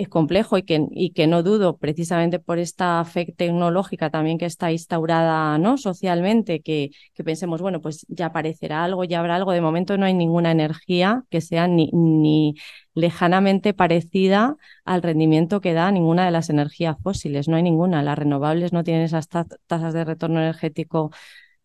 es 0.00 0.08
complejo 0.08 0.56
y 0.56 0.62
que, 0.62 0.86
y 0.90 1.10
que 1.10 1.26
no 1.26 1.42
dudo, 1.42 1.76
precisamente 1.76 2.38
por 2.38 2.58
esta 2.58 3.04
fe 3.04 3.34
tecnológica 3.36 4.10
también 4.10 4.38
que 4.38 4.46
está 4.46 4.72
instaurada 4.72 5.58
¿no? 5.58 5.76
socialmente, 5.76 6.62
que, 6.62 6.90
que 7.14 7.22
pensemos, 7.22 7.60
bueno, 7.60 7.80
pues 7.82 8.06
ya 8.08 8.26
aparecerá 8.26 8.82
algo, 8.84 9.04
ya 9.04 9.20
habrá 9.20 9.36
algo. 9.36 9.52
De 9.52 9.60
momento 9.60 9.98
no 9.98 10.06
hay 10.06 10.14
ninguna 10.14 10.52
energía 10.52 11.24
que 11.28 11.42
sea 11.42 11.68
ni, 11.68 11.90
ni 11.92 12.54
lejanamente 12.94 13.74
parecida 13.74 14.56
al 14.84 15.02
rendimiento 15.02 15.60
que 15.60 15.74
da 15.74 15.90
ninguna 15.92 16.24
de 16.24 16.30
las 16.30 16.48
energías 16.48 16.96
fósiles. 17.02 17.48
No 17.48 17.56
hay 17.56 17.62
ninguna. 17.62 18.02
Las 18.02 18.18
renovables 18.18 18.72
no 18.72 18.84
tienen 18.84 19.02
esas 19.02 19.28
tasas 19.28 19.92
de 19.92 20.04
retorno 20.04 20.40
energético 20.40 21.10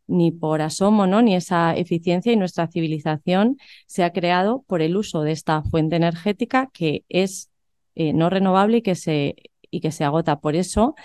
ni 0.08 0.32
por 0.32 0.62
asomo, 0.62 1.08
¿no? 1.08 1.22
ni 1.22 1.36
esa 1.36 1.76
eficiencia 1.76 2.32
y 2.32 2.36
nuestra 2.36 2.68
civilización 2.68 3.58
se 3.88 4.04
ha 4.04 4.12
creado 4.12 4.64
por 4.68 4.82
el 4.82 4.98
uso 4.98 5.22
de 5.22 5.32
esta 5.32 5.64
fuente 5.64 5.96
energética 5.96 6.70
que 6.74 7.06
es 7.10 7.50
eh, 7.96 8.14
no 8.14 8.30
renovable 8.30 8.78
y 8.78 8.82
que, 8.82 8.96
se, 8.96 9.36
y 9.72 9.82
que 9.82 9.92
se 9.92 10.04
agota. 10.04 10.40
Por 10.40 10.56
eso, 10.56 10.96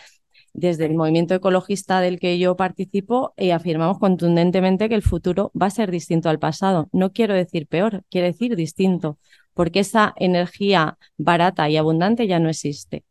desde 0.52 0.86
el 0.86 0.94
movimiento 0.94 1.34
ecologista 1.34 2.00
del 2.00 2.18
que 2.18 2.38
yo 2.38 2.56
participo, 2.56 3.34
eh, 3.36 3.52
afirmamos 3.52 3.98
contundentemente 3.98 4.88
que 4.88 4.94
el 4.94 5.02
futuro 5.02 5.52
va 5.60 5.66
a 5.66 5.70
ser 5.70 5.90
distinto 5.90 6.28
al 6.28 6.38
pasado. 6.38 6.88
No 6.92 7.12
quiero 7.12 7.34
decir 7.34 7.66
peor, 7.66 8.04
quiero 8.10 8.26
decir 8.26 8.56
distinto, 8.56 9.18
porque 9.54 9.80
esa 9.80 10.14
energía 10.16 10.98
barata 11.16 11.68
y 11.70 11.76
abundante 11.76 12.26
ya 12.26 12.38
no 12.38 12.48
existe. 12.48 13.04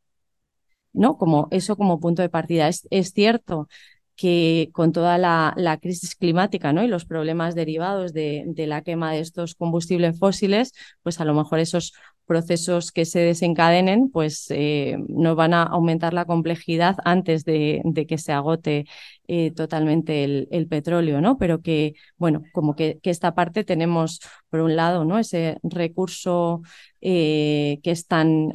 ¿No? 0.93 1.17
Como 1.17 1.47
eso 1.51 1.75
como 1.77 1.99
punto 1.99 2.21
de 2.21 2.29
partida. 2.29 2.67
Es, 2.67 2.87
es 2.89 3.13
cierto 3.13 3.67
que 4.15 4.69
con 4.73 4.91
toda 4.91 5.17
la, 5.17 5.79
crisis 5.81 6.15
climática 6.15 6.73
¿no? 6.73 6.83
y 6.83 6.87
los 6.89 7.05
problemas 7.05 7.55
derivados 7.55 8.11
de, 8.11 8.43
de, 8.47 8.67
la 8.67 8.81
quema 8.81 9.13
de 9.13 9.21
estos 9.21 9.55
combustibles 9.55 10.19
fósiles, 10.19 10.73
pues 11.03 11.21
a 11.21 11.25
lo 11.25 11.33
mejor 11.33 11.59
esos 11.59 11.93
procesos 12.29 12.91
que 12.91 13.05
se 13.05 13.21
desencadenen, 13.21 14.11
pues 14.11 14.45
eh, 14.51 14.97
no 15.07 15.33
van 15.35 15.55
a 15.55 15.63
aumentar 15.63 16.13
la 16.13 16.25
complejidad 16.25 16.95
antes 17.03 17.43
de, 17.43 17.81
que 18.07 18.19
se 18.19 18.31
agote 18.33 18.85
eh, 19.27 19.49
totalmente 19.49 20.23
el, 20.23 20.67
petróleo, 20.67 21.21
¿no? 21.21 21.39
Pero 21.39 21.63
que, 21.63 21.95
bueno, 22.17 22.43
como 22.53 22.75
que, 22.75 22.99
esta 23.03 23.33
parte 23.33 23.63
tenemos, 23.63 24.19
por 24.51 24.59
un 24.59 24.75
lado, 24.75 25.05
¿no? 25.05 25.17
Ese 25.17 25.57
recurso 25.63 26.61
eh, 27.01 27.79
que 27.81 27.89
es 27.89 28.05
tan 28.05 28.51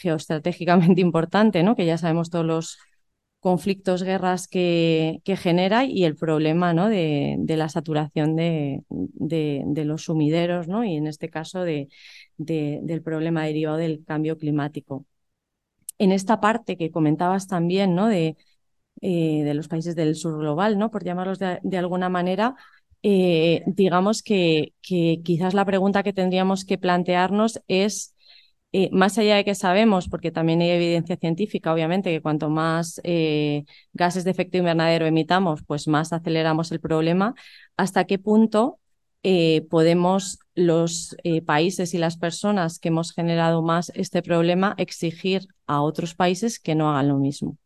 geoestratégicamente 0.00 1.00
importante, 1.08 1.64
¿no? 1.64 1.74
Que 1.74 1.86
ya 1.86 1.98
sabemos 1.98 2.30
todos 2.30 2.46
los 2.46 2.78
conflictos, 3.48 4.02
guerras 4.02 4.46
que, 4.46 5.22
que 5.24 5.34
genera 5.34 5.86
y 5.86 6.04
el 6.04 6.16
problema 6.16 6.74
¿no? 6.74 6.90
de, 6.90 7.36
de 7.38 7.56
la 7.56 7.70
saturación 7.70 8.36
de, 8.36 8.82
de, 8.90 9.84
los 9.86 10.02
sumideros 10.04 10.68
¿no? 10.68 10.84
y 10.84 10.96
en 10.96 11.06
este 11.06 11.30
caso 11.30 11.62
de, 11.62 11.88
del 12.36 13.02
problema 13.02 13.44
derivado 13.44 13.78
del 13.78 14.04
cambio 14.04 14.36
climático. 14.36 15.06
En 15.96 16.12
esta 16.12 16.40
parte 16.40 16.76
que 16.76 16.90
comentabas 16.90 17.46
también 17.46 17.94
¿no? 17.94 18.08
de, 18.08 18.36
eh, 19.00 19.50
los 19.54 19.68
países 19.68 19.96
del 19.96 20.14
sur 20.14 20.38
global, 20.38 20.78
¿no? 20.78 20.90
por 20.90 21.02
llamarlos 21.02 21.38
de, 21.38 21.78
alguna 21.78 22.10
manera, 22.10 22.54
eh, 23.02 23.62
digamos 23.64 24.22
que, 24.22 24.74
que 24.82 25.22
quizás 25.24 25.54
la 25.54 25.64
pregunta 25.64 26.02
que 26.02 26.12
tendríamos 26.12 26.66
que 26.66 26.76
plantearnos 26.76 27.62
es 27.66 28.14
eh, 28.72 28.90
más 28.92 29.16
allá 29.18 29.36
de 29.36 29.44
que 29.44 29.54
sabemos, 29.54 30.08
porque 30.08 30.30
también 30.30 30.60
hay 30.60 30.70
evidencia 30.70 31.16
científica, 31.16 31.72
obviamente, 31.72 32.10
que 32.10 32.20
cuanto 32.20 32.50
más 32.50 33.00
eh, 33.04 33.64
gases 33.92 34.24
de 34.24 34.30
efecto 34.30 34.58
invernadero 34.58 35.06
emitamos, 35.06 35.62
pues 35.66 35.88
más 35.88 36.12
aceleramos 36.12 36.70
el 36.72 36.80
problema, 36.80 37.34
¿hasta 37.76 38.04
qué 38.04 38.18
punto 38.18 38.78
eh, 39.22 39.66
podemos 39.70 40.38
los 40.54 41.16
países 41.46 41.94
y 41.94 41.98
las 41.98 42.16
personas 42.18 42.78
que 42.78 42.88
hemos 42.88 43.12
generado 43.12 43.62
más 43.62 43.90
este 43.94 44.22
problema 44.22 44.74
exigir 44.78 45.46
a 45.66 45.80
otros 45.82 46.14
países 46.14 46.60
que 46.60 46.74
no 46.74 46.90
hagan 46.90 47.08
lo 47.08 47.16
mismo? 47.18 47.56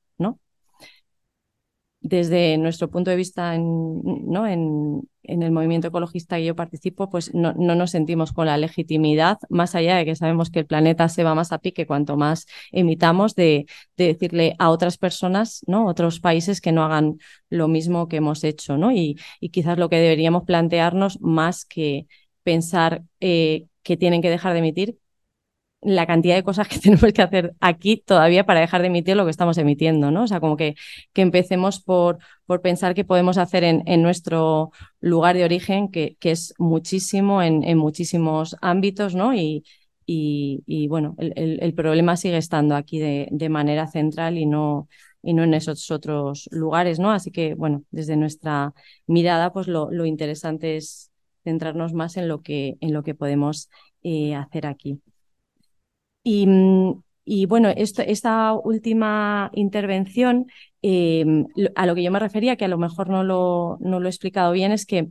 Desde 2.03 2.59
nuestro 2.59 2.91
punto 2.91 3.11
de 3.11 3.17
vista 3.17 3.55
en, 3.55 4.03
¿no? 4.03 4.47
en, 4.47 5.09
en, 5.23 5.43
el 5.43 5.53
movimiento 5.53 5.89
ecologista 5.89 6.37
que 6.37 6.45
yo 6.45 6.57
participo, 6.57 7.09
pues 7.09 7.33
no, 7.33 7.53
no, 7.55 7.75
nos 7.75 7.93
sentimos 7.93 8.33
con 8.33 8.47
la 8.47 8.57
legitimidad, 8.57 9.39
más 9.49 9.75
allá 9.75 9.97
de 9.97 10.05
que 10.05 10.17
sabemos 10.17 10.51
que 10.51 10.59
el 10.59 10.67
planeta 10.67 11.09
se 11.09 11.23
va 11.25 11.35
más 11.35 11.53
a 11.53 11.59
pique 11.59 11.87
cuanto 11.87 12.17
más 12.17 12.47
emitamos, 12.73 13.35
de, 13.37 13.67
de 13.97 14.07
decirle 14.09 14.57
a 14.59 14.71
otras 14.71 14.99
personas, 14.99 15.63
¿no? 15.67 15.87
otros 15.87 16.21
países 16.21 16.61
que 16.61 16.73
no 16.73 16.85
hagan 16.85 17.19
lo 17.49 17.69
mismo 17.69 18.09
que 18.09 18.17
hemos 18.17 18.43
hecho. 18.45 18.77
¿no? 18.77 18.91
Y, 18.93 19.19
y 19.41 19.51
quizás 19.51 19.79
lo 19.79 19.89
que 19.89 19.97
deberíamos 19.97 20.43
plantearnos 20.45 21.21
más 21.21 21.65
que 21.65 22.07
pensar 22.43 23.03
eh, 23.21 23.67
que 23.83 23.97
tienen 23.97 24.23
que 24.23 24.31
dejar 24.31 24.53
de 24.53 24.59
emitir, 24.61 24.99
la 25.83 26.07
cantidad 26.07 26.37
de 26.37 26.43
cosas 26.45 26.69
que 26.69 26.79
tenemos 26.81 27.13
que 27.13 27.23
hacer 27.23 27.55
aquí 27.61 27.97
todavía 27.99 28.47
para 28.47 28.61
dejar 28.61 28.81
de 28.83 28.89
emitir 28.89 29.17
lo 29.17 29.25
que 29.25 29.31
estamos 29.31 29.59
emitiendo, 29.59 30.11
¿no? 30.11 30.25
O 30.25 30.27
sea, 30.27 30.41
como 30.41 30.57
que, 30.57 30.77
que 31.13 31.23
empecemos 31.23 31.81
por, 31.81 32.19
por 32.47 32.63
pensar 32.63 32.95
que 32.95 33.05
podemos 33.05 33.39
hacer 33.39 33.65
en, 33.65 33.83
en 33.87 34.03
nuestro 34.03 34.71
lugar 35.01 35.37
de 35.37 35.45
origen, 35.45 35.91
que, 35.91 36.17
que 36.21 36.31
es 36.31 36.55
muchísimo 36.59 37.43
en, 37.43 37.65
en, 37.65 37.79
muchísimos 37.79 38.57
ámbitos, 38.63 39.15
¿no? 39.15 39.35
Y, 39.35 39.65
y, 40.07 40.63
y 40.67 40.89
bueno, 40.89 41.15
el, 41.19 41.59
el, 41.61 41.75
problema 41.75 42.17
sigue 42.17 42.37
estando 42.37 42.75
aquí 42.77 42.99
de, 42.99 43.29
de, 43.31 43.49
manera 43.49 43.87
central 43.87 44.39
y 44.39 44.47
no, 44.47 44.89
y 45.23 45.33
no 45.35 45.45
en 45.45 45.55
esos 45.55 45.91
otros 45.91 46.49
lugares, 46.53 46.99
¿no? 46.99 47.11
Así 47.13 47.31
que, 47.31 47.55
bueno, 47.55 47.85
desde 47.91 48.17
nuestra 48.17 48.75
mirada, 49.07 49.53
pues 49.53 49.69
lo, 49.69 49.91
lo 49.91 50.07
interesante 50.07 50.77
es 50.77 51.11
centrarnos 51.45 51.93
más 51.93 52.17
en 52.17 52.29
lo 52.29 52.43
que, 52.43 52.77
en 52.81 52.93
lo 52.93 53.03
que 53.03 53.15
podemos 53.15 53.69
eh, 54.03 54.35
hacer 54.35 54.67
aquí. 54.67 55.01
Mm, 56.25 56.93
y, 57.25 57.47
bueno, 57.47 57.69
esta 57.69 58.53
última 58.55 59.51
intervención, 59.55 60.47
em, 60.83 61.47
a 61.77 61.87
lo 61.87 61.95
que 61.95 62.03
yo 62.03 62.11
me 62.11 62.19
refería, 62.19 62.57
que 62.57 62.65
a 62.65 62.69
lo 62.69 62.79
mejor 62.79 63.09
no 63.09 63.23
lo, 63.25 63.79
no 63.81 64.01
lo 64.01 64.07
he 64.07 64.11
explicado 64.11 64.53
bien, 64.53 64.73
es 64.73 64.87
que 64.87 65.09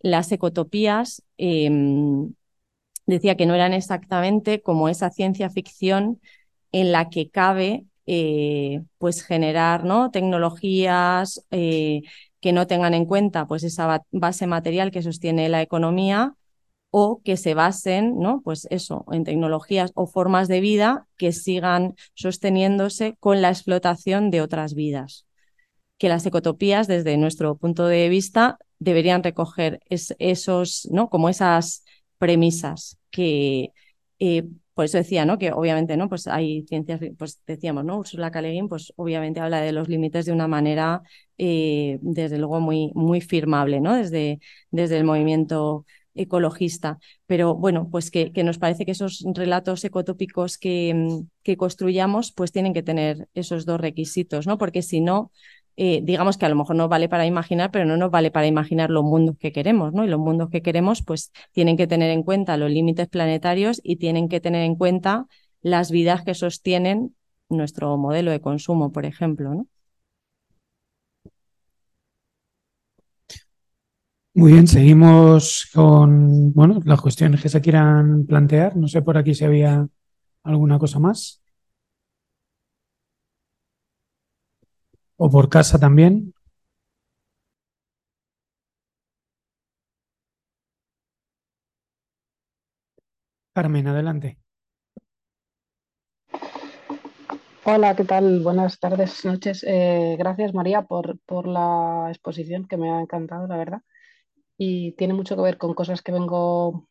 las 0.00 0.32
ecotopías 0.32 1.22
em, 1.38 2.34
decía 3.06 3.36
que 3.36 3.46
no 3.46 3.54
eran 3.54 3.74
exactamente 3.74 4.62
como 4.62 4.88
esa 4.88 5.10
ciencia 5.10 5.50
ficción 5.50 6.20
en 6.72 6.92
la 6.92 7.10
que 7.10 7.30
cabe 7.30 7.86
eh, 8.06 8.82
pues 8.98 9.22
generar 9.24 9.84
¿no? 9.84 10.10
tecnologías 10.10 11.46
eh, 11.50 12.02
que 12.40 12.52
no 12.52 12.66
tengan 12.66 12.94
en 12.94 13.06
cuenta 13.06 13.46
pues 13.46 13.64
esa 13.64 14.04
base 14.10 14.46
material 14.46 14.90
que 14.90 15.02
sostiene 15.02 15.48
la 15.48 15.62
economía 15.62 16.36
o 16.94 17.22
que 17.24 17.38
se 17.38 17.54
basen, 17.54 18.18
¿no? 18.18 18.42
Pues 18.42 18.68
eso, 18.70 19.06
en 19.10 19.24
tecnologías 19.24 19.92
o 19.94 20.06
formas 20.06 20.46
de 20.46 20.60
vida 20.60 21.08
que 21.16 21.32
sigan 21.32 21.94
sosteniéndose 22.12 23.16
con 23.18 23.40
la 23.40 23.48
explotación 23.48 24.30
de 24.30 24.42
otras 24.42 24.74
vidas. 24.74 25.26
Que 25.96 26.10
las 26.10 26.26
ecotopías, 26.26 26.88
desde 26.88 27.16
nuestro 27.16 27.56
punto 27.56 27.86
de 27.86 28.10
vista, 28.10 28.58
deberían 28.78 29.22
recoger 29.22 29.80
esos, 29.88 30.86
¿no? 30.92 31.08
Como 31.08 31.30
esas 31.30 31.82
premisas 32.18 32.98
que 33.10 33.72
eh, 34.18 34.44
por 34.74 34.84
eso 34.86 34.98
decía, 34.98 35.24
¿no? 35.24 35.38
Que 35.38 35.52
obviamente, 35.52 35.96
¿no? 35.96 36.08
Pues 36.08 36.26
hay 36.26 36.62
ciencias, 36.66 37.00
pues 37.18 37.40
decíamos, 37.46 37.84
¿no? 37.84 37.98
Ursula 37.98 38.30
K. 38.30 38.42
pues 38.68 38.92
obviamente 38.96 39.40
habla 39.40 39.60
de 39.60 39.72
los 39.72 39.88
límites 39.88 40.26
de 40.26 40.32
una 40.32 40.48
manera, 40.48 41.02
eh, 41.38 41.98
desde 42.02 42.38
luego, 42.38 42.60
muy, 42.60 42.90
muy 42.94 43.20
firmable, 43.20 43.80
¿no? 43.80 43.94
Desde, 43.94 44.40
desde 44.70 44.98
el 44.98 45.04
movimiento 45.04 45.84
ecologista. 46.14 46.98
Pero 47.26 47.54
bueno, 47.54 47.88
pues 47.90 48.10
que, 48.10 48.30
nos 48.44 48.58
parece 48.58 48.84
que 48.84 48.92
esos 48.92 49.24
relatos 49.34 49.84
ecotópicos 49.84 50.58
que, 50.58 50.92
mm, 50.94 51.28
que, 51.42 51.56
construyamos, 51.56 52.32
pues 52.32 52.52
tienen 52.52 52.74
que 52.74 52.82
tener 52.82 53.28
esos 53.34 53.66
dos 53.66 53.80
requisitos, 53.80 54.46
¿no? 54.46 54.58
Porque 54.58 54.82
si 54.82 55.00
no, 55.00 55.30
eh, 55.76 56.00
digamos 56.02 56.36
que 56.36 56.46
a 56.46 56.48
lo 56.48 56.56
mejor 56.56 56.76
no 56.76 56.88
vale 56.88 57.08
para 57.08 57.26
imaginar, 57.26 57.70
pero 57.70 57.84
no 57.84 57.96
nos 57.96 58.10
vale 58.10 58.30
para 58.30 58.46
imaginar 58.46 58.90
los 58.90 59.04
mundos 59.04 59.36
que 59.38 59.52
queremos, 59.52 59.92
¿no? 59.92 60.04
Y 60.04 60.08
los 60.08 60.20
mundos 60.20 60.50
que 60.50 60.62
queremos, 60.62 61.02
pues 61.02 61.32
tienen 61.52 61.76
que 61.76 61.86
tener 61.86 62.10
en 62.10 62.22
cuenta 62.22 62.56
los 62.56 62.70
límites 62.70 63.08
planetarios 63.08 63.80
y 63.82 63.96
tienen 63.96 64.28
que 64.28 64.40
tener 64.40 64.64
en 64.64 64.76
cuenta 64.76 65.26
las 65.62 65.90
vidas 65.90 66.24
que 66.24 66.34
sostienen 66.34 67.14
nuestro 67.48 67.96
modelo 67.96 68.30
de 68.30 68.40
consumo, 68.40 68.92
por 68.92 69.06
ejemplo, 69.06 69.54
¿no? 69.54 69.66
Muy 74.34 74.52
bien, 74.52 74.66
seguimos 74.66 75.68
con 75.74 76.52
bueno, 76.54 76.80
las 76.84 77.00
cuestiones 77.02 77.42
que 77.42 77.48
se 77.50 77.60
quieran 77.60 78.24
plantear. 78.26 78.76
No 78.76 78.88
sé 78.88 79.02
por 79.02 79.18
aquí 79.18 79.34
si 79.34 79.44
había 79.44 79.86
alguna 80.44 80.78
cosa 80.78 80.98
más. 80.98 81.42
O 85.24 85.26
por 85.34 85.46
casa 85.54 85.76
también. 85.84 86.12
Carmen, 93.54 93.86
adelante. 93.88 94.38
Hola, 97.64 97.94
¿qué 97.96 98.04
tal? 98.04 98.40
Buenas 98.42 98.78
tardes, 98.80 99.24
noches. 99.24 99.64
Eh, 99.66 100.16
gracias, 100.18 100.52
María, 100.54 100.82
por, 100.82 101.18
por 101.26 101.46
la 101.46 102.06
exposición 102.08 102.66
que 102.66 102.76
me 102.76 102.90
ha 102.90 103.00
encantado, 103.00 103.46
la 103.46 103.56
verdad. 103.56 103.82
Y 104.56 104.92
tiene 104.92 105.14
mucho 105.14 105.36
que 105.36 105.42
ver 105.42 105.58
con 105.58 105.74
cosas 105.74 106.02
que 106.02 106.12
vengo 106.12 106.88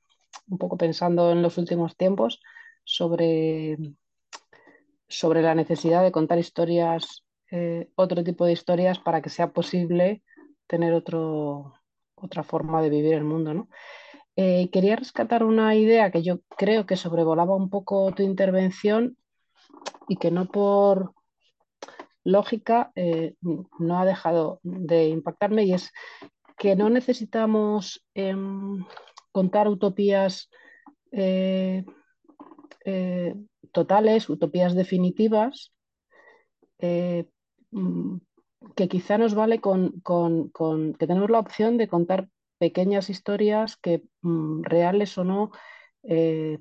un 0.48 0.58
poco 0.58 0.78
pensando 0.78 1.32
en 1.32 1.42
los 1.42 1.58
últimos 1.58 1.96
tiempos 1.96 2.42
sobre, 2.84 3.78
sobre 5.08 5.42
la 5.42 5.56
necesidad 5.56 6.04
de 6.04 6.12
contar 6.12 6.40
historias, 6.40 7.24
eh, 7.52 7.90
otro 7.96 8.24
tipo 8.24 8.46
de 8.46 8.54
historias 8.54 9.00
para 9.00 9.22
que 9.22 9.30
sea 9.30 9.52
posible 9.52 10.24
tener 10.68 10.94
otro, 10.94 11.74
otra 12.16 12.44
forma 12.44 12.82
de 12.82 12.90
vivir 12.90 13.14
el 13.14 13.24
mundo. 13.24 13.54
¿no? 13.54 13.70
Eh, 14.36 14.70
quería 14.72 14.96
rescatar 14.96 15.44
una 15.44 15.76
idea 15.76 16.12
que 16.12 16.24
yo 16.24 16.40
creo 16.58 16.86
que 16.86 16.96
sobrevolaba 16.96 17.56
un 17.56 17.70
poco 17.70 18.12
tu 18.14 18.24
intervención 18.24 19.18
y 20.08 20.18
que 20.18 20.32
no 20.32 20.46
por 20.46 21.14
lógica 22.24 22.92
eh, 22.96 23.36
no 23.42 24.00
ha 24.00 24.06
dejado 24.06 24.60
de 24.64 25.10
impactarme 25.10 25.64
y 25.64 25.74
es 25.74 25.92
que 26.62 26.76
no 26.76 26.92
necesitamos 26.92 28.06
em, 28.14 28.86
contar 29.32 29.68
utopías 29.68 30.48
eh, 31.12 31.84
totales, 33.72 34.30
utopías 34.30 34.76
definitivas, 34.76 35.74
mm, 37.72 38.18
que 38.76 38.88
quizá 38.88 39.18
nos 39.18 39.34
vale 39.34 39.60
con, 39.60 40.04
que 41.00 41.08
tenemos 41.08 41.32
la 41.32 41.40
opción 41.40 41.78
de 41.80 41.88
contar 41.88 42.30
pequeñas 42.60 43.10
historias 43.10 43.76
que 43.76 44.04
mm, 44.22 44.62
reales 44.62 45.18
o 45.18 45.24
no 45.24 45.50
eh, 46.04 46.60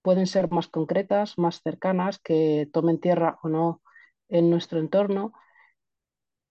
pueden 0.00 0.26
ser 0.26 0.50
más 0.50 0.68
concretas, 0.68 1.36
más 1.36 1.60
cercanas, 1.60 2.18
que 2.18 2.70
tomen 2.72 3.00
tierra 3.00 3.38
o 3.42 3.50
no 3.50 3.82
en 4.30 4.48
nuestro 4.48 4.78
entorno 4.80 5.34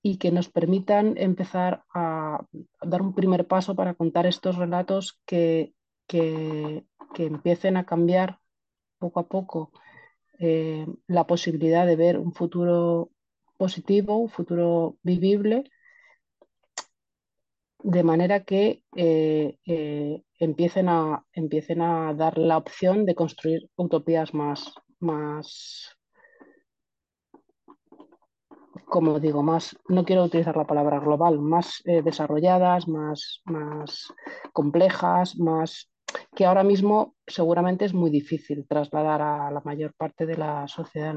y 0.04 0.18
que 0.18 0.32
nos 0.32 0.50
permitan 0.50 1.16
empezar 1.18 1.84
a 1.94 2.46
dar 2.82 3.02
un 3.02 3.14
primer 3.14 3.48
paso 3.48 3.76
para 3.76 3.94
contar 3.94 4.26
estos 4.26 4.58
relatos 4.58 5.20
que, 5.26 5.74
que, 6.08 6.84
empiecen 7.18 7.78
a 7.78 7.86
cambiar 7.86 8.40
poco 8.98 9.20
a 9.20 9.28
poco 9.28 9.72
eh, 10.40 10.88
la 11.08 11.28
posibilidad 11.28 11.86
de 11.86 11.96
ver 11.96 12.18
un 12.18 12.34
futuro 12.34 13.12
positivo, 13.58 14.18
un 14.18 14.30
futuro 14.30 14.98
vivible 15.04 15.66
de 17.84 18.04
manera 18.04 18.44
que 18.44 18.84
eh, 18.96 19.58
eh, 19.66 20.24
empiecen, 20.40 20.90
a, 20.90 21.26
empiecen 21.34 21.82
a 21.82 22.14
dar 22.14 22.38
la 22.38 22.58
opción 22.58 23.06
de 23.06 23.16
construir 23.16 23.70
utopías 23.76 24.34
más, 24.34 24.74
más, 25.00 25.98
como 28.92 29.22
digo, 29.22 29.42
más, 29.42 29.78
no 29.88 30.04
quiero 30.04 30.26
utilizar 30.26 30.58
la 30.58 30.68
palabra 30.68 31.00
global, 31.00 31.40
más 31.40 31.82
eh, 31.86 32.02
desarrolladas, 32.02 32.90
más, 32.90 33.42
más 33.46 34.14
complejas, 34.52 35.38
más 35.38 35.90
que 36.36 36.46
ahora 36.46 36.64
mismo 36.64 37.16
seguramente 37.26 37.86
es 37.86 37.94
muy 37.94 38.12
difícil 38.12 38.68
trasladar 38.68 39.22
a 39.22 39.50
la 39.50 39.62
mayor 39.64 39.94
parte 39.94 40.26
de 40.26 40.36
la 40.36 40.68
sociedad. 40.68 41.16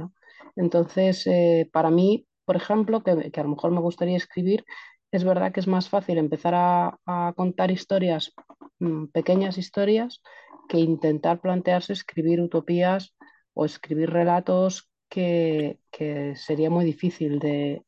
Entonces, 0.54 1.28
para 1.72 1.90
mí, 1.90 2.28
por 2.44 2.54
ejemplo, 2.54 3.02
que, 3.02 3.32
que, 3.32 3.40
a 3.40 3.42
lo 3.42 3.50
mejor 3.50 3.72
me 3.72 3.80
gustaría 3.80 4.16
escribir, 4.16 4.64
es 5.10 5.24
verdad 5.24 5.50
que 5.50 5.58
es 5.58 5.66
más 5.66 5.88
fácil 5.88 6.18
empezar 6.18 6.54
a, 6.56 7.32
contar 7.36 7.72
historias, 7.72 8.32
mm, 8.78 9.06
pequeñas 9.06 9.58
historias, 9.58 10.22
que 10.68 10.78
intentar 10.78 11.40
plantearse 11.40 11.92
escribir 11.92 12.40
utopías 12.40 13.16
o 13.52 13.64
escribir 13.64 14.10
relatos 14.10 14.90
que, 15.14 16.34
sería 16.36 16.70
muy 16.70 16.84
difícil 16.84 17.38
de, 17.38 17.84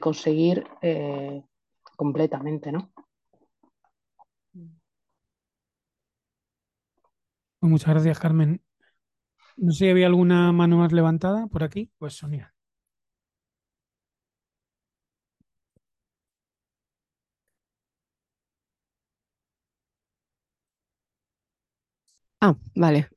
conseguir 0.00 0.64
eh, 0.82 1.42
completamente, 1.96 2.70
¿no? 2.70 2.92
Pues 7.60 7.70
muchas 7.70 7.88
gracias, 7.88 8.18
Carmen. 8.20 8.62
No 9.56 9.72
sé 9.72 9.78
si 9.78 9.90
había 9.90 10.06
alguna 10.06 10.52
mano 10.52 10.78
más 10.78 10.92
levantada 10.92 11.46
por 11.48 11.64
aquí. 11.64 11.90
Pues 11.98 12.14
Sonia. 12.14 12.54
Ah, 22.40 22.56
vale. 22.74 23.08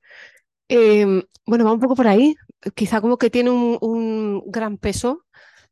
Em, 0.73 1.23
bueno, 1.45 1.65
va 1.65 1.73
un 1.73 1.81
poco 1.81 1.95
por 1.95 2.07
ahí. 2.07 2.35
Quizá 2.75 3.01
como 3.01 3.17
que 3.17 3.29
tiene 3.29 3.49
un, 3.51 4.43
gran 4.47 4.77
peso, 4.77 5.25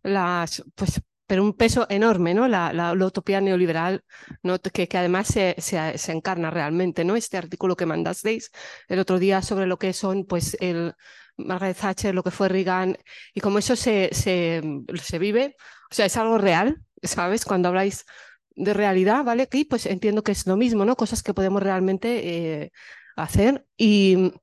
las, 0.04 0.64
pues, 0.76 1.02
pero 1.26 1.44
un 1.44 1.54
peso 1.54 1.86
enorme, 1.90 2.34
¿no? 2.34 2.48
La, 2.50 2.94
utopía 3.06 3.40
neoliberal, 3.40 4.04
¿no? 4.44 4.60
Que, 4.60 4.88
que 4.90 4.98
además 4.98 5.28
se, 5.28 5.56
se, 5.60 6.12
encarna 6.12 6.52
realmente, 6.52 7.06
¿no? 7.06 7.16
Este 7.16 7.38
artículo 7.38 7.78
que 7.78 7.86
mandasteis 7.86 8.52
el 8.90 9.00
otro 9.00 9.20
día 9.20 9.42
sobre 9.42 9.68
lo 9.68 9.78
que 9.80 9.94
son, 9.94 10.26
pues, 10.26 10.58
el 10.60 10.94
Margaret 11.38 11.78
Thatcher, 11.78 12.14
lo 12.14 12.24
que 12.24 12.32
fue 12.32 12.50
Reagan, 12.50 12.98
y 13.34 13.40
como 13.40 13.60
eso 13.60 13.76
se, 13.78 14.10
se, 14.12 14.62
se 15.02 15.20
vive, 15.20 15.56
o 15.92 15.96
sea, 15.96 16.06
es 16.08 16.18
algo 16.18 16.38
real, 16.38 16.82
¿sabes? 17.04 17.46
Cuando 17.46 17.70
habláis 17.70 18.06
de 18.50 18.74
realidad, 18.74 19.24
¿vale? 19.24 19.44
Aquí, 19.44 19.64
pues 19.66 19.86
entiendo 19.86 20.24
que 20.24 20.34
es 20.34 20.46
lo 20.46 20.58
mismo, 20.58 20.84
¿no? 20.86 20.96
Cosas 20.98 21.24
que 21.24 21.34
podemos 21.34 21.64
realmente 21.64 22.64
eh, 22.64 22.72
hacer. 23.16 23.66
Y, 23.78 24.34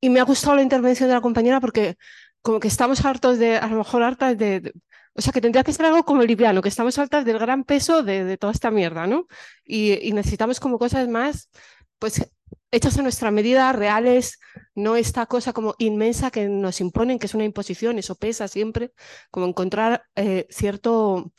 y, 0.00 0.10
me 0.10 0.20
ha 0.20 0.24
gustado 0.24 0.56
la 0.56 0.62
intervención 0.62 1.08
de 1.08 1.14
la 1.14 1.20
compañera 1.20 1.60
porque 1.60 1.96
como 2.42 2.60
que 2.60 2.68
estamos 2.68 3.04
hartos 3.04 3.38
de, 3.38 3.56
a 3.56 3.66
lo 3.68 3.76
mejor 3.78 4.02
hartas 4.02 4.36
de, 4.38 4.72
o 5.14 5.20
sea, 5.20 5.32
que 5.32 5.40
tendría 5.40 5.64
que 5.64 5.72
ser 5.72 5.86
algo 5.86 6.04
como 6.04 6.22
liviano, 6.22 6.62
que 6.62 6.68
estamos 6.68 6.98
hartas 6.98 7.24
del 7.24 7.38
gran 7.38 7.64
peso 7.64 8.02
de, 8.02 8.24
de 8.24 8.36
toda 8.38 8.52
esta 8.52 8.70
mierda, 8.70 9.06
¿no? 9.06 9.26
Y, 9.64 9.92
y, 10.08 10.12
necesitamos 10.12 10.60
como 10.60 10.78
cosas 10.78 11.08
más, 11.08 11.50
pues, 11.98 12.30
hechas 12.70 12.98
a 12.98 13.02
nuestra 13.02 13.30
medida, 13.30 13.72
reales, 13.72 14.38
no 14.74 14.96
esta 14.96 15.26
cosa 15.26 15.52
como 15.52 15.74
inmensa 15.78 16.30
que 16.30 16.48
nos 16.48 16.80
imponen, 16.80 17.18
que 17.18 17.26
es 17.26 17.34
una 17.34 17.44
imposición, 17.44 17.98
eso 17.98 18.14
pesa 18.16 18.48
siempre, 18.48 18.92
como 19.30 19.46
encontrar 19.46 20.04
eh, 20.16 20.46
cierto 20.50 21.32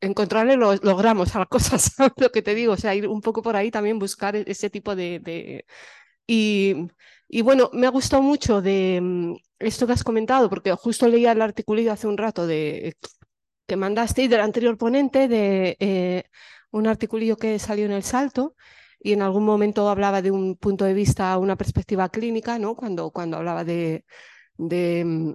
encontrarle 0.00 0.56
los, 0.56 0.80
gramos 0.80 1.34
a 1.34 1.40
las 1.40 1.48
cosas, 1.82 1.92
¿sabes 1.96 2.12
lo 2.18 2.30
que 2.30 2.42
te 2.42 2.54
digo? 2.54 2.74
O 2.74 2.76
sea, 2.76 2.94
ir 2.94 3.08
un 3.08 3.20
poco 3.20 3.42
por 3.42 3.56
ahí 3.56 3.70
también 3.70 3.98
buscar 3.98 4.36
e-, 4.36 4.44
ese 4.46 4.70
tipo 4.70 4.94
de... 4.96 5.64
Y, 6.26 6.88
y, 7.28 7.42
bueno, 7.42 7.70
me 7.72 7.86
ha 7.86 7.90
gustado 7.90 8.22
mucho 8.22 8.62
de 8.62 9.00
mm, 9.02 9.34
esto 9.58 9.86
que 9.86 9.92
has 9.92 10.04
comentado, 10.04 10.48
porque 10.50 10.72
justo 10.72 11.08
leía 11.08 11.32
el 11.32 11.42
articulillo 11.42 11.92
hace 11.92 12.06
un 12.06 12.16
rato 12.16 12.46
de 12.46 12.96
que 13.66 13.76
mandaste 13.76 14.28
del 14.28 14.40
anterior 14.40 14.78
ponente, 14.78 15.28
de 15.28 15.76
eh, 15.80 16.24
un 16.70 16.86
articulillo 16.86 17.36
que 17.36 17.58
salió 17.58 17.86
en 17.86 17.92
El 17.92 18.02
Salto, 18.02 18.54
y 19.00 19.12
en 19.12 19.22
algún 19.22 19.44
momento 19.44 19.88
hablaba 19.88 20.22
de 20.22 20.30
un 20.30 20.56
punto 20.56 20.84
de 20.84 20.94
vista, 20.94 21.36
una 21.38 21.56
perspectiva 21.56 22.08
clínica, 22.08 22.58
¿no? 22.58 22.74
Cuando, 22.74 23.10
cuando 23.10 23.36
hablaba 23.36 23.64
de, 23.64 24.04
mm, 24.58 25.32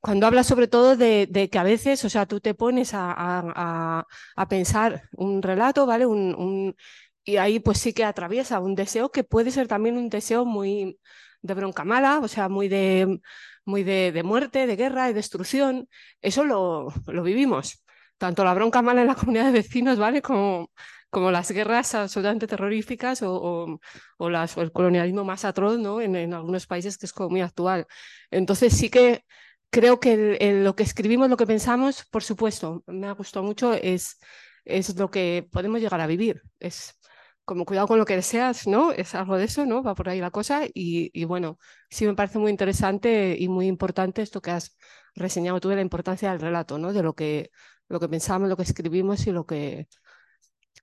cuando 0.00 0.26
habla 0.26 0.44
sobre 0.44 0.68
todo 0.68 0.96
de, 0.96 1.48
que 1.50 1.58
a 1.58 1.62
veces, 1.62 2.04
o 2.04 2.10
sea, 2.10 2.26
tú 2.26 2.40
te 2.40 2.54
pones 2.54 2.90
a, 2.94 4.04
pensar 4.48 5.08
un 5.16 5.42
relato, 5.42 5.86
¿vale? 5.86 6.06
Un, 6.06 6.76
y 7.24 7.36
ahí 7.38 7.58
pues 7.60 7.78
sí 7.78 7.92
que 7.92 8.04
atraviesa 8.04 8.60
un 8.60 8.74
deseo 8.74 9.10
que 9.10 9.24
puede 9.24 9.50
ser 9.50 9.68
también 9.68 9.96
un 9.96 10.08
deseo 10.10 10.44
muy 10.44 10.98
de 11.42 11.54
bronca 11.54 11.84
mala, 11.84 12.20
o 12.20 12.28
sea, 12.28 12.48
muy 12.48 12.68
de, 12.68 13.20
muy 13.64 13.84
de, 13.84 14.22
muerte, 14.24 14.66
de 14.66 14.76
guerra, 14.76 15.06
de 15.06 15.14
destrucción. 15.14 15.88
Eso 16.22 16.44
lo, 16.44 16.92
lo, 17.06 17.22
vivimos. 17.22 17.84
Tanto 18.18 18.44
la 18.44 18.54
bronca 18.54 18.82
mala 18.82 19.02
en 19.02 19.08
la 19.08 19.14
comunidad 19.14 19.46
de 19.46 19.52
vecinos, 19.52 19.98
¿vale? 19.98 20.22
Como, 20.22 20.70
como 21.10 21.30
las 21.30 21.50
guerras 21.50 21.94
absolutamente 21.94 22.46
terroríficas 22.46 23.22
o, 23.22 23.78
o, 24.18 24.30
las, 24.30 24.56
el 24.56 24.72
colonialismo 24.72 25.24
más 25.24 25.44
atroz, 25.44 25.78
¿no? 25.78 26.00
En, 26.00 26.16
en 26.16 26.34
algunos 26.34 26.66
países 26.66 26.98
que 26.98 27.06
es 27.06 27.12
como 27.12 27.30
muy 27.30 27.40
actual. 27.42 27.86
Entonces 28.30 28.72
sí 28.74 28.90
que 28.90 29.24
creo 29.70 30.00
que 30.00 30.52
lo 30.62 30.76
que 30.76 30.84
escribimos, 30.84 31.28
lo 31.28 31.36
que 31.36 31.46
pensamos, 31.46 32.04
por 32.10 32.22
supuesto, 32.22 32.82
me 32.86 33.06
ha 33.06 33.12
gustado 33.12 33.44
mucho, 33.44 33.74
es, 33.74 34.18
es 34.64 34.96
lo 34.96 35.10
que 35.10 35.46
podemos 35.50 35.80
llegar 35.80 36.00
a 36.00 36.06
vivir. 36.06 36.42
Es 36.60 36.98
como 37.44 37.64
cuidado 37.66 37.86
con 37.88 37.98
lo 37.98 38.04
que 38.06 38.16
deseas, 38.16 38.66
¿no? 38.66 38.92
Es 38.92 39.14
algo 39.14 39.36
de 39.36 39.44
eso, 39.44 39.66
¿no? 39.66 39.82
Va 39.82 39.94
por 39.94 40.08
ahí 40.08 40.20
la 40.20 40.30
cosa. 40.30 40.62
Y, 40.72 41.24
bueno, 41.24 41.58
sí 41.90 42.06
me 42.06 42.14
parece 42.14 42.38
muy 42.38 42.50
interesante 42.50 43.36
y 43.38 43.48
muy 43.48 43.66
importante 43.66 44.22
esto 44.22 44.40
que 44.40 44.50
has 44.50 44.76
reseñado 45.14 45.60
tú 45.60 45.68
de 45.68 45.76
la 45.76 45.82
importancia 45.82 46.30
del 46.30 46.40
relato, 46.40 46.78
¿no? 46.78 46.92
De 46.92 47.02
lo 47.02 47.14
que, 47.14 47.50
lo 47.88 48.00
que 48.00 48.08
pensamos, 48.08 48.48
lo 48.48 48.56
que 48.56 48.62
escribimos 48.62 49.26
y 49.26 49.32
lo 49.32 49.46
que... 49.46 49.88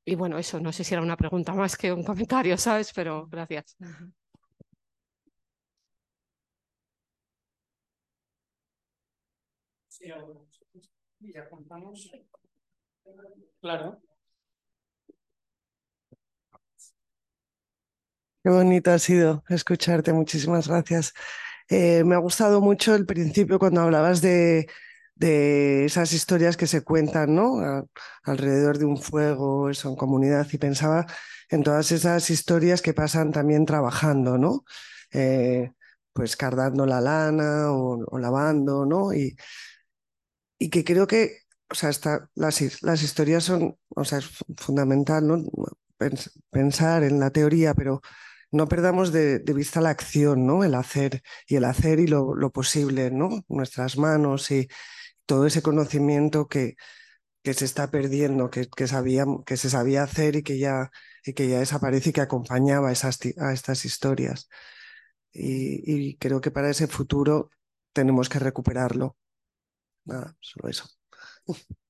Y 0.05 0.15
bueno, 0.15 0.37
eso, 0.37 0.59
no 0.59 0.71
sé 0.71 0.83
si 0.83 0.93
era 0.93 1.03
una 1.03 1.17
pregunta 1.17 1.53
más 1.53 1.77
que 1.77 1.91
un 1.93 2.03
comentario, 2.03 2.57
¿sabes? 2.57 2.91
Pero 2.93 3.27
gracias. 3.27 3.77
ya 11.33 11.49
contamos. 11.49 12.11
Claro. 13.61 14.01
Qué 18.43 18.49
bonito 18.49 18.91
ha 18.91 18.97
sido 18.97 19.43
escucharte, 19.49 20.13
muchísimas 20.13 20.67
gracias. 20.67 21.13
Eh, 21.69 22.03
me 22.03 22.15
ha 22.15 22.17
gustado 22.17 22.59
mucho 22.59 22.95
el 22.95 23.05
principio 23.05 23.59
cuando 23.59 23.81
hablabas 23.81 24.19
de, 24.21 24.67
de 25.15 25.85
esas 25.85 26.11
historias 26.13 26.57
que 26.57 26.65
se 26.67 26.83
cuentan, 26.83 27.35
¿no? 27.35 27.87
alrededor 28.23 28.79
de 28.79 28.85
un 28.85 28.97
fuego, 28.97 29.69
eso, 29.69 29.89
en 29.89 29.95
comunidad, 29.95 30.47
y 30.51 30.57
pensaba 30.57 31.05
en 31.49 31.63
todas 31.63 31.91
esas 31.91 32.29
historias 32.31 32.81
que 32.81 32.93
pasan 32.93 33.31
también 33.31 33.65
trabajando, 33.65 34.37
¿no? 34.39 34.65
Eh, 35.11 35.71
pues 36.13 36.35
cardando 36.35 36.85
la 36.87 37.01
lana 37.01 37.71
o, 37.71 38.17
lavando, 38.19 38.85
¿no? 38.85 39.13
Y, 39.13 39.35
y, 40.57 40.69
que 40.69 40.83
creo 40.83 41.07
que, 41.07 41.39
o 41.69 41.75
sea, 41.75 41.91
las, 42.35 42.81
las, 42.83 43.03
historias 43.03 43.43
son, 43.43 43.77
o 43.89 44.03
sea, 44.05 44.19
fundamental, 44.57 45.27
¿no? 45.27 45.43
Pensar 46.49 47.03
en 47.03 47.19
la 47.19 47.29
teoría, 47.29 47.73
pero 47.75 48.01
no 48.51 48.67
perdamos 48.67 49.11
de, 49.11 49.39
vista 49.39 49.81
la 49.81 49.89
acción, 49.89 50.45
¿no? 50.45 50.63
El 50.63 50.75
hacer 50.75 51.21
y 51.47 51.55
el 51.55 51.65
hacer 51.65 51.99
y 51.99 52.07
lo, 52.07 52.35
lo 52.35 52.51
posible, 52.51 53.11
¿no? 53.11 53.45
Nuestras 53.47 53.97
manos 53.97 54.51
y 54.51 54.67
todo 55.25 55.47
ese 55.47 55.61
conocimiento 55.61 56.47
que, 56.47 56.75
que 57.43 57.53
se 57.53 57.65
está 57.65 57.91
perdiendo, 57.91 58.49
que, 58.49 58.67
que, 58.69 58.87
sabía, 58.87 59.25
que 59.45 59.57
se 59.57 59.69
sabía 59.69 60.03
hacer 60.03 60.35
y 60.37 60.43
que 60.43 60.59
ya, 60.59 60.91
y 61.25 61.33
que 61.33 61.47
ya 61.49 61.59
desaparece 61.59 62.11
y 62.11 62.13
que 62.13 62.21
acompañaba 62.21 62.91
esas, 62.91 63.19
a 63.39 63.53
estas 63.53 63.85
historias. 63.85 64.49
Y, 65.33 66.09
y, 66.11 66.17
creo 66.17 66.41
que 66.41 66.51
para 66.51 66.69
ese 66.69 66.87
futuro 66.87 67.51
tenemos 67.93 68.29
que 68.29 68.39
recuperarlo. 68.39 69.17
Nada, 70.05 70.35
solo 70.41 70.69
eso. 70.69 70.87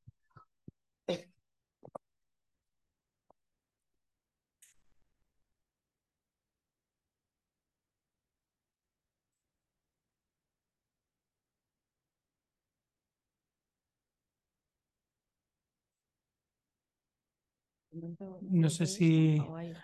No 18.42 18.70
sé 18.70 18.86
si... 18.86 19.38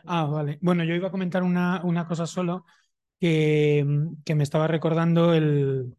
Ah, 0.05 0.25
vale. 0.25 0.57
Bueno, 0.61 0.83
yo 0.83 0.95
iba 0.95 1.07
a 1.07 1.11
comentar 1.11 1.43
una, 1.43 1.81
una 1.83 2.07
cosa 2.07 2.25
solo 2.25 2.65
que, 3.19 3.85
que, 4.25 4.35
me 4.35 4.43
estaba 4.43 4.67
recordando 4.67 5.33
el 5.33 5.95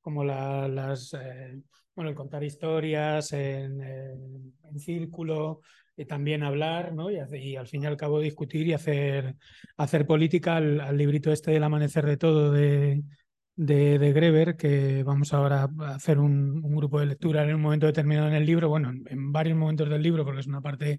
como 0.00 0.24
la, 0.24 0.68
las 0.68 1.14
eh, 1.14 1.60
bueno 1.94 2.10
el 2.10 2.16
contar 2.16 2.42
historias 2.42 3.32
en, 3.32 3.80
en 3.82 4.78
círculo 4.78 5.60
y 5.96 6.04
también 6.06 6.42
hablar 6.42 6.94
¿no? 6.94 7.10
y, 7.10 7.18
y, 7.32 7.56
al 7.56 7.66
fin 7.66 7.82
y 7.82 7.86
al 7.86 7.96
cabo 7.96 8.20
discutir 8.20 8.66
y 8.66 8.72
hacer, 8.72 9.36
hacer 9.76 10.06
política 10.06 10.56
al, 10.56 10.80
al 10.80 10.96
librito 10.96 11.32
este 11.32 11.52
del 11.52 11.62
amanecer 11.62 12.04
de 12.06 12.16
todo 12.16 12.50
de, 12.50 13.02
de, 13.56 13.98
de, 13.98 14.12
Greber, 14.12 14.56
que 14.56 15.02
vamos 15.04 15.32
ahora 15.32 15.68
a 15.80 15.94
hacer 15.94 16.18
un, 16.18 16.64
un, 16.64 16.74
grupo 16.76 16.98
de 16.98 17.06
lectura 17.06 17.44
en 17.44 17.54
un 17.54 17.60
momento 17.62 17.86
determinado 17.86 18.28
en 18.28 18.34
el 18.34 18.46
libro, 18.46 18.68
bueno, 18.68 18.90
en, 18.90 19.04
en 19.08 19.32
varios 19.32 19.56
momentos 19.56 19.88
del 19.88 20.02
libro, 20.02 20.24
porque 20.24 20.40
es 20.40 20.46
una 20.48 20.60
parte 20.60 20.98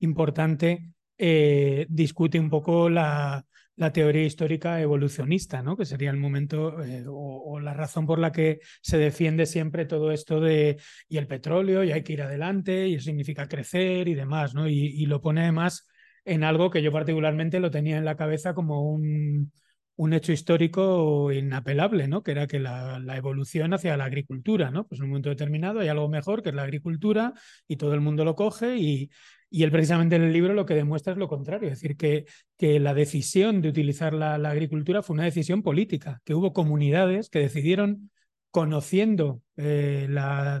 importante, 0.00 0.92
eh, 1.16 1.86
discute 1.88 2.38
un 2.38 2.50
poco 2.50 2.88
la, 2.88 3.44
la, 3.76 3.92
teoría 3.92 4.24
histórica 4.24 4.80
evolucionista, 4.80 5.62
¿no? 5.62 5.76
que 5.76 5.84
sería 5.84 6.10
el 6.10 6.16
momento 6.16 6.82
eh, 6.82 7.04
o, 7.08 7.58
la 7.60 7.74
razón 7.74 8.06
por 8.06 8.18
la 8.18 8.30
que 8.32 8.60
se 8.82 8.98
defiende 8.98 9.46
siempre 9.46 9.84
todo 9.84 10.12
esto 10.12 10.40
de 10.40 10.78
y 11.08 11.18
el 11.18 11.26
petróleo 11.26 11.82
y 11.82 11.92
hay 11.92 12.02
que 12.02 12.12
ir 12.12 12.22
adelante 12.22 12.86
y 12.86 12.94
eso 12.94 13.06
significa 13.06 13.48
crecer 13.48 14.08
y 14.08 14.14
demás, 14.14 14.54
¿no? 14.54 14.68
y, 14.68 14.74
y 14.74 15.06
lo 15.06 15.20
pone 15.20 15.42
además 15.42 15.88
en 16.24 16.44
algo 16.44 16.70
que 16.70 16.82
yo 16.82 16.92
particularmente 16.92 17.60
lo 17.60 17.70
tenía 17.70 17.98
en 17.98 18.04
la 18.04 18.16
cabeza 18.16 18.54
como 18.54 18.82
un, 18.82 19.50
un 19.98 20.12
hecho 20.12 20.30
histórico 20.32 21.32
inapelable, 21.32 22.06
¿no? 22.06 22.22
que 22.22 22.30
era 22.30 22.46
que 22.46 22.60
la, 22.60 23.00
la, 23.00 23.16
evolución 23.16 23.74
hacia 23.74 23.96
la 23.96 24.04
agricultura, 24.04 24.70
¿no? 24.70 24.86
pues 24.86 25.00
en 25.00 25.04
un 25.04 25.10
momento 25.10 25.30
determinado 25.30 25.80
hay 25.80 25.88
algo 25.88 26.08
mejor 26.08 26.42
que 26.42 26.50
es 26.50 26.54
la 26.54 26.62
agricultura 26.62 27.32
y 27.66 27.76
todo 27.76 27.94
el 27.94 28.00
mundo 28.00 28.24
lo 28.24 28.36
coge 28.36 28.76
y, 28.76 29.10
y 29.50 29.62
él 29.62 29.70
precisamente 29.70 30.16
en 30.16 30.22
el 30.22 30.32
libro 30.32 30.54
lo 30.54 30.66
que 30.66 30.74
demuestra 30.74 31.12
es 31.12 31.18
lo 31.18 31.28
contrario, 31.28 31.68
es 31.68 31.80
decir, 31.80 31.96
que, 31.96 32.26
que 32.56 32.78
la 32.80 32.94
decisión 32.94 33.62
de 33.62 33.68
utilizar 33.68 34.12
la, 34.12 34.34
agricultura 34.34 35.02
fue 35.02 35.14
una 35.14 35.24
decisión 35.24 35.62
política, 35.62 36.20
que 36.24 36.34
hubo 36.34 36.52
comunidades 36.52 37.30
que 37.30 37.38
decidieron, 37.40 38.10
conociendo 38.50 39.42
eh, 39.56 40.06
la, 40.08 40.60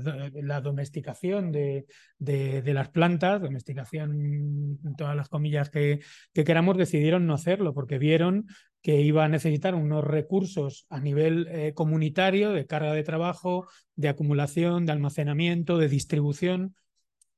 domesticación 0.62 1.52
de, 1.52 1.86
de, 2.18 2.74
las 2.74 2.90
plantas, 2.90 3.40
domesticación 3.40 4.78
todas 4.96 5.16
las 5.16 5.28
comillas 5.28 5.70
que, 5.70 6.00
que 6.32 6.44
queramos, 6.44 6.76
decidieron 6.76 7.26
no 7.26 7.34
hacerlo 7.34 7.74
porque 7.74 7.98
vieron 7.98 8.46
que 8.82 9.00
iba 9.00 9.24
a 9.24 9.28
necesitar 9.28 9.74
unos 9.74 10.04
recursos 10.04 10.86
a 10.88 11.00
nivel 11.00 11.48
eh, 11.50 11.74
comunitario 11.74 12.52
de 12.52 12.66
carga 12.66 12.92
de 12.92 13.02
trabajo, 13.02 13.66
de 13.96 14.08
acumulación, 14.08 14.86
de 14.86 14.92
almacenamiento, 14.92 15.78
de 15.78 15.88
distribución. 15.88 16.76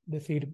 Es 0.07 0.13
decir, 0.13 0.53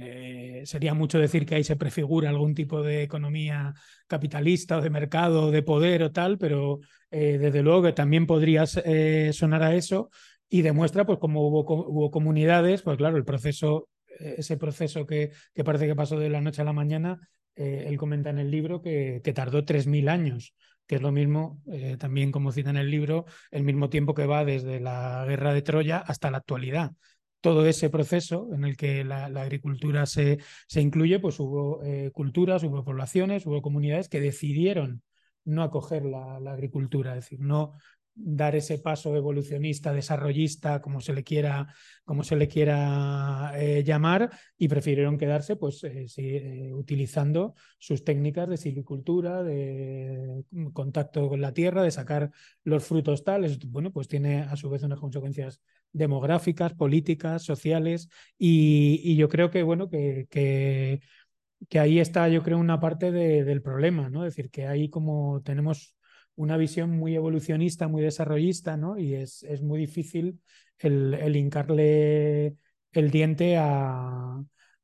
eh, 0.00 0.62
sería 0.64 0.94
mucho 0.94 1.18
decir 1.18 1.44
que 1.44 1.56
ahí 1.56 1.64
se 1.64 1.74
prefigura 1.74 2.30
algún 2.30 2.54
tipo 2.54 2.82
de 2.82 3.02
economía 3.02 3.74
capitalista 4.06 4.78
o 4.78 4.80
de 4.80 4.90
mercado 4.90 5.46
o 5.46 5.50
de 5.50 5.62
poder 5.64 6.04
o 6.04 6.12
tal, 6.12 6.38
pero 6.38 6.78
eh, 7.10 7.36
desde 7.38 7.64
luego 7.64 7.82
que 7.82 7.92
también 7.92 8.24
podría 8.24 8.64
eh, 8.84 9.32
sonar 9.34 9.64
a 9.64 9.74
eso 9.74 10.10
y 10.48 10.62
demuestra 10.62 11.04
pues 11.04 11.18
como 11.18 11.48
hubo, 11.48 11.64
hubo 11.88 12.10
comunidades, 12.12 12.82
pues 12.82 12.96
claro, 12.96 13.16
el 13.16 13.24
proceso, 13.24 13.88
ese 14.06 14.56
proceso 14.56 15.04
que, 15.04 15.32
parece 15.64 15.88
que 15.88 15.96
pasó 15.96 16.16
de 16.16 16.30
la 16.30 16.40
noche 16.40 16.62
a 16.62 16.64
la 16.64 16.72
mañana, 16.72 17.18
él 17.56 17.96
comenta 17.98 18.30
en 18.30 18.38
el 18.38 18.52
libro 18.52 18.80
que, 18.80 19.20
que 19.24 19.32
tardó 19.32 19.64
3.000 19.64 20.08
años 20.08 20.54
que 20.86 20.94
es 20.94 21.02
lo 21.02 21.12
mismo, 21.12 21.60
también 21.98 22.32
como 22.32 22.50
cita 22.50 22.70
en 22.70 22.78
el 22.78 22.90
libro, 22.90 23.26
el 23.50 23.62
mismo 23.62 23.90
tiempo 23.90 24.14
que 24.14 24.24
va 24.24 24.46
desde 24.46 24.80
la 24.80 25.22
guerra 25.28 25.52
de 25.52 25.60
Troya 25.60 25.98
hasta 25.98 26.30
la 26.30 26.38
actualidad 26.38 26.92
todo 27.40 27.66
ese 27.66 27.90
proceso 27.90 28.48
en 28.52 28.64
el 28.64 28.76
que 28.76 29.04
la, 29.04 29.26
agricultura 29.26 30.06
se, 30.06 30.38
se, 30.66 30.80
incluye, 30.80 31.20
pues 31.20 31.38
hubo 31.40 31.82
eh, 31.84 32.10
culturas, 32.12 32.62
hubo 32.64 32.84
poblaciones, 32.84 33.46
hubo 33.46 33.62
comunidades 33.62 34.08
que 34.08 34.20
decidieron 34.20 35.02
no 35.44 35.62
acoger 35.62 36.04
la, 36.04 36.40
la, 36.40 36.52
agricultura, 36.52 37.12
es 37.16 37.24
decir, 37.24 37.40
no 37.40 37.72
dar 38.20 38.56
ese 38.56 38.78
paso 38.78 39.14
evolucionista, 39.16 39.92
desarrollista, 39.92 40.80
como 40.82 41.00
se 41.00 41.12
le 41.12 41.22
quiera, 41.22 41.72
como 42.04 42.24
se 42.24 42.36
le 42.36 42.48
quiera 42.48 43.52
eh, 43.54 43.84
llamar, 43.84 44.30
y 44.56 44.68
prefirieron 44.68 45.18
quedarse 45.18 45.56
pues, 45.56 45.84
eh, 45.84 46.06
eh, 46.16 46.72
utilizando 46.74 47.54
sus 47.78 48.04
técnicas 48.04 48.48
de 48.48 48.56
silvicultura, 48.56 49.42
de 49.42 50.42
contacto 50.72 51.28
con 51.28 51.40
la 51.40 51.54
tierra, 51.54 51.82
de 51.82 51.90
sacar 51.90 52.30
los 52.64 52.84
frutos 52.84 53.24
tales. 53.24 53.58
Bueno, 53.70 53.92
pues 53.92 54.08
tiene 54.08 54.40
a 54.42 54.56
su 54.56 54.68
vez 54.68 54.82
unas 54.82 54.98
consecuencias 54.98 55.60
demográficas, 55.92 56.74
políticas, 56.74 57.44
sociales, 57.44 58.08
y, 58.36 59.16
yo 59.16 59.28
creo 59.28 59.50
que, 59.50 59.62
bueno, 59.62 59.88
que, 59.88 60.26
que, 60.30 61.78
ahí 61.78 62.00
está, 62.00 62.28
yo 62.28 62.42
creo, 62.42 62.58
una 62.58 62.80
parte 62.80 63.12
de, 63.12 63.44
del 63.44 63.62
problema, 63.62 64.10
¿no? 64.10 64.24
Es 64.24 64.34
decir, 64.34 64.50
que 64.50 64.66
ahí 64.66 64.88
como 64.90 65.40
tenemos 65.42 65.97
una 66.38 66.56
visión 66.56 66.90
muy 66.90 67.14
evolucionista, 67.14 67.88
muy 67.88 68.02
desarrollista, 68.02 68.76
¿no? 68.76 68.98
Y 68.98 69.14
es, 69.14 69.42
es 69.42 69.62
muy 69.62 69.80
difícil 69.80 70.40
el, 70.78 71.14
el, 71.14 71.36
hincarle 71.36 72.56
el 72.92 73.10
diente 73.10 73.56
a, 73.56 74.42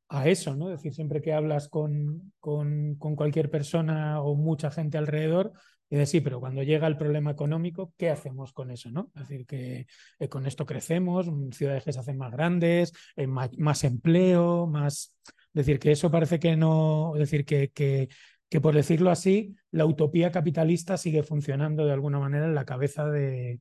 a, 0.09 0.27
eso, 0.27 0.55
¿no? 0.55 0.69
Es 0.69 0.77
decir, 0.77 0.93
siempre 0.93 1.21
que 1.21 1.33
hablas 1.33 1.69
con, 1.69 2.33
con, 2.39 2.95
con 2.95 3.15
cualquier 3.15 3.49
persona 3.49 4.21
o 4.21 4.35
mucha 4.35 4.69
gente 4.69 4.97
alrededor, 4.97 5.53
decir, 5.89 6.19
sí, 6.19 6.21
pero 6.21 6.39
cuando 6.39 6.63
llega 6.63 6.87
el 6.87 6.97
problema 6.97 7.31
económico, 7.31 7.93
¿qué 7.97 8.09
hacemos 8.09 8.53
con 8.53 8.71
eso? 8.71 8.91
¿no? 8.91 9.11
Es 9.15 9.27
decir, 9.27 9.45
que 9.45 9.87
eh, 10.19 10.29
con 10.29 10.45
esto 10.45 10.65
crecemos, 10.65 11.27
ciudades 11.51 11.83
que 11.83 11.93
se 11.93 11.99
hacen 11.99 12.17
más 12.17 12.31
grandes, 12.31 12.93
eh, 13.15 13.27
más, 13.27 13.83
empleo, 13.83 14.67
más... 14.67 15.15
Es 15.27 15.65
decir, 15.65 15.79
que 15.79 15.91
eso 15.91 16.11
parece 16.11 16.39
que 16.39 16.55
no... 16.57 17.13
Es 17.15 17.19
decir, 17.19 17.45
que, 17.45 18.09
que, 18.55 18.61
por 18.61 18.73
decirlo 18.73 19.11
así, 19.11 19.53
la 19.69 19.85
utopía 19.85 20.31
capitalista 20.31 20.95
sigue 20.95 21.23
funcionando 21.23 21.85
de 21.85 21.91
alguna 21.91 22.19
manera 22.19 22.45
en 22.45 22.55
la 22.55 22.63
cabeza 22.63 23.05
de, 23.05 23.59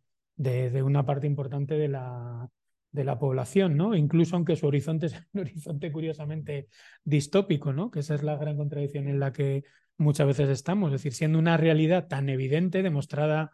una 0.84 1.04
parte 1.04 1.26
importante 1.26 1.74
de 1.74 1.88
la, 1.88 2.48
de 2.92 3.02
la 3.02 3.18
población, 3.18 3.76
¿no? 3.76 3.96
Incluso 3.96 4.36
aunque 4.36 4.54
su 4.54 4.68
horizonte 4.68 5.06
es 5.06 5.14
un 5.32 5.40
horizonte 5.40 5.90
curiosamente 5.90 6.68
distópico, 7.02 7.72
¿no? 7.72 7.90
Que 7.90 7.98
esa 7.98 8.14
es 8.14 8.22
la 8.22 8.36
gran 8.36 8.56
contradicción 8.56 9.08
en 9.08 9.18
la 9.18 9.32
que 9.32 9.64
muchas 9.96 10.28
veces 10.28 10.48
estamos, 10.48 10.90
es 10.90 11.00
decir, 11.00 11.12
siendo 11.12 11.40
una 11.40 11.56
realidad 11.56 12.06
tan 12.06 12.28
evidente, 12.28 12.84
demostrada 12.84 13.50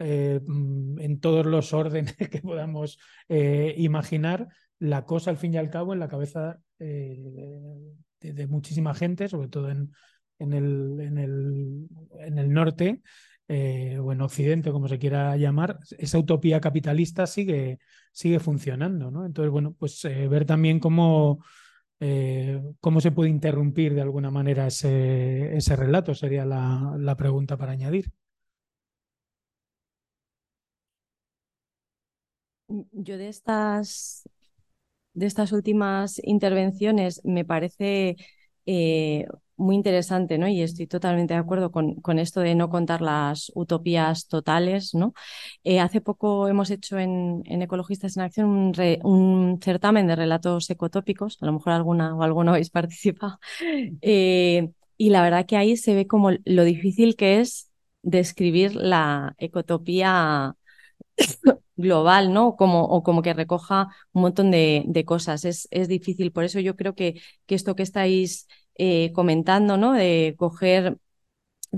eh, 0.00 0.40
mm, 0.44 0.98
en 0.98 1.20
todos 1.20 1.46
los 1.46 1.72
órdenes 1.72 2.16
que 2.32 2.40
podamos 2.42 2.98
eh, 3.28 3.74
imaginar, 3.76 4.48
la 4.80 5.04
cosa 5.04 5.30
al 5.30 5.36
fin 5.36 5.54
y 5.54 5.56
al 5.56 5.70
cabo 5.70 5.92
en 5.92 6.00
la 6.00 6.08
cabeza 6.08 6.58
eh, 6.80 7.16
de, 8.18 8.32
de, 8.32 8.46
muchísima 8.48 8.92
gente, 8.92 9.28
sobre 9.28 9.46
todo 9.46 9.70
en, 9.70 9.92
en, 10.40 10.52
el, 10.52 11.00
en, 11.00 11.18
el, 11.18 11.88
en 12.18 12.38
el 12.38 12.52
norte 12.52 13.02
eh, 13.46 13.98
o 13.98 14.12
en 14.12 14.20
Occidente, 14.20 14.72
como 14.72 14.88
se 14.88 14.98
quiera 14.98 15.36
llamar, 15.36 15.78
esa 15.98 16.18
utopía 16.18 16.60
capitalista 16.60 17.26
sigue, 17.26 17.78
sigue 18.12 18.40
funcionando. 18.40 19.08
Entonces, 19.24 19.52
bueno, 19.52 19.74
pues 19.78 20.04
eh, 20.04 20.26
ver 20.28 20.44
también 20.44 20.80
cómo 20.80 21.40
eh, 22.00 22.60
¿Cómo 22.80 23.00
se 23.02 23.12
puede 23.12 23.28
interrumpir 23.30 23.94
de 23.94 24.00
alguna 24.00 24.30
manera 24.30 24.66
ese, 24.66 25.54
ese 25.56 25.76
relato? 25.76 26.14
Sería 26.14 26.46
la, 26.46 26.96
la, 26.98 27.14
pregunta 27.16 27.58
para 27.58 27.72
añadir. 27.72 28.10
Yo 32.68 33.18
de 33.18 33.28
estas, 33.28 34.28
de 35.12 35.26
estas 35.26 35.52
últimas 35.52 36.20
intervenciones 36.24 37.20
me 37.24 37.44
parece 37.44 38.16
eh, 38.64 39.26
muy 39.60 39.76
interesante, 39.76 40.38
¿no? 40.38 40.48
Y 40.48 40.62
estoy 40.62 40.86
totalmente 40.86 41.34
de 41.34 41.40
acuerdo 41.40 41.70
con, 41.70 42.18
esto 42.18 42.40
de 42.40 42.54
no 42.54 42.70
contar 42.70 43.02
las 43.02 43.52
utopías 43.54 44.26
totales, 44.26 44.94
¿no? 44.94 45.14
Eh, 45.64 45.80
hace 45.80 46.00
poco 46.00 46.48
hemos 46.48 46.70
hecho 46.70 46.98
en, 46.98 47.42
Ecologistas 47.46 48.16
en 48.16 48.22
Acción 48.22 48.48
un, 48.48 48.72
un, 49.04 49.60
certamen 49.62 50.06
de 50.06 50.16
relatos 50.16 50.70
ecotópicos, 50.70 51.38
a 51.40 51.46
lo 51.46 51.52
mejor 51.52 51.72
alguna 51.74 52.16
o 52.16 52.22
alguno 52.22 52.52
habéis 52.52 52.70
participado, 52.80 53.38
eh, 54.02 54.70
y 54.96 55.10
la 55.10 55.22
verdad 55.22 55.46
que 55.46 55.56
ahí 55.56 55.76
se 55.76 55.94
ve 55.94 56.06
como 56.06 56.30
lo 56.44 56.64
difícil 56.64 57.16
que 57.16 57.40
es 57.40 57.70
describir 58.02 58.74
la 58.74 59.34
ecotopía 59.38 60.56
global, 61.76 62.32
¿no? 62.32 62.56
Como, 62.56 62.84
o 62.84 63.02
como 63.02 63.22
que 63.22 63.34
recoja 63.34 63.88
un 64.12 64.22
montón 64.22 64.50
de, 64.50 64.84
de 64.86 65.04
cosas. 65.04 65.44
Es, 65.44 65.68
es, 65.70 65.88
difícil. 65.88 66.32
Por 66.32 66.44
eso 66.44 66.60
yo 66.60 66.76
creo 66.76 66.94
que, 66.94 67.20
que 67.46 67.54
esto 67.54 67.74
que 67.76 67.82
estáis 67.82 68.46
eh, 68.82 69.12
comentando, 69.12 69.76
¿no? 69.76 69.92
De 69.92 70.34
coger 70.38 70.96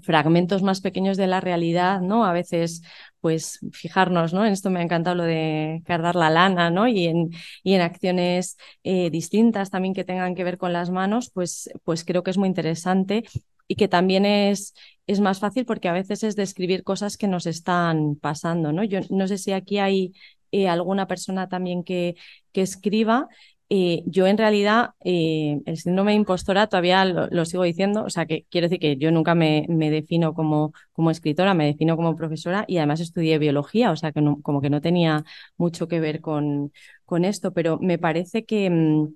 fragmentos 0.03 0.63
más 0.63 0.81
pequeños 0.81 1.17
de 1.19 1.27
la 1.27 1.41
realidad, 1.41 2.01
¿no? 2.01 2.25
A 2.25 2.33
veces, 2.33 2.83
pues, 3.21 3.59
fijarnos, 3.73 4.33
¿no? 4.33 4.47
En 4.47 4.53
esto 4.53 4.71
me 4.71 4.81
ha 4.81 4.83
encantado 4.83 5.17
lo 5.17 5.25
de 5.25 5.83
cardar 5.85 6.17
la 6.17 6.31
lana, 6.31 6.71
¿no? 6.71 6.89
Y 6.89 7.07
en, 7.07 7.31
y 7.63 7.75
en 7.75 7.83
acciones 7.83 8.57
eh, 8.85 9.11
distintas 9.11 9.71
también 9.71 9.95
que 9.95 10.05
tengan 10.05 10.35
que 10.35 10.45
ver 10.45 10.59
con 10.59 10.73
las 10.73 10.91
manos, 10.91 11.31
pues, 11.35 11.71
pues 11.85 12.05
creo 12.05 12.23
que 12.23 12.31
es 12.31 12.39
muy 12.39 12.49
interesante 12.49 13.25
y 13.69 13.77
que 13.77 13.89
también 13.89 14.25
es, 14.27 14.75
es 15.07 15.21
más 15.21 15.41
fácil 15.41 15.65
porque 15.67 15.89
a 15.89 15.93
veces 15.93 16.23
es 16.23 16.37
describir 16.37 16.85
cosas 16.85 17.17
que 17.17 17.29
nos 17.29 17.47
están 17.47 18.17
pasando, 18.17 18.73
¿no? 18.73 18.85
Yo 18.85 19.01
no 19.11 19.27
sé 19.29 19.39
si 19.39 19.53
aquí 19.53 19.79
hay 19.79 20.13
eh, 20.53 20.69
alguna 20.69 21.07
persona 21.07 21.49
también 21.49 21.85
que, 21.85 22.17
que 22.53 22.63
escriba 22.63 23.29
eh, 23.75 24.03
yo 24.05 24.27
en 24.27 24.37
realidad 24.37 24.91
eh, 25.03 25.63
el 25.65 25.79
síndrome 25.79 26.11
de 26.13 26.17
impostora 26.19 26.67
todavía 26.67 27.07
lo, 27.07 27.45
sigo 27.47 27.63
diciendo, 27.63 28.05
o 28.05 28.11
sea 28.11 28.27
que 28.27 28.45
quiero 28.51 28.67
decir 28.67 28.79
que 28.79 28.99
yo 28.99 29.11
nunca 29.11 29.35
me, 29.35 29.65
me, 29.71 29.91
defino 29.91 30.35
como, 30.35 30.75
como 30.93 31.11
escritora, 31.11 31.55
me 31.55 31.65
defino 31.65 31.97
como 31.97 32.15
profesora 32.15 32.67
y 32.69 32.77
además 32.77 33.01
estudié 33.01 33.39
biología, 33.39 33.91
o 33.91 33.97
sea 33.97 34.13
que 34.13 34.23
como 34.43 34.61
que 34.61 34.69
no 34.69 34.83
tenía 34.83 35.25
mucho 35.57 35.89
que 35.89 36.01
ver 36.01 36.21
con, 36.21 36.71
con 37.07 37.25
esto, 37.25 37.55
pero 37.55 37.79
me 37.79 37.97
parece 37.97 38.45
que, 38.45 38.69
mm, 38.69 39.15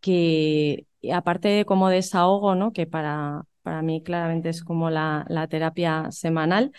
que 0.00 0.86
aparte 1.12 1.48
de 1.48 1.66
como 1.66 1.90
desahogo, 1.90 2.54
¿no? 2.54 2.72
que 2.72 2.86
para, 2.86 3.44
para 3.62 3.82
mí 3.82 4.02
claramente 4.02 4.48
es 4.48 4.64
como 4.64 4.88
la, 4.88 5.26
la 5.28 5.46
terapia 5.46 6.10
semanal, 6.10 6.72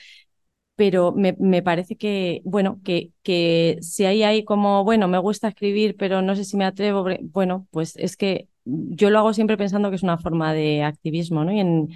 pero 0.82 1.12
me, 1.12 1.36
me, 1.40 1.62
parece 1.62 1.96
que, 1.96 2.42
bueno, 2.44 2.82
que, 2.84 3.12
que 3.22 3.78
si 3.82 4.04
hay 4.06 4.24
ahí 4.24 4.44
como, 4.44 4.84
bueno, 4.84 5.08
me 5.08 5.20
gusta 5.20 5.48
escribir, 5.50 5.96
pero 5.96 6.24
no 6.24 6.36
sé 6.36 6.44
si 6.44 6.58
me 6.58 6.66
atrevo, 6.66 7.06
bueno, 7.22 7.68
pues 7.70 7.96
es 7.98 8.18
que 8.18 8.48
yo 8.66 9.12
lo 9.12 9.20
hago 9.20 9.32
siempre 9.36 9.58
pensando 9.58 9.92
que 9.92 9.96
es 9.98 10.02
una 10.04 10.18
forma 10.18 10.54
de 10.54 10.82
activismo, 10.84 11.44
¿no? 11.46 11.52
Y 11.52 11.60
en, 11.60 11.90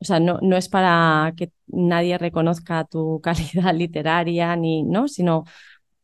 o 0.00 0.04
sea, 0.04 0.20
no, 0.20 0.38
no 0.42 0.56
es 0.56 0.68
para 0.68 1.34
que 1.36 1.52
nadie 1.68 2.18
reconozca 2.18 2.84
tu 2.84 3.20
calidad 3.24 3.74
literaria, 3.74 4.56
ni, 4.56 4.82
¿no? 4.84 5.08
Sino 5.08 5.44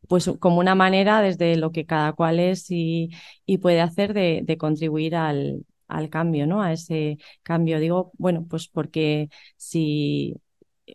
pues 0.09 0.31
como 0.41 0.59
una 0.61 0.75
manera 0.75 1.23
desde 1.23 1.57
lo 1.57 1.73
que 1.73 1.87
cada 1.87 2.13
cual 2.13 2.39
es 2.41 2.71
y, 2.71 3.11
y 3.47 3.59
puede 3.59 3.81
hacer 3.81 4.13
de, 4.15 4.43
de 4.45 4.59
contribuir 4.59 5.17
al, 5.17 5.65
al 5.89 6.11
cambio, 6.11 6.47
¿no? 6.47 6.63
A 6.63 6.73
ese 6.73 7.19
cambio. 7.43 7.81
Digo, 7.81 8.13
bueno, 8.19 8.47
pues 8.49 8.69
porque 8.69 9.31
si 9.57 10.37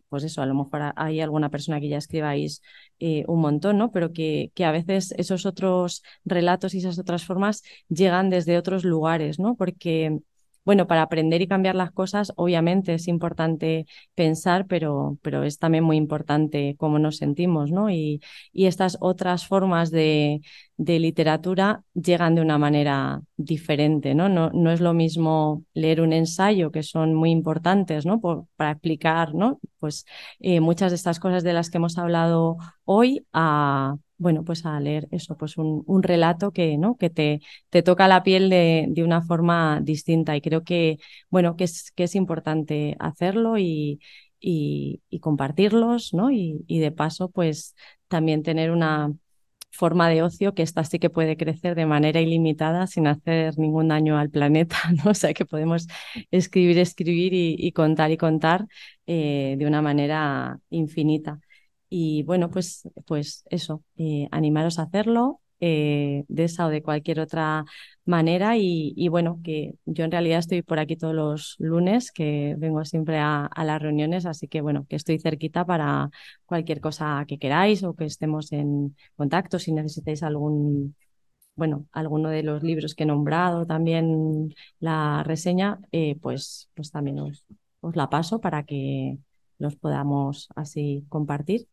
pues 0.09 0.23
eso, 0.23 0.41
a 0.41 0.45
lo 0.45 0.55
mejor 0.55 0.93
hay 0.95 1.21
alguna 1.21 1.49
persona 1.49 1.79
que 1.79 1.89
ya 1.89 1.97
escribáis 1.97 2.61
eh, 2.99 3.23
un 3.27 3.41
montón, 3.41 3.77
¿no? 3.77 3.91
Pero 3.91 4.13
que, 4.13 4.51
que, 4.55 4.65
a 4.65 4.71
veces 4.71 5.13
esos 5.17 5.45
otros 5.45 6.03
relatos 6.25 6.73
y 6.73 6.79
esas 6.79 6.99
otras 6.99 7.25
formas 7.25 7.63
llegan 7.89 8.29
desde 8.29 8.57
otros 8.57 8.83
lugares, 8.83 9.39
¿no? 9.39 9.55
Porque 9.55 10.19
bueno, 10.69 10.85
para 10.85 11.01
aprender 11.01 11.41
y 11.41 11.47
cambiar 11.47 11.73
las 11.73 11.91
cosas, 11.91 12.31
obviamente 12.35 12.93
es 12.93 13.07
importante 13.07 13.87
pensar, 14.13 14.67
pero, 14.67 15.17
pero 15.23 15.43
es 15.43 15.57
también 15.57 15.83
muy 15.83 15.97
importante 15.97 16.75
cómo 16.77 16.99
nos 16.99 17.17
sentimos, 17.17 17.71
¿no? 17.71 17.89
Y, 17.89 18.21
estas 18.53 18.95
otras 19.01 19.47
formas 19.47 19.89
de, 19.89 20.41
de, 20.77 20.99
literatura 20.99 21.81
llegan 21.95 22.35
de 22.35 22.41
una 22.41 22.59
manera 22.59 23.21
diferente, 23.35 24.13
¿no? 24.13 24.29
¿no? 24.29 24.51
No 24.51 24.69
es 24.69 24.79
lo 24.79 24.93
mismo 24.93 25.63
leer 25.73 26.01
un 26.01 26.13
ensayo, 26.13 26.69
que 26.71 26.83
son 26.83 27.15
muy 27.15 27.31
importantes, 27.31 28.05
¿no? 28.05 28.21
Por, 28.21 28.45
para 28.55 28.73
explicar, 28.73 29.33
¿no? 29.33 29.59
Pues 29.79 30.05
eh, 30.39 30.59
muchas 30.59 30.91
de 30.91 30.97
estas 30.97 31.19
cosas 31.19 31.43
de 31.43 31.53
las 31.53 31.71
que 31.71 31.77
hemos 31.77 31.97
hablado 31.97 32.57
hoy 32.85 33.25
a 33.33 33.95
bueno, 34.19 34.43
pues 34.43 34.65
a 34.65 34.79
leer 34.79 35.07
eso, 35.11 35.37
pues 35.37 35.57
un, 35.57 36.03
relato 36.03 36.51
que, 36.51 36.77
¿no? 36.77 36.97
que 36.97 37.09
te, 37.09 37.41
te 37.69 37.83
toca 37.83 38.07
la 38.07 38.23
piel 38.23 38.49
de, 38.49 38.87
de, 38.89 39.03
una 39.03 39.21
forma 39.23 39.79
distinta. 39.81 40.35
Y 40.35 40.41
creo 40.41 40.63
que, 40.63 40.99
bueno, 41.29 41.55
que 41.55 41.63
es, 41.65 41.91
que 41.91 42.03
es 42.03 42.15
importante 42.15 42.95
hacerlo 42.99 43.57
y, 43.57 43.99
y, 44.39 45.01
compartirlos, 45.21 46.13
¿no? 46.13 46.31
Y, 46.31 46.63
y, 46.67 46.79
de 46.79 46.91
paso, 46.91 47.29
pues 47.31 47.75
también 48.07 48.43
tener 48.43 48.71
una 48.71 49.13
forma 49.71 50.09
de 50.09 50.23
ocio 50.23 50.53
que 50.53 50.63
esta 50.63 50.83
sí 50.83 50.99
que 50.99 51.09
puede 51.09 51.37
crecer 51.37 51.75
de 51.75 51.85
manera 51.85 52.19
ilimitada 52.21 52.87
sin 52.87 53.07
hacer 53.07 53.57
ningún 53.57 53.89
daño 53.89 54.17
al 54.17 54.29
planeta, 54.29 54.77
¿no? 55.05 55.11
O 55.11 55.13
sea 55.13 55.33
que 55.33 55.45
podemos 55.45 55.87
escribir, 56.31 56.79
escribir 56.79 57.33
y, 57.33 57.71
contar 57.71 58.11
y 58.11 58.17
contar 58.17 58.65
eh, 59.07 59.55
de 59.57 59.65
una 59.65 59.81
manera 59.81 60.59
infinita. 60.69 61.39
Y 61.89 62.23
bueno, 62.23 62.49
pues, 62.51 62.87
pues 63.05 63.43
eso, 63.49 63.83
eh, 63.97 64.27
animaros 64.31 64.79
a 64.79 64.83
hacerlo 64.83 65.41
eh, 65.61 66.23
de 66.29 66.45
esa 66.45 66.67
o 66.67 66.69
de 66.69 66.81
cualquier 66.83 67.19
otra 67.19 67.65
manera. 68.05 68.57
Y, 68.57 69.07
bueno, 69.09 69.39
que 69.43 69.75
yo 69.85 70.05
en 70.05 70.11
realidad 70.11 70.39
estoy 70.39 70.61
por 70.61 70.79
aquí 70.79 70.95
todos 70.95 71.13
los 71.15 71.55
lunes, 71.59 72.11
que 72.11 72.55
vengo 72.57 72.85
siempre 72.85 73.17
a, 73.19 73.45
a, 73.45 73.63
las 73.65 73.81
reuniones, 73.81 74.25
así 74.25 74.47
que 74.47 74.61
bueno, 74.61 74.85
que 74.89 74.95
estoy 74.95 75.19
cerquita 75.19 75.65
para 75.65 76.09
cualquier 76.45 76.79
cosa 76.81 77.25
que 77.27 77.37
queráis 77.39 77.83
o 77.83 77.95
que 77.95 78.05
estemos 78.05 78.51
en 78.51 78.95
contacto. 79.15 79.59
Si 79.59 79.71
necesitáis 79.73 80.23
algún, 80.23 80.95
bueno, 81.55 81.87
alguno 81.91 82.29
de 82.29 82.43
los 82.43 82.63
libros 82.63 82.95
que 82.95 83.03
he 83.03 83.07
nombrado, 83.07 83.65
también 83.65 84.55
la 84.79 85.23
reseña, 85.23 85.79
eh, 85.91 86.17
pues, 86.21 86.69
pues 86.75 86.91
también 86.91 87.19
os, 87.19 87.45
os 87.81 87.95
la 87.95 88.09
paso 88.09 88.39
para 88.41 88.63
que 88.63 89.17
los 89.57 89.75
podamos 89.75 90.49
así 90.55 91.05
compartir. 91.09 91.67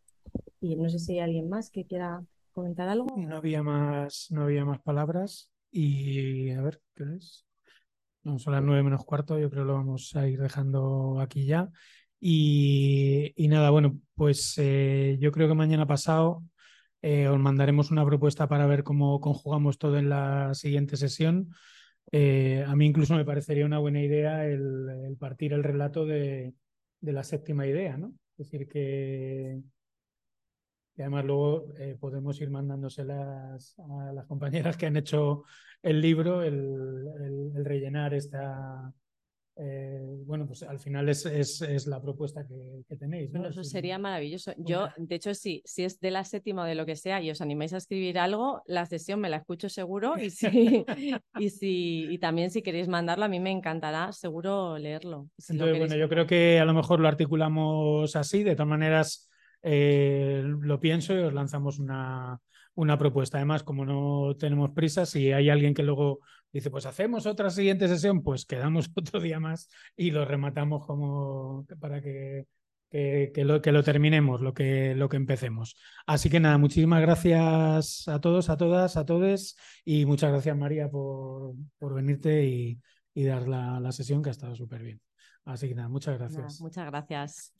Y 0.60 0.76
no 0.76 0.88
sé 0.88 0.98
si 0.98 1.12
hay 1.12 1.20
alguien 1.20 1.48
más 1.48 1.70
que 1.70 1.86
quiera 1.86 2.24
comentar 2.52 2.88
algo. 2.88 3.14
No 3.16 3.36
había 3.36 3.62
más, 3.62 4.28
no 4.30 4.44
había 4.44 4.64
más 4.64 4.80
palabras. 4.80 5.50
Y 5.70 6.50
a 6.50 6.62
ver, 6.62 6.80
¿qué 6.94 7.04
es? 7.16 7.46
No, 8.22 8.38
son 8.38 8.54
las 8.54 8.62
nueve 8.62 8.82
menos 8.82 9.04
cuarto, 9.04 9.38
yo 9.38 9.50
creo 9.50 9.62
que 9.64 9.68
lo 9.68 9.74
vamos 9.74 10.16
a 10.16 10.26
ir 10.26 10.40
dejando 10.40 11.20
aquí 11.20 11.46
ya. 11.46 11.70
Y, 12.18 13.32
y 13.36 13.48
nada, 13.48 13.70
bueno, 13.70 14.00
pues 14.14 14.54
eh, 14.56 15.16
yo 15.20 15.30
creo 15.30 15.48
que 15.48 15.54
mañana 15.54 15.86
pasado 15.86 16.42
eh, 17.02 17.28
os 17.28 17.38
mandaremos 17.38 17.90
una 17.90 18.04
propuesta 18.04 18.48
para 18.48 18.66
ver 18.66 18.82
cómo 18.82 19.20
conjugamos 19.20 19.78
todo 19.78 19.98
en 19.98 20.08
la 20.08 20.54
siguiente 20.54 20.96
sesión. 20.96 21.50
Eh, 22.10 22.64
a 22.66 22.74
mí 22.74 22.86
incluso 22.86 23.14
me 23.14 23.24
parecería 23.24 23.66
una 23.66 23.78
buena 23.78 24.02
idea 24.02 24.46
el, 24.46 24.88
el 25.06 25.16
partir 25.16 25.52
el 25.52 25.62
relato 25.62 26.06
de, 26.06 26.54
de, 27.00 27.12
la 27.12 27.22
séptima 27.22 27.66
idea, 27.66 27.96
¿no? 27.96 28.14
Es 28.38 28.50
decir, 28.50 28.68
que, 28.68 29.60
y 30.97 31.02
además 31.02 31.24
luego 31.24 31.66
eh, 31.78 31.97
podemos 32.01 32.40
ir 32.40 32.51
mandándoselas 32.51 33.77
a 33.78 34.12
las 34.12 34.27
compañeras 34.27 34.77
que 34.77 34.86
han 34.86 34.97
hecho 34.97 35.44
el 35.82 36.01
libro, 36.01 36.43
el, 36.43 36.55
el, 36.55 37.52
el 37.55 37.64
rellenar 37.64 38.14
esta... 38.14 38.93
Eh, 39.59 40.02
bueno, 40.27 40.47
pues 40.47 40.62
al 40.64 40.78
final 40.78 41.09
es, 41.09 41.24
es, 41.24 41.62
es 41.62 41.86
la 41.86 42.01
propuesta 42.02 42.47
que, 42.47 42.82
que 42.86 42.97
tenéis. 42.97 43.32
¿no? 43.32 43.40
Bueno, 43.40 43.52
eso 43.52 43.64
sería 43.64 43.98
maravilloso. 43.98 44.52
Yo, 44.59 44.89
de 44.98 45.14
hecho, 45.14 45.32
sí, 45.32 45.62
si 45.64 45.85
es 45.85 45.98
de 45.98 46.10
la 46.10 46.24
séptima 46.24 46.62
o 46.62 46.66
de 46.66 46.74
lo 46.74 46.85
que 46.85 46.94
sea 46.94 47.23
y 47.23 47.31
os 47.31 47.40
animáis 47.40 47.73
a 47.73 47.78
escribir 47.78 48.18
algo, 48.18 48.62
la 48.66 48.85
sesión 48.85 49.18
me 49.18 49.31
la 49.31 49.39
escucho 49.39 49.70
seguro 49.70 50.18
y, 50.18 50.28
si, 50.28 50.47
y, 51.39 51.51
si, 51.51 52.06
y 52.10 52.18
también 52.18 52.51
si 52.51 52.60
queréis 52.60 52.86
mandarlo, 52.86 53.24
a 53.24 53.28
mí 53.28 53.40
me 53.40 53.51
encantará 53.51 54.12
seguro 54.12 54.77
leerlo. 54.77 55.31
Si 55.39 55.55
Entonces, 55.55 55.78
bueno, 55.78 55.97
yo 55.97 56.09
creo 56.10 56.27
que 56.27 56.60
a 56.60 56.66
lo 56.66 56.74
mejor 56.74 57.01
lo 57.01 57.09
articulamos 57.09 58.14
así, 58.14 58.43
de 58.43 58.56
todas 58.56 58.68
maneras 58.68 59.31
eh, 59.68 60.43
lo 60.44 60.78
pienso 60.78 61.12
y 61.12 61.18
os 61.18 61.34
lanzamos 61.34 61.80
una, 61.80 62.40
una 62.74 62.97
propuesta. 62.97 63.38
Además, 63.38 63.64
como 63.64 63.84
no 63.84 64.36
tenemos 64.36 64.70
prisa, 64.70 65.06
si 65.06 65.32
hay 65.32 65.51
alguien 65.51 65.74
que 65.74 65.82
luego 65.82 66.20
dice, 66.52 66.70
pues 66.70 66.86
hacemos 66.86 67.26
otra 67.26 67.51
siguiente 67.51 67.88
sesión, 67.88 68.22
pues 68.22 68.47
quedamos 68.47 68.88
otro 68.94 69.20
día 69.20 69.40
más 69.40 69.68
y 69.97 70.12
lo 70.12 70.24
rematamos 70.24 70.86
como 70.86 71.66
para 71.80 72.01
que, 72.01 72.47
que, 72.88 73.32
que, 73.34 73.44
lo, 73.44 73.60
que 73.60 73.72
lo 73.72 73.82
terminemos, 73.82 74.40
lo 74.40 74.55
que, 74.55 74.94
lo 74.94 75.09
que 75.09 75.16
empecemos. 75.16 75.76
Así 76.06 76.30
que 76.30 76.38
nada, 76.38 76.59
muchísimas 76.59 77.02
gracias 77.02 78.06
a 78.06 78.20
todos, 78.20 78.48
a 78.51 78.56
todas, 78.56 78.97
a 78.97 79.05
todos 79.05 79.56
y 79.84 80.06
muchas 80.06 80.30
gracias 80.30 80.56
María 80.56 80.88
por, 80.88 81.55
por 81.78 81.93
venirte 81.93 82.44
y, 82.47 82.80
y 83.14 83.24
dar 83.24 83.48
la, 83.48 83.80
la, 83.80 83.90
sesión 83.90 84.22
que 84.22 84.28
ha 84.28 84.32
estado 84.32 84.55
súper 84.55 84.84
bien. 84.84 85.01
Así 85.44 85.68
que 85.68 85.74
nada, 85.74 85.88
muchas 85.88 86.16
gracias. 86.18 86.60
Muchas 86.60 86.86
gracias. 86.86 87.52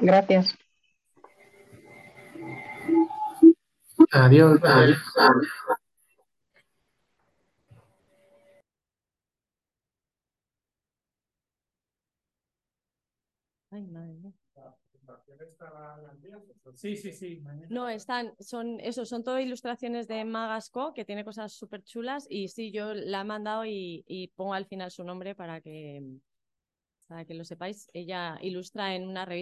Gracias. 0.00 0.54
Adiós. 4.12 4.60
Ay, 13.70 13.86
madre 13.86 14.14
mía. 14.14 14.32
Sí, 16.74 16.96
sí, 16.96 17.12
sí. 17.12 17.42
No, 17.68 17.88
están, 17.88 18.34
son, 18.40 18.80
eso, 18.80 19.04
son 19.04 19.22
todo 19.22 19.38
ilustraciones 19.38 20.08
de 20.08 20.24
Magasco, 20.24 20.92
que 20.94 21.04
tiene 21.04 21.24
cosas 21.24 21.52
súper 21.52 21.82
chulas. 21.84 22.26
Y 22.28 22.48
sí, 22.48 22.72
yo 22.72 22.94
la 22.94 23.20
he 23.20 23.24
mandado 23.24 23.64
y, 23.64 24.04
y 24.06 24.28
pongo 24.28 24.54
al 24.54 24.66
final 24.66 24.90
su 24.90 25.04
nombre 25.04 25.34
para 25.34 25.60
que, 25.60 26.02
para 27.06 27.24
que 27.24 27.34
lo 27.34 27.44
sepáis. 27.44 27.88
Ella 27.92 28.38
ilustra 28.40 28.94
en 28.94 29.06
una 29.06 29.24
revista. 29.24 29.28